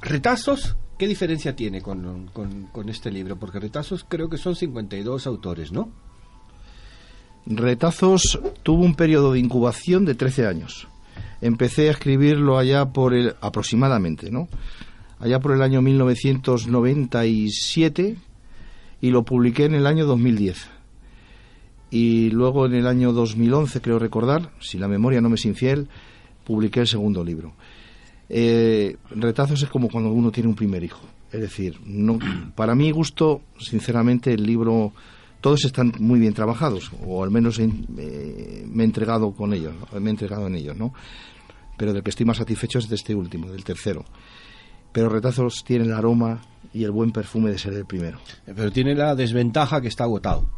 Retazos, 0.00 0.76
¿qué 0.98 1.06
diferencia 1.06 1.54
tiene 1.56 1.80
con, 1.82 2.28
con- 2.32 2.88
este 2.88 3.10
libro? 3.10 3.36
Porque 3.36 3.60
Retazos 3.60 4.04
creo 4.08 4.28
que 4.28 4.38
son 4.38 4.56
52 4.56 5.26
autores, 5.26 5.72
¿no? 5.72 5.88
Retazos 7.46 8.38
tuvo 8.62 8.84
un 8.84 8.94
periodo 8.96 9.32
de 9.32 9.38
incubación 9.38 10.04
de 10.04 10.14
13 10.14 10.46
años. 10.46 10.88
Empecé 11.40 11.88
a 11.88 11.92
escribirlo 11.92 12.58
allá 12.58 12.86
por 12.86 13.14
el, 13.14 13.34
aproximadamente, 13.40 14.30
¿no? 14.30 14.48
Allá 15.20 15.38
por 15.40 15.52
el 15.52 15.62
año 15.62 15.80
1997 15.82 18.16
y 19.00 19.10
lo 19.10 19.24
publiqué 19.24 19.64
en 19.66 19.74
el 19.74 19.86
año 19.86 20.06
2010. 20.06 20.68
Y 21.90 22.30
luego 22.30 22.66
en 22.66 22.74
el 22.74 22.86
año 22.86 23.12
2011, 23.12 23.80
creo 23.80 23.98
recordar, 23.98 24.50
si 24.60 24.78
la 24.78 24.88
memoria 24.88 25.20
no 25.20 25.28
me 25.28 25.34
es 25.36 25.44
infiel, 25.44 25.88
publiqué 26.44 26.80
el 26.80 26.88
segundo 26.88 27.22
libro. 27.24 27.54
Eh, 28.28 28.96
retazos 29.10 29.62
es 29.62 29.68
como 29.68 29.88
cuando 29.88 30.10
uno 30.10 30.30
tiene 30.32 30.48
un 30.48 30.54
primer 30.56 30.82
hijo. 30.82 31.00
Es 31.32 31.40
decir, 31.40 31.78
no, 31.84 32.18
para 32.54 32.74
mi 32.74 32.90
gusto, 32.90 33.42
sinceramente, 33.58 34.32
el 34.32 34.44
libro, 34.44 34.92
todos 35.40 35.64
están 35.64 35.92
muy 35.98 36.18
bien 36.20 36.34
trabajados, 36.34 36.90
o 37.04 37.22
al 37.22 37.30
menos 37.30 37.58
en- 37.58 37.86
eh, 37.98 38.64
me 38.68 38.82
he 38.82 38.86
entregado 38.86 39.32
con 39.32 39.52
ellos, 39.52 39.74
me 40.00 40.08
he 40.08 40.10
entregado 40.10 40.46
en 40.46 40.54
ellos, 40.54 40.76
¿no? 40.76 40.92
Pero 41.76 41.92
del 41.92 42.02
que 42.02 42.10
estoy 42.10 42.24
más 42.26 42.38
satisfecho 42.38 42.78
es 42.78 42.88
de 42.88 42.94
este 42.96 43.14
último, 43.14 43.50
del 43.50 43.64
tercero. 43.64 44.04
Pero 44.92 45.08
retazos 45.10 45.62
tiene 45.64 45.84
el 45.84 45.92
aroma 45.92 46.40
y 46.72 46.84
el 46.84 46.90
buen 46.90 47.10
perfume 47.12 47.50
de 47.50 47.58
ser 47.58 47.74
el 47.74 47.84
primero. 47.84 48.18
Pero 48.46 48.72
tiene 48.72 48.94
la 48.94 49.14
desventaja 49.14 49.80
que 49.80 49.88
está 49.88 50.04
agotado. 50.04 50.48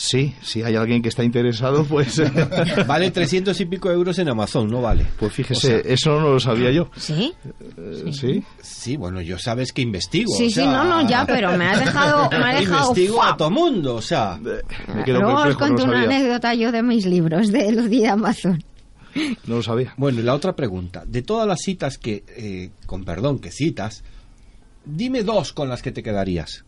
Sí, 0.00 0.32
si 0.42 0.62
hay 0.62 0.76
alguien 0.76 1.02
que 1.02 1.08
está 1.08 1.24
interesado, 1.24 1.84
pues... 1.84 2.22
vale 2.86 3.10
300 3.10 3.60
y 3.60 3.64
pico 3.66 3.90
euros 3.90 4.16
en 4.20 4.28
Amazon, 4.28 4.70
¿no 4.70 4.80
vale? 4.80 5.04
Pues 5.18 5.32
fíjese, 5.32 5.82
eso 5.92 6.20
no 6.20 6.34
lo 6.34 6.38
sabía 6.40 6.70
yo. 6.70 6.88
¿Sí? 6.96 7.34
Eh, 7.76 8.12
¿Sí? 8.12 8.44
Sí, 8.62 8.96
bueno, 8.96 9.20
yo 9.20 9.40
sabes 9.40 9.72
que 9.72 9.82
investigo. 9.82 10.32
Sí, 10.36 10.44
o 10.44 10.48
sí, 10.50 10.52
sea, 10.54 10.66
no, 10.70 10.84
no, 10.84 11.08
ya, 11.08 11.26
pero 11.26 11.50
me 11.58 11.66
has 11.66 11.80
dejado- 11.84 12.30
me 12.30 12.36
has 12.36 12.60
dejado 12.60 12.88
Investigo 12.90 13.16
¡fua! 13.16 13.30
a 13.30 13.36
todo 13.36 13.50
mundo, 13.50 13.96
o 13.96 14.00
sea... 14.02 14.38
Luego 15.04 15.34
os 15.34 15.56
cuento 15.56 15.82
una 15.82 16.02
anécdota 16.02 16.54
yo 16.54 16.70
de 16.70 16.82
mis 16.84 17.04
libros, 17.04 17.50
de 17.50 17.72
los 17.72 17.90
de 17.90 18.06
Amazon. 18.06 18.62
No 19.48 19.56
lo 19.56 19.62
sabía. 19.64 19.94
Bueno, 19.96 20.20
y 20.20 20.22
la 20.22 20.34
otra 20.34 20.54
pregunta. 20.54 21.02
De 21.06 21.22
todas 21.22 21.48
las 21.48 21.58
citas 21.60 21.98
que, 21.98 22.22
eh, 22.36 22.70
con 22.86 23.02
perdón, 23.04 23.40
que 23.40 23.50
citas, 23.50 24.04
dime 24.84 25.24
dos 25.24 25.52
con 25.52 25.68
las 25.68 25.82
que 25.82 25.90
te 25.90 26.04
quedarías. 26.04 26.64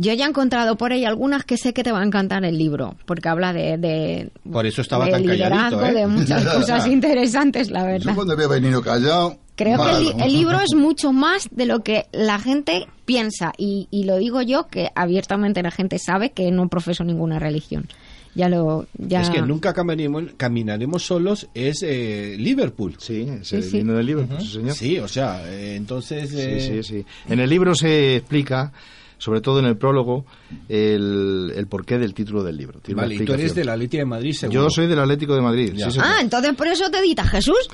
Yo 0.00 0.12
ya 0.12 0.26
he 0.26 0.28
encontrado 0.28 0.76
por 0.76 0.92
ahí 0.92 1.04
algunas 1.04 1.44
que 1.44 1.56
sé 1.56 1.74
que 1.74 1.82
te 1.82 1.90
va 1.90 2.00
a 2.00 2.04
encantar 2.04 2.44
el 2.44 2.56
libro, 2.56 2.94
porque 3.04 3.28
habla 3.28 3.52
de, 3.52 3.76
de, 3.78 4.30
Por 4.50 4.64
eso 4.64 4.80
estaba 4.80 5.06
de 5.06 5.10
tan 5.10 5.26
liderazgo, 5.26 5.82
¿eh? 5.84 5.92
de 5.92 6.06
muchas 6.06 6.44
cosas 6.54 6.86
interesantes, 6.86 7.68
la 7.70 7.80
Yo 7.80 7.86
verdad. 7.86 8.14
cuando 8.14 8.36
veo 8.36 8.46
a 8.46 8.50
Benino 8.52 8.80
callado... 8.80 9.36
Creo 9.56 9.76
que 9.84 9.90
el, 10.12 10.22
el 10.22 10.32
libro 10.32 10.60
es 10.60 10.72
mucho 10.76 11.12
más 11.12 11.48
de 11.50 11.66
lo 11.66 11.80
que 11.82 12.06
la 12.12 12.38
gente 12.38 12.86
piensa, 13.06 13.52
y, 13.58 13.88
y 13.90 14.04
lo 14.04 14.16
digo 14.18 14.40
yo, 14.40 14.68
que 14.68 14.88
abiertamente 14.94 15.64
la 15.64 15.72
gente 15.72 15.98
sabe 15.98 16.30
que 16.30 16.52
no 16.52 16.68
profeso 16.68 17.02
ninguna 17.02 17.40
religión. 17.40 17.88
Ya 18.36 18.48
lo... 18.48 18.86
Ya... 18.98 19.20
Es 19.20 19.30
que 19.30 19.42
nunca 19.42 19.74
caminaremos, 19.74 20.26
caminaremos 20.36 21.02
solos 21.04 21.48
es 21.54 21.82
eh, 21.82 22.36
Liverpool. 22.38 22.94
Sí, 23.00 23.22
es 23.40 23.48
Sí, 23.48 23.56
el 23.56 23.62
sí. 23.64 23.78
himno 23.78 23.94
del 23.94 24.06
Liverpool, 24.06 24.40
sí, 24.42 24.52
señor. 24.52 24.74
Sí, 24.76 24.98
o 25.00 25.08
sea, 25.08 25.42
eh, 25.50 25.74
entonces... 25.74 26.30
Sí, 26.30 26.36
eh, 26.38 26.60
sí, 26.60 26.82
sí. 26.84 27.04
En 27.28 27.40
el 27.40 27.50
libro 27.50 27.74
se 27.74 28.14
explica, 28.18 28.72
sobre 29.18 29.40
todo 29.40 29.58
en 29.58 29.66
el 29.66 29.76
prólogo, 29.76 30.24
el, 30.68 31.52
el 31.54 31.66
porqué 31.66 31.98
del 31.98 32.14
título 32.14 32.42
del 32.42 32.56
libro. 32.56 32.80
Tiene 32.80 33.00
Vale, 33.02 33.14
y 33.16 33.24
tú 33.24 33.32
eres 33.34 33.54
del 33.54 33.68
Atlético 33.68 33.98
de 34.00 34.06
Madrid, 34.06 34.32
seguro. 34.32 34.62
Yo 34.62 34.70
soy 34.70 34.86
del 34.86 34.98
Atlético 35.00 35.34
de 35.34 35.40
Madrid. 35.42 35.74
Sí. 35.76 35.98
Ah, 36.00 36.18
entonces 36.20 36.54
por 36.54 36.66
eso 36.68 36.90
te 36.90 36.98
edita 36.98 37.24
Jesús. 37.24 37.68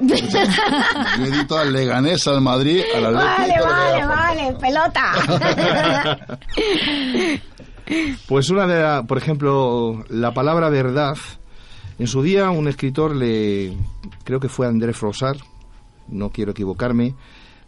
Yo 0.00 1.24
edito 1.24 1.56
al 1.58 1.72
Leganés, 1.72 2.26
al 2.26 2.40
Madrid, 2.40 2.80
al 2.96 3.14
Vale, 3.14 3.18
Atlético... 3.28 3.64
vale, 3.66 4.06
vale, 4.06 4.56
pelota. 4.60 5.12
Pues 8.26 8.50
una 8.50 8.66
de 8.66 8.82
la- 8.82 9.04
por 9.04 9.16
ejemplo, 9.18 10.04
la 10.08 10.34
palabra 10.34 10.68
verdad. 10.70 11.16
En 11.98 12.06
su 12.08 12.20
día 12.22 12.50
un 12.50 12.66
escritor 12.68 13.14
le, 13.14 13.76
creo 14.24 14.40
que 14.40 14.48
fue 14.48 14.66
André 14.66 14.92
Frossard, 14.92 15.38
no 16.08 16.30
quiero 16.30 16.50
equivocarme, 16.50 17.14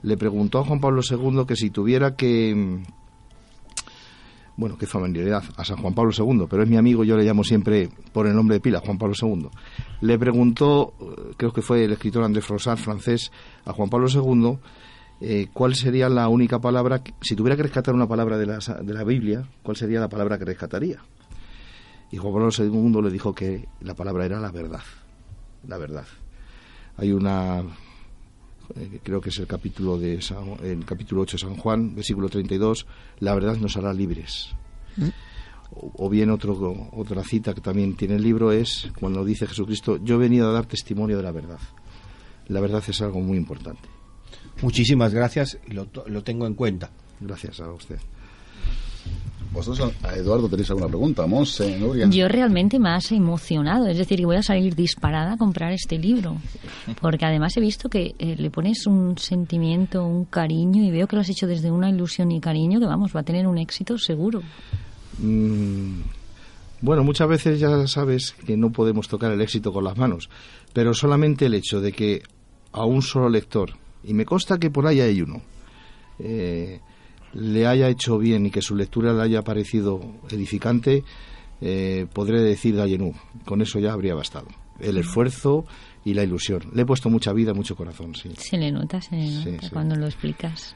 le 0.02 0.16
preguntó 0.16 0.58
a 0.58 0.64
Juan 0.64 0.80
Pablo 0.80 1.02
II 1.08 1.44
que 1.46 1.54
si 1.56 1.70
tuviera 1.70 2.14
que, 2.16 2.80
bueno, 4.58 4.76
qué 4.76 4.86
familiaridad 4.86 5.44
a 5.56 5.64
San 5.64 5.76
Juan 5.76 5.94
Pablo 5.94 6.10
II, 6.10 6.46
pero 6.50 6.64
es 6.64 6.68
mi 6.68 6.76
amigo, 6.76 7.04
yo 7.04 7.16
le 7.16 7.22
llamo 7.22 7.44
siempre 7.44 7.88
por 8.12 8.26
el 8.26 8.34
nombre 8.34 8.56
de 8.56 8.60
pila, 8.60 8.80
Juan 8.80 8.98
Pablo 8.98 9.14
II. 9.20 9.48
Le 10.00 10.18
preguntó, 10.18 10.94
eh, 11.00 11.34
creo 11.36 11.52
que 11.52 11.62
fue 11.62 11.84
el 11.84 11.92
escritor 11.92 12.24
André 12.24 12.42
Frossard, 12.42 12.76
francés, 12.76 13.30
a 13.64 13.72
Juan 13.72 13.88
Pablo 13.88 14.08
II, 14.12 14.58
eh, 15.20 15.46
cuál 15.52 15.76
sería 15.76 16.08
la 16.08 16.28
única 16.28 16.58
palabra, 16.58 17.00
si 17.20 17.36
tuviera 17.36 17.56
que 17.56 17.62
rescatar 17.62 17.94
una 17.94 18.08
palabra 18.08 18.36
de 18.36 18.46
la, 18.46 18.58
de 18.58 18.92
la 18.92 19.04
Biblia, 19.04 19.48
cuál 19.62 19.76
sería 19.76 20.00
la 20.00 20.08
palabra 20.08 20.38
que 20.38 20.44
rescataría. 20.44 20.98
Y 22.10 22.16
Juan 22.16 22.32
Pablo 22.34 22.48
II 22.50 23.00
le 23.00 23.12
dijo 23.12 23.32
que 23.32 23.68
la 23.80 23.94
palabra 23.94 24.26
era 24.26 24.40
la 24.40 24.50
verdad, 24.50 24.82
la 25.68 25.78
verdad. 25.78 26.06
Hay 26.96 27.12
una, 27.12 27.62
eh, 28.76 29.00
creo 29.02 29.20
que 29.20 29.30
es 29.30 29.38
el 29.38 29.46
capítulo 29.46 29.98
de 29.98 30.20
San- 30.22 30.56
el 30.62 30.84
capítulo 30.84 31.22
8 31.22 31.36
de 31.36 31.40
San 31.40 31.56
Juan, 31.56 31.94
versículo 31.94 32.28
32, 32.28 32.86
la 33.20 33.34
verdad 33.34 33.56
nos 33.56 33.76
hará 33.76 33.92
libres. 33.92 34.50
O, 35.70 36.06
o 36.06 36.08
bien 36.08 36.30
otro, 36.30 36.88
otra 36.92 37.22
cita 37.24 37.54
que 37.54 37.60
también 37.60 37.94
tiene 37.94 38.16
el 38.16 38.22
libro 38.22 38.52
es 38.52 38.90
cuando 38.98 39.24
dice 39.24 39.46
Jesucristo, 39.46 39.98
yo 40.02 40.14
he 40.16 40.18
venido 40.18 40.48
a 40.48 40.52
dar 40.52 40.66
testimonio 40.66 41.16
de 41.16 41.22
la 41.22 41.30
verdad. 41.32 41.58
La 42.48 42.60
verdad 42.60 42.82
es 42.86 43.00
algo 43.02 43.20
muy 43.20 43.36
importante. 43.36 43.88
Muchísimas 44.62 45.12
gracias 45.14 45.58
lo, 45.68 45.88
lo 46.06 46.22
tengo 46.24 46.46
en 46.46 46.54
cuenta. 46.54 46.90
Gracias 47.20 47.60
a 47.60 47.70
usted. 47.72 47.98
Vosotros, 49.52 49.92
a 50.02 50.14
Eduardo, 50.14 50.48
tenéis 50.48 50.68
alguna 50.70 50.88
pregunta. 50.88 51.26
Monse, 51.26 51.78
Nuria. 51.78 52.06
Yo 52.08 52.28
realmente 52.28 52.78
me 52.78 52.90
has 52.90 53.10
emocionado, 53.12 53.86
es 53.86 53.96
decir, 53.96 54.18
que 54.18 54.26
voy 54.26 54.36
a 54.36 54.42
salir 54.42 54.74
disparada 54.74 55.32
a 55.32 55.36
comprar 55.36 55.72
este 55.72 55.98
libro, 55.98 56.36
porque 57.00 57.24
además 57.24 57.56
he 57.56 57.60
visto 57.60 57.88
que 57.88 58.14
eh, 58.18 58.36
le 58.36 58.50
pones 58.50 58.86
un 58.86 59.16
sentimiento, 59.18 60.04
un 60.04 60.26
cariño, 60.26 60.82
y 60.82 60.90
veo 60.90 61.06
que 61.06 61.16
lo 61.16 61.22
has 61.22 61.28
hecho 61.30 61.46
desde 61.46 61.70
una 61.70 61.88
ilusión 61.88 62.30
y 62.30 62.40
cariño 62.40 62.78
que, 62.78 62.86
vamos, 62.86 63.14
va 63.14 63.20
a 63.20 63.24
tener 63.24 63.46
un 63.46 63.58
éxito 63.58 63.98
seguro. 63.98 64.42
Mm, 65.18 66.00
Bueno, 66.80 67.02
muchas 67.02 67.28
veces 67.28 67.58
ya 67.58 67.86
sabes 67.88 68.32
que 68.46 68.56
no 68.56 68.70
podemos 68.70 69.08
tocar 69.08 69.32
el 69.32 69.40
éxito 69.40 69.72
con 69.72 69.82
las 69.82 69.96
manos, 69.96 70.30
pero 70.72 70.94
solamente 70.94 71.46
el 71.46 71.54
hecho 71.54 71.80
de 71.80 71.90
que 71.90 72.22
a 72.72 72.84
un 72.84 73.02
solo 73.02 73.28
lector, 73.28 73.70
y 74.04 74.14
me 74.14 74.24
consta 74.24 74.58
que 74.58 74.70
por 74.70 74.86
ahí 74.86 75.00
hay 75.00 75.20
uno, 75.20 75.42
eh, 76.20 76.80
le 77.34 77.66
haya 77.66 77.88
hecho 77.88 78.18
bien 78.18 78.46
y 78.46 78.50
que 78.50 78.62
su 78.62 78.74
lectura 78.76 79.12
le 79.12 79.22
haya 79.22 79.42
parecido 79.42 80.00
edificante, 80.30 81.04
eh, 81.60 82.06
podré 82.12 82.40
decir 82.42 82.76
Gallenú. 82.76 83.14
Con 83.44 83.60
eso 83.62 83.78
ya 83.78 83.92
habría 83.92 84.14
bastado. 84.14 84.46
El 84.80 84.96
esfuerzo 84.98 85.64
y 86.04 86.14
la 86.14 86.22
ilusión. 86.22 86.62
Le 86.72 86.82
he 86.82 86.86
puesto 86.86 87.10
mucha 87.10 87.32
vida, 87.32 87.52
mucho 87.52 87.74
corazón, 87.76 88.14
sí. 88.14 88.30
Se 88.38 88.56
le 88.56 88.70
nota, 88.70 89.00
se 89.00 89.16
le 89.16 89.26
Sí, 89.28 89.50
nota 89.50 89.62
sí. 89.66 89.70
cuando 89.72 89.96
lo 89.96 90.06
explicas. 90.06 90.74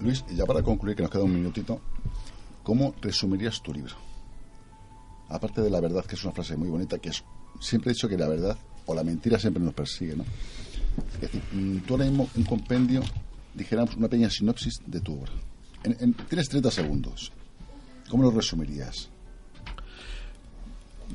Luis, 0.00 0.24
ya 0.34 0.44
para 0.44 0.62
concluir, 0.62 0.94
que 0.96 1.02
nos 1.02 1.10
queda 1.10 1.24
un 1.24 1.34
minutito, 1.34 1.80
¿cómo 2.62 2.94
resumirías 3.00 3.60
tu 3.62 3.72
libro? 3.72 3.94
Aparte 5.28 5.62
de 5.62 5.70
la 5.70 5.80
verdad, 5.80 6.04
que 6.04 6.14
es 6.14 6.22
una 6.24 6.32
frase 6.32 6.56
muy 6.56 6.68
bonita, 6.68 6.98
que 6.98 7.08
es, 7.08 7.24
siempre 7.58 7.90
he 7.90 7.94
dicho 7.94 8.08
que 8.08 8.18
la 8.18 8.28
verdad 8.28 8.56
o 8.86 8.94
la 8.94 9.02
mentira 9.02 9.38
siempre 9.38 9.62
nos 9.62 9.72
persigue, 9.74 10.14
¿no? 10.16 10.24
Es 11.14 11.20
decir, 11.22 11.42
mm, 11.52 11.78
tú 11.78 11.94
ahora 11.94 12.04
mismo 12.04 12.28
un 12.36 12.44
compendio, 12.44 13.00
dijéramos 13.54 13.96
una 13.96 14.08
pequeña 14.08 14.30
sinopsis 14.30 14.80
de 14.86 15.00
tu 15.00 15.14
obra. 15.20 15.32
En- 15.84 15.96
en- 16.00 16.14
tienes 16.14 16.48
30 16.48 16.70
segundos. 16.70 17.32
¿Cómo 18.08 18.22
lo 18.24 18.30
resumirías? 18.30 19.08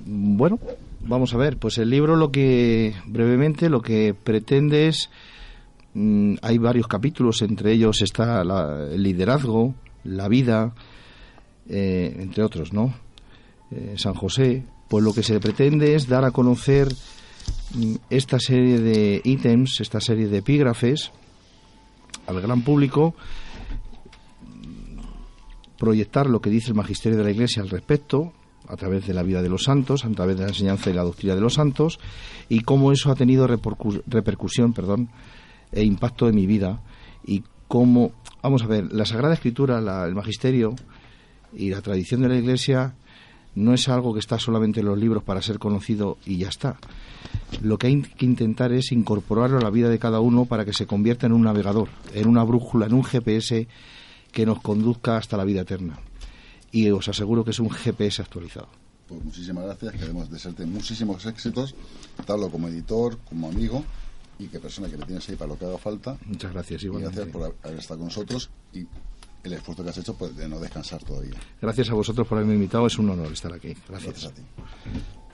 Bueno, 0.06 0.60
vamos 1.02 1.34
a 1.34 1.38
ver, 1.38 1.58
pues 1.58 1.78
el 1.78 1.90
libro 1.90 2.16
lo 2.16 2.32
que 2.32 2.94
brevemente 3.08 3.70
lo 3.70 3.82
que 3.82 4.14
pretende 4.14 4.88
es 4.88 5.10
mm, 5.94 6.36
hay 6.44 6.58
varios 6.60 6.88
capítulos, 6.88 7.42
entre 7.42 7.72
ellos 7.74 8.02
está 8.04 8.44
la- 8.44 8.88
el 8.92 9.02
liderazgo, 9.02 9.74
la 10.04 10.28
vida, 10.28 10.76
eh, 11.68 12.16
entre 12.20 12.44
otros, 12.44 12.72
¿no? 12.72 12.94
Eh, 13.72 13.96
San 13.98 14.14
José, 14.14 14.64
pues 14.90 15.04
lo 15.04 15.12
que 15.14 15.24
se 15.24 15.40
pretende 15.40 15.96
es 15.96 16.08
dar 16.08 16.24
a 16.24 16.32
conocer 16.32 16.90
mm, 17.74 17.96
esta 18.12 18.40
serie 18.40 18.80
de 18.80 19.22
ítems, 19.24 19.82
esta 19.82 20.00
serie 20.00 20.28
de 20.28 20.38
epígrafes 20.38 21.12
al 22.28 22.42
gran 22.42 22.62
público, 22.62 23.16
proyectar 25.78 26.28
lo 26.28 26.42
que 26.42 26.50
dice 26.50 26.70
el 26.70 26.76
magisterio 26.76 27.18
de 27.18 27.24
la 27.24 27.32
Iglesia 27.32 27.62
al 27.62 27.70
respecto, 27.70 28.34
a 28.68 28.76
través 28.76 29.08
de 29.08 29.14
la 29.14 29.24
vida 29.24 29.42
de 29.42 29.50
los 29.50 29.64
santos, 29.64 30.04
a 30.04 30.10
través 30.10 30.36
de 30.38 30.44
la 30.44 30.50
enseñanza 30.50 30.90
y 30.90 30.94
la 30.94 31.04
doctrina 31.04 31.36
de 31.36 31.42
los 31.42 31.54
santos, 31.54 32.00
y 32.50 32.62
cómo 32.62 32.92
eso 32.92 33.12
ha 33.12 33.16
tenido 33.16 33.48
repercu- 33.48 34.02
repercusión 34.08 34.74
perdón, 34.74 35.10
e 35.72 35.84
impacto 35.84 36.28
en 36.28 36.36
mi 36.36 36.46
vida, 36.46 36.82
y 37.26 37.44
cómo, 37.68 38.12
vamos 38.42 38.64
a 38.64 38.68
ver, 38.68 38.92
la 38.92 39.06
Sagrada 39.06 39.34
Escritura, 39.34 39.80
la- 39.82 40.06
el 40.06 40.16
magisterio 40.16 40.76
y 41.54 41.70
la 41.70 41.82
tradición 41.82 42.22
de 42.22 42.30
la 42.30 42.36
Iglesia 42.36 42.96
no 43.58 43.74
es 43.74 43.90
algo 43.90 44.14
que 44.14 44.20
está 44.20 44.38
solamente 44.38 44.82
en 44.82 44.86
los 44.86 45.00
libros 45.00 45.24
para 45.24 45.42
ser 45.42 45.58
conocido 45.58 46.20
y 46.26 46.38
ya 46.38 46.48
está. 46.48 46.78
Lo 47.62 47.80
que 47.80 47.88
hay 47.88 48.02
que 48.04 48.26
intentar 48.26 48.72
es 48.72 48.92
incorporarlo 48.92 49.58
a 49.58 49.62
la 49.62 49.72
vida 49.72 49.90
de 49.90 49.98
cada 49.98 50.20
uno 50.20 50.46
para 50.46 50.64
que 50.64 50.74
se 50.74 50.86
convierta 50.86 51.26
en 51.26 51.34
un 51.34 51.42
navegador, 51.42 51.90
en 52.14 52.28
una 52.28 52.44
brújula, 52.44 52.86
en 52.86 52.94
un 52.94 53.04
GPS 53.04 53.68
que 54.32 54.46
nos 54.46 54.62
conduzca 54.62 55.18
hasta 55.18 55.38
la 55.38 55.44
vida 55.44 55.62
eterna. 55.62 55.98
Y 56.72 56.92
os 56.92 57.08
aseguro 57.10 57.44
que 57.44 57.50
es 57.52 57.60
un 57.60 57.72
GPS 57.72 58.22
actualizado. 58.22 58.68
Pues 59.08 59.24
muchísimas 59.24 59.66
gracias, 59.66 59.94
queremos 59.94 60.30
desearte 60.30 60.66
muchísimos 60.66 61.26
éxitos, 61.26 61.74
tanto 62.26 62.52
como 62.52 62.68
editor, 62.68 63.18
como 63.28 63.48
amigo, 63.50 63.84
y 64.38 64.48
que 64.48 64.60
persona 64.60 64.88
que 64.88 64.98
le 64.98 65.06
tienes 65.06 65.28
ahí 65.30 65.36
para 65.36 65.50
lo 65.50 65.58
que 65.58 65.66
haga 65.66 65.80
falta. 65.80 66.16
Muchas 66.26 66.54
gracias, 66.54 66.84
Y 66.84 66.86
igualmente. 66.86 67.16
gracias 67.16 67.34
por 67.34 67.56
haber 67.64 67.80
estado 67.80 68.00
con 68.02 68.08
nosotros 68.10 68.52
y 68.74 68.86
el 69.44 69.54
esfuerzo 69.54 69.84
que 69.84 69.90
has 69.90 69.98
hecho 69.98 70.18
pues, 70.18 70.36
de 70.36 70.48
no 70.48 70.60
descansar 70.60 71.04
todavía. 71.04 71.36
Gracias 71.62 71.90
a 71.90 71.94
vosotros 71.94 72.28
por 72.28 72.38
haberme 72.38 72.56
invitado, 72.56 72.88
es 72.88 72.98
un 72.98 73.10
honor 73.10 73.32
estar 73.32 73.54
aquí. 73.54 73.76
Gracias. 73.88 74.26
a 74.26 74.34
ti. 74.34 74.42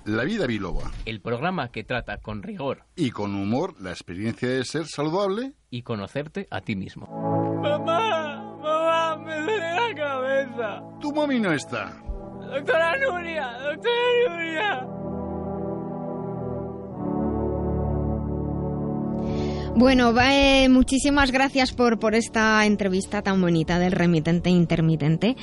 La 0.06 0.24
vida 0.26 0.46
biloba. 0.46 0.92
El 1.06 1.22
programa 1.22 1.70
que 1.72 1.86
trata 1.86 2.18
con 2.18 2.44
rigor 2.44 2.84
Y 2.98 3.12
con 3.12 3.34
humor 3.36 3.76
la 3.82 3.92
experiencia 3.92 4.50
de 4.50 4.66
ser 4.66 4.86
saludable. 4.88 5.54
y 5.70 5.82
conocerte 5.84 6.48
a 6.52 6.60
ti 6.62 6.76
mismo. 6.76 7.08
Mamá, 7.62 8.58
mamá, 8.62 9.16
me 9.24 9.36
duele 9.42 9.60
la 9.76 9.96
cabeza. 9.96 10.82
Tu 11.00 11.14
mami 11.14 11.40
no 11.40 11.54
está. 11.54 11.98
Doctora 12.52 12.98
Nuria, 13.00 13.52
doctora 13.60 14.30
Nuria. 14.30 14.88
Bueno, 19.76 20.14
eh, 20.22 20.70
muchísimas 20.70 21.32
gracias 21.32 21.72
por, 21.74 21.98
por 21.98 22.14
esta 22.14 22.64
entrevista 22.68 23.24
tan 23.24 23.42
bonita 23.42 23.80
del 23.80 23.92
remitente 23.92 24.52
intermitente. 24.52 25.36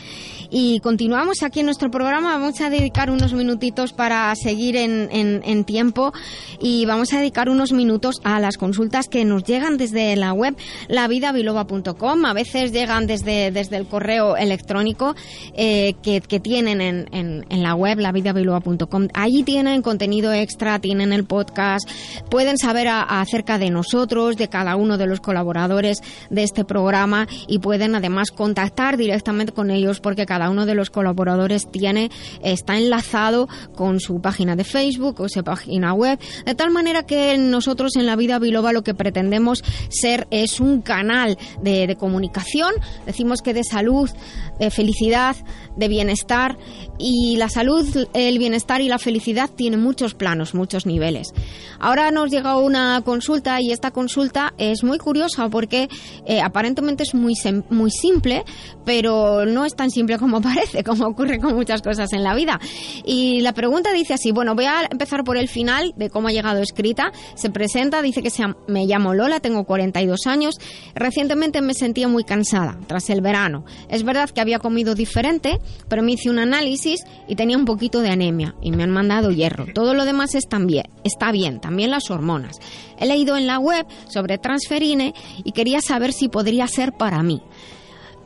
Y 0.50 0.78
continuamos 0.80 1.42
aquí 1.42 1.60
en 1.60 1.66
nuestro 1.66 1.90
programa. 1.90 2.38
Vamos 2.38 2.60
a 2.60 2.70
dedicar 2.70 3.10
unos 3.10 3.32
minutitos 3.34 3.92
para 3.92 4.32
seguir 4.36 4.76
en, 4.76 5.08
en- 5.10 5.42
en 5.44 5.64
tiempo 5.64 6.12
y 6.60 6.86
vamos 6.86 7.12
a 7.12 7.18
dedicar 7.18 7.48
unos 7.48 7.72
minutos 7.72 8.20
a 8.22 8.38
las 8.38 8.56
consultas 8.56 9.08
que 9.08 9.24
nos 9.24 9.42
llegan 9.42 9.76
desde 9.76 10.14
la 10.14 10.32
web 10.32 10.56
lavidabiloba.com. 10.88 12.24
A 12.24 12.32
veces 12.32 12.70
llegan 12.72 13.08
desde, 13.08 13.50
desde 13.50 13.76
el 13.78 13.86
correo 13.86 14.36
electrónico 14.36 15.16
eh, 15.54 15.94
que, 16.04 16.20
que 16.20 16.38
tienen 16.38 16.80
en, 16.80 17.08
en- 17.12 17.46
en 17.50 17.62
la 17.64 17.74
web 17.74 17.98
lavidabiloba.com. 17.98 19.08
Allí 19.12 19.42
tienen 19.42 19.82
contenido 19.82 20.32
extra, 20.32 20.78
tienen 20.78 21.12
el 21.12 21.24
podcast, 21.24 21.90
pueden 22.30 22.56
saber 22.58 22.86
acerca 22.88 23.58
de 23.58 23.70
nosotros, 23.70 24.19
de 24.28 24.48
cada 24.48 24.76
uno 24.76 24.98
de 24.98 25.06
los 25.06 25.20
colaboradores 25.20 26.02
de 26.28 26.42
este 26.42 26.64
programa 26.64 27.26
y 27.48 27.58
pueden 27.58 27.94
además 27.94 28.30
contactar 28.30 28.96
directamente 28.96 29.52
con 29.52 29.70
ellos 29.70 30.00
porque 30.00 30.26
cada 30.26 30.50
uno 30.50 30.66
de 30.66 30.74
los 30.74 30.90
colaboradores 30.90 31.70
tiene 31.70 32.10
está 32.42 32.76
enlazado 32.76 33.48
con 33.74 34.00
su 34.00 34.20
página 34.20 34.56
de 34.56 34.64
Facebook 34.64 35.20
o 35.20 35.28
su 35.28 35.42
página 35.42 35.94
web. 35.94 36.18
De 36.44 36.54
tal 36.54 36.70
manera 36.70 37.04
que 37.04 37.38
nosotros 37.38 37.96
en 37.96 38.06
la 38.06 38.16
vida 38.16 38.38
biloba 38.38 38.72
lo 38.72 38.82
que 38.82 38.94
pretendemos 38.94 39.64
ser 39.88 40.26
es 40.30 40.60
un 40.60 40.82
canal 40.82 41.38
de, 41.62 41.86
de 41.86 41.96
comunicación. 41.96 42.74
Decimos 43.06 43.40
que 43.40 43.54
de 43.54 43.64
salud 43.64 44.10
de 44.58 44.70
felicidad 44.70 45.36
de 45.76 45.88
bienestar 45.88 46.58
y 47.00 47.36
la 47.36 47.48
salud 47.48 47.86
el 48.14 48.38
bienestar 48.38 48.80
y 48.80 48.88
la 48.88 48.98
felicidad 48.98 49.50
tienen 49.50 49.80
muchos 49.80 50.14
planos 50.14 50.54
muchos 50.54 50.86
niveles 50.86 51.32
ahora 51.80 52.10
nos 52.10 52.30
llega 52.30 52.56
una 52.58 53.02
consulta 53.04 53.60
y 53.60 53.72
esta 53.72 53.90
consulta 53.90 54.54
es 54.58 54.84
muy 54.84 54.98
curiosa 54.98 55.48
porque 55.48 55.88
eh, 56.26 56.40
aparentemente 56.40 57.02
es 57.02 57.14
muy, 57.14 57.34
muy 57.70 57.90
simple, 57.90 58.44
pero 58.84 59.46
no 59.46 59.64
es 59.64 59.74
tan 59.74 59.90
simple 59.90 60.18
como 60.18 60.40
parece, 60.42 60.84
como 60.84 61.06
ocurre 61.06 61.38
con 61.40 61.54
muchas 61.54 61.82
cosas 61.82 62.12
en 62.12 62.22
la 62.22 62.34
vida. 62.34 62.60
Y 63.04 63.40
la 63.40 63.52
pregunta 63.52 63.92
dice 63.92 64.14
así, 64.14 64.30
bueno, 64.30 64.54
voy 64.54 64.66
a 64.66 64.86
empezar 64.90 65.24
por 65.24 65.36
el 65.36 65.48
final 65.48 65.92
de 65.96 66.10
cómo 66.10 66.28
ha 66.28 66.32
llegado 66.32 66.60
escrita. 66.60 67.12
Se 67.34 67.50
presenta, 67.50 68.02
dice 68.02 68.22
que 68.22 68.30
se, 68.30 68.44
me 68.68 68.86
llamo 68.86 69.14
Lola, 69.14 69.40
tengo 69.40 69.64
42 69.64 70.26
años. 70.26 70.56
Recientemente 70.94 71.62
me 71.62 71.74
sentía 71.74 72.08
muy 72.08 72.24
cansada 72.24 72.78
tras 72.86 73.08
el 73.10 73.22
verano. 73.22 73.64
Es 73.88 74.04
verdad 74.04 74.30
que 74.30 74.40
había 74.40 74.58
comido 74.58 74.94
diferente, 74.94 75.58
pero 75.88 76.02
me 76.02 76.12
hice 76.12 76.30
un 76.30 76.38
análisis 76.38 76.89
y 77.28 77.36
tenía 77.36 77.56
un 77.56 77.64
poquito 77.64 78.00
de 78.00 78.10
anemia 78.10 78.54
y 78.60 78.72
me 78.72 78.82
han 78.82 78.90
mandado 78.90 79.30
hierro. 79.30 79.66
Todo 79.74 79.94
lo 79.94 80.04
demás 80.04 80.34
está 80.34 80.58
bien, 80.58 80.86
está 81.04 81.32
bien, 81.32 81.60
también 81.60 81.90
las 81.90 82.10
hormonas. 82.10 82.58
He 82.98 83.06
leído 83.06 83.36
en 83.36 83.46
la 83.46 83.58
web 83.58 83.86
sobre 84.08 84.38
transferine 84.38 85.14
y 85.44 85.52
quería 85.52 85.80
saber 85.80 86.12
si 86.12 86.28
podría 86.28 86.66
ser 86.66 86.92
para 86.92 87.22
mí. 87.22 87.42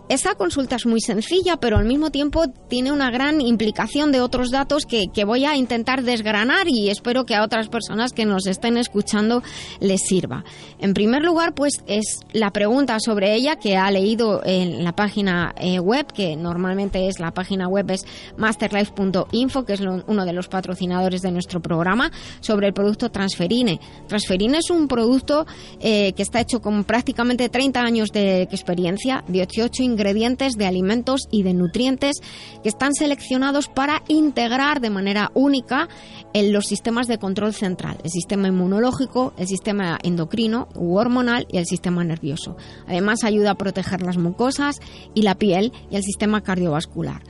Esta 0.06 0.34
consulta 0.34 0.76
es 0.76 0.84
muy 0.84 1.00
sencilla, 1.00 1.56
pero 1.56 1.78
al 1.78 1.86
mismo 1.86 2.10
tiempo 2.10 2.44
tiene 2.68 2.92
una 2.92 3.10
gran 3.10 3.40
implicación 3.40 4.12
de 4.12 4.20
otros 4.20 4.50
datos 4.50 4.84
que, 4.84 5.08
voy 5.24 5.46
a 5.46 5.56
intentar 5.56 6.02
desgranar 6.02 6.68
y 6.68 6.90
espero 6.90 7.24
que 7.24 7.34
a 7.34 7.42
otras 7.42 7.68
personas 7.68 8.12
que 8.12 8.26
nos 8.26 8.46
estén 8.46 8.76
escuchando 8.76 9.42
les 9.80 10.02
sirva. 10.02 10.44
En 10.78 10.92
primer 10.92 11.22
lugar, 11.22 11.54
pues 11.54 11.82
es 11.86 12.20
la 12.34 12.50
pregunta 12.50 12.98
sobre 13.00 13.34
ella 13.34 13.56
que 13.56 13.78
ha 13.78 13.90
leído 13.90 14.42
en 14.44 14.84
la 14.84 14.92
página 14.92 15.54
eh, 15.58 15.80
web, 15.80 16.06
que 16.12 16.36
normalmente 16.36 17.08
es 17.08 17.18
la 17.18 17.32
página 17.32 17.66
web 17.68 17.90
es 17.90 18.04
masterlife.info, 18.36 19.64
que 19.64 19.72
es 19.72 19.80
uno 19.80 20.26
de 20.26 20.32
los 20.34 20.48
patrocinadores 20.48 21.22
de 21.22 21.32
nuestro 21.32 21.62
programa, 21.62 22.12
sobre 22.40 22.66
el 22.66 22.74
producto 22.74 23.10
Transferine. 23.10 23.80
Transferine 24.06 24.58
es 24.58 24.68
un 24.68 24.86
producto 24.86 25.46
eh, 25.80 26.12
que 26.12 26.22
está 26.22 26.40
hecho 26.40 26.60
con 26.60 26.84
prácticamente 26.84 27.48
30 27.48 27.80
años 27.80 28.10
de 28.12 28.42
experiencia, 28.42 29.24
18 29.28 29.64
ingredientes 29.94 30.54
de 30.54 30.66
alimentos 30.66 31.22
y 31.30 31.44
de 31.44 31.54
nutrientes 31.54 32.16
que 32.62 32.68
están 32.68 32.92
seleccionados 32.94 33.68
para 33.68 34.02
integrar 34.08 34.80
de 34.80 34.90
manera 34.90 35.30
única 35.34 35.88
en 36.32 36.52
los 36.52 36.66
sistemas 36.66 37.06
de 37.06 37.18
control 37.18 37.54
central, 37.54 37.98
el 38.02 38.10
sistema 38.10 38.48
inmunológico, 38.48 39.32
el 39.38 39.46
sistema 39.46 39.98
endocrino 40.02 40.68
u 40.74 40.96
hormonal 40.96 41.46
y 41.48 41.58
el 41.58 41.66
sistema 41.66 42.02
nervioso. 42.02 42.56
Además 42.86 43.24
ayuda 43.24 43.52
a 43.52 43.54
proteger 43.54 44.02
las 44.02 44.18
mucosas 44.18 44.80
y 45.14 45.22
la 45.22 45.36
piel 45.36 45.72
y 45.90 45.96
el 45.96 46.02
sistema 46.02 46.42
cardiovascular. 46.42 47.22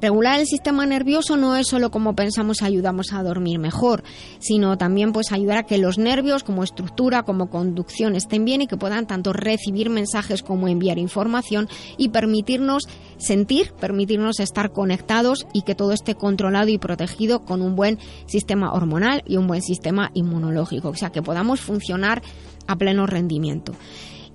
Regular 0.00 0.38
el 0.38 0.46
sistema 0.46 0.84
nervioso 0.84 1.36
no 1.36 1.56
es 1.56 1.68
solo 1.68 1.90
como 1.90 2.14
pensamos 2.14 2.60
ayudamos 2.60 3.12
a 3.12 3.22
dormir 3.22 3.58
mejor, 3.58 4.02
sino 4.40 4.76
también 4.76 5.12
pues 5.12 5.32
ayudar 5.32 5.58
a 5.58 5.62
que 5.62 5.78
los 5.78 5.96
nervios 5.96 6.44
como 6.44 6.62
estructura, 6.62 7.22
como 7.22 7.48
conducción 7.48 8.14
estén 8.14 8.44
bien 8.44 8.60
y 8.60 8.66
que 8.66 8.76
puedan 8.76 9.06
tanto 9.06 9.32
recibir 9.32 9.88
mensajes 9.88 10.42
como 10.42 10.68
enviar 10.68 10.98
información 10.98 11.68
y 11.96 12.10
permitirnos 12.10 12.84
sentir, 13.16 13.72
permitirnos 13.72 14.38
estar 14.40 14.70
conectados 14.70 15.46
y 15.54 15.62
que 15.62 15.74
todo 15.74 15.92
esté 15.92 16.14
controlado 16.14 16.68
y 16.68 16.76
protegido 16.76 17.44
con 17.44 17.62
un 17.62 17.74
buen 17.74 17.98
sistema 18.26 18.74
hormonal 18.74 19.22
y 19.26 19.38
un 19.38 19.46
buen 19.46 19.62
sistema 19.62 20.10
inmunológico, 20.12 20.90
o 20.90 20.94
sea, 20.94 21.10
que 21.10 21.22
podamos 21.22 21.60
funcionar 21.60 22.22
a 22.66 22.76
pleno 22.76 23.06
rendimiento. 23.06 23.72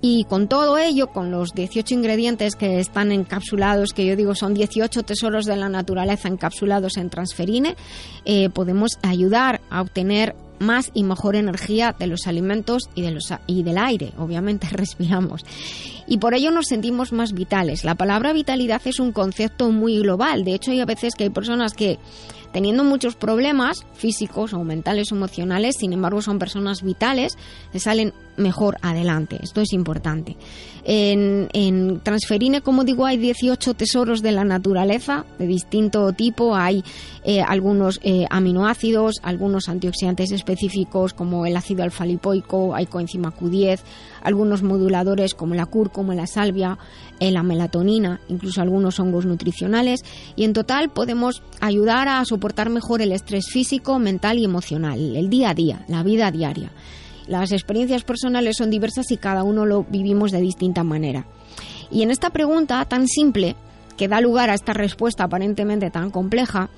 Y 0.04 0.24
con 0.24 0.48
todo 0.48 0.78
ello, 0.78 1.06
con 1.06 1.30
los 1.30 1.52
18 1.54 1.94
ingredientes 1.94 2.56
que 2.56 2.80
están 2.80 3.12
encapsulados, 3.12 3.92
que 3.92 4.04
yo 4.04 4.16
digo 4.16 4.34
son 4.34 4.52
18 4.52 5.04
tesoros 5.04 5.46
de 5.46 5.54
la 5.54 5.68
naturaleza 5.68 6.26
encapsulados 6.26 6.96
en 6.96 7.08
transferine, 7.08 7.76
eh, 8.24 8.50
podemos 8.50 8.98
ayudar 9.02 9.60
a 9.70 9.80
obtener 9.80 10.34
más 10.58 10.90
y 10.92 11.04
mejor 11.04 11.36
energía 11.36 11.94
de 11.96 12.08
los 12.08 12.26
alimentos 12.26 12.88
y, 12.94 13.02
de 13.02 13.12
los, 13.12 13.32
y 13.46 13.62
del 13.62 13.78
aire, 13.78 14.12
obviamente 14.18 14.66
respiramos. 14.72 15.42
Y 16.08 16.18
por 16.18 16.34
ello 16.34 16.50
nos 16.50 16.66
sentimos 16.66 17.12
más 17.12 17.32
vitales. 17.32 17.84
La 17.84 17.94
palabra 17.94 18.32
vitalidad 18.32 18.82
es 18.84 18.98
un 18.98 19.12
concepto 19.12 19.70
muy 19.70 19.98
global. 19.98 20.44
De 20.44 20.54
hecho, 20.54 20.72
hay 20.72 20.80
a 20.80 20.84
veces 20.84 21.14
que 21.14 21.24
hay 21.24 21.30
personas 21.30 21.74
que 21.74 21.98
teniendo 22.52 22.84
muchos 22.84 23.16
problemas 23.16 23.86
físicos 23.94 24.52
o 24.52 24.62
mentales 24.62 25.10
emocionales, 25.10 25.76
sin 25.78 25.92
embargo 25.92 26.22
son 26.22 26.38
personas 26.38 26.82
vitales, 26.82 27.38
salen 27.74 28.12
mejor 28.36 28.76
adelante. 28.82 29.38
Esto 29.42 29.60
es 29.60 29.72
importante. 29.72 30.36
En, 30.84 31.48
en, 31.52 32.00
Transferine, 32.00 32.60
como 32.60 32.84
digo, 32.84 33.06
hay 33.06 33.16
18 33.16 33.74
tesoros 33.74 34.20
de 34.20 34.32
la 34.32 34.44
naturaleza 34.44 35.24
de 35.38 35.46
distinto 35.46 36.12
tipo. 36.12 36.56
Hay 36.56 36.82
eh, 37.24 37.40
algunos 37.40 38.00
eh, 38.02 38.26
aminoácidos, 38.30 39.16
algunos 39.22 39.68
antioxidantes 39.68 40.32
específicos 40.32 41.14
como 41.14 41.46
el 41.46 41.56
ácido 41.56 41.84
alfa-lipoico, 41.84 42.74
hay 42.74 42.86
coenzima 42.86 43.32
Q10, 43.32 43.80
algunos 44.22 44.62
moduladores 44.62 45.34
como 45.34 45.54
la 45.54 45.66
cúrcuma, 45.66 46.14
la 46.14 46.26
salvia, 46.26 46.78
eh, 47.20 47.30
la 47.30 47.44
melatonina, 47.44 48.20
incluso 48.28 48.60
algunos 48.60 48.98
hongos 48.98 49.24
nutricionales. 49.24 50.00
Y 50.34 50.44
en 50.44 50.52
total 50.52 50.90
podemos 50.90 51.42
ayudar 51.60 52.08
a 52.08 52.24
soportar 52.24 52.70
mejor 52.70 53.02
el 53.02 53.12
estrés 53.12 53.46
físico, 53.48 53.98
mental 54.00 54.38
y 54.38 54.44
emocional, 54.44 55.16
el 55.16 55.28
día 55.28 55.50
a 55.50 55.54
día, 55.54 55.84
la 55.88 56.02
vida 56.02 56.30
diaria. 56.32 56.72
Las 57.32 57.50
experiencias 57.50 58.04
personales 58.04 58.58
son 58.58 58.68
diversas 58.68 59.10
y 59.10 59.16
cada 59.16 59.42
uno 59.42 59.64
lo 59.64 59.84
vivimos 59.84 60.32
de 60.32 60.40
distinta 60.42 60.84
manera. 60.84 61.24
Y 61.90 62.02
en 62.02 62.10
esta 62.10 62.28
pregunta 62.28 62.84
tan 62.84 63.08
simple, 63.08 63.56
que 63.96 64.06
da 64.06 64.20
lugar 64.20 64.50
a 64.50 64.54
esta 64.54 64.74
respuesta 64.74 65.24
aparentemente 65.24 65.90
tan 65.90 66.10
compleja, 66.10 66.68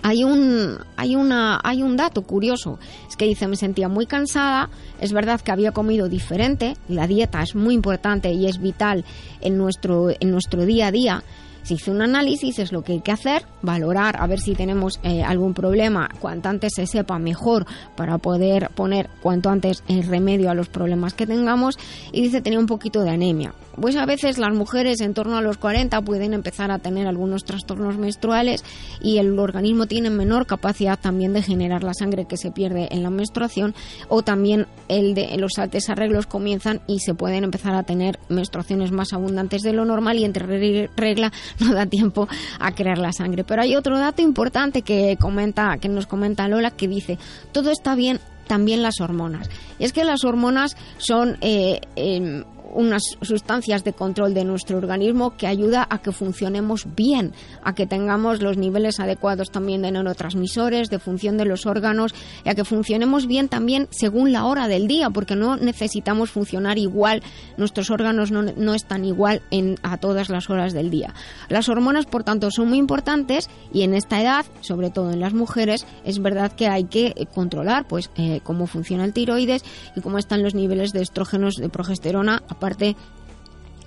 hay 0.00 0.24
un, 0.24 0.78
hay, 0.96 1.14
una, 1.14 1.60
hay 1.62 1.82
un 1.82 1.94
dato 1.98 2.22
curioso. 2.22 2.78
Es 3.06 3.18
que 3.18 3.26
dice, 3.26 3.48
me 3.48 3.56
sentía 3.56 3.90
muy 3.90 4.06
cansada, 4.06 4.70
es 4.98 5.12
verdad 5.12 5.42
que 5.42 5.52
había 5.52 5.72
comido 5.72 6.08
diferente, 6.08 6.78
la 6.88 7.06
dieta 7.06 7.42
es 7.42 7.54
muy 7.54 7.74
importante 7.74 8.32
y 8.32 8.46
es 8.46 8.62
vital 8.62 9.04
en 9.42 9.58
nuestro, 9.58 10.08
en 10.08 10.30
nuestro 10.30 10.64
día 10.64 10.86
a 10.86 10.90
día, 10.90 11.22
se 11.62 11.74
hizo 11.74 11.90
un 11.90 12.02
análisis, 12.02 12.58
es 12.58 12.72
lo 12.72 12.82
que 12.82 12.92
hay 12.92 13.00
que 13.00 13.12
hacer, 13.12 13.44
valorar 13.62 14.16
a 14.20 14.26
ver 14.26 14.40
si 14.40 14.54
tenemos 14.54 15.00
eh, 15.02 15.22
algún 15.22 15.54
problema, 15.54 16.08
cuanto 16.20 16.48
antes 16.48 16.72
se 16.74 16.86
sepa 16.86 17.18
mejor 17.18 17.66
para 17.96 18.18
poder 18.18 18.70
poner 18.74 19.08
cuanto 19.22 19.50
antes 19.50 19.82
el 19.88 20.04
remedio 20.04 20.50
a 20.50 20.54
los 20.54 20.68
problemas 20.68 21.14
que 21.14 21.26
tengamos 21.26 21.78
y 22.12 22.22
dice 22.22 22.40
tenía 22.40 22.58
un 22.58 22.66
poquito 22.66 23.02
de 23.02 23.10
anemia. 23.10 23.54
Pues 23.80 23.96
a 23.96 24.04
veces 24.04 24.36
las 24.36 24.54
mujeres 24.54 25.00
en 25.00 25.14
torno 25.14 25.36
a 25.36 25.42
los 25.42 25.56
40 25.56 26.02
pueden 26.02 26.34
empezar 26.34 26.70
a 26.70 26.78
tener 26.78 27.06
algunos 27.06 27.44
trastornos 27.44 27.96
menstruales 27.96 28.62
y 29.00 29.18
el 29.18 29.38
organismo 29.38 29.86
tiene 29.86 30.10
menor 30.10 30.46
capacidad 30.46 30.98
también 30.98 31.32
de 31.32 31.42
generar 31.42 31.82
la 31.82 31.94
sangre 31.94 32.26
que 32.26 32.36
se 32.36 32.50
pierde 32.50 32.88
en 32.90 33.02
la 33.02 33.10
menstruación 33.10 33.74
o 34.08 34.22
también 34.22 34.66
el 34.88 35.14
de 35.14 35.36
los 35.38 35.52
desarreglos 35.70 36.26
comienzan 36.26 36.80
y 36.86 37.00
se 37.00 37.14
pueden 37.14 37.44
empezar 37.44 37.74
a 37.74 37.84
tener 37.84 38.18
menstruaciones 38.28 38.92
más 38.92 39.12
abundantes 39.12 39.62
de 39.62 39.72
lo 39.72 39.84
normal 39.84 40.18
y 40.18 40.24
entre 40.24 40.90
regla 40.96 41.32
no 41.58 41.74
da 41.74 41.86
tiempo 41.86 42.28
a 42.58 42.72
crear 42.72 42.98
la 42.98 43.12
sangre. 43.12 43.44
Pero 43.44 43.62
hay 43.62 43.76
otro 43.76 43.98
dato 43.98 44.22
importante 44.22 44.82
que 44.82 45.16
comenta, 45.20 45.78
que 45.78 45.88
nos 45.88 46.06
comenta 46.06 46.48
Lola, 46.48 46.70
que 46.70 46.88
dice 46.88 47.18
todo 47.52 47.70
está 47.70 47.94
bien, 47.94 48.20
también 48.46 48.82
las 48.82 49.00
hormonas. 49.00 49.48
Y 49.78 49.84
es 49.84 49.92
que 49.92 50.04
las 50.04 50.24
hormonas 50.24 50.76
son 50.98 51.38
eh, 51.40 51.80
em, 51.96 52.44
unas 52.72 53.02
sustancias 53.22 53.84
de 53.84 53.92
control 53.92 54.34
de 54.34 54.44
nuestro 54.44 54.78
organismo 54.78 55.36
que 55.36 55.46
ayuda 55.46 55.86
a 55.88 55.98
que 55.98 56.12
funcionemos 56.12 56.86
bien, 56.94 57.32
a 57.62 57.74
que 57.74 57.86
tengamos 57.86 58.42
los 58.42 58.56
niveles 58.56 59.00
adecuados 59.00 59.50
también 59.50 59.82
de 59.82 59.92
neurotransmisores, 59.92 60.90
de 60.90 60.98
función 60.98 61.36
de 61.36 61.44
los 61.44 61.66
órganos 61.66 62.14
y 62.44 62.48
a 62.48 62.54
que 62.54 62.64
funcionemos 62.64 63.26
bien 63.26 63.48
también 63.48 63.88
según 63.90 64.32
la 64.32 64.44
hora 64.46 64.68
del 64.68 64.86
día, 64.88 65.10
porque 65.10 65.36
no 65.36 65.56
necesitamos 65.56 66.30
funcionar 66.30 66.78
igual, 66.78 67.22
nuestros 67.56 67.90
órganos 67.90 68.30
no, 68.30 68.42
no 68.42 68.74
están 68.74 69.04
igual 69.04 69.42
en, 69.50 69.76
a 69.82 69.96
todas 69.98 70.28
las 70.28 70.50
horas 70.50 70.72
del 70.72 70.90
día. 70.90 71.14
Las 71.48 71.68
hormonas, 71.68 72.06
por 72.06 72.24
tanto, 72.24 72.50
son 72.50 72.68
muy 72.68 72.78
importantes 72.78 73.48
y 73.72 73.82
en 73.82 73.94
esta 73.94 74.20
edad, 74.20 74.46
sobre 74.60 74.90
todo 74.90 75.12
en 75.12 75.20
las 75.20 75.34
mujeres, 75.34 75.86
es 76.04 76.20
verdad 76.20 76.52
que 76.52 76.68
hay 76.68 76.84
que 76.84 77.14
controlar 77.34 77.86
pues 77.86 78.10
eh, 78.16 78.40
cómo 78.42 78.66
funciona 78.66 79.04
el 79.04 79.12
tiroides 79.12 79.64
y 79.96 80.00
cómo 80.00 80.18
están 80.18 80.42
los 80.42 80.54
niveles 80.54 80.92
de 80.92 81.02
estrógenos, 81.02 81.56
de 81.56 81.68
progesterona, 81.68 82.42
parte 82.60 82.94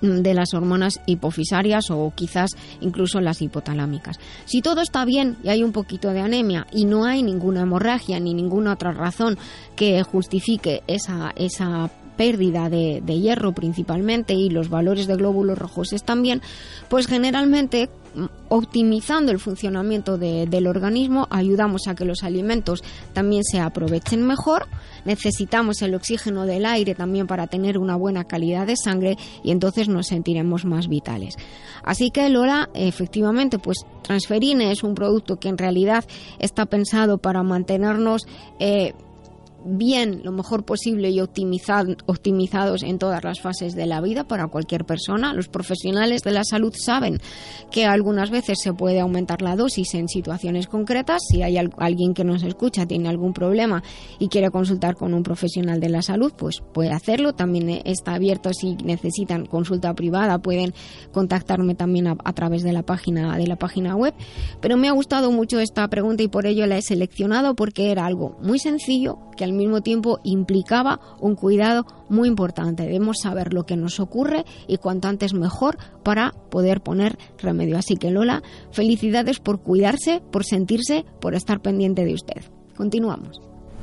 de 0.02 0.34
las 0.34 0.52
hormonas 0.54 1.00
hipofisarias 1.06 1.90
o 1.90 2.12
quizás 2.14 2.50
incluso 2.80 3.20
las 3.20 3.40
hipotalámicas. 3.40 4.18
Si 4.44 4.60
todo 4.60 4.80
está 4.82 5.04
bien 5.04 5.36
y 5.42 5.48
hay 5.48 5.62
un 5.62 5.72
poquito 5.72 6.10
de 6.10 6.20
anemia 6.20 6.66
y 6.72 6.84
no 6.84 7.04
hay 7.04 7.22
ninguna 7.22 7.62
hemorragia 7.62 8.20
ni 8.20 8.34
ninguna 8.34 8.74
otra 8.74 8.92
razón 8.92 9.38
que 9.76 10.02
justifique 10.02 10.82
esa, 10.86 11.32
esa 11.36 11.90
pérdida 12.16 12.68
de, 12.68 13.02
de 13.04 13.18
hierro 13.18 13.52
principalmente 13.52 14.34
y 14.34 14.50
los 14.50 14.68
valores 14.68 15.06
de 15.06 15.16
glóbulos 15.16 15.58
rojos 15.58 15.92
están 15.92 16.22
bien, 16.22 16.42
pues 16.88 17.06
generalmente 17.06 17.88
optimizando 18.48 19.32
el 19.32 19.38
funcionamiento 19.38 20.18
de- 20.18 20.46
del 20.46 20.66
organismo, 20.66 21.26
ayudamos 21.30 21.88
a 21.88 21.94
que 21.94 22.04
los 22.04 22.22
alimentos 22.22 22.82
también 23.12 23.42
se 23.44 23.60
aprovechen 23.60 24.26
mejor, 24.26 24.66
necesitamos 25.04 25.82
el 25.82 25.94
oxígeno 25.94 26.46
del 26.46 26.66
aire 26.66 26.94
también 26.94 27.26
para 27.26 27.46
tener 27.46 27.78
una 27.78 27.96
buena 27.96 28.24
calidad 28.24 28.66
de 28.66 28.76
sangre 28.76 29.16
y 29.42 29.50
entonces 29.50 29.88
nos 29.88 30.06
sentiremos 30.06 30.64
más 30.64 30.88
vitales. 30.88 31.34
Así 31.82 32.10
que 32.10 32.28
Lola, 32.28 32.70
efectivamente, 32.74 33.58
pues 33.58 33.78
Transferine 34.02 34.70
es 34.70 34.82
un 34.82 34.94
producto 34.94 35.36
que 35.36 35.48
en 35.48 35.58
realidad 35.58 36.04
está 36.38 36.66
pensado 36.66 37.18
para 37.18 37.42
mantenernos 37.42 38.22
eh, 38.58 38.94
bien, 39.64 40.20
lo 40.24 40.32
mejor 40.32 40.64
posible 40.64 41.10
y 41.10 41.20
optimizad- 41.20 41.96
optimizados 42.06 42.82
en 42.82 42.98
todas 42.98 43.24
las 43.24 43.40
fases 43.40 43.74
de 43.74 43.86
la 43.86 44.00
vida 44.00 44.24
para 44.24 44.46
cualquier 44.48 44.84
persona. 44.84 45.32
Los 45.34 45.48
profesionales 45.48 46.22
de 46.22 46.32
la 46.32 46.44
salud 46.44 46.72
saben 46.76 47.18
que 47.70 47.86
algunas 47.86 48.30
veces 48.30 48.58
se 48.62 48.72
puede 48.72 49.00
aumentar 49.00 49.42
la 49.42 49.56
dosis 49.56 49.94
en 49.94 50.08
situaciones 50.08 50.66
concretas. 50.66 51.22
Si 51.30 51.42
hay 51.42 51.56
al- 51.58 51.70
alguien 51.78 52.14
que 52.14 52.24
nos 52.24 52.42
escucha, 52.42 52.86
tiene 52.86 53.08
algún 53.08 53.32
problema 53.32 53.82
y 54.18 54.28
quiere 54.28 54.50
consultar 54.50 54.94
con 54.94 55.14
un 55.14 55.22
profesional 55.22 55.80
de 55.80 55.88
la 55.88 56.02
salud, 56.02 56.32
pues 56.36 56.62
puede 56.72 56.90
hacerlo. 56.92 57.32
También 57.34 57.68
eh, 57.70 57.82
está 57.84 58.14
abierto 58.14 58.52
si 58.52 58.76
necesitan 58.84 59.46
consulta 59.46 59.94
privada, 59.94 60.38
pueden 60.38 60.74
contactarme 61.12 61.74
también 61.74 62.06
a, 62.08 62.16
a 62.24 62.32
través 62.32 62.62
de 62.62 62.72
la 62.72 62.82
página 62.82 63.36
de 63.36 63.46
la 63.46 63.56
página 63.56 63.96
web. 63.96 64.14
Pero 64.60 64.76
me 64.76 64.88
ha 64.88 64.92
gustado 64.92 65.30
mucho 65.32 65.60
esta 65.60 65.88
pregunta 65.88 66.22
y 66.22 66.28
por 66.28 66.46
ello 66.46 66.66
la 66.66 66.76
he 66.78 66.82
seleccionado 66.82 67.54
porque 67.54 67.90
era 67.90 68.06
algo 68.06 68.36
muy 68.42 68.58
sencillo 68.58 69.18
que 69.36 69.44
al 69.44 69.52
mismo 69.54 69.80
tiempo 69.80 70.20
implicaba 70.24 71.00
un 71.20 71.34
cuidado 71.34 71.86
muy 72.08 72.28
importante. 72.28 72.84
Debemos 72.84 73.18
saber 73.22 73.52
lo 73.52 73.64
que 73.64 73.76
nos 73.76 74.00
ocurre 74.00 74.44
y 74.66 74.78
cuanto 74.78 75.08
antes 75.08 75.34
mejor 75.34 75.78
para 76.02 76.32
poder 76.50 76.80
poner 76.82 77.18
remedio. 77.38 77.78
Así 77.78 77.96
que 77.96 78.10
Lola, 78.10 78.42
felicidades 78.70 79.40
por 79.40 79.60
cuidarse, 79.60 80.22
por 80.30 80.44
sentirse, 80.44 81.04
por 81.20 81.34
estar 81.34 81.60
pendiente 81.60 82.04
de 82.04 82.14
usted. 82.14 82.42
Continuamos. 82.76 83.53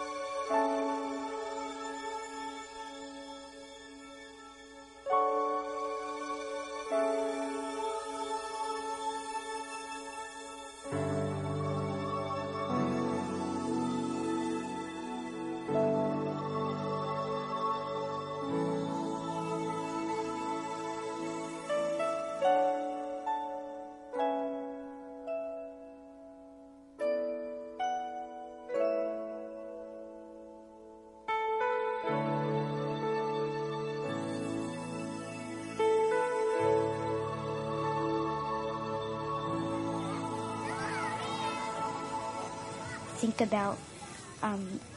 think 43.39 43.51
about 43.51 43.77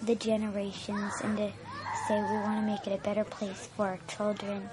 the 0.07 0.17
generations 0.17 1.13
and 1.23 1.37
to 1.37 1.51
say 2.09 2.21
we 2.21 2.39
want 2.39 2.61
to 2.61 2.67
make 2.67 2.87
it 2.87 2.93
a 2.93 3.03
better 3.03 3.25
place 3.25 3.69
for 3.77 3.87
our 3.87 3.99
children 4.09 4.69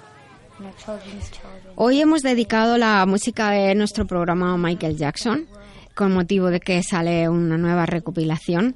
and 0.58 0.68
our 0.68 0.74
children's 0.78 1.30
children. 1.32 1.74
Hoy 1.76 2.00
hemos 2.00 2.22
dedicado 2.22 2.78
la 2.78 3.06
música 3.06 3.52
de 3.52 3.76
nuestro 3.76 4.06
programa 4.06 4.54
a 4.54 4.58
Michael 4.58 4.98
Jackson 4.98 5.48
con 5.96 6.14
motivo 6.14 6.50
de 6.50 6.60
que 6.60 6.82
sale 6.84 7.30
una 7.30 7.58
nueva 7.58 7.86
recopilación 7.86 8.76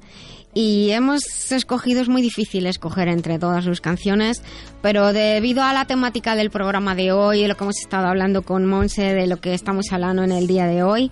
y 0.54 0.90
hemos 0.90 1.50
escogido, 1.50 2.00
es 2.00 2.08
muy 2.08 2.22
difícil 2.22 2.66
escoger 2.66 3.08
entre 3.08 3.38
todas 3.40 3.64
sus 3.64 3.80
canciones, 3.80 4.40
pero 4.82 5.12
debido 5.12 5.64
a 5.64 5.72
la 5.72 5.84
temática 5.84 6.36
del 6.36 6.50
programa 6.50 6.94
de 6.94 7.10
hoy, 7.10 7.42
de 7.42 7.48
lo 7.48 7.56
que 7.56 7.64
hemos 7.64 7.80
estado 7.80 8.06
hablando 8.06 8.42
con 8.42 8.64
Monse, 8.64 9.14
de 9.14 9.26
lo 9.26 9.38
que 9.38 9.52
estamos 9.52 9.86
hablando 9.90 10.22
en 10.22 10.30
el 10.30 10.46
día 10.46 10.66
de 10.66 10.84
hoy, 10.84 11.10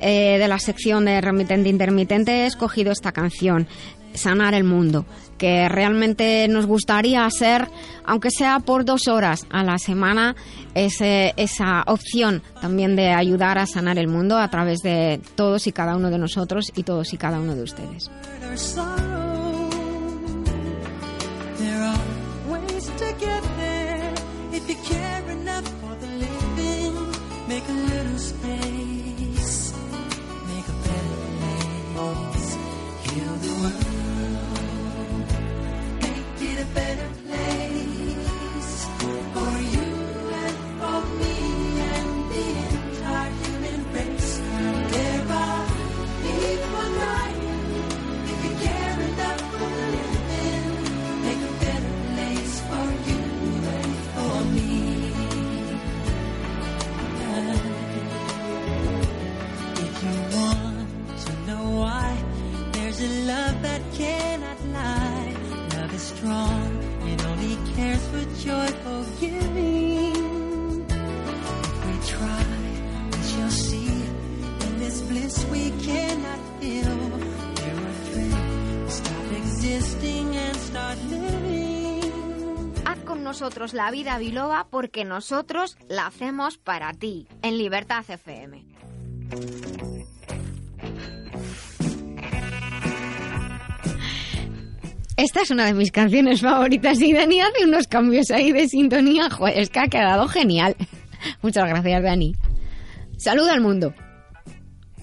eh, 0.00 0.38
de 0.38 0.48
la 0.48 0.58
sección 0.58 1.04
de 1.04 1.20
remitente 1.20 1.68
intermitente, 1.68 2.42
he 2.42 2.46
escogido 2.46 2.90
esta 2.90 3.12
canción, 3.12 3.68
Sanar 4.14 4.54
el 4.54 4.64
Mundo, 4.64 5.04
que 5.38 5.68
realmente 5.68 6.46
nos 6.48 6.66
gustaría 6.66 7.24
hacer, 7.24 7.68
aunque 8.04 8.30
sea 8.30 8.60
por 8.60 8.84
dos 8.84 9.08
horas 9.08 9.46
a 9.50 9.62
la 9.64 9.78
semana, 9.78 10.34
ese- 10.74 11.32
esa 11.36 11.82
opción 11.86 12.42
también 12.60 12.96
de 12.96 13.10
ayudar 13.12 13.58
a 13.58 13.66
sanar 13.66 13.98
el 13.98 14.08
mundo 14.08 14.38
a 14.38 14.48
través 14.48 14.80
de 14.80 15.20
todos 15.34 15.66
y 15.66 15.72
cada 15.72 15.96
uno 15.96 16.10
de 16.10 16.18
nosotros 16.18 16.70
y 16.76 16.82
todos 16.82 17.12
y 17.12 17.16
cada 17.16 17.38
uno 17.40 17.54
de 17.54 17.62
ustedes. 17.62 18.10
Nosotros 83.30 83.74
la 83.74 83.92
vida 83.92 84.18
biloba 84.18 84.66
porque 84.70 85.04
nosotros 85.04 85.78
la 85.88 86.08
hacemos 86.08 86.58
para 86.58 86.92
ti, 86.92 87.28
en 87.42 87.58
Libertad 87.58 88.04
FM. 88.08 88.64
Esta 95.16 95.42
es 95.42 95.50
una 95.52 95.66
de 95.66 95.74
mis 95.74 95.92
canciones 95.92 96.40
favoritas 96.40 97.00
y 97.00 97.12
Dani 97.12 97.40
hace 97.40 97.66
unos 97.66 97.86
cambios 97.86 98.32
ahí 98.32 98.50
de 98.50 98.66
sintonía. 98.66 99.30
Joder, 99.30 99.60
es 99.60 99.70
que 99.70 99.78
ha 99.78 99.86
quedado 99.86 100.26
genial. 100.26 100.74
Muchas 101.42 101.68
gracias, 101.68 102.02
Dani. 102.02 102.34
Saluda 103.16 103.52
al 103.52 103.60
mundo. 103.60 103.94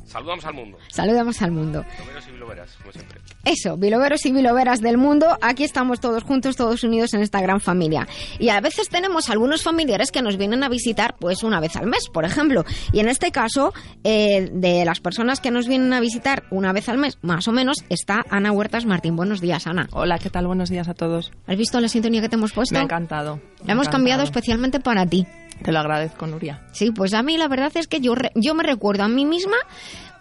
Saludamos 0.04 0.44
al 0.44 0.54
mundo. 0.54 0.78
Saludamos 0.90 1.42
al 1.42 1.52
mundo. 1.52 1.86
Biloberos 1.98 2.28
y 2.28 2.32
biloberas, 2.32 2.76
como 2.76 2.92
siempre. 2.92 3.22
Eso, 3.50 3.78
biloberos 3.78 4.26
y 4.26 4.32
biloberas 4.34 4.82
del 4.82 4.98
mundo, 4.98 5.38
aquí 5.42 5.64
estamos 5.64 6.02
todos 6.02 6.24
juntos, 6.24 6.58
todos 6.58 6.84
unidos 6.84 7.14
en 7.14 7.22
esta 7.22 7.40
gran 7.40 7.62
familia. 7.62 8.06
Y 8.40 8.50
a 8.50 8.60
veces 8.60 8.90
tenemos 8.90 9.30
algunos 9.30 9.64
familiares 9.64 10.12
que 10.12 10.22
nos 10.22 10.36
vienen 10.36 10.64
a 10.64 10.70
visitar 10.70 11.16
pues 11.18 11.44
una 11.44 11.62
vez 11.62 11.78
al 11.78 11.88
mes, 11.88 12.10
por 12.12 12.26
ejemplo. 12.26 12.66
Y 12.92 13.00
en 13.00 13.08
este 13.08 13.32
caso, 13.32 13.74
eh, 14.04 14.50
de 14.52 14.84
las 14.84 15.00
personas 15.00 15.40
que 15.40 15.50
nos 15.52 15.66
vienen 15.68 15.94
a 15.94 16.02
visitar 16.02 16.44
una 16.52 16.74
vez 16.74 16.90
al 16.90 16.98
mes, 16.98 17.18
más 17.22 17.48
o 17.48 17.54
menos, 17.54 17.78
está 17.88 18.26
Ana 18.30 18.52
Huertas 18.52 18.86
Martín. 18.86 19.16
Buenos 19.16 19.40
días, 19.40 19.66
Ana. 19.66 19.88
Hola, 19.94 20.20
¿qué 20.20 20.30
tal? 20.30 20.46
Buenos 20.48 20.70
días 20.70 20.90
a 20.90 20.94
todos. 20.94 21.32
¿Has 21.48 21.56
visto 21.58 21.80
la 21.80 21.88
sintonía 21.88 22.20
que 22.22 22.28
te 22.28 22.36
hemos 22.36 22.52
puesto? 22.52 22.74
Me 22.74 22.80
ha 22.80 22.84
encantado. 22.84 23.38
me 23.62 23.68
La 23.68 23.74
hemos 23.74 23.88
cambiado 23.88 24.24
especialmente 24.24 24.82
para 24.82 25.06
ti. 25.06 25.26
Te 25.64 25.72
lo 25.72 25.80
agradezco, 25.80 26.28
Nuria. 26.28 26.62
Sí, 26.72 26.92
pues 26.92 27.16
a 27.16 27.24
mí 27.24 27.36
la 27.38 27.48
verdad 27.48 27.72
es 27.76 27.88
que 27.88 28.00
yo, 28.00 28.14
re- 28.14 28.32
yo 28.36 28.54
me 28.54 28.62
recuerdo 28.62 29.04
a 29.04 29.08
mí 29.08 29.26
misma, 29.26 29.56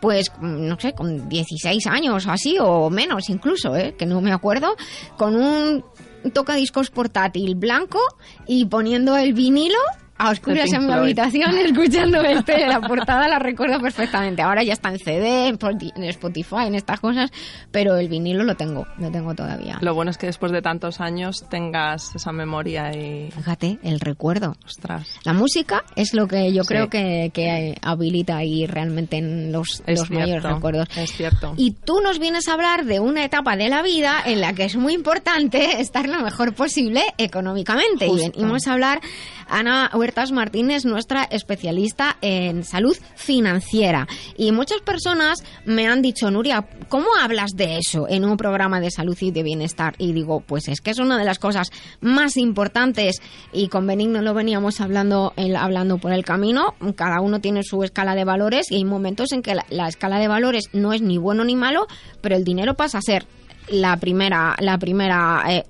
pues, 0.01 0.31
mm, 0.41 0.67
no 0.69 0.79
sé, 0.79 0.93
con 0.95 1.29
16 1.29 1.87
años 1.87 2.27
o 2.27 2.31
así, 2.31 2.57
o 2.61 2.91
menos 2.91 3.29
incluso, 3.29 3.75
¿eh? 3.77 3.95
que 3.99 4.07
no 4.07 4.21
me 4.21 4.33
acuerdo, 4.33 4.77
con 5.17 5.37
un 5.37 5.85
tocadiscos 6.33 6.91
portátil 6.91 7.55
blanco 7.55 8.01
y 8.47 8.67
poniendo 8.67 9.17
el 9.17 9.33
vinilo 9.33 9.79
a 10.19 10.31
oscuras 10.31 10.73
en 10.73 10.87
mi 10.87 10.93
habitación 10.93 11.57
escuchando 11.59 12.21
este, 12.23 12.67
la 12.69 12.81
portada 12.81 13.29
la 13.29 13.39
recuerdo 13.39 13.81
perfectamente. 13.81 14.43
Ahora 14.43 14.63
ya 14.63 14.73
está 14.73 14.89
en 14.91 14.99
CD, 14.99 15.49
en 15.49 15.59
Spoti- 15.59 15.93
en 15.97 16.05
Spotify, 16.05 16.67
en 16.67 16.75
estas 16.75 17.01
cosas, 17.01 17.31
pero 17.71 17.97
el 17.97 18.09
vinilo 18.09 18.45
lo 18.45 18.55
tengo, 18.57 18.87
lo 18.99 19.11
tengo 19.11 19.35
todavía. 19.35 19.79
Lo 19.81 19.95
bueno 19.95 20.11
es 20.11 20.19
que 20.19 20.27
después 20.27 20.53
de 20.53 20.63
tantos 20.63 21.01
años 21.01 21.45
tengas 21.51 22.15
esa 22.15 22.33
memoria 22.33 22.93
y... 22.95 23.31
Fíjate, 23.31 23.79
el 23.83 24.01
recuerdo. 24.01 24.55
Ostras. 24.65 25.09
La 25.25 25.33
música 25.33 25.85
es 25.97 26.15
lo 26.15 26.27
que 26.27 26.53
yo 26.53 26.63
Sí. 26.63 26.69
creo 26.69 26.89
que, 26.89 27.31
que 27.33 27.77
habilita 27.83 28.37
ahí 28.39 28.67
realmente 28.67 29.17
en 29.19 29.53
los, 29.53 29.83
Es 29.87 30.01
los 30.01 30.11
mayores 30.11 30.31
cierto, 30.43 30.55
recuerdos. 30.55 30.89
Es 30.97 31.13
cierto. 31.13 31.55
Y 31.57 31.73
tú 31.73 32.01
nos 32.01 32.19
vienes 32.19 32.49
a 32.49 32.55
hablar 32.55 32.85
de 32.85 33.01
una 33.01 33.25
etapa 33.25 33.57
de 33.57 33.69
la 33.69 33.83
vida 33.83 34.17
en 34.25 34.41
la 34.41 34.53
que 34.55 34.65
es 34.65 34.77
muy 34.77 34.95
importante 34.95 35.81
estar 35.81 36.09
lo 36.09 36.21
mejor 36.23 36.55
posible 36.55 37.03
económicamente. 37.19 38.07
Y 38.07 38.17
venimos 38.31 38.67
a 38.67 38.73
hablar, 38.73 39.01
Ana 39.49 39.91
Huertas 40.07 40.31
Martínez, 40.31 40.85
nuestra 40.85 41.25
especialista 41.25 42.17
en 42.21 42.63
salud 42.63 42.97
financiera. 43.17 44.07
Y 44.37 44.53
muchas 44.53 44.81
personas 44.83 45.43
me 45.65 45.89
han 45.89 46.01
dicho, 46.01 46.31
Nuria, 46.31 46.65
¿cómo 46.89 47.09
hablas 47.21 47.57
de 47.57 47.79
eso 47.79 48.07
en 48.09 48.25
un 48.25 48.37
programa 48.37 48.79
de 48.79 48.93
salud 48.93 49.17
y 49.21 49.33
de 49.33 49.43
bienestar? 49.43 49.97
Y 49.99 50.13
digo, 50.13 50.45
pues 50.47 50.69
es 50.69 50.81
que 50.81 50.93
es 50.93 51.01
una 51.01 51.19
de 51.19 51.25
las 51.25 51.41
cosas 51.41 51.73
más 52.01 52.37
importantes 52.37 53.21
y 53.53 53.67
con 53.67 53.85
Benigno 53.85 54.23
lo 54.23 54.33
veníamos 54.33 54.81
hablando, 54.81 55.35
hablando 55.59 55.99
por 55.99 56.13
el 56.13 56.25
camino. 56.25 56.77
Cada 56.95 57.21
uno 57.21 57.41
tiene 57.41 57.65
su 57.65 57.83
escala 57.83 58.15
de 58.15 58.23
valores 58.23 58.71
y 58.71 58.77
hay 58.77 58.85
momentos 58.85 59.33
en 59.33 59.43
que 59.43 59.57
la 59.71 59.89
escala 59.89 60.21
de 60.21 60.29
valores 60.29 60.67
no 60.73 60.93
es 60.93 61.03
ni 61.03 61.19
bueno 61.19 61.43
ni 61.43 61.57
malo, 61.57 61.89
pero 62.21 62.37
el 62.37 62.45
dinero 62.45 62.75
pasa 62.75 62.99
a 62.99 63.03
ser 63.03 63.27
la 63.69 63.97
primera, 63.97 64.55
la 64.61 64.79
primera, 64.79 65.43
eh, 65.49 65.65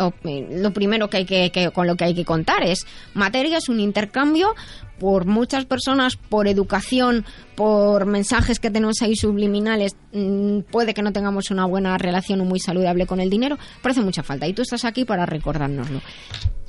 lo 0.51 0.73
primero 0.73 1.09
que 1.09 1.18
hay 1.18 1.24
que, 1.24 1.51
que- 1.51 1.70
con 1.70 1.86
lo 1.86 1.97
que 1.97 2.05
hay 2.05 2.14
que 2.14 2.24
contar 2.24 2.62
es 2.62 2.86
materia 3.14 3.59
es 3.59 3.68
un 3.68 3.81
intercambio 3.81 4.55
por 4.98 5.27
muchas 5.27 5.64
personas, 5.64 6.16
por 6.16 6.48
educación, 6.48 7.24
por 7.55 8.06
mensajes 8.06 8.60
que 8.60 8.70
tenemos 8.70 9.02
ahí 9.02 9.16
subliminales, 9.16 9.97
mm, 10.12 10.60
puede 10.70 10.94
que 10.94 11.02
no 11.02 11.12
tengamos 11.12 11.51
una 11.51 11.64
buena 11.66 11.97
relación 11.98 12.40
o 12.40 12.44
muy 12.44 12.60
saludable 12.60 13.06
con 13.06 13.20
el 13.20 13.31
dinero, 13.31 13.59
pero 13.82 13.93
hace 13.93 14.02
mucha 14.02 14.23
falta 14.23 14.47
y 14.47 14.52
tú 14.52 14.62
estás 14.62 14.85
aquí 14.85 15.05
para 15.05 15.27
recordárnoslo. 15.27 16.01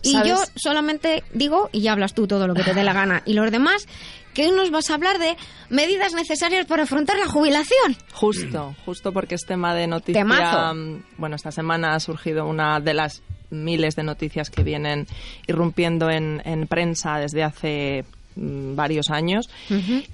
Y 0.03 0.11
¿Sabes? 0.11 0.29
yo 0.29 0.37
solamente 0.55 1.23
digo, 1.33 1.69
y 1.71 1.81
ya 1.81 1.91
hablas 1.91 2.13
tú 2.13 2.27
todo 2.27 2.47
lo 2.47 2.53
que 2.53 2.63
te 2.63 2.73
dé 2.73 2.83
la 2.83 2.93
gana, 2.93 3.23
y 3.25 3.33
los 3.33 3.51
demás, 3.51 3.87
que 4.33 4.45
hoy 4.45 4.51
nos 4.51 4.69
vas 4.69 4.89
a 4.91 4.93
hablar 4.93 5.17
de 5.17 5.35
medidas 5.69 6.13
necesarias 6.13 6.67
para 6.67 6.83
afrontar 6.83 7.17
la 7.17 7.27
jubilación. 7.27 7.97
Justo, 8.13 8.75
justo 8.85 9.11
porque 9.11 9.35
es 9.35 9.45
tema 9.45 9.73
de 9.73 9.87
noticia. 9.87 10.21
Temazo. 10.21 10.75
mm, 10.75 11.03
Bueno, 11.17 11.35
esta 11.35 11.51
semana 11.51 11.95
ha 11.95 11.99
surgido 11.99 12.45
una 12.45 12.79
de 12.79 12.93
las 12.93 13.23
miles 13.49 13.95
de 13.95 14.03
noticias 14.03 14.49
que 14.49 14.63
vienen 14.63 15.07
irrumpiendo 15.47 16.09
en, 16.11 16.41
en 16.45 16.67
prensa 16.67 17.17
desde 17.17 17.43
hace 17.43 18.05
varios 18.39 19.09
años. 19.09 19.49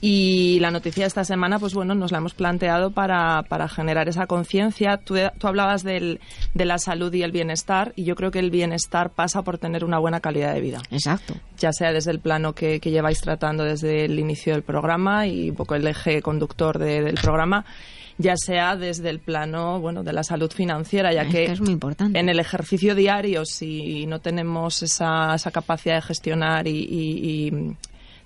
Y 0.01 0.59
la 0.59 0.71
noticia 0.71 1.03
de 1.03 1.07
esta 1.07 1.23
semana 1.23 1.59
pues 1.59 1.73
bueno 1.73 1.95
nos 1.95 2.11
la 2.11 2.17
hemos 2.19 2.33
planteado 2.33 2.91
para, 2.91 3.43
para 3.43 3.67
generar 3.67 4.07
esa 4.09 4.27
conciencia. 4.27 4.97
Tú, 4.97 5.15
tú 5.37 5.47
hablabas 5.47 5.83
del, 5.83 6.19
de 6.53 6.65
la 6.65 6.77
salud 6.77 7.13
y 7.13 7.23
el 7.23 7.31
bienestar 7.31 7.93
y 7.95 8.03
yo 8.03 8.15
creo 8.15 8.31
que 8.31 8.39
el 8.39 8.51
bienestar 8.51 9.11
pasa 9.11 9.41
por 9.41 9.57
tener 9.57 9.83
una 9.83 9.99
buena 9.99 10.19
calidad 10.19 10.53
de 10.53 10.61
vida. 10.61 10.81
Exacto. 10.91 11.35
Ya 11.59 11.71
sea 11.71 11.91
desde 11.93 12.11
el 12.11 12.19
plano 12.19 12.53
que, 12.53 12.79
que 12.79 12.91
lleváis 12.91 13.21
tratando 13.21 13.63
desde 13.63 14.05
el 14.05 14.19
inicio 14.19 14.53
del 14.53 14.63
programa 14.63 15.27
y 15.27 15.49
un 15.49 15.55
poco 15.55 15.75
el 15.75 15.87
eje 15.87 16.21
conductor 16.21 16.77
de- 16.79 17.01
del 17.03 17.15
programa, 17.15 17.65
ya 18.17 18.35
sea 18.37 18.75
desde 18.75 19.09
el 19.09 19.19
plano 19.19 19.79
bueno 19.79 20.03
de 20.03 20.13
la 20.13 20.23
salud 20.23 20.51
financiera, 20.51 21.11
ya 21.13 21.23
Es 21.23 21.27
que, 21.27 21.45
que 21.47 21.51
es 21.53 21.61
muy 21.61 21.71
importante. 21.71 22.19
en 22.19 22.29
el 22.29 22.39
ejercicio 22.39 22.93
diario, 22.95 23.43
si 23.45 24.05
no 24.05 24.19
tenemos 24.19 24.83
esa, 24.83 25.33
esa 25.33 25.51
capacidad 25.51 25.95
de 25.95 26.01
gestionar 26.03 26.67
y, 26.67 26.71
y- 26.77 27.47
y 27.47 27.75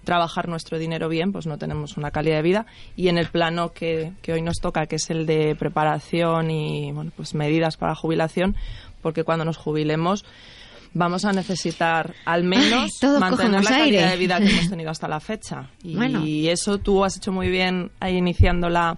trabajar 0.08 0.48
nuestro 0.48 0.80
dinero 0.80 1.10
bien, 1.10 1.32
pues 1.32 1.46
no 1.46 1.58
tenemos 1.60 1.98
una 1.98 2.10
calidad 2.10 2.38
de 2.38 2.42
vida. 2.42 2.66
Y 2.96 3.10
en 3.10 3.18
el 3.20 3.28
plano 3.28 3.74
que, 3.74 4.14
que 4.24 4.34
hoy 4.34 4.42
nos 4.42 4.56
toca, 4.62 4.88
que 4.88 4.96
es 4.96 5.10
el 5.12 5.26
de 5.28 5.56
preparación 5.56 6.50
y 6.50 6.92
bueno, 6.94 7.12
pues 7.16 7.36
medidas 7.36 7.78
para 7.78 7.94
jubilación, 7.94 8.56
porque 9.04 9.24
cuando 9.24 9.46
nos 9.46 9.58
jubilemos 9.58 10.26
vamos 10.94 11.26
a 11.26 11.32
necesitar 11.34 12.16
al 12.26 12.44
menos 12.44 12.90
Ay, 13.04 13.20
mantener 13.20 13.64
la 13.64 13.70
calidad 13.70 13.84
aire. 14.06 14.08
de 14.12 14.18
vida 14.18 14.40
que 14.40 14.50
hemos 14.50 14.70
tenido 14.70 14.90
hasta 14.90 15.08
la 15.08 15.20
fecha. 15.20 15.70
Y 15.84 15.96
Bueno. 15.96 16.24
eso 16.26 16.80
tú 16.80 17.04
has 17.04 17.18
hecho 17.18 17.32
muy 17.32 17.50
bien 17.50 17.92
ahí 18.00 18.16
iniciando 18.18 18.70
la, 18.70 18.98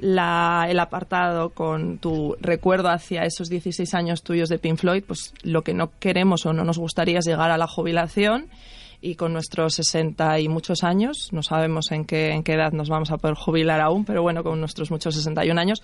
la- 0.00 0.66
el 0.68 0.78
apartado 0.78 1.50
con 1.50 1.98
tu 1.98 2.36
recuerdo 2.40 2.88
hacia 2.90 3.22
esos 3.24 3.48
16 3.48 3.94
años 3.94 4.22
tuyos 4.22 4.48
de 4.48 4.58
Pink 4.58 4.78
Floyd, 4.78 5.02
pues 5.06 5.32
lo 5.42 5.62
que 5.62 5.74
no 5.74 5.90
queremos 5.98 6.46
o 6.46 6.52
no 6.52 6.62
nos 6.62 6.78
gustaría 6.78 7.18
es 7.18 7.26
llegar 7.26 7.50
a 7.50 7.56
la 7.58 7.66
jubilación 7.66 8.46
y 9.04 9.16
con 9.16 9.34
nuestros 9.34 9.74
60 9.74 10.40
y 10.40 10.48
muchos 10.48 10.82
años, 10.82 11.28
no 11.32 11.42
sabemos 11.42 11.92
en 11.92 12.06
qué, 12.06 12.32
en 12.32 12.42
qué 12.42 12.54
edad 12.54 12.72
nos 12.72 12.88
vamos 12.88 13.10
a 13.10 13.18
poder 13.18 13.36
jubilar 13.36 13.80
aún, 13.80 14.06
pero 14.06 14.22
bueno, 14.22 14.42
con 14.42 14.58
nuestros 14.58 14.90
muchos 14.90 15.14
61 15.14 15.60
años, 15.60 15.82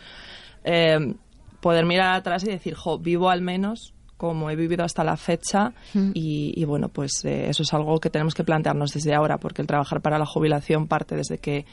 eh, 0.64 1.14
poder 1.60 1.84
mirar 1.84 2.14
atrás 2.14 2.44
y 2.44 2.50
decir, 2.50 2.74
jo, 2.74 2.98
vivo 2.98 3.28
al 3.28 3.42
menos 3.42 3.92
como 4.16 4.50
he 4.50 4.56
vivido 4.56 4.84
hasta 4.84 5.04
la 5.04 5.16
fecha 5.16 5.72
Mm. 5.94 6.10
y, 6.14 6.52
y 6.54 6.64
bueno, 6.64 6.88
pues 6.88 7.24
eh, 7.24 7.48
eso 7.48 7.62
es 7.62 7.72
algo 7.72 8.00
que 8.00 8.10
tenemos 8.10 8.34
que 8.34 8.44
plantearnos 8.44 8.92
desde 8.92 9.14
ahora, 9.14 9.38
porque 9.38 9.62
el 9.62 9.68
trabajar 9.68 10.00
para 10.00 10.18
la 10.18 10.26
jubilación 10.26 10.88
parte 10.88 11.16
desde 11.16 11.38
que, 11.38 11.66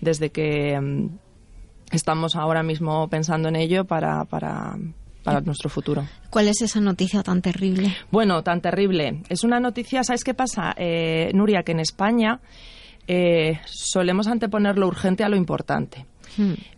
desde 0.00 0.30
que 0.30 0.80
mm, 0.80 1.08
estamos 1.92 2.36
ahora 2.36 2.62
mismo 2.62 3.08
pensando 3.08 3.48
en 3.48 3.56
ello 3.56 3.84
para, 3.84 4.24
para, 4.24 4.76
para 5.22 5.40
nuestro 5.40 5.68
futuro. 5.68 6.06
¿Cuál 6.30 6.48
es 6.48 6.62
esa 6.62 6.80
noticia 6.80 7.22
tan 7.22 7.42
terrible? 7.42 7.94
Bueno, 8.10 8.42
tan 8.42 8.60
terrible. 8.60 9.22
Es 9.28 9.44
una 9.44 9.60
noticia, 9.60 10.02
¿sabes 10.04 10.24
qué 10.24 10.34
pasa, 10.34 10.74
eh, 10.76 11.30
Nuria? 11.34 11.62
Que 11.62 11.72
en 11.72 11.80
España 11.80 12.40
eh, 13.06 13.60
solemos 13.64 14.26
anteponer 14.26 14.78
lo 14.78 14.86
urgente 14.86 15.24
a 15.24 15.28
lo 15.28 15.36
importante. 15.36 16.06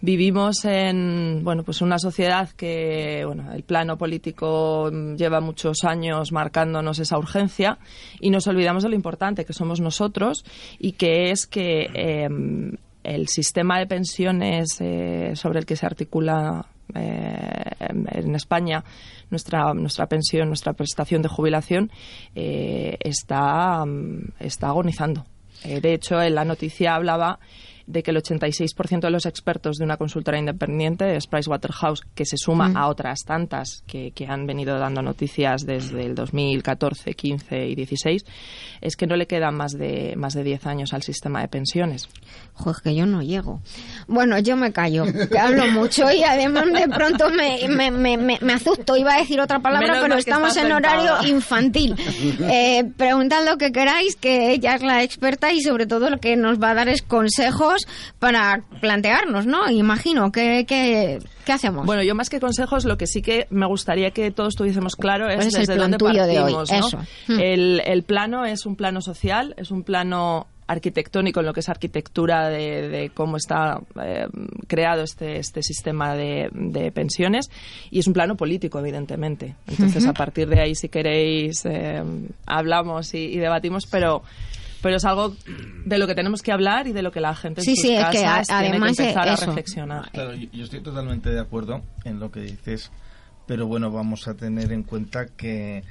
Vivimos 0.00 0.64
en 0.64 1.42
bueno 1.44 1.64
pues 1.64 1.82
una 1.82 1.98
sociedad 1.98 2.48
que 2.50 3.24
bueno 3.26 3.52
el 3.52 3.62
plano 3.62 3.98
político 3.98 4.90
lleva 4.90 5.40
muchos 5.40 5.84
años 5.84 6.32
marcándonos 6.32 6.98
esa 6.98 7.18
urgencia 7.18 7.78
y 8.20 8.30
nos 8.30 8.46
olvidamos 8.46 8.84
de 8.84 8.88
lo 8.88 8.94
importante 8.94 9.44
que 9.44 9.52
somos 9.52 9.80
nosotros 9.80 10.44
y 10.78 10.92
que 10.92 11.30
es 11.30 11.46
que 11.46 11.90
eh, 11.92 12.28
el 13.02 13.28
sistema 13.28 13.78
de 13.78 13.86
pensiones 13.86 14.68
eh, 14.80 15.32
sobre 15.34 15.58
el 15.58 15.66
que 15.66 15.76
se 15.76 15.84
articula 15.84 16.66
eh, 16.94 17.70
en 17.80 18.34
España 18.34 18.84
nuestra 19.30 19.74
nuestra 19.74 20.06
pensión 20.06 20.48
nuestra 20.48 20.72
prestación 20.72 21.22
de 21.22 21.28
jubilación 21.28 21.90
eh, 22.34 22.96
está 23.00 23.84
mm, 23.84 24.32
está 24.40 24.68
agonizando 24.68 25.24
Eh, 25.62 25.80
de 25.80 25.92
hecho 25.92 26.22
en 26.22 26.34
la 26.34 26.44
noticia 26.44 26.94
hablaba 26.94 27.38
de 27.86 28.02
que 28.02 28.12
el 28.12 28.18
86% 28.18 29.00
de 29.00 29.10
los 29.10 29.26
expertos 29.26 29.76
de 29.76 29.84
una 29.84 29.96
consultora 29.96 30.38
independiente 30.38 31.16
es 31.16 31.26
Pricewaterhouse, 31.26 32.02
que 32.14 32.24
se 32.24 32.36
suma 32.36 32.68
Mm. 32.68 32.76
a 32.76 32.88
otras 32.88 33.24
tantas 33.24 33.82
que, 33.86 34.12
que 34.12 34.26
han 34.26 34.46
venido 34.46 34.78
dando 34.78 35.02
noticias 35.02 35.66
desde 35.66 36.06
el 36.06 36.14
2014, 36.14 37.14
15 37.14 37.66
y 37.66 37.74
16, 37.74 38.24
es 38.80 38.96
que 38.96 39.06
no 39.06 39.16
le 39.16 39.26
quedan 39.26 39.56
más 39.56 39.72
de, 39.72 40.14
más 40.16 40.34
de 40.34 40.44
10 40.44 40.66
años 40.66 40.92
al 40.92 41.02
sistema 41.02 41.40
de 41.40 41.48
pensiones. 41.48 42.08
Joder, 42.61 42.82
que 42.82 42.95
yo 42.95 43.07
no 43.07 43.23
llego. 43.23 43.61
Bueno, 44.07 44.39
yo 44.39 44.57
me 44.57 44.73
callo, 44.73 45.05
que 45.31 45.39
hablo 45.39 45.66
mucho 45.69 46.11
y 46.12 46.23
además 46.23 46.66
de 46.73 46.89
pronto 46.89 47.31
me, 47.31 47.69
me, 47.69 47.91
me, 47.91 48.39
me, 48.41 48.53
asusto. 48.53 48.97
Iba 48.97 49.15
a 49.15 49.19
decir 49.19 49.41
otra 49.41 49.61
palabra, 49.61 49.89
Menos 49.89 50.03
pero 50.03 50.16
estamos 50.16 50.57
en 50.57 50.70
horario 50.73 51.09
sentada. 51.16 51.28
infantil. 51.28 51.97
Eh, 52.51 52.85
preguntad 52.97 53.45
lo 53.45 53.57
que 53.57 53.73
queráis, 53.73 54.16
que 54.16 54.53
ella 54.53 54.74
es 54.74 54.82
la 54.82 55.03
experta 55.03 55.53
y 55.53 55.62
sobre 55.62 55.87
todo 55.87 56.11
lo 56.11 56.19
que 56.19 56.37
nos 56.37 56.61
va 56.61 56.70
a 56.70 56.74
dar 56.74 56.89
es 56.89 57.03
consejos 57.03 57.87
para 58.19 58.62
plantearnos, 58.81 59.47
¿no? 59.47 59.70
Imagino, 59.70 60.32
¿qué, 60.32 60.65
qué, 60.69 61.19
qué 61.45 61.53
hacemos? 61.53 61.87
Bueno, 61.87 62.03
yo 62.03 62.15
más 62.15 62.28
que 62.28 62.41
consejos, 62.41 62.85
lo 62.85 62.99
que 62.99 63.07
sí 63.07 63.23
que 63.23 63.47
me 63.51 63.66
gustaría 63.66 64.11
que 64.11 64.31
todos 64.31 64.55
tuviésemos 64.55 64.97
claro 64.97 65.28
es 65.28 65.37
¿Cuál 65.37 65.47
es 65.49 65.55
el 65.55 65.61
desde 65.61 65.74
plan 65.77 65.91
dónde 65.93 65.99
tuyo 66.05 66.27
de 66.27 66.41
hoy? 66.41 66.53
partimos, 66.55 66.70
¿no? 66.73 66.78
Eso. 66.89 66.99
Hmm. 67.28 67.41
El, 67.41 67.82
el 67.87 68.03
plano 68.03 68.45
es 68.45 68.66
un 68.66 68.77
plano 68.77 69.01
social, 69.01 69.55
es 69.57 69.70
un 69.70 69.82
plano 69.82 70.47
arquitectónico 70.70 71.40
en 71.40 71.47
lo 71.47 71.52
que 71.52 71.60
es 71.60 71.68
arquitectura 71.68 72.48
de, 72.48 72.88
de 72.88 73.10
cómo 73.10 73.36
está 73.36 73.80
eh, 74.02 74.26
creado 74.66 75.02
este, 75.02 75.38
este 75.38 75.62
sistema 75.62 76.14
de, 76.14 76.48
de 76.52 76.92
pensiones 76.92 77.51
y 77.90 77.98
es 77.98 78.06
un 78.06 78.12
plano 78.12 78.36
político, 78.36 78.78
evidentemente. 78.78 79.55
Entonces, 79.66 80.06
a 80.06 80.12
partir 80.12 80.48
de 80.48 80.60
ahí, 80.60 80.74
si 80.74 80.88
queréis, 80.88 81.64
eh, 81.64 82.02
hablamos 82.47 83.14
y, 83.14 83.18
y 83.18 83.36
debatimos, 83.38 83.86
pero 83.86 84.22
pero 84.82 84.97
es 84.97 85.05
algo 85.05 85.36
de 85.84 85.98
lo 85.98 86.06
que 86.06 86.14
tenemos 86.14 86.40
que 86.40 86.52
hablar 86.52 86.86
y 86.88 86.92
de 86.92 87.02
lo 87.02 87.12
que 87.12 87.20
la 87.20 87.34
gente 87.34 87.60
en 87.60 87.64
Sí, 87.66 87.76
sus 87.76 87.82
sí, 87.82 87.94
es 87.94 88.06
que 88.06 88.24
a- 88.24 88.40
tiene 88.42 88.68
además 88.70 88.97
que 88.97 89.02
empezar 89.02 89.28
a 89.28 89.34
eso. 89.34 89.47
reflexionar. 89.47 90.10
Claro, 90.10 90.34
yo, 90.34 90.48
yo 90.52 90.64
estoy 90.64 90.80
totalmente 90.80 91.28
de 91.28 91.38
acuerdo 91.38 91.82
en 92.05 92.18
lo 92.18 92.30
que 92.30 92.40
dices, 92.40 92.90
pero 93.47 93.66
bueno, 93.66 93.90
vamos 93.90 94.26
a 94.26 94.32
tener 94.34 94.72
en 94.72 94.82
cuenta 94.84 95.26
que, 95.36 95.82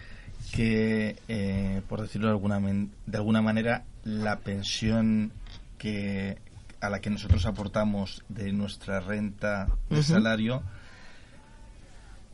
que 0.51 1.17
eh, 1.27 1.81
por 1.88 2.01
decirlo 2.01 2.27
de 2.27 2.34
alguna, 2.34 2.59
de 2.59 3.17
alguna 3.17 3.41
manera, 3.41 3.84
la 4.03 4.39
pensión 4.39 5.31
que 5.77 6.38
a 6.81 6.89
la 6.89 6.99
que 6.99 7.09
nosotros 7.09 7.45
aportamos 7.45 8.23
de 8.30 8.51
nuestra 8.53 8.99
renta 8.99 9.67
de 9.89 10.01
salario, 10.01 10.63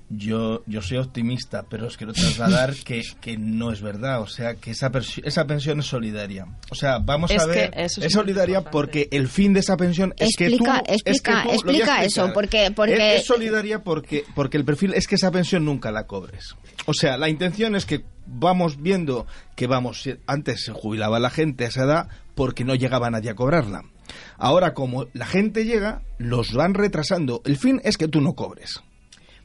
yo, 0.10 0.64
yo 0.68 0.82
soy 0.82 0.98
optimista, 0.98 1.66
pero 1.70 1.88
os 1.88 1.98
quiero 1.98 2.14
trasladar 2.14 2.74
que, 2.86 3.02
que 3.22 3.38
no 3.38 3.72
es 3.72 3.82
verdad. 3.82 4.22
O 4.22 4.28
sea, 4.28 4.56
que 4.56 4.72
esa, 4.72 4.92
esa 5.24 5.46
pensión 5.46 5.80
es 5.80 5.86
solidaria. 5.88 6.46
O 6.72 6.76
sea, 6.76 7.00
vamos 7.00 7.32
Es 7.32 7.42
a 7.42 7.46
que 7.46 7.52
ver, 7.52 7.74
eso 7.76 8.02
es 8.02 8.14
solidaria 8.14 8.62
porque 8.64 9.08
el 9.12 9.28
fin 9.28 9.54
de 9.54 9.62
esa 9.62 9.78
pensión 9.78 10.14
es 10.18 10.36
que 10.38 10.50
tú... 10.50 10.66
Explica, 10.66 10.84
es 10.88 11.04
que 11.04 11.12
explica, 11.12 11.44
tú- 11.44 11.50
explica 11.52 12.04
eso, 12.04 12.32
porque, 12.34 12.72
porque 12.76 13.16
Es, 13.16 13.22
es 13.22 13.28
solidaria 13.28 13.84
porque, 13.84 14.24
porque 14.36 14.58
el 14.58 14.66
perfil 14.66 14.94
es 14.94 15.08
que 15.08 15.16
esa 15.16 15.32
pensión 15.32 15.66
nunca 15.66 15.92
la 15.92 16.06
cobres. 16.08 16.56
O 16.86 16.94
sea, 16.94 17.18
la 17.18 17.30
intención 17.30 17.76
es 17.76 17.86
que 17.86 18.06
vamos 18.28 18.82
viendo 18.82 19.26
que 19.56 19.68
vamos, 19.68 20.08
antes 20.28 20.64
se 20.66 20.72
jubilaba 20.72 21.20
la 21.20 21.30
gente 21.30 21.66
a 21.66 21.68
esa 21.70 21.84
edad 21.84 22.08
porque 22.36 22.64
no 22.64 22.76
llegaba 22.76 23.10
nadie 23.10 23.32
a 23.32 23.36
cobrarla. 23.36 23.84
Ahora, 24.38 24.74
como 24.74 25.08
la 25.14 25.26
gente 25.26 25.66
llega, 25.66 26.04
los 26.20 26.54
van 26.54 26.74
retrasando. 26.74 27.42
El 27.46 27.58
fin 27.58 27.82
es 27.84 27.98
que 27.98 28.08
tú 28.08 28.22
no 28.22 28.34
cobres. 28.36 28.82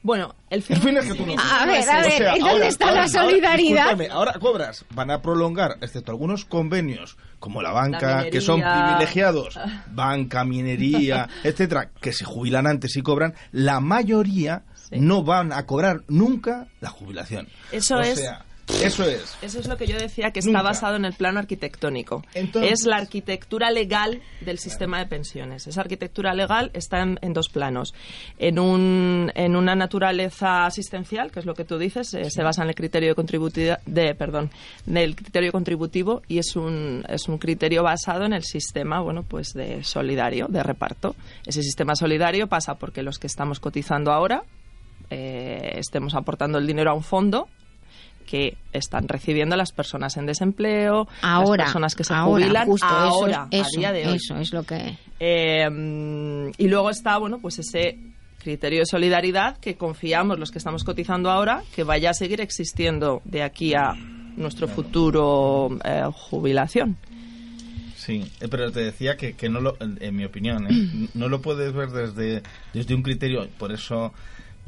Bueno, 0.02 0.34
el 0.48 0.62
fin, 0.62 0.96
es 0.96 1.04
que 1.04 1.14
tú 1.14 1.26
no 1.26 1.34
A 1.38 1.66
ver, 1.66 1.88
a 1.88 2.00
ver, 2.00 2.36
¿y 2.36 2.40
dónde 2.40 2.68
está 2.68 2.90
la 2.90 3.06
solidaridad? 3.06 4.00
ahora 4.10 4.32
cobras. 4.40 4.84
Van 4.94 5.10
a 5.10 5.20
prolongar, 5.20 5.76
excepto 5.82 6.10
algunos 6.10 6.46
convenios, 6.46 7.18
como 7.38 7.60
la 7.60 7.72
banca, 7.72 8.22
La 8.24 8.30
que 8.30 8.40
son 8.40 8.60
privilegiados, 8.62 9.58
banca, 9.92 10.44
minería, 10.44 11.28
etcétera, 11.44 11.90
que 12.00 12.12
se 12.12 12.24
jubilan 12.24 12.66
antes 12.66 12.96
y 12.96 13.02
cobran, 13.02 13.34
la 13.52 13.80
mayoría 13.80 14.62
no 14.90 15.22
van 15.22 15.52
a 15.52 15.66
cobrar 15.66 16.02
nunca 16.08 16.66
la 16.80 16.88
jubilación. 16.88 17.48
Eso 17.70 17.96
O 17.96 18.00
es 18.00 18.20
sea, 18.20 18.44
Eso 18.82 19.04
es. 19.04 19.36
Eso 19.42 19.58
es 19.60 19.68
lo 19.68 19.76
que 19.76 19.86
yo 19.86 19.98
decía 19.98 20.30
que 20.30 20.40
Nunca. 20.40 20.58
está 20.58 20.62
basado 20.62 20.96
en 20.96 21.04
el 21.04 21.12
plano 21.12 21.38
arquitectónico. 21.38 22.24
Entonces- 22.34 22.72
es 22.72 22.86
la 22.86 22.96
arquitectura 22.96 23.70
legal 23.70 24.22
del 24.40 24.58
sistema 24.58 24.98
de 24.98 25.06
pensiones. 25.06 25.66
Esa 25.66 25.82
arquitectura 25.82 26.32
legal 26.34 26.70
está 26.72 27.02
en, 27.02 27.18
en 27.20 27.32
dos 27.34 27.48
planos. 27.48 27.92
En, 28.38 28.58
un, 28.58 29.30
en 29.34 29.54
una 29.56 29.74
naturaleza 29.74 30.64
asistencial, 30.66 31.30
que 31.30 31.40
es 31.40 31.46
lo 31.46 31.54
que 31.54 31.64
tú 31.64 31.78
dices, 31.78 32.14
eh, 32.14 32.30
se 32.30 32.42
basa 32.42 32.62
en 32.62 32.70
el 32.70 32.74
criterio 32.74 33.14
de 33.14 33.22
contributi- 33.22 33.78
de, 33.84 34.14
perdón, 34.14 34.50
del 34.86 35.14
criterio 35.14 35.52
contributivo 35.52 36.22
y 36.26 36.38
es 36.38 36.56
un, 36.56 37.04
es 37.08 37.28
un 37.28 37.36
criterio 37.38 37.82
basado 37.82 38.24
en 38.24 38.32
el 38.32 38.44
sistema, 38.44 39.00
bueno, 39.00 39.24
pues 39.24 39.52
de 39.52 39.84
solidario, 39.84 40.46
de 40.48 40.62
reparto. 40.62 41.14
Ese 41.44 41.62
sistema 41.62 41.94
solidario 41.96 42.46
pasa 42.46 42.76
porque 42.76 43.02
los 43.02 43.18
que 43.18 43.26
estamos 43.26 43.60
cotizando 43.60 44.10
ahora 44.12 44.42
eh, 45.10 45.72
estemos 45.76 46.14
aportando 46.14 46.58
el 46.58 46.66
dinero 46.66 46.90
a 46.92 46.94
un 46.94 47.02
fondo 47.02 47.48
que 48.30 48.56
están 48.72 49.08
recibiendo 49.08 49.56
las 49.56 49.72
personas 49.72 50.16
en 50.16 50.26
desempleo, 50.26 51.08
Ahora, 51.20 51.64
las 51.64 51.72
personas 51.72 51.94
que 51.96 52.04
se 52.04 52.14
ahora, 52.14 52.44
jubilan 52.44 52.66
justo, 52.66 52.86
ahora, 52.86 53.48
eso, 53.50 53.70
a 53.76 53.78
día 53.78 53.92
de 53.92 54.06
hoy. 54.06 54.16
eso 54.16 54.36
es 54.36 54.52
lo 54.52 54.62
que... 54.62 54.98
Eh, 55.18 55.68
y 56.56 56.68
luego 56.68 56.90
está, 56.90 57.18
bueno, 57.18 57.40
pues 57.40 57.58
ese 57.58 57.98
criterio 58.38 58.80
de 58.80 58.86
solidaridad 58.86 59.56
que 59.58 59.76
confiamos 59.76 60.38
los 60.38 60.52
que 60.52 60.58
estamos 60.58 60.84
cotizando 60.84 61.30
ahora 61.30 61.62
que 61.74 61.82
vaya 61.82 62.10
a 62.10 62.14
seguir 62.14 62.40
existiendo 62.40 63.20
de 63.24 63.42
aquí 63.42 63.74
a 63.74 63.94
nuestro 64.36 64.68
futuro 64.68 65.76
eh, 65.84 66.04
jubilación. 66.12 66.96
Sí, 67.96 68.30
eh, 68.40 68.48
pero 68.48 68.70
te 68.70 68.80
decía 68.80 69.16
que, 69.16 69.34
que 69.34 69.48
no 69.48 69.60
lo, 69.60 69.76
en 69.80 69.98
en 70.00 70.16
mi 70.16 70.24
opinión, 70.24 70.66
¿eh? 70.70 71.08
no 71.14 71.28
lo 71.28 71.42
puedes 71.42 71.72
ver 71.72 71.90
desde, 71.90 72.42
desde 72.72 72.94
un 72.94 73.02
criterio, 73.02 73.48
por 73.58 73.72
eso 73.72 74.14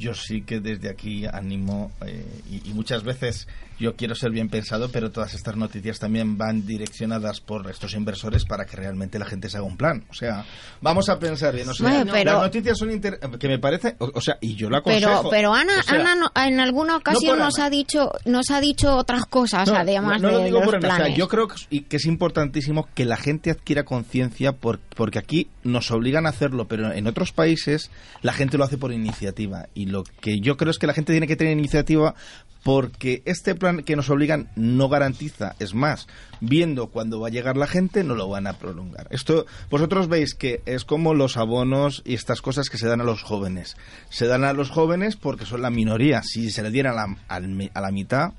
yo 0.03 0.13
sí 0.13 0.41
que 0.41 0.59
desde 0.59 0.89
aquí 0.89 1.25
animo 1.25 1.91
eh, 2.05 2.25
y, 2.49 2.69
y 2.69 2.73
muchas 2.73 3.03
veces 3.03 3.47
yo 3.79 3.95
quiero 3.95 4.15
ser 4.15 4.31
bien 4.31 4.49
pensado, 4.49 4.89
pero 4.89 5.11
todas 5.11 5.33
estas 5.33 5.55
noticias 5.55 5.99
también 5.99 6.37
van 6.37 6.65
direccionadas 6.65 7.41
por 7.41 7.69
estos 7.69 7.93
inversores 7.95 8.45
para 8.45 8.65
que 8.65 8.77
realmente 8.77 9.19
la 9.19 9.25
gente 9.25 9.49
se 9.49 9.57
haga 9.57 9.65
un 9.65 9.77
plan. 9.77 10.05
O 10.09 10.13
sea, 10.13 10.45
vamos 10.81 11.09
a 11.09 11.19
pensar 11.19 11.53
bien. 11.55 11.67
O 11.69 11.73
sea, 11.73 11.89
Bueno, 11.89 12.11
pero- 12.11 12.33
las 12.33 12.41
noticias 12.43 12.77
son 12.77 12.91
inter- 12.91 13.19
que 13.39 13.47
me 13.47 13.59
parece, 13.59 13.95
o, 13.99 14.11
o 14.13 14.21
sea, 14.21 14.37
y 14.41 14.55
yo 14.55 14.67
Pero, 14.67 14.77
aconsejo. 14.77 15.29
pero 15.29 15.53
Ana, 15.53 15.73
O 15.79 15.83
sea, 15.83 15.99
Ana 15.99 16.15
no- 16.15 16.31
en 16.35 16.59
alguna 16.59 16.97
ocasión 16.97 17.39
nos 17.39 17.55
Ana. 17.57 17.65
ha 17.65 17.69
dicho, 17.69 18.11
nos 18.25 18.51
ha 18.51 18.59
dicho 18.61 18.95
otras 18.95 19.25
cosas, 19.25 19.67
No, 19.69 19.75
además 19.75 20.21
no, 20.21 20.27
de 20.29 20.33
lo 20.35 20.43
digo 20.43 20.59
los 20.59 20.65
por 20.65 20.75
Ana, 20.75 20.87
o 20.87 20.89
sea, 20.91 20.97
planes. 20.97 21.17
yo 21.17 21.27
creo 21.27 21.47
que, 21.47 21.83
que 21.85 21.97
es 21.97 22.05
importantísimo 22.05 22.87
que 22.93 23.05
la 23.05 23.17
gente 23.17 23.51
adquiera 23.51 23.83
conciencia 23.83 24.53
por- 24.53 24.79
porque 24.95 25.19
aquí 25.19 25.49
nos 25.63 25.91
obligan 25.91 26.25
a 26.25 26.29
hacerlo, 26.29 26.67
pero 26.67 26.91
en 26.91 27.07
otros 27.07 27.31
países 27.31 27.89
la 28.21 28.33
gente 28.33 28.57
lo 28.57 28.63
hace 28.63 28.77
por 28.77 28.91
iniciativa. 28.93 29.67
Y 29.73 29.85
lo 29.87 30.03
que 30.03 30.39
yo 30.39 30.57
creo 30.57 30.71
es 30.71 30.77
que 30.77 30.87
la 30.87 30.93
gente 30.93 31.13
tiene 31.13 31.27
que 31.27 31.35
tener 31.35 31.53
iniciativa 31.57 32.15
porque 32.63 33.21
este 33.25 33.55
plan 33.55 33.83
que 33.83 33.95
nos 33.95 34.09
obligan 34.09 34.49
no 34.55 34.89
garantiza, 34.89 35.55
es 35.59 35.73
más, 35.73 36.07
viendo 36.39 36.87
cuándo 36.87 37.19
va 37.19 37.27
a 37.27 37.31
llegar 37.31 37.57
la 37.57 37.67
gente, 37.67 38.03
no 38.03 38.15
lo 38.15 38.29
van 38.29 38.47
a 38.47 38.53
prolongar. 38.53 39.07
Esto, 39.11 39.45
vosotros 39.69 40.07
veis 40.07 40.33
que 40.33 40.61
es 40.65 40.85
como 40.85 41.13
los 41.13 41.37
abonos 41.37 42.01
y 42.05 42.13
estas 42.13 42.41
cosas 42.41 42.69
que 42.69 42.77
se 42.77 42.87
dan 42.87 43.01
a 43.01 43.05
los 43.05 43.21
jóvenes. 43.21 43.75
Se 44.09 44.27
dan 44.27 44.43
a 44.43 44.53
los 44.53 44.69
jóvenes 44.69 45.15
porque 45.17 45.45
son 45.45 45.61
la 45.61 45.69
minoría. 45.69 46.21
Si 46.23 46.51
se 46.51 46.63
le 46.63 46.71
dieran 46.71 46.97
a 46.97 47.07
la, 47.07 47.71
a 47.73 47.81
la 47.81 47.91
mitad, 47.91 48.31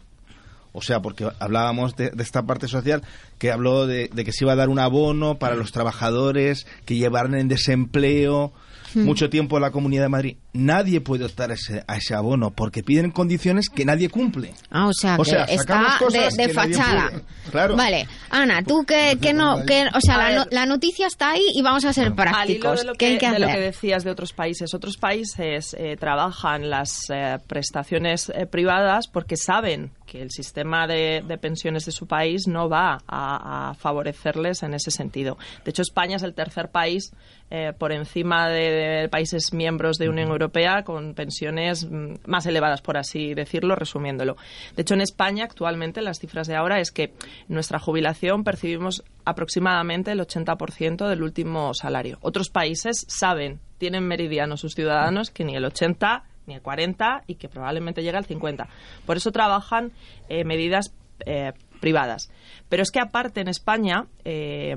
o 0.72 0.82
sea, 0.82 1.00
porque 1.00 1.28
hablábamos 1.38 1.94
de, 1.94 2.10
de 2.10 2.22
esta 2.22 2.42
parte 2.44 2.66
social 2.66 3.02
que 3.38 3.52
habló 3.52 3.86
de, 3.86 4.10
de 4.12 4.24
que 4.24 4.32
se 4.32 4.44
iba 4.44 4.54
a 4.54 4.56
dar 4.56 4.70
un 4.70 4.78
abono 4.78 5.38
para 5.38 5.54
los 5.54 5.70
trabajadores 5.70 6.66
que 6.84 6.96
llevaran 6.96 7.34
en 7.34 7.48
desempleo 7.48 8.52
Hmm. 8.94 9.04
mucho 9.04 9.28
tiempo 9.28 9.56
en 9.56 9.62
la 9.62 9.70
Comunidad 9.70 10.04
de 10.04 10.08
Madrid. 10.08 10.36
Nadie 10.54 11.00
puede 11.00 11.24
optar 11.24 11.50
a 11.50 11.54
ese, 11.54 11.82
a 11.88 11.96
ese 11.96 12.14
abono 12.14 12.52
porque 12.52 12.84
piden 12.84 13.10
condiciones 13.10 13.68
que 13.68 13.84
nadie 13.84 14.08
cumple. 14.08 14.54
Ah, 14.70 14.86
o 14.86 14.92
sea, 14.92 15.16
O 15.16 15.24
que 15.24 15.30
sea, 15.30 15.44
está 15.44 15.80
de, 15.80 15.86
cosas 15.98 16.36
de 16.36 16.46
que 16.46 16.52
fachada. 16.54 17.10
Claro. 17.50 17.74
Vale, 17.76 18.06
Ana, 18.30 18.62
tú 18.62 18.84
que, 18.84 19.18
que 19.20 19.32
no, 19.34 19.66
que, 19.66 19.86
o 19.92 20.00
sea, 20.00 20.30
la, 20.30 20.46
la 20.50 20.64
noticia 20.66 21.08
está 21.08 21.32
ahí 21.32 21.44
y 21.56 21.60
vamos 21.62 21.84
a 21.84 21.92
ser 21.92 22.04
Al 22.06 22.12
hilo 22.12 22.16
prácticos. 22.16 22.80
de 22.80 22.86
lo 22.86 22.92
¿Qué 22.92 22.98
que, 22.98 23.06
hay 23.06 23.18
que 23.18 23.30
de 23.32 23.38
lo 23.40 23.46
hacer? 23.46 23.58
que 23.58 23.64
decías 23.64 24.04
de 24.04 24.10
otros 24.12 24.32
países. 24.32 24.72
Otros 24.74 24.96
países 24.96 25.74
eh, 25.76 25.96
trabajan 25.98 26.70
las 26.70 27.10
eh, 27.12 27.38
prestaciones 27.48 28.30
eh, 28.32 28.46
privadas 28.46 29.08
porque 29.08 29.36
saben 29.36 29.90
que 30.06 30.22
el 30.22 30.30
sistema 30.30 30.86
de, 30.86 31.24
de 31.26 31.36
pensiones 31.38 31.84
de 31.84 31.90
su 31.90 32.06
país 32.06 32.46
no 32.46 32.68
va 32.68 32.98
a, 33.08 33.70
a 33.70 33.74
favorecerles 33.74 34.62
en 34.62 34.74
ese 34.74 34.92
sentido. 34.92 35.36
De 35.64 35.70
hecho, 35.70 35.82
España 35.82 36.14
es 36.16 36.22
el 36.22 36.34
tercer 36.34 36.68
país 36.68 37.10
eh, 37.50 37.72
por 37.76 37.90
encima 37.90 38.48
de, 38.48 38.70
de 39.02 39.08
países 39.08 39.52
miembros 39.52 39.96
de 39.98 40.08
Unión 40.08 40.28
Europea 40.28 40.43
con 40.84 41.14
pensiones 41.14 41.86
mm, 41.88 42.14
más 42.26 42.46
elevadas, 42.46 42.80
por 42.80 42.96
así 42.96 43.34
decirlo, 43.34 43.74
resumiéndolo. 43.76 44.36
De 44.76 44.82
hecho, 44.82 44.94
en 44.94 45.00
España 45.00 45.44
actualmente 45.44 46.02
las 46.02 46.18
cifras 46.18 46.46
de 46.46 46.56
ahora 46.56 46.80
es 46.80 46.90
que 46.90 47.12
nuestra 47.48 47.78
jubilación 47.78 48.44
percibimos 48.44 49.04
aproximadamente 49.24 50.12
el 50.12 50.20
80% 50.20 51.08
del 51.08 51.22
último 51.22 51.74
salario. 51.74 52.18
Otros 52.20 52.50
países 52.50 53.04
saben, 53.08 53.60
tienen 53.78 54.06
meridiano 54.06 54.56
sus 54.56 54.74
ciudadanos 54.74 55.30
que 55.30 55.44
ni 55.44 55.56
el 55.56 55.64
80 55.64 56.24
ni 56.46 56.54
el 56.54 56.62
40 56.62 57.24
y 57.26 57.36
que 57.36 57.48
probablemente 57.48 58.02
llega 58.02 58.18
al 58.18 58.26
50. 58.26 58.68
Por 59.06 59.16
eso 59.16 59.32
trabajan 59.32 59.92
eh, 60.28 60.44
medidas 60.44 60.92
eh, 61.26 61.52
privadas. 61.80 62.30
Pero 62.68 62.82
es 62.82 62.90
que 62.90 63.00
aparte 63.00 63.40
en 63.40 63.48
España 63.48 64.06
eh, 64.24 64.76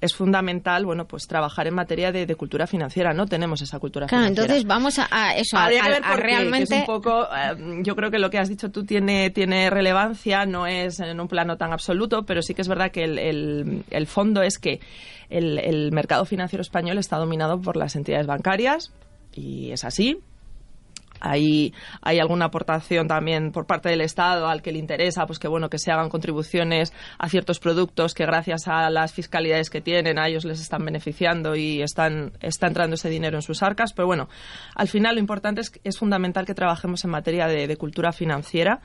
es 0.00 0.14
fundamental, 0.14 0.84
bueno, 0.86 1.06
pues 1.06 1.26
trabajar 1.26 1.66
en 1.66 1.74
materia 1.74 2.12
de, 2.12 2.24
de 2.24 2.34
cultura 2.36 2.66
financiera. 2.68 3.12
No 3.12 3.26
tenemos 3.26 3.62
esa 3.62 3.78
cultura 3.80 4.06
Claro, 4.06 4.24
financiera. 4.26 4.44
entonces 4.54 4.66
vamos 4.68 4.98
a, 5.00 5.08
a 5.10 5.36
eso, 5.36 5.56
a, 5.58 5.68
que 5.68 5.80
a- 5.80 5.88
ver 5.88 6.02
a 6.04 6.14
que 6.14 6.22
realmente... 6.22 6.74
es 6.76 6.80
un 6.80 6.86
poco, 6.86 7.24
eh, 7.24 7.80
yo 7.82 7.96
creo 7.96 8.10
que 8.10 8.18
lo 8.20 8.30
que 8.30 8.38
has 8.38 8.48
dicho 8.48 8.70
tú 8.70 8.84
tiene, 8.84 9.30
tiene 9.30 9.70
relevancia, 9.70 10.46
no 10.46 10.66
es 10.68 11.00
en 11.00 11.18
un 11.20 11.26
plano 11.26 11.56
tan 11.56 11.72
absoluto, 11.72 12.22
pero 12.24 12.42
sí 12.42 12.54
que 12.54 12.62
es 12.62 12.68
verdad 12.68 12.90
que 12.92 13.04
el, 13.04 13.18
el- 13.18 13.84
el 13.90 14.06
fondo 14.06 14.42
es 14.42 14.58
que 14.58 14.78
el, 15.30 15.58
el 15.58 15.90
mercado 15.92 16.24
financiero 16.24 16.62
español 16.62 16.98
está 16.98 17.16
dominado 17.16 17.60
por 17.60 17.76
las 17.76 17.96
entidades 17.96 18.26
bancarias 18.26 18.92
y 19.34 19.72
es 19.72 19.84
así. 19.84 20.18
Hay, 21.20 21.72
hay 22.02 22.18
alguna 22.18 22.46
aportación 22.46 23.08
también 23.08 23.52
por 23.52 23.66
parte 23.66 23.88
del 23.88 24.00
Estado 24.00 24.48
al 24.48 24.62
que 24.62 24.72
le 24.72 24.78
interesa 24.78 25.26
pues 25.26 25.38
que 25.38 25.48
bueno 25.48 25.68
que 25.68 25.78
se 25.78 25.90
hagan 25.90 26.08
contribuciones 26.08 26.92
a 27.18 27.28
ciertos 27.28 27.58
productos 27.60 28.14
que 28.14 28.24
gracias 28.24 28.68
a 28.68 28.90
las 28.90 29.12
fiscalidades 29.12 29.70
que 29.70 29.80
tienen 29.80 30.18
a 30.18 30.28
ellos 30.28 30.44
les 30.44 30.60
están 30.60 30.84
beneficiando 30.84 31.56
y 31.56 31.82
están 31.82 32.32
está 32.40 32.66
entrando 32.66 32.94
ese 32.94 33.10
dinero 33.10 33.38
en 33.38 33.42
sus 33.42 33.62
arcas. 33.62 33.92
Pero 33.92 34.06
bueno 34.06 34.28
al 34.74 34.88
final 34.88 35.14
lo 35.14 35.20
importante 35.20 35.62
es 35.84 35.98
fundamental 35.98 36.46
que 36.46 36.54
trabajemos 36.54 37.04
en 37.04 37.10
materia 37.10 37.46
de, 37.46 37.66
de 37.66 37.76
cultura 37.76 38.12
financiera 38.12 38.80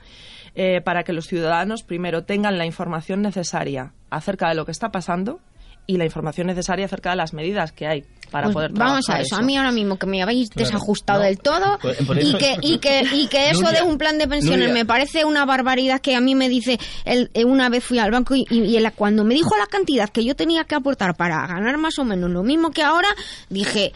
eh, 0.54 0.80
para 0.80 1.02
que 1.02 1.12
los 1.12 1.26
ciudadanos 1.26 1.82
primero 1.82 2.24
tengan 2.24 2.58
la 2.58 2.66
información 2.66 3.22
necesaria 3.22 3.92
acerca 4.10 4.48
de 4.48 4.54
lo 4.54 4.64
que 4.64 4.70
está 4.70 4.90
pasando 4.90 5.40
y 5.86 5.96
la 5.96 6.04
información 6.04 6.46
necesaria 6.46 6.86
acerca 6.86 7.10
de 7.10 7.16
las 7.16 7.34
medidas 7.34 7.72
que 7.72 7.86
hay 7.86 8.04
para 8.34 8.46
Pues 8.48 8.54
poder 8.54 8.72
vamos 8.72 9.04
trabajar 9.06 9.20
a 9.20 9.22
eso. 9.24 9.36
A 9.36 9.42
mí 9.42 9.56
ahora 9.56 9.70
mismo 9.70 9.96
que 9.96 10.06
me 10.06 10.20
habéis 10.20 10.50
Claro. 10.50 10.66
desajustado 10.66 11.20
No. 11.20 11.24
del 11.26 11.38
todo 11.38 11.78
Por- 11.78 11.96
por 12.04 12.18
y 12.20 12.34
que 12.36 12.56
y 12.62 12.78
que 12.78 13.04
y 13.12 13.28
que 13.28 13.50
eso 13.50 13.62
Nuria, 13.62 13.82
de 13.84 13.86
un 13.86 13.96
plan 13.96 14.18
de 14.18 14.26
pensiones 14.26 14.58
Nuria. 14.68 14.74
me 14.74 14.84
parece 14.84 15.24
una 15.24 15.44
barbaridad 15.44 16.00
que 16.00 16.16
a 16.16 16.20
mí 16.20 16.34
me 16.34 16.48
dice 16.48 16.80
el, 17.04 17.30
eh, 17.34 17.44
una 17.44 17.68
vez 17.68 17.84
fui 17.84 18.00
al 18.00 18.10
banco 18.10 18.34
y, 18.34 18.44
y- 18.50 18.76
y 18.76 18.80
la- 18.80 18.90
cuando 18.90 19.22
me 19.22 19.34
dijo 19.34 19.56
la 19.56 19.66
cantidad 19.66 20.08
que 20.08 20.24
yo 20.24 20.34
tenía 20.34 20.64
que 20.64 20.74
aportar 20.74 21.14
para 21.14 21.46
ganar 21.46 21.78
más 21.78 21.96
o 22.00 22.04
menos 22.04 22.28
lo 22.28 22.42
mismo 22.42 22.72
que 22.72 22.82
ahora 22.82 23.08
dije 23.50 23.92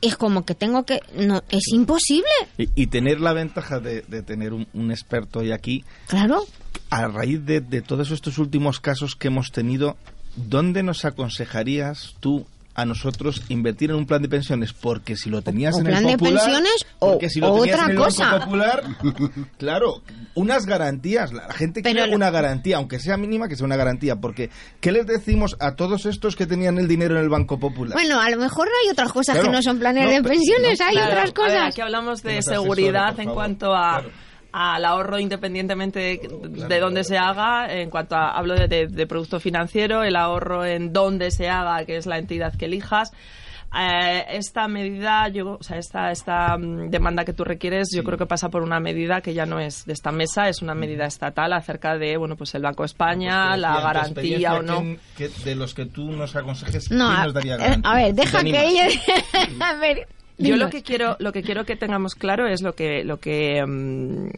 es 0.00 0.16
como 0.16 0.46
que 0.46 0.54
tengo 0.54 0.84
que 0.84 1.00
no 1.16 1.42
es 1.50 1.68
imposible 1.72 2.28
Y, 2.56 2.68
y 2.74 2.86
tener 2.86 3.20
la 3.20 3.34
ventaja 3.34 3.80
de, 3.80 4.00
de 4.08 4.22
tener 4.22 4.54
un, 4.54 4.66
un 4.72 4.90
experto 4.92 5.40
hoy 5.40 5.52
aquí, 5.52 5.84
claro 6.06 6.46
a 6.90 7.06
raíz 7.08 7.44
de, 7.44 7.60
de 7.60 7.82
todos 7.82 8.10
estos 8.10 8.38
últimos 8.38 8.80
casos 8.80 9.14
que 9.16 9.28
hemos 9.28 9.50
tenido, 9.50 9.96
¿dónde 10.36 10.82
nos 10.82 11.04
aconsejarías 11.04 12.14
tú 12.20 12.46
a 12.74 12.84
nosotros 12.84 13.42
invertir 13.48 13.90
en 13.90 13.96
un 13.96 14.06
plan 14.06 14.22
de 14.22 14.28
pensiones? 14.28 14.72
Porque 14.72 15.16
si 15.16 15.30
lo 15.30 15.42
tenías 15.42 15.74
o 15.74 15.78
en 15.78 15.84
plan 15.84 15.98
el 16.04 16.06
de 16.06 16.18
Popular, 16.18 16.42
pensiones 16.44 16.86
o, 16.98 17.10
porque 17.12 17.28
si 17.30 17.40
lo 17.40 17.52
o 17.52 17.60
tenías 17.60 17.74
otra 17.76 17.84
en 17.86 17.90
el 17.92 17.96
Banco 17.98 18.10
cosa 18.10 18.38
Popular, 18.40 18.82
claro, 19.58 20.02
unas 20.34 20.66
garantías. 20.66 21.32
La 21.32 21.52
gente 21.52 21.82
Pero 21.82 22.00
quiere 22.00 22.14
una 22.16 22.30
garantía, 22.30 22.76
aunque 22.78 22.98
sea 22.98 23.16
mínima, 23.16 23.48
que 23.48 23.56
sea 23.56 23.64
una 23.66 23.76
garantía. 23.76 24.16
Porque, 24.16 24.50
¿qué 24.80 24.92
les 24.92 25.06
decimos 25.06 25.56
a 25.60 25.74
todos 25.74 26.06
estos 26.06 26.36
que 26.36 26.46
tenían 26.46 26.78
el 26.78 26.88
dinero 26.88 27.16
en 27.16 27.22
el 27.22 27.28
Banco 27.28 27.58
Popular? 27.58 27.94
bueno 27.94 28.20
a 28.20 28.28
lo 28.30 28.38
mejor 28.38 28.68
hay 28.82 28.90
otras 28.90 29.12
cosas 29.12 29.34
Claro. 29.34 29.50
que 29.50 29.56
no 29.56 29.62
son 29.62 29.78
planes 29.78 30.04
No, 30.04 30.10
de 30.10 30.22
pensiones 30.22 30.80
hay 30.80 30.92
Claro, 30.92 31.06
otras 31.08 31.22
a 31.22 31.24
ver, 31.26 31.34
cosas 31.34 31.68
aquí 31.68 31.80
hablamos 31.80 32.22
de 32.22 32.42
seguridad 32.42 33.18
en 33.20 33.30
cuanto 33.30 33.72
a 33.74 34.02
al 34.56 34.84
ahorro 34.84 35.18
independientemente 35.18 35.98
de, 35.98 36.66
de 36.68 36.78
dónde 36.80 37.02
se 37.02 37.18
haga, 37.18 37.66
en 37.74 37.90
cuanto 37.90 38.14
a, 38.14 38.30
hablo 38.30 38.54
de, 38.54 38.68
de- 38.68 38.86
de 38.86 39.06
producto 39.08 39.40
financiero, 39.40 40.04
el 40.04 40.14
ahorro 40.14 40.64
en 40.64 40.92
dónde 40.92 41.32
se 41.32 41.48
haga, 41.48 41.84
que 41.84 41.96
es 41.96 42.06
la 42.06 42.18
entidad 42.18 42.54
que 42.56 42.66
elijas. 42.66 43.10
Eh, 43.76 44.24
esta 44.30 44.68
medida, 44.68 45.26
yo, 45.30 45.56
o 45.58 45.62
sea, 45.64 45.78
esta, 45.78 46.12
esta 46.12 46.56
mm, 46.56 46.90
demanda 46.90 47.24
que 47.24 47.32
tú 47.32 47.42
requieres, 47.42 47.88
yo 47.92 48.04
creo 48.04 48.16
que 48.16 48.26
pasa 48.26 48.48
por 48.48 48.62
una 48.62 48.78
medida 48.78 49.20
que 49.20 49.34
ya 49.34 49.46
no 49.46 49.58
es 49.58 49.84
de 49.86 49.92
esta 49.94 50.12
mesa, 50.12 50.48
es 50.48 50.62
una 50.62 50.76
medida 50.76 51.06
estatal 51.06 51.52
acerca 51.52 51.98
de, 51.98 52.16
bueno, 52.16 52.36
pues 52.36 52.54
el 52.54 52.62
Banco 52.62 52.84
de 52.84 52.86
España, 52.86 53.46
Pues 53.48 53.54
te 53.56 53.60
la 53.62 53.80
garantía 53.80 54.54
o 54.54 54.62
no. 54.62 54.78
¿quién- 54.78 55.00
qué- 55.16 55.28
de 55.44 55.56
los 55.56 55.74
que 55.74 55.86
tú 55.86 56.12
nos 56.12 56.36
aconsejes, 56.36 56.92
no 56.92 57.08
¿quién 57.08 57.18
a, 57.20 57.24
nos 57.24 57.34
daría 57.34 57.56
garantía? 57.56 57.90
a 57.90 57.94
ver 57.96 58.14
¿Te 58.14 58.20
deja 58.20 58.44
que 58.44 58.64
ella 58.64 58.86
a 59.60 59.74
ver 59.74 60.06
Yo 60.38 60.56
lo 60.56 60.68
que 60.70 60.82
quiero, 60.82 61.16
lo 61.20 61.32
que 61.32 61.42
quiero 61.42 61.64
que 61.64 61.76
tengamos 61.76 62.14
claro 62.14 62.48
es 62.48 62.62
lo 62.62 62.74
que, 62.74 63.04
lo 63.04 63.18
que 63.18 63.64
mm, 63.64 64.28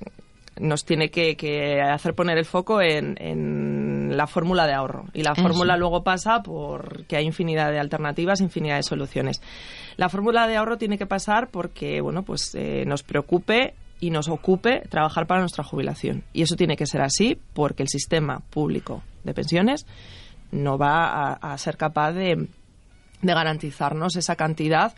nos 0.60 0.84
tiene 0.84 1.10
que, 1.10 1.36
que 1.36 1.80
hacer 1.80 2.14
poner 2.14 2.38
el 2.38 2.44
foco 2.44 2.80
en, 2.80 3.16
en 3.20 4.16
la 4.16 4.26
fórmula 4.26 4.66
de 4.66 4.74
ahorro. 4.74 5.06
Y 5.14 5.22
la 5.22 5.32
Eso. 5.32 5.42
fórmula 5.42 5.76
luego 5.76 6.02
pasa 6.02 6.42
por 6.42 7.04
que 7.06 7.16
hay 7.16 7.24
infinidad 7.24 7.70
de 7.70 7.78
alternativas, 7.78 8.40
infinidad 8.40 8.76
de 8.76 8.82
soluciones. 8.82 9.40
La 9.96 10.08
fórmula 10.08 10.46
de 10.46 10.56
ahorro 10.56 10.78
tiene 10.78 10.98
que 10.98 11.06
pasar 11.06 11.48
porque, 11.50 12.00
bueno, 12.00 12.22
pues 12.22 12.54
eh, 12.54 12.84
nos 12.86 13.02
preocupe 13.02 13.74
y 14.00 14.10
nos 14.10 14.28
ocupe 14.28 14.82
trabajar 14.90 15.26
para 15.26 15.40
nuestra 15.40 15.64
jubilación. 15.64 16.24
Y 16.32 16.42
eso 16.42 16.56
tiene 16.56 16.76
que 16.76 16.86
ser 16.86 17.00
así 17.00 17.38
porque 17.54 17.82
el 17.82 17.88
sistema 17.88 18.40
público 18.50 19.02
de 19.24 19.32
pensiones 19.34 19.86
no 20.52 20.78
va 20.78 21.06
a, 21.06 21.32
a 21.52 21.58
ser 21.58 21.76
capaz 21.76 22.12
de, 22.12 22.48
de 23.22 23.34
garantizarnos 23.34 24.16
esa 24.16 24.36
cantidad 24.36 24.94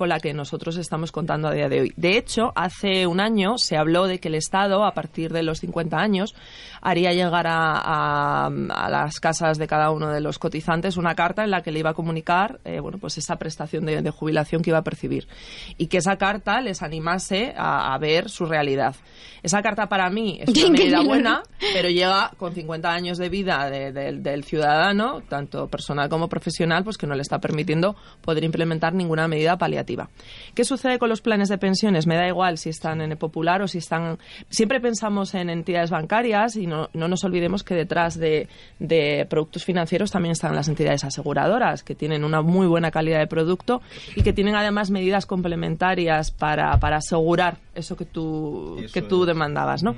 con 0.00 0.08
la 0.08 0.18
que 0.18 0.32
nosotros 0.32 0.78
estamos 0.78 1.12
contando 1.12 1.48
a 1.48 1.52
día 1.52 1.68
de 1.68 1.82
hoy. 1.82 1.92
De 1.94 2.16
hecho, 2.16 2.54
hace 2.54 3.06
un 3.06 3.20
año 3.20 3.58
se 3.58 3.76
habló 3.76 4.06
de 4.06 4.18
que 4.18 4.28
el 4.28 4.34
Estado, 4.34 4.86
a 4.86 4.94
partir 4.94 5.30
de 5.30 5.42
los 5.42 5.60
50 5.60 5.94
años, 5.98 6.34
haría 6.82 7.12
llegar 7.12 7.46
a, 7.46 7.72
a- 7.78 8.46
a 8.46 8.88
las 8.90 9.20
casas 9.20 9.58
de 9.58 9.66
cada 9.66 9.90
uno 9.90 10.08
de 10.08 10.20
los 10.20 10.38
cotizantes 10.38 10.96
una 10.96 11.14
carta 11.14 11.44
en 11.44 11.50
la 11.50 11.62
que 11.62 11.72
le 11.72 11.80
iba 11.80 11.90
a 11.90 11.94
comunicar 11.94 12.60
eh, 12.64 12.80
bueno, 12.80 12.98
pues 12.98 13.18
esa 13.18 13.36
prestación 13.36 13.84
de, 13.86 14.02
de 14.02 14.10
jubilación 14.10 14.62
que 14.62 14.70
iba 14.70 14.78
a 14.78 14.82
percibir 14.84 15.28
y 15.76 15.86
que 15.88 15.98
esa 15.98 16.16
carta 16.16 16.60
les 16.60 16.82
animase 16.82 17.54
a, 17.56 17.94
a 17.94 17.98
ver 17.98 18.28
su 18.30 18.46
realidad. 18.46 18.94
Esa 19.42 19.62
carta 19.62 19.88
para 19.88 20.10
mí 20.10 20.38
es 20.42 20.48
una 20.64 20.70
medida 20.70 21.02
buena, 21.02 21.42
pero 21.72 21.88
llega 21.88 22.30
con 22.36 22.54
50 22.54 22.92
años 22.92 23.18
de 23.18 23.28
vida 23.28 23.68
de- 23.70 23.92
de- 23.92 24.12
del 24.12 24.44
ciudadano, 24.44 25.22
tanto 25.28 25.68
personal 25.68 26.08
como 26.08 26.28
profesional, 26.28 26.84
pues 26.84 26.98
que 26.98 27.06
no 27.06 27.14
le 27.14 27.22
está 27.22 27.38
permitiendo 27.40 27.96
poder 28.22 28.44
implementar 28.44 28.92
ninguna 28.94 29.28
medida 29.28 29.56
paliativa. 29.58 30.08
¿Qué 30.54 30.64
sucede 30.64 30.98
con 30.98 31.08
los 31.08 31.20
planes 31.22 31.48
de 31.48 31.58
pensiones? 31.58 32.06
Me 32.06 32.16
da 32.16 32.26
igual 32.28 32.58
si 32.58 32.68
están 32.70 33.00
en 33.00 33.16
Popular 33.18 33.60
o 33.62 33.68
si 33.68 33.78
están... 33.78 34.18
Siempre 34.48 34.80
pensamos 34.80 35.34
en 35.34 35.50
entidades 35.50 35.90
bancarias 35.90 36.56
y 36.56 36.66
no, 36.70 36.88
no 36.94 37.08
nos 37.08 37.22
olvidemos 37.24 37.62
que 37.62 37.74
detrás 37.74 38.18
de, 38.18 38.48
de 38.78 39.26
productos 39.28 39.64
financieros 39.64 40.10
también 40.10 40.32
están 40.32 40.56
las 40.56 40.68
entidades 40.68 41.04
aseguradoras, 41.04 41.82
que 41.82 41.94
tienen 41.94 42.24
una 42.24 42.40
muy 42.40 42.66
buena 42.66 42.90
calidad 42.90 43.18
de 43.18 43.26
producto 43.26 43.82
y 44.16 44.22
que 44.22 44.32
tienen 44.32 44.54
además 44.54 44.90
medidas 44.90 45.26
complementarias 45.26 46.30
para, 46.30 46.78
para 46.80 46.96
asegurar 46.96 47.58
eso 47.74 47.96
que 47.96 48.06
tú, 48.06 48.78
que 48.92 49.02
tú 49.02 49.26
demandabas, 49.26 49.82
¿no? 49.82 49.94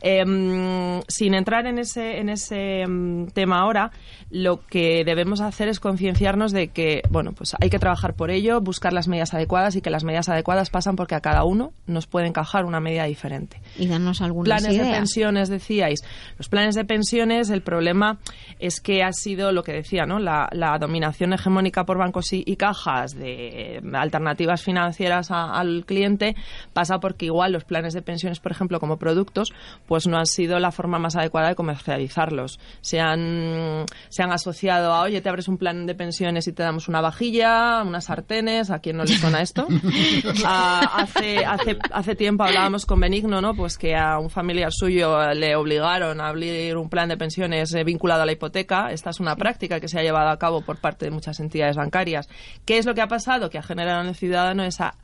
Em, 0.00 1.00
sin 1.08 1.34
entrar 1.34 1.66
en 1.66 1.78
ese, 1.78 2.18
en 2.18 2.28
ese 2.28 2.80
em, 2.82 3.26
tema 3.28 3.60
ahora, 3.60 3.90
lo 4.30 4.64
que 4.66 5.04
debemos 5.04 5.40
hacer 5.40 5.68
es 5.68 5.80
concienciarnos 5.80 6.52
de 6.52 6.68
que, 6.68 7.02
bueno, 7.10 7.32
pues 7.32 7.56
hay 7.60 7.70
que 7.70 7.78
trabajar 7.78 8.14
por 8.14 8.30
ello, 8.30 8.60
buscar 8.60 8.92
las 8.92 9.08
medidas 9.08 9.34
adecuadas 9.34 9.76
y 9.76 9.80
que 9.80 9.90
las 9.90 10.04
medidas 10.04 10.28
adecuadas 10.28 10.70
pasan 10.70 10.96
porque 10.96 11.14
a 11.14 11.20
cada 11.20 11.44
uno 11.44 11.72
nos 11.86 12.06
puede 12.06 12.26
encajar 12.26 12.64
una 12.64 12.80
medida 12.80 13.04
diferente. 13.04 13.60
Y 13.78 13.86
darnos 13.88 14.20
algunas 14.20 14.60
Planes 14.62 14.78
de 14.78 14.84
pensiones, 14.98 15.48
decíais. 15.48 16.00
Los 16.38 16.48
planes 16.48 16.74
de 16.74 16.84
pensiones, 16.84 17.50
el 17.50 17.62
problema 17.62 18.18
es 18.58 18.80
que 18.80 19.02
ha 19.02 19.12
sido 19.12 19.52
lo 19.52 19.62
que 19.62 19.72
decía, 19.72 20.06
¿no? 20.06 20.18
La, 20.18 20.48
la 20.52 20.78
dominación 20.78 21.32
hegemónica 21.32 21.84
por 21.84 21.98
bancos 21.98 22.32
y, 22.32 22.42
y 22.46 22.56
cajas 22.56 23.14
de 23.14 23.76
eh, 23.76 23.80
alternativas 23.94 24.62
financieras 24.62 25.30
a- 25.30 25.52
al 25.58 25.84
cliente 25.86 26.36
pasa 26.72 26.98
porque 27.00 27.26
igual 27.26 27.52
los 27.52 27.64
planes 27.64 27.94
de 27.94 28.02
pensiones, 28.02 28.40
por 28.40 28.52
ejemplo, 28.52 28.78
como 28.80 28.96
productos, 28.98 29.52
pues 29.88 30.06
no 30.06 30.18
han 30.18 30.26
sido 30.26 30.58
la 30.58 30.70
forma 30.70 30.98
más 30.98 31.16
adecuada 31.16 31.48
de 31.48 31.54
comercializarlos. 31.54 32.60
Se 32.82 33.00
han, 33.00 33.86
se 34.10 34.22
han 34.22 34.30
asociado 34.30 34.92
a, 34.92 35.02
oye, 35.02 35.22
te 35.22 35.30
abres 35.30 35.48
un 35.48 35.56
plan 35.56 35.86
de 35.86 35.94
pensiones 35.94 36.46
y 36.46 36.52
te 36.52 36.62
damos 36.62 36.88
una 36.88 37.00
vajilla, 37.00 37.82
unas 37.82 38.04
sartenes, 38.04 38.70
¿a 38.70 38.80
quién 38.80 38.98
no 38.98 39.04
le 39.04 39.16
suena 39.16 39.40
esto? 39.40 39.66
Hace, 40.44 41.44
hace, 41.44 41.78
hace 41.90 42.14
tiempo 42.14 42.44
hablábamos 42.44 42.84
con 42.84 43.00
Benigno, 43.00 43.40
¿no? 43.40 43.54
Pues 43.54 43.78
que 43.78 43.96
a 43.96 44.18
un 44.18 44.28
familiar 44.28 44.70
suyo 44.72 45.32
le 45.32 45.56
obligaron 45.56 46.20
a 46.20 46.28
abrir 46.28 46.76
un 46.76 46.90
plan 46.90 47.08
de 47.08 47.16
pensiones 47.16 47.72
eh, 47.74 47.82
vinculado 47.82 48.22
a 48.22 48.26
la 48.26 48.32
hipoteca. 48.32 48.90
Esta 48.90 49.10
es 49.10 49.20
una 49.20 49.36
práctica 49.36 49.80
que 49.80 49.88
se 49.88 49.98
ha 49.98 50.02
llevado 50.02 50.28
a 50.28 50.38
cabo 50.38 50.60
por 50.60 50.78
parte 50.78 51.06
de 51.06 51.10
muchas 51.10 51.40
entidades 51.40 51.76
bancarias. 51.76 52.28
¿Qué 52.66 52.76
es 52.76 52.84
lo 52.84 52.94
que 52.94 53.00
ha 53.00 53.08
pasado? 53.08 53.48
Que 53.48 53.56
ha 53.58 53.62
generado 53.62 54.02
en 54.02 54.08
el 54.08 54.14
ciudadano 54.14 54.64
esa, 54.64 54.94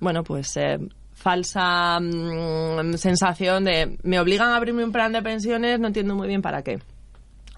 bueno, 0.00 0.24
pues... 0.24 0.56
eh, 0.56 0.78
falsa 1.24 1.98
mm, 2.00 2.92
sensación 2.98 3.64
de 3.64 3.96
me 4.02 4.20
obligan 4.20 4.50
a 4.50 4.56
abrirme 4.56 4.84
un 4.84 4.92
plan 4.92 5.10
de 5.10 5.22
pensiones, 5.22 5.80
no 5.80 5.86
entiendo 5.86 6.14
muy 6.14 6.28
bien 6.28 6.42
para 6.42 6.62
qué. 6.62 6.80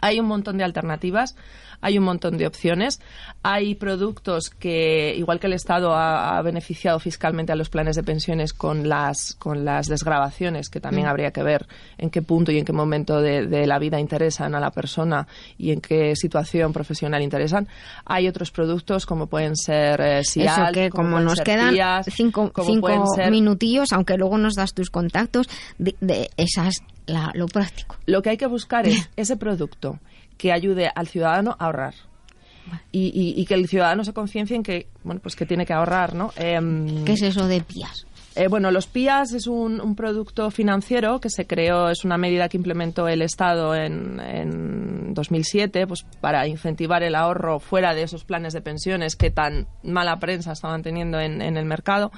Hay 0.00 0.20
un 0.20 0.26
montón 0.26 0.56
de 0.56 0.62
alternativas, 0.62 1.34
hay 1.80 1.98
un 1.98 2.04
montón 2.04 2.36
de 2.38 2.46
opciones, 2.46 3.00
hay 3.42 3.74
productos 3.74 4.50
que, 4.50 5.14
igual 5.16 5.38
que 5.40 5.46
el 5.46 5.52
Estado 5.52 5.94
ha, 5.94 6.36
ha 6.38 6.42
beneficiado 6.42 6.98
fiscalmente 6.98 7.52
a 7.52 7.56
los 7.56 7.68
planes 7.68 7.96
de 7.96 8.02
pensiones 8.02 8.52
con 8.52 8.88
las, 8.88 9.34
con 9.38 9.64
las 9.64 9.86
desgrabaciones, 9.86 10.68
que 10.68 10.80
también 10.80 11.06
Mm. 11.06 11.10
habría 11.10 11.30
que 11.30 11.42
ver 11.42 11.66
en 11.98 12.10
qué 12.10 12.22
punto 12.22 12.52
y 12.52 12.58
en 12.58 12.64
qué 12.64 12.72
momento 12.72 13.20
de, 13.20 13.46
de 13.46 13.66
la 13.66 13.78
vida 13.78 14.00
interesan 14.00 14.54
a 14.54 14.60
la 14.60 14.70
persona 14.70 15.26
y 15.58 15.72
en 15.72 15.80
qué 15.80 16.16
situación 16.16 16.72
profesional 16.72 17.22
interesan. 17.22 17.68
Hay 18.04 18.28
otros 18.28 18.50
productos 18.50 19.06
como 19.06 19.26
pueden 19.26 19.56
ser 19.56 20.00
eh, 20.00 20.18
Eso 20.20 20.32
SIAL, 20.32 20.72
que 20.72 20.90
como 20.90 21.06
como 21.10 21.20
nos 21.20 21.40
quedan 21.40 21.74
cinco, 22.10 22.50
cinco 22.64 23.06
ser- 23.14 23.30
minutillos, 23.30 23.92
aunque 23.92 24.16
luego 24.16 24.38
nos 24.38 24.54
das 24.54 24.74
tus 24.74 24.90
contactos, 24.90 25.48
de, 25.78 25.94
de 26.00 26.30
esas, 26.36 26.76
la- 27.06 27.30
lo 27.34 27.46
práctico. 27.46 27.96
Lo 28.06 28.22
que 28.22 28.30
hay 28.30 28.36
que 28.36 28.46
buscar 28.46 28.86
es 28.88 29.08
ese 29.16 29.36
producto 29.36 29.98
que 30.36 30.52
ayude 30.52 30.90
al 30.94 31.06
ciudadano 31.08 31.56
a 31.58 31.64
ahorrar. 31.66 31.94
Y, 32.90 33.12
y- 33.14 33.40
y 33.40 33.46
que 33.46 33.54
el 33.54 33.68
ciudadano 33.68 34.02
se 34.04 34.12
conciencie 34.12 34.56
en 34.56 34.64
que, 34.64 34.88
bueno, 35.04 35.20
pues 35.22 35.36
que 35.36 35.46
tiene 35.46 35.64
que 35.64 35.72
ahorrar, 35.72 36.14
¿no? 36.14 36.32
Em, 36.36 37.04
¿Qué 37.04 37.12
es 37.12 37.22
eso 37.22 37.46
de 37.46 37.60
PIAS? 37.60 38.06
eh, 38.34 38.48
bueno, 38.48 38.70
los 38.72 38.86
PIAs 38.88 39.32
es 39.32 39.46
un, 39.46 39.80
un 39.80 39.94
producto 39.94 40.50
financiero 40.50 41.20
que 41.20 41.30
se 41.30 41.46
creó, 41.46 41.88
es 41.90 42.04
una 42.04 42.18
medida 42.18 42.48
que 42.50 42.56
implementó 42.58 43.06
el 43.08 43.22
Estado 43.22 43.74
en, 43.74 44.20
en 44.20 45.14
2007 45.14 45.86
pues, 45.86 46.04
para 46.20 46.46
incentivar 46.48 47.02
el 47.02 47.14
ahorro 47.14 47.60
fuera 47.60 47.94
de 47.94 48.02
esos 48.02 48.24
planes 48.24 48.52
de 48.52 48.60
pensiones 48.60 49.16
que 49.16 49.30
tan 49.30 49.68
mala 49.84 50.18
prensa 50.18 50.52
estaban 50.52 50.82
teniendo 50.82 51.18
en, 51.20 51.40
en 51.40 51.56
el 51.56 51.64
mercado. 51.64 52.10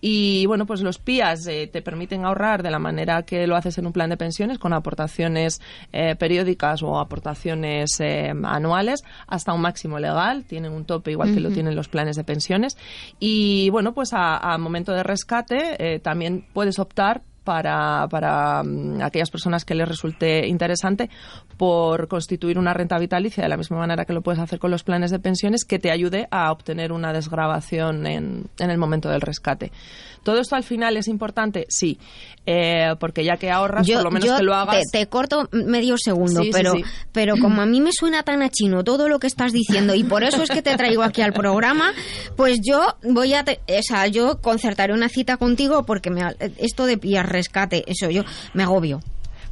Y 0.00 0.46
bueno, 0.46 0.66
pues 0.66 0.80
los 0.80 0.98
PIAs 0.98 1.46
eh, 1.46 1.68
te 1.72 1.82
permiten 1.82 2.24
ahorrar 2.24 2.62
de 2.62 2.70
la 2.70 2.78
manera 2.78 3.22
que 3.22 3.46
lo 3.46 3.56
haces 3.56 3.78
en 3.78 3.86
un 3.86 3.92
plan 3.92 4.10
de 4.10 4.16
pensiones, 4.16 4.58
con 4.58 4.72
aportaciones 4.72 5.60
eh, 5.92 6.14
periódicas 6.16 6.82
o 6.82 6.98
aportaciones 6.98 7.98
eh, 8.00 8.32
anuales, 8.44 9.02
hasta 9.26 9.52
un 9.52 9.60
máximo 9.60 9.98
legal. 9.98 10.44
Tienen 10.44 10.72
un 10.72 10.84
tope 10.84 11.10
igual 11.10 11.34
que 11.34 11.40
lo 11.40 11.50
tienen 11.50 11.74
los 11.74 11.88
planes 11.88 12.16
de 12.16 12.24
pensiones. 12.24 12.76
Y 13.18 13.70
bueno, 13.70 13.92
pues 13.92 14.12
a, 14.12 14.36
a 14.36 14.58
momento 14.58 14.92
de 14.92 15.02
rescate 15.02 15.76
eh, 15.78 15.98
también 15.98 16.44
puedes 16.52 16.78
optar 16.78 17.22
para, 17.48 18.06
para 18.10 18.62
mm, 18.62 19.00
aquellas 19.00 19.30
personas 19.30 19.64
que 19.64 19.74
les 19.74 19.88
resulte 19.88 20.46
interesante 20.46 21.08
por 21.56 22.06
constituir 22.06 22.58
una 22.58 22.74
renta 22.74 22.98
vitalicia 22.98 23.42
de 23.42 23.48
la 23.48 23.56
misma 23.56 23.78
manera 23.78 24.04
que 24.04 24.12
lo 24.12 24.20
puedes 24.20 24.38
hacer 24.38 24.58
con 24.58 24.70
los 24.70 24.84
planes 24.84 25.10
de 25.10 25.18
pensiones 25.18 25.64
que 25.64 25.78
te 25.78 25.90
ayude 25.90 26.28
a 26.30 26.52
obtener 26.52 26.92
una 26.92 27.10
desgrabación 27.14 28.06
en, 28.06 28.50
en 28.58 28.70
el 28.70 28.76
momento 28.76 29.08
del 29.08 29.22
rescate. 29.22 29.72
¿Todo 30.22 30.40
esto 30.40 30.56
al 30.56 30.64
final 30.64 30.96
es 30.96 31.08
importante? 31.08 31.66
Sí, 31.68 31.98
Eh, 32.50 32.94
porque 32.98 33.24
ya 33.24 33.36
que 33.36 33.50
ahorras, 33.50 33.86
por 33.90 34.04
lo 34.04 34.10
menos 34.10 34.26
yo 34.26 34.36
que 34.38 34.42
lo 34.42 34.54
hagas... 34.54 34.82
Te, 34.90 35.00
te 35.00 35.06
corto 35.06 35.48
medio 35.52 35.96
segundo, 35.98 36.40
Sí, 36.40 36.46
sí, 36.46 36.50
pero, 36.52 36.72
sí. 36.72 36.82
pero 37.12 37.36
como 37.36 37.60
a 37.60 37.66
mí 37.66 37.82
me 37.82 37.92
suena 37.92 38.22
tan 38.22 38.40
a 38.42 38.48
chino 38.48 38.82
todo 38.84 39.06
lo 39.06 39.18
que 39.18 39.26
estás 39.26 39.52
diciendo 39.52 39.94
y 39.94 40.02
por 40.04 40.24
eso 40.24 40.42
es 40.42 40.48
que 40.48 40.62
te 40.62 40.74
traigo 40.76 41.02
aquí 41.02 41.20
al 41.20 41.34
programa, 41.34 41.92
pues 42.36 42.60
yo 42.66 42.96
voy 43.02 43.34
a, 43.34 43.44
te- 43.44 43.60
o 43.68 43.82
sea, 43.82 44.06
yo 44.06 44.40
concertaré 44.40 44.94
una 44.94 45.10
cita 45.10 45.36
contigo 45.36 45.84
porque 45.84 46.08
me, 46.08 46.22
esto 46.56 46.86
de 46.86 46.96
pillar 46.96 47.30
rescate, 47.30 47.84
eso 47.86 48.08
yo 48.08 48.22
me 48.54 48.62
agobio. 48.62 49.00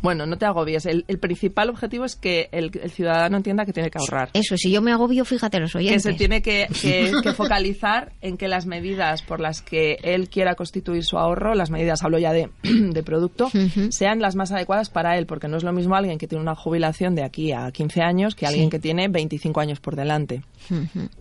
Bueno, 0.03 0.27
no 0.27 0.37
te 0.39 0.45
agobies. 0.47 0.87
El, 0.87 1.05
el 1.09 1.19
principal 1.19 1.71
objetivo 1.71 2.05
es 2.05 2.17
que 2.17 2.49
el, 2.53 2.71
el 2.83 2.91
ciudadano 2.91 3.37
entienda 3.37 3.65
que 3.65 3.73
tiene 3.73 3.91
que 3.91 3.99
ahorrar. 3.99 4.31
Eso, 4.35 4.57
si 4.57 4.71
yo 4.71 4.83
me 4.83 4.93
agobio, 4.93 5.25
fíjate 5.25 5.59
los 5.59 5.73
que 5.73 5.79
oyentes. 5.79 6.03
se 6.03 6.13
tiene 6.15 6.43
que, 6.43 6.67
que- 6.83 7.13
que 7.23 7.33
focalizar 7.33 8.13
en 8.21 8.37
que 8.37 8.49
las 8.49 8.67
medidas 8.67 9.23
por 9.23 9.41
las 9.41 9.63
que 9.63 9.99
él 10.03 10.29
quiera 10.29 10.55
constituir 10.55 11.05
su 11.05 11.19
ahorro, 11.19 11.55
las 11.55 11.71
medidas, 11.71 12.03
hablo 12.03 12.19
ya 12.19 12.33
de, 12.33 12.51
de 12.63 13.03
producto, 13.03 13.51
sean 13.91 14.21
las 14.21 14.37
más 14.37 14.53
adecuadas 14.53 14.91
para 14.91 15.17
él, 15.19 15.27
porque 15.27 15.49
no 15.49 15.57
es 15.57 15.65
lo 15.65 15.73
mismo 15.73 15.97
alguien 15.97 16.19
que 16.19 16.29
tiene 16.29 16.43
una 16.43 16.55
jubilación 16.55 17.15
de 17.15 17.25
aquí 17.25 17.53
a 17.53 17.71
15 17.73 18.03
años 18.03 18.35
que 18.35 18.47
alguien 18.47 18.67
Sí. 18.67 18.71
que 18.71 18.79
tiene 18.79 19.09
25 19.09 19.61
años 19.61 19.81
por 19.81 19.97
delante. 19.97 20.43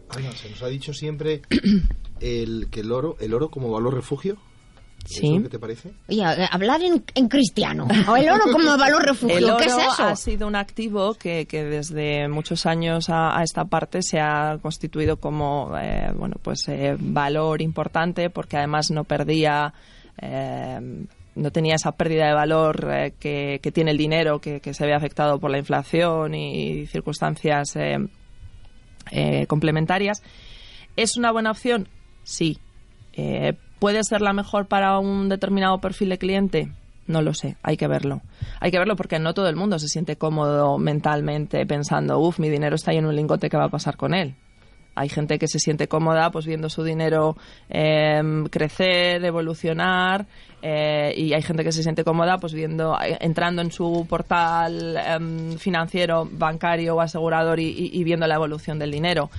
Ana, 0.10 0.32
se 0.34 0.50
nos 0.50 0.62
ha 0.64 0.68
dicho 0.68 0.94
siempre 0.94 1.42
el 2.20 2.68
que 2.72 2.82
el 2.82 2.92
oro, 2.92 3.18
el 3.20 3.34
oro 3.34 3.50
como 3.50 3.72
valor 3.72 3.94
refugio. 3.94 4.38
Sí. 5.06 5.40
¿Qué 5.44 5.50
te 5.50 5.60
parece? 5.60 5.92
Hablar 6.52 6.82
en, 6.82 7.04
en 7.14 7.28
cristiano. 7.28 7.88
O 8.08 8.16
el 8.18 8.28
oro 8.30 8.44
como 8.52 8.76
valor 8.78 9.04
refugio. 9.06 9.38
El 9.38 9.44
oro 9.46 9.58
¿Qué 9.58 9.66
es 9.66 9.78
eso? 9.78 10.04
ha 10.04 10.16
sido 10.16 10.48
un 10.48 10.56
activo 10.56 11.14
que, 11.14 11.46
que 11.46 11.64
desde 11.64 12.28
muchos 12.28 12.66
años 12.66 13.10
a, 13.10 13.38
a 13.40 13.44
esta 13.44 13.66
parte 13.66 14.02
se 14.02 14.20
ha 14.20 14.58
constituido 14.62 15.18
como 15.18 15.72
eh, 15.78 16.12
bueno 16.18 16.36
pues 16.42 16.68
eh, 16.68 16.96
valor 17.00 17.62
importante 17.62 18.30
porque 18.30 18.58
además 18.58 18.90
no 18.92 19.04
perdía 19.04 19.74
eh, 20.22 21.06
no 21.36 21.52
tenía 21.52 21.76
esa 21.76 21.92
pérdida 21.92 22.28
de 22.28 22.34
valor 22.34 22.88
eh, 22.92 23.14
que, 23.20 23.60
que 23.62 23.72
tiene 23.72 23.92
el 23.92 23.98
dinero 23.98 24.40
que, 24.40 24.60
que 24.60 24.74
se 24.74 24.86
ve 24.86 24.94
afectado 24.96 25.40
por 25.40 25.52
la 25.52 25.58
inflación 25.60 26.34
y 26.34 26.88
circunstancias 26.88 27.76
eh, 27.76 27.98
eh, 29.12 29.46
complementarias 29.48 30.24
es 30.96 31.16
una 31.18 31.32
buena 31.32 31.52
opción 31.52 31.88
sí 32.24 32.58
Eh, 33.18 33.54
puede 33.86 34.04
ser 34.04 34.22
la 34.22 34.34
mejor 34.34 34.66
para 34.68 34.98
un 35.00 35.30
determinado 35.30 35.78
perfil 35.80 36.10
de 36.10 36.18
cliente 36.18 36.72
No 37.08 37.22
lo 37.22 37.34
sé, 37.36 37.56
hay 37.62 37.78
que 37.78 37.88
verlo. 37.88 38.22
Hay 38.60 38.72
que 38.72 38.80
verlo 38.80 38.96
porque 38.96 39.20
no 39.20 39.34
todo 39.36 39.48
el 39.48 39.56
mundo 39.56 39.78
se 39.78 39.88
siente 39.88 40.16
cómodo 40.16 40.80
mentalmente 40.80 41.64
pensando, 41.68 42.18
uff, 42.20 42.40
mi 42.40 42.50
dinero 42.50 42.76
está 42.76 42.90
ahí 42.92 42.98
en 42.98 43.06
un 43.06 43.16
lingote, 43.16 43.48
¿qué 43.50 43.58
va 43.58 43.66
a 43.66 43.70
pasar 43.70 43.96
con 43.96 44.16
él? 44.16 44.34
Hay 44.98 45.10
gente 45.10 45.38
que 45.38 45.48
se 45.48 45.60
siente 45.60 45.88
cómoda 45.88 46.32
pues 46.32 46.46
viendo 46.46 46.70
su 46.70 46.82
dinero 46.82 47.36
em, 47.70 48.46
crecer, 48.48 49.24
evolucionar 49.26 50.26
eh, 50.62 51.14
y 51.18 51.34
hay 51.34 51.42
gente 51.44 51.64
que 51.66 51.72
se 51.74 51.84
siente 51.84 52.04
cómoda 52.04 52.38
pues 52.38 52.54
viendo 52.54 52.98
eh, 53.02 53.18
entrando 53.20 53.62
en 53.62 53.72
su 53.72 54.08
portal 54.10 54.98
em, 54.98 55.58
financiero, 55.58 56.28
bancario 56.32 56.96
o 56.96 57.02
asegurador 57.02 57.60
y, 57.60 57.68
y- 57.68 57.90
y 57.94 58.04
viendo 58.04 58.26
la 58.26 58.36
evolución 58.36 58.80
del 58.80 58.90
dinero. 58.92 59.30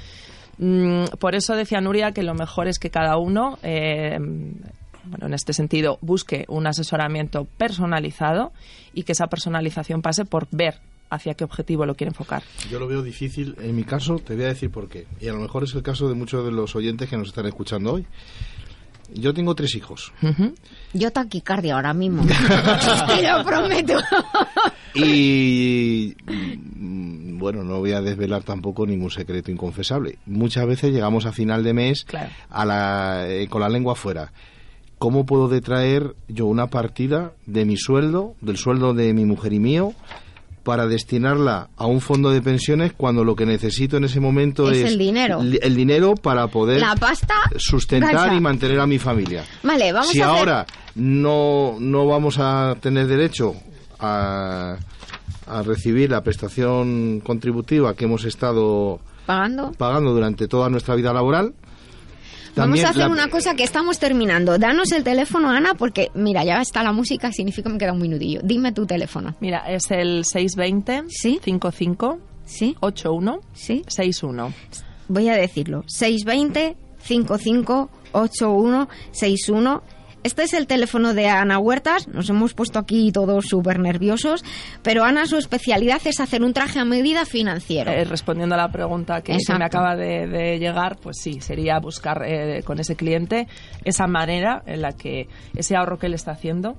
Mm, 0.59 1.05
por 1.19 1.35
eso 1.35 1.55
decía 1.55 1.81
Nuria 1.81 2.13
que 2.13 2.23
lo 2.23 2.35
mejor 2.35 2.69
es 2.69 2.79
que 2.79 2.91
cada 2.91 3.17
uno, 3.19 3.59
eh, 3.63 4.17
bueno, 5.05 5.27
en 5.27 5.35
este 5.35 5.53
sentido, 5.53 5.99
busque 6.01 6.45
un 6.49 6.67
asesoramiento 6.67 7.47
personalizado 7.59 8.53
y 8.95 9.03
que 9.05 9.13
esa 9.13 9.27
personalización 9.27 10.03
pase 10.03 10.25
por 10.25 10.49
ver 10.51 10.81
hacia 11.11 11.35
qué 11.35 11.45
objetivo 11.45 11.87
lo 11.87 11.95
quiere 11.95 12.11
enfocar. 12.11 12.43
Yo 12.71 12.79
lo 12.79 12.89
veo 12.89 13.03
difícil. 13.03 13.55
En 13.61 13.77
mi 13.77 13.85
caso, 13.85 14.19
te 14.19 14.35
voy 14.35 14.45
a 14.45 14.49
decir 14.49 14.71
por 14.71 14.89
qué. 14.89 15.07
Y 15.21 15.29
a 15.29 15.33
lo 15.33 15.41
mejor 15.41 15.65
es 15.65 15.75
el 15.75 15.83
caso 15.83 16.09
de 16.09 16.15
muchos 16.15 16.45
de 16.45 16.51
los 16.51 16.75
oyentes 16.75 17.09
que 17.09 17.17
nos 17.17 17.29
están 17.29 17.47
escuchando 17.47 17.95
hoy. 17.95 18.07
Yo 19.15 19.33
tengo 19.33 19.55
tres 19.55 19.75
hijos. 19.75 20.13
Yo 20.93 21.11
taquicardia 21.11 21.75
ahora 21.75 21.95
mismo. 21.95 22.25
Te 23.07 23.23
lo 23.23 23.45
prometo. 23.45 23.99
Y 24.95 26.15
mm, 26.25 27.39
bueno, 27.39 27.63
no 27.65 27.79
voy 27.79 27.93
a 27.93 28.01
desvelar 28.01 28.43
tampoco 28.43 28.87
ningún 28.87 29.11
secreto 29.11 29.51
inconfesable. 29.51 30.19
Muchas 30.27 30.67
veces 30.67 30.93
llegamos 30.93 31.27
a 31.27 31.33
final 31.33 31.63
de 31.63 31.75
mes 31.75 32.07
a 32.51 32.65
la, 32.65 33.27
eh, 33.29 33.49
con 33.49 33.61
la 33.61 33.69
lengua 33.69 33.93
afuera. 33.93 34.33
¿Cómo 34.99 35.27
puedo 35.27 35.49
detraer 35.49 36.15
yo 36.29 36.47
una 36.47 36.69
partida 36.69 37.33
de 37.45 37.67
mi 37.67 37.77
sueldo, 37.77 38.35
del 38.41 38.57
sueldo 38.57 38.95
de 38.95 39.13
mi 39.13 39.27
mujer 39.27 39.53
y 39.53 39.61
mío, 39.61 39.93
para 40.67 40.89
destinarla 40.89 41.69
a 41.77 41.87
un 41.87 42.01
fondo 42.01 42.31
de 42.31 42.43
pensiones 42.43 42.93
cuando 42.93 43.23
lo 43.23 43.37
que 43.37 43.47
necesito 43.47 43.99
en 43.99 44.03
ese 44.05 44.19
momento 44.19 44.69
Es 44.69 44.79
es, 44.79 44.91
el 44.91 44.99
dinero. 44.99 45.41
el 45.41 45.77
dinero 45.77 46.17
para 46.17 46.49
poder 46.49 46.81
La 46.81 46.97
pasta. 46.97 47.35
sustentar 47.57 48.13
gacha. 48.13 48.35
y 48.35 48.41
mantener 48.41 48.81
a 48.81 48.87
mi 48.87 48.99
familia. 48.99 49.45
Vale, 49.63 49.93
vamos 49.93 50.09
si 50.11 50.21
a 50.21 50.27
hacer- 50.27 50.39
ahora 50.41 50.67
no, 50.97 51.77
no 51.79 52.07
vamos 52.09 52.39
a 52.41 52.75
tener 52.81 53.07
derecho 53.07 53.55
a, 54.01 54.77
a 55.47 55.63
recibir 55.63 56.11
la 56.11 56.23
prestación 56.25 57.21
contributiva 57.21 57.95
que 57.95 58.07
hemos 58.07 58.25
estado 58.25 58.99
Pagando. 59.25 59.71
pagando 59.79 60.13
durante 60.13 60.49
toda 60.49 60.69
nuestra 60.69 60.97
vida 60.97 61.13
laboral, 61.13 61.55
Vamos 62.57 62.81
también 62.81 62.87
a 62.87 62.91
hacer 62.91 63.03
la- 63.03 63.09
una 63.09 63.29
cosa 63.29 63.55
que 63.55 63.63
estamos 63.65 63.99
terminando. 63.99 64.59
Danos 64.59 64.91
el 64.93 65.05
teléfono, 65.05 65.51
Ana, 65.51 65.75
porque 65.75 66.11
mira, 66.15 66.43
ya 66.45 66.61
está 66.61 66.83
la 66.83 66.93
música, 66.93 67.31
significa 67.33 67.69
que 67.69 67.73
me 67.75 67.79
queda 67.79 67.93
un 67.93 68.01
minutillo. 68.01 68.41
Dime 68.43 68.73
tu 68.73 68.87
teléfono. 68.87 69.35
Mira, 69.41 69.59
es 69.71 69.91
el 69.91 70.25
620 70.25 71.05
55 71.09 72.19
81 72.81 73.41
61. 73.55 74.53
Voy 75.09 75.29
a 75.29 75.35
decirlo. 75.37 75.85
620 75.87 76.77
55 77.03 77.91
81 78.13 78.89
61. 79.13 79.83
Este 80.27 80.43
es 80.43 80.55
el 80.55 80.67
teléfono 80.67 81.15
de 81.15 81.29
Ana 81.29 81.61
Huertas. 81.61 82.09
Nos 82.09 82.29
hemos 82.31 82.53
puesto 82.53 82.81
aquí 82.81 83.13
todos 83.13 83.47
súper 83.47 83.79
nerviosos. 83.79 84.45
Pero 84.83 85.05
Ana, 85.05 85.25
su 85.27 85.37
especialidad 85.37 86.01
es 86.05 86.19
hacer 86.19 86.43
un 86.43 86.53
traje 86.53 86.81
a 86.81 86.85
medida 86.85 87.25
financiero. 87.25 87.93
Eh, 87.93 88.05
respondiendo 88.05 88.57
a 88.57 88.59
la 88.59 88.73
pregunta 88.73 89.21
que, 89.23 89.39
me 89.57 89.65
acaba 89.65 89.95
de, 89.95 90.27
de 90.27 90.59
llegar, 90.59 90.97
pues 91.01 91.19
sí, 91.21 91.41
sería 91.41 91.79
buscar 91.79 92.25
eh, 92.27 92.65
con 92.65 92.81
ese 92.81 92.97
cliente 92.97 93.47
esa 93.85 94.09
manera 94.09 94.65
en 94.67 94.83
la 94.83 94.91
que 94.91 95.29
ese 95.55 95.77
ahorro 95.77 95.97
que 95.97 96.07
él 96.07 96.15
está 96.15 96.33
haciendo 96.33 96.77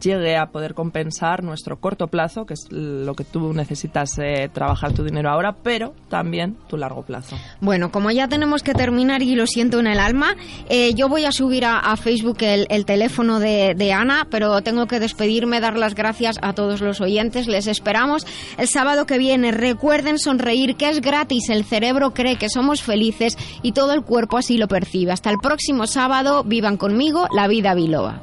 llegue 0.00 0.36
a 0.36 0.46
poder 0.46 0.74
compensar 0.74 1.42
nuestro 1.42 1.78
corto 1.78 2.08
plazo, 2.08 2.46
que 2.46 2.54
es 2.54 2.66
lo 2.70 3.14
que 3.14 3.24
tú 3.24 3.52
necesitas 3.52 4.18
eh, 4.18 4.50
trabajar 4.52 4.92
tu 4.92 5.04
dinero 5.04 5.30
ahora, 5.30 5.54
pero 5.62 5.94
también 6.08 6.56
tu 6.68 6.76
largo 6.76 7.02
plazo. 7.02 7.36
Bueno, 7.60 7.90
como 7.90 8.10
ya 8.10 8.28
tenemos 8.28 8.62
que 8.62 8.74
terminar 8.74 9.22
y 9.22 9.34
lo 9.34 9.46
siento 9.46 9.80
en 9.80 9.86
el 9.86 9.98
alma, 9.98 10.36
eh, 10.68 10.94
yo 10.94 11.08
voy 11.08 11.24
a 11.24 11.32
subir 11.32 11.64
a, 11.64 11.94
Facebook 11.94 12.38
el, 12.40 12.66
el 12.70 12.84
teléfono 12.84 13.38
de, 13.38 13.74
de 13.76 13.92
Ana, 13.92 14.26
pero 14.30 14.62
tengo 14.62 14.86
que 14.86 14.98
despedirme, 14.98 15.60
dar 15.60 15.76
las 15.76 15.94
gracias 15.94 16.38
a 16.42 16.52
todos 16.52 16.80
los 16.80 17.00
oyentes. 17.00 17.46
Les 17.46 17.66
esperamos 17.66 18.26
el 18.58 18.68
sábado 18.68 19.06
que 19.06 19.18
viene. 19.18 19.52
Recuerden 19.52 20.18
sonreír, 20.18 20.76
que 20.76 20.88
es 20.88 21.00
gratis. 21.00 21.48
El 21.50 21.64
cerebro 21.64 22.12
cree 22.12 22.36
que 22.36 22.48
somos 22.48 22.82
felices 22.82 23.38
y 23.62 23.72
todo 23.72 23.92
el 23.92 24.02
cuerpo 24.02 24.38
así 24.38 24.58
lo 24.58 24.68
percibe. 24.68 25.12
Hasta 25.12 25.30
el 25.30 25.38
próximo 25.38 25.86
sábado. 25.86 26.44
Vivan 26.44 26.76
conmigo 26.76 27.26
la 27.34 27.48
vida 27.48 27.74
biloba. 27.74 28.12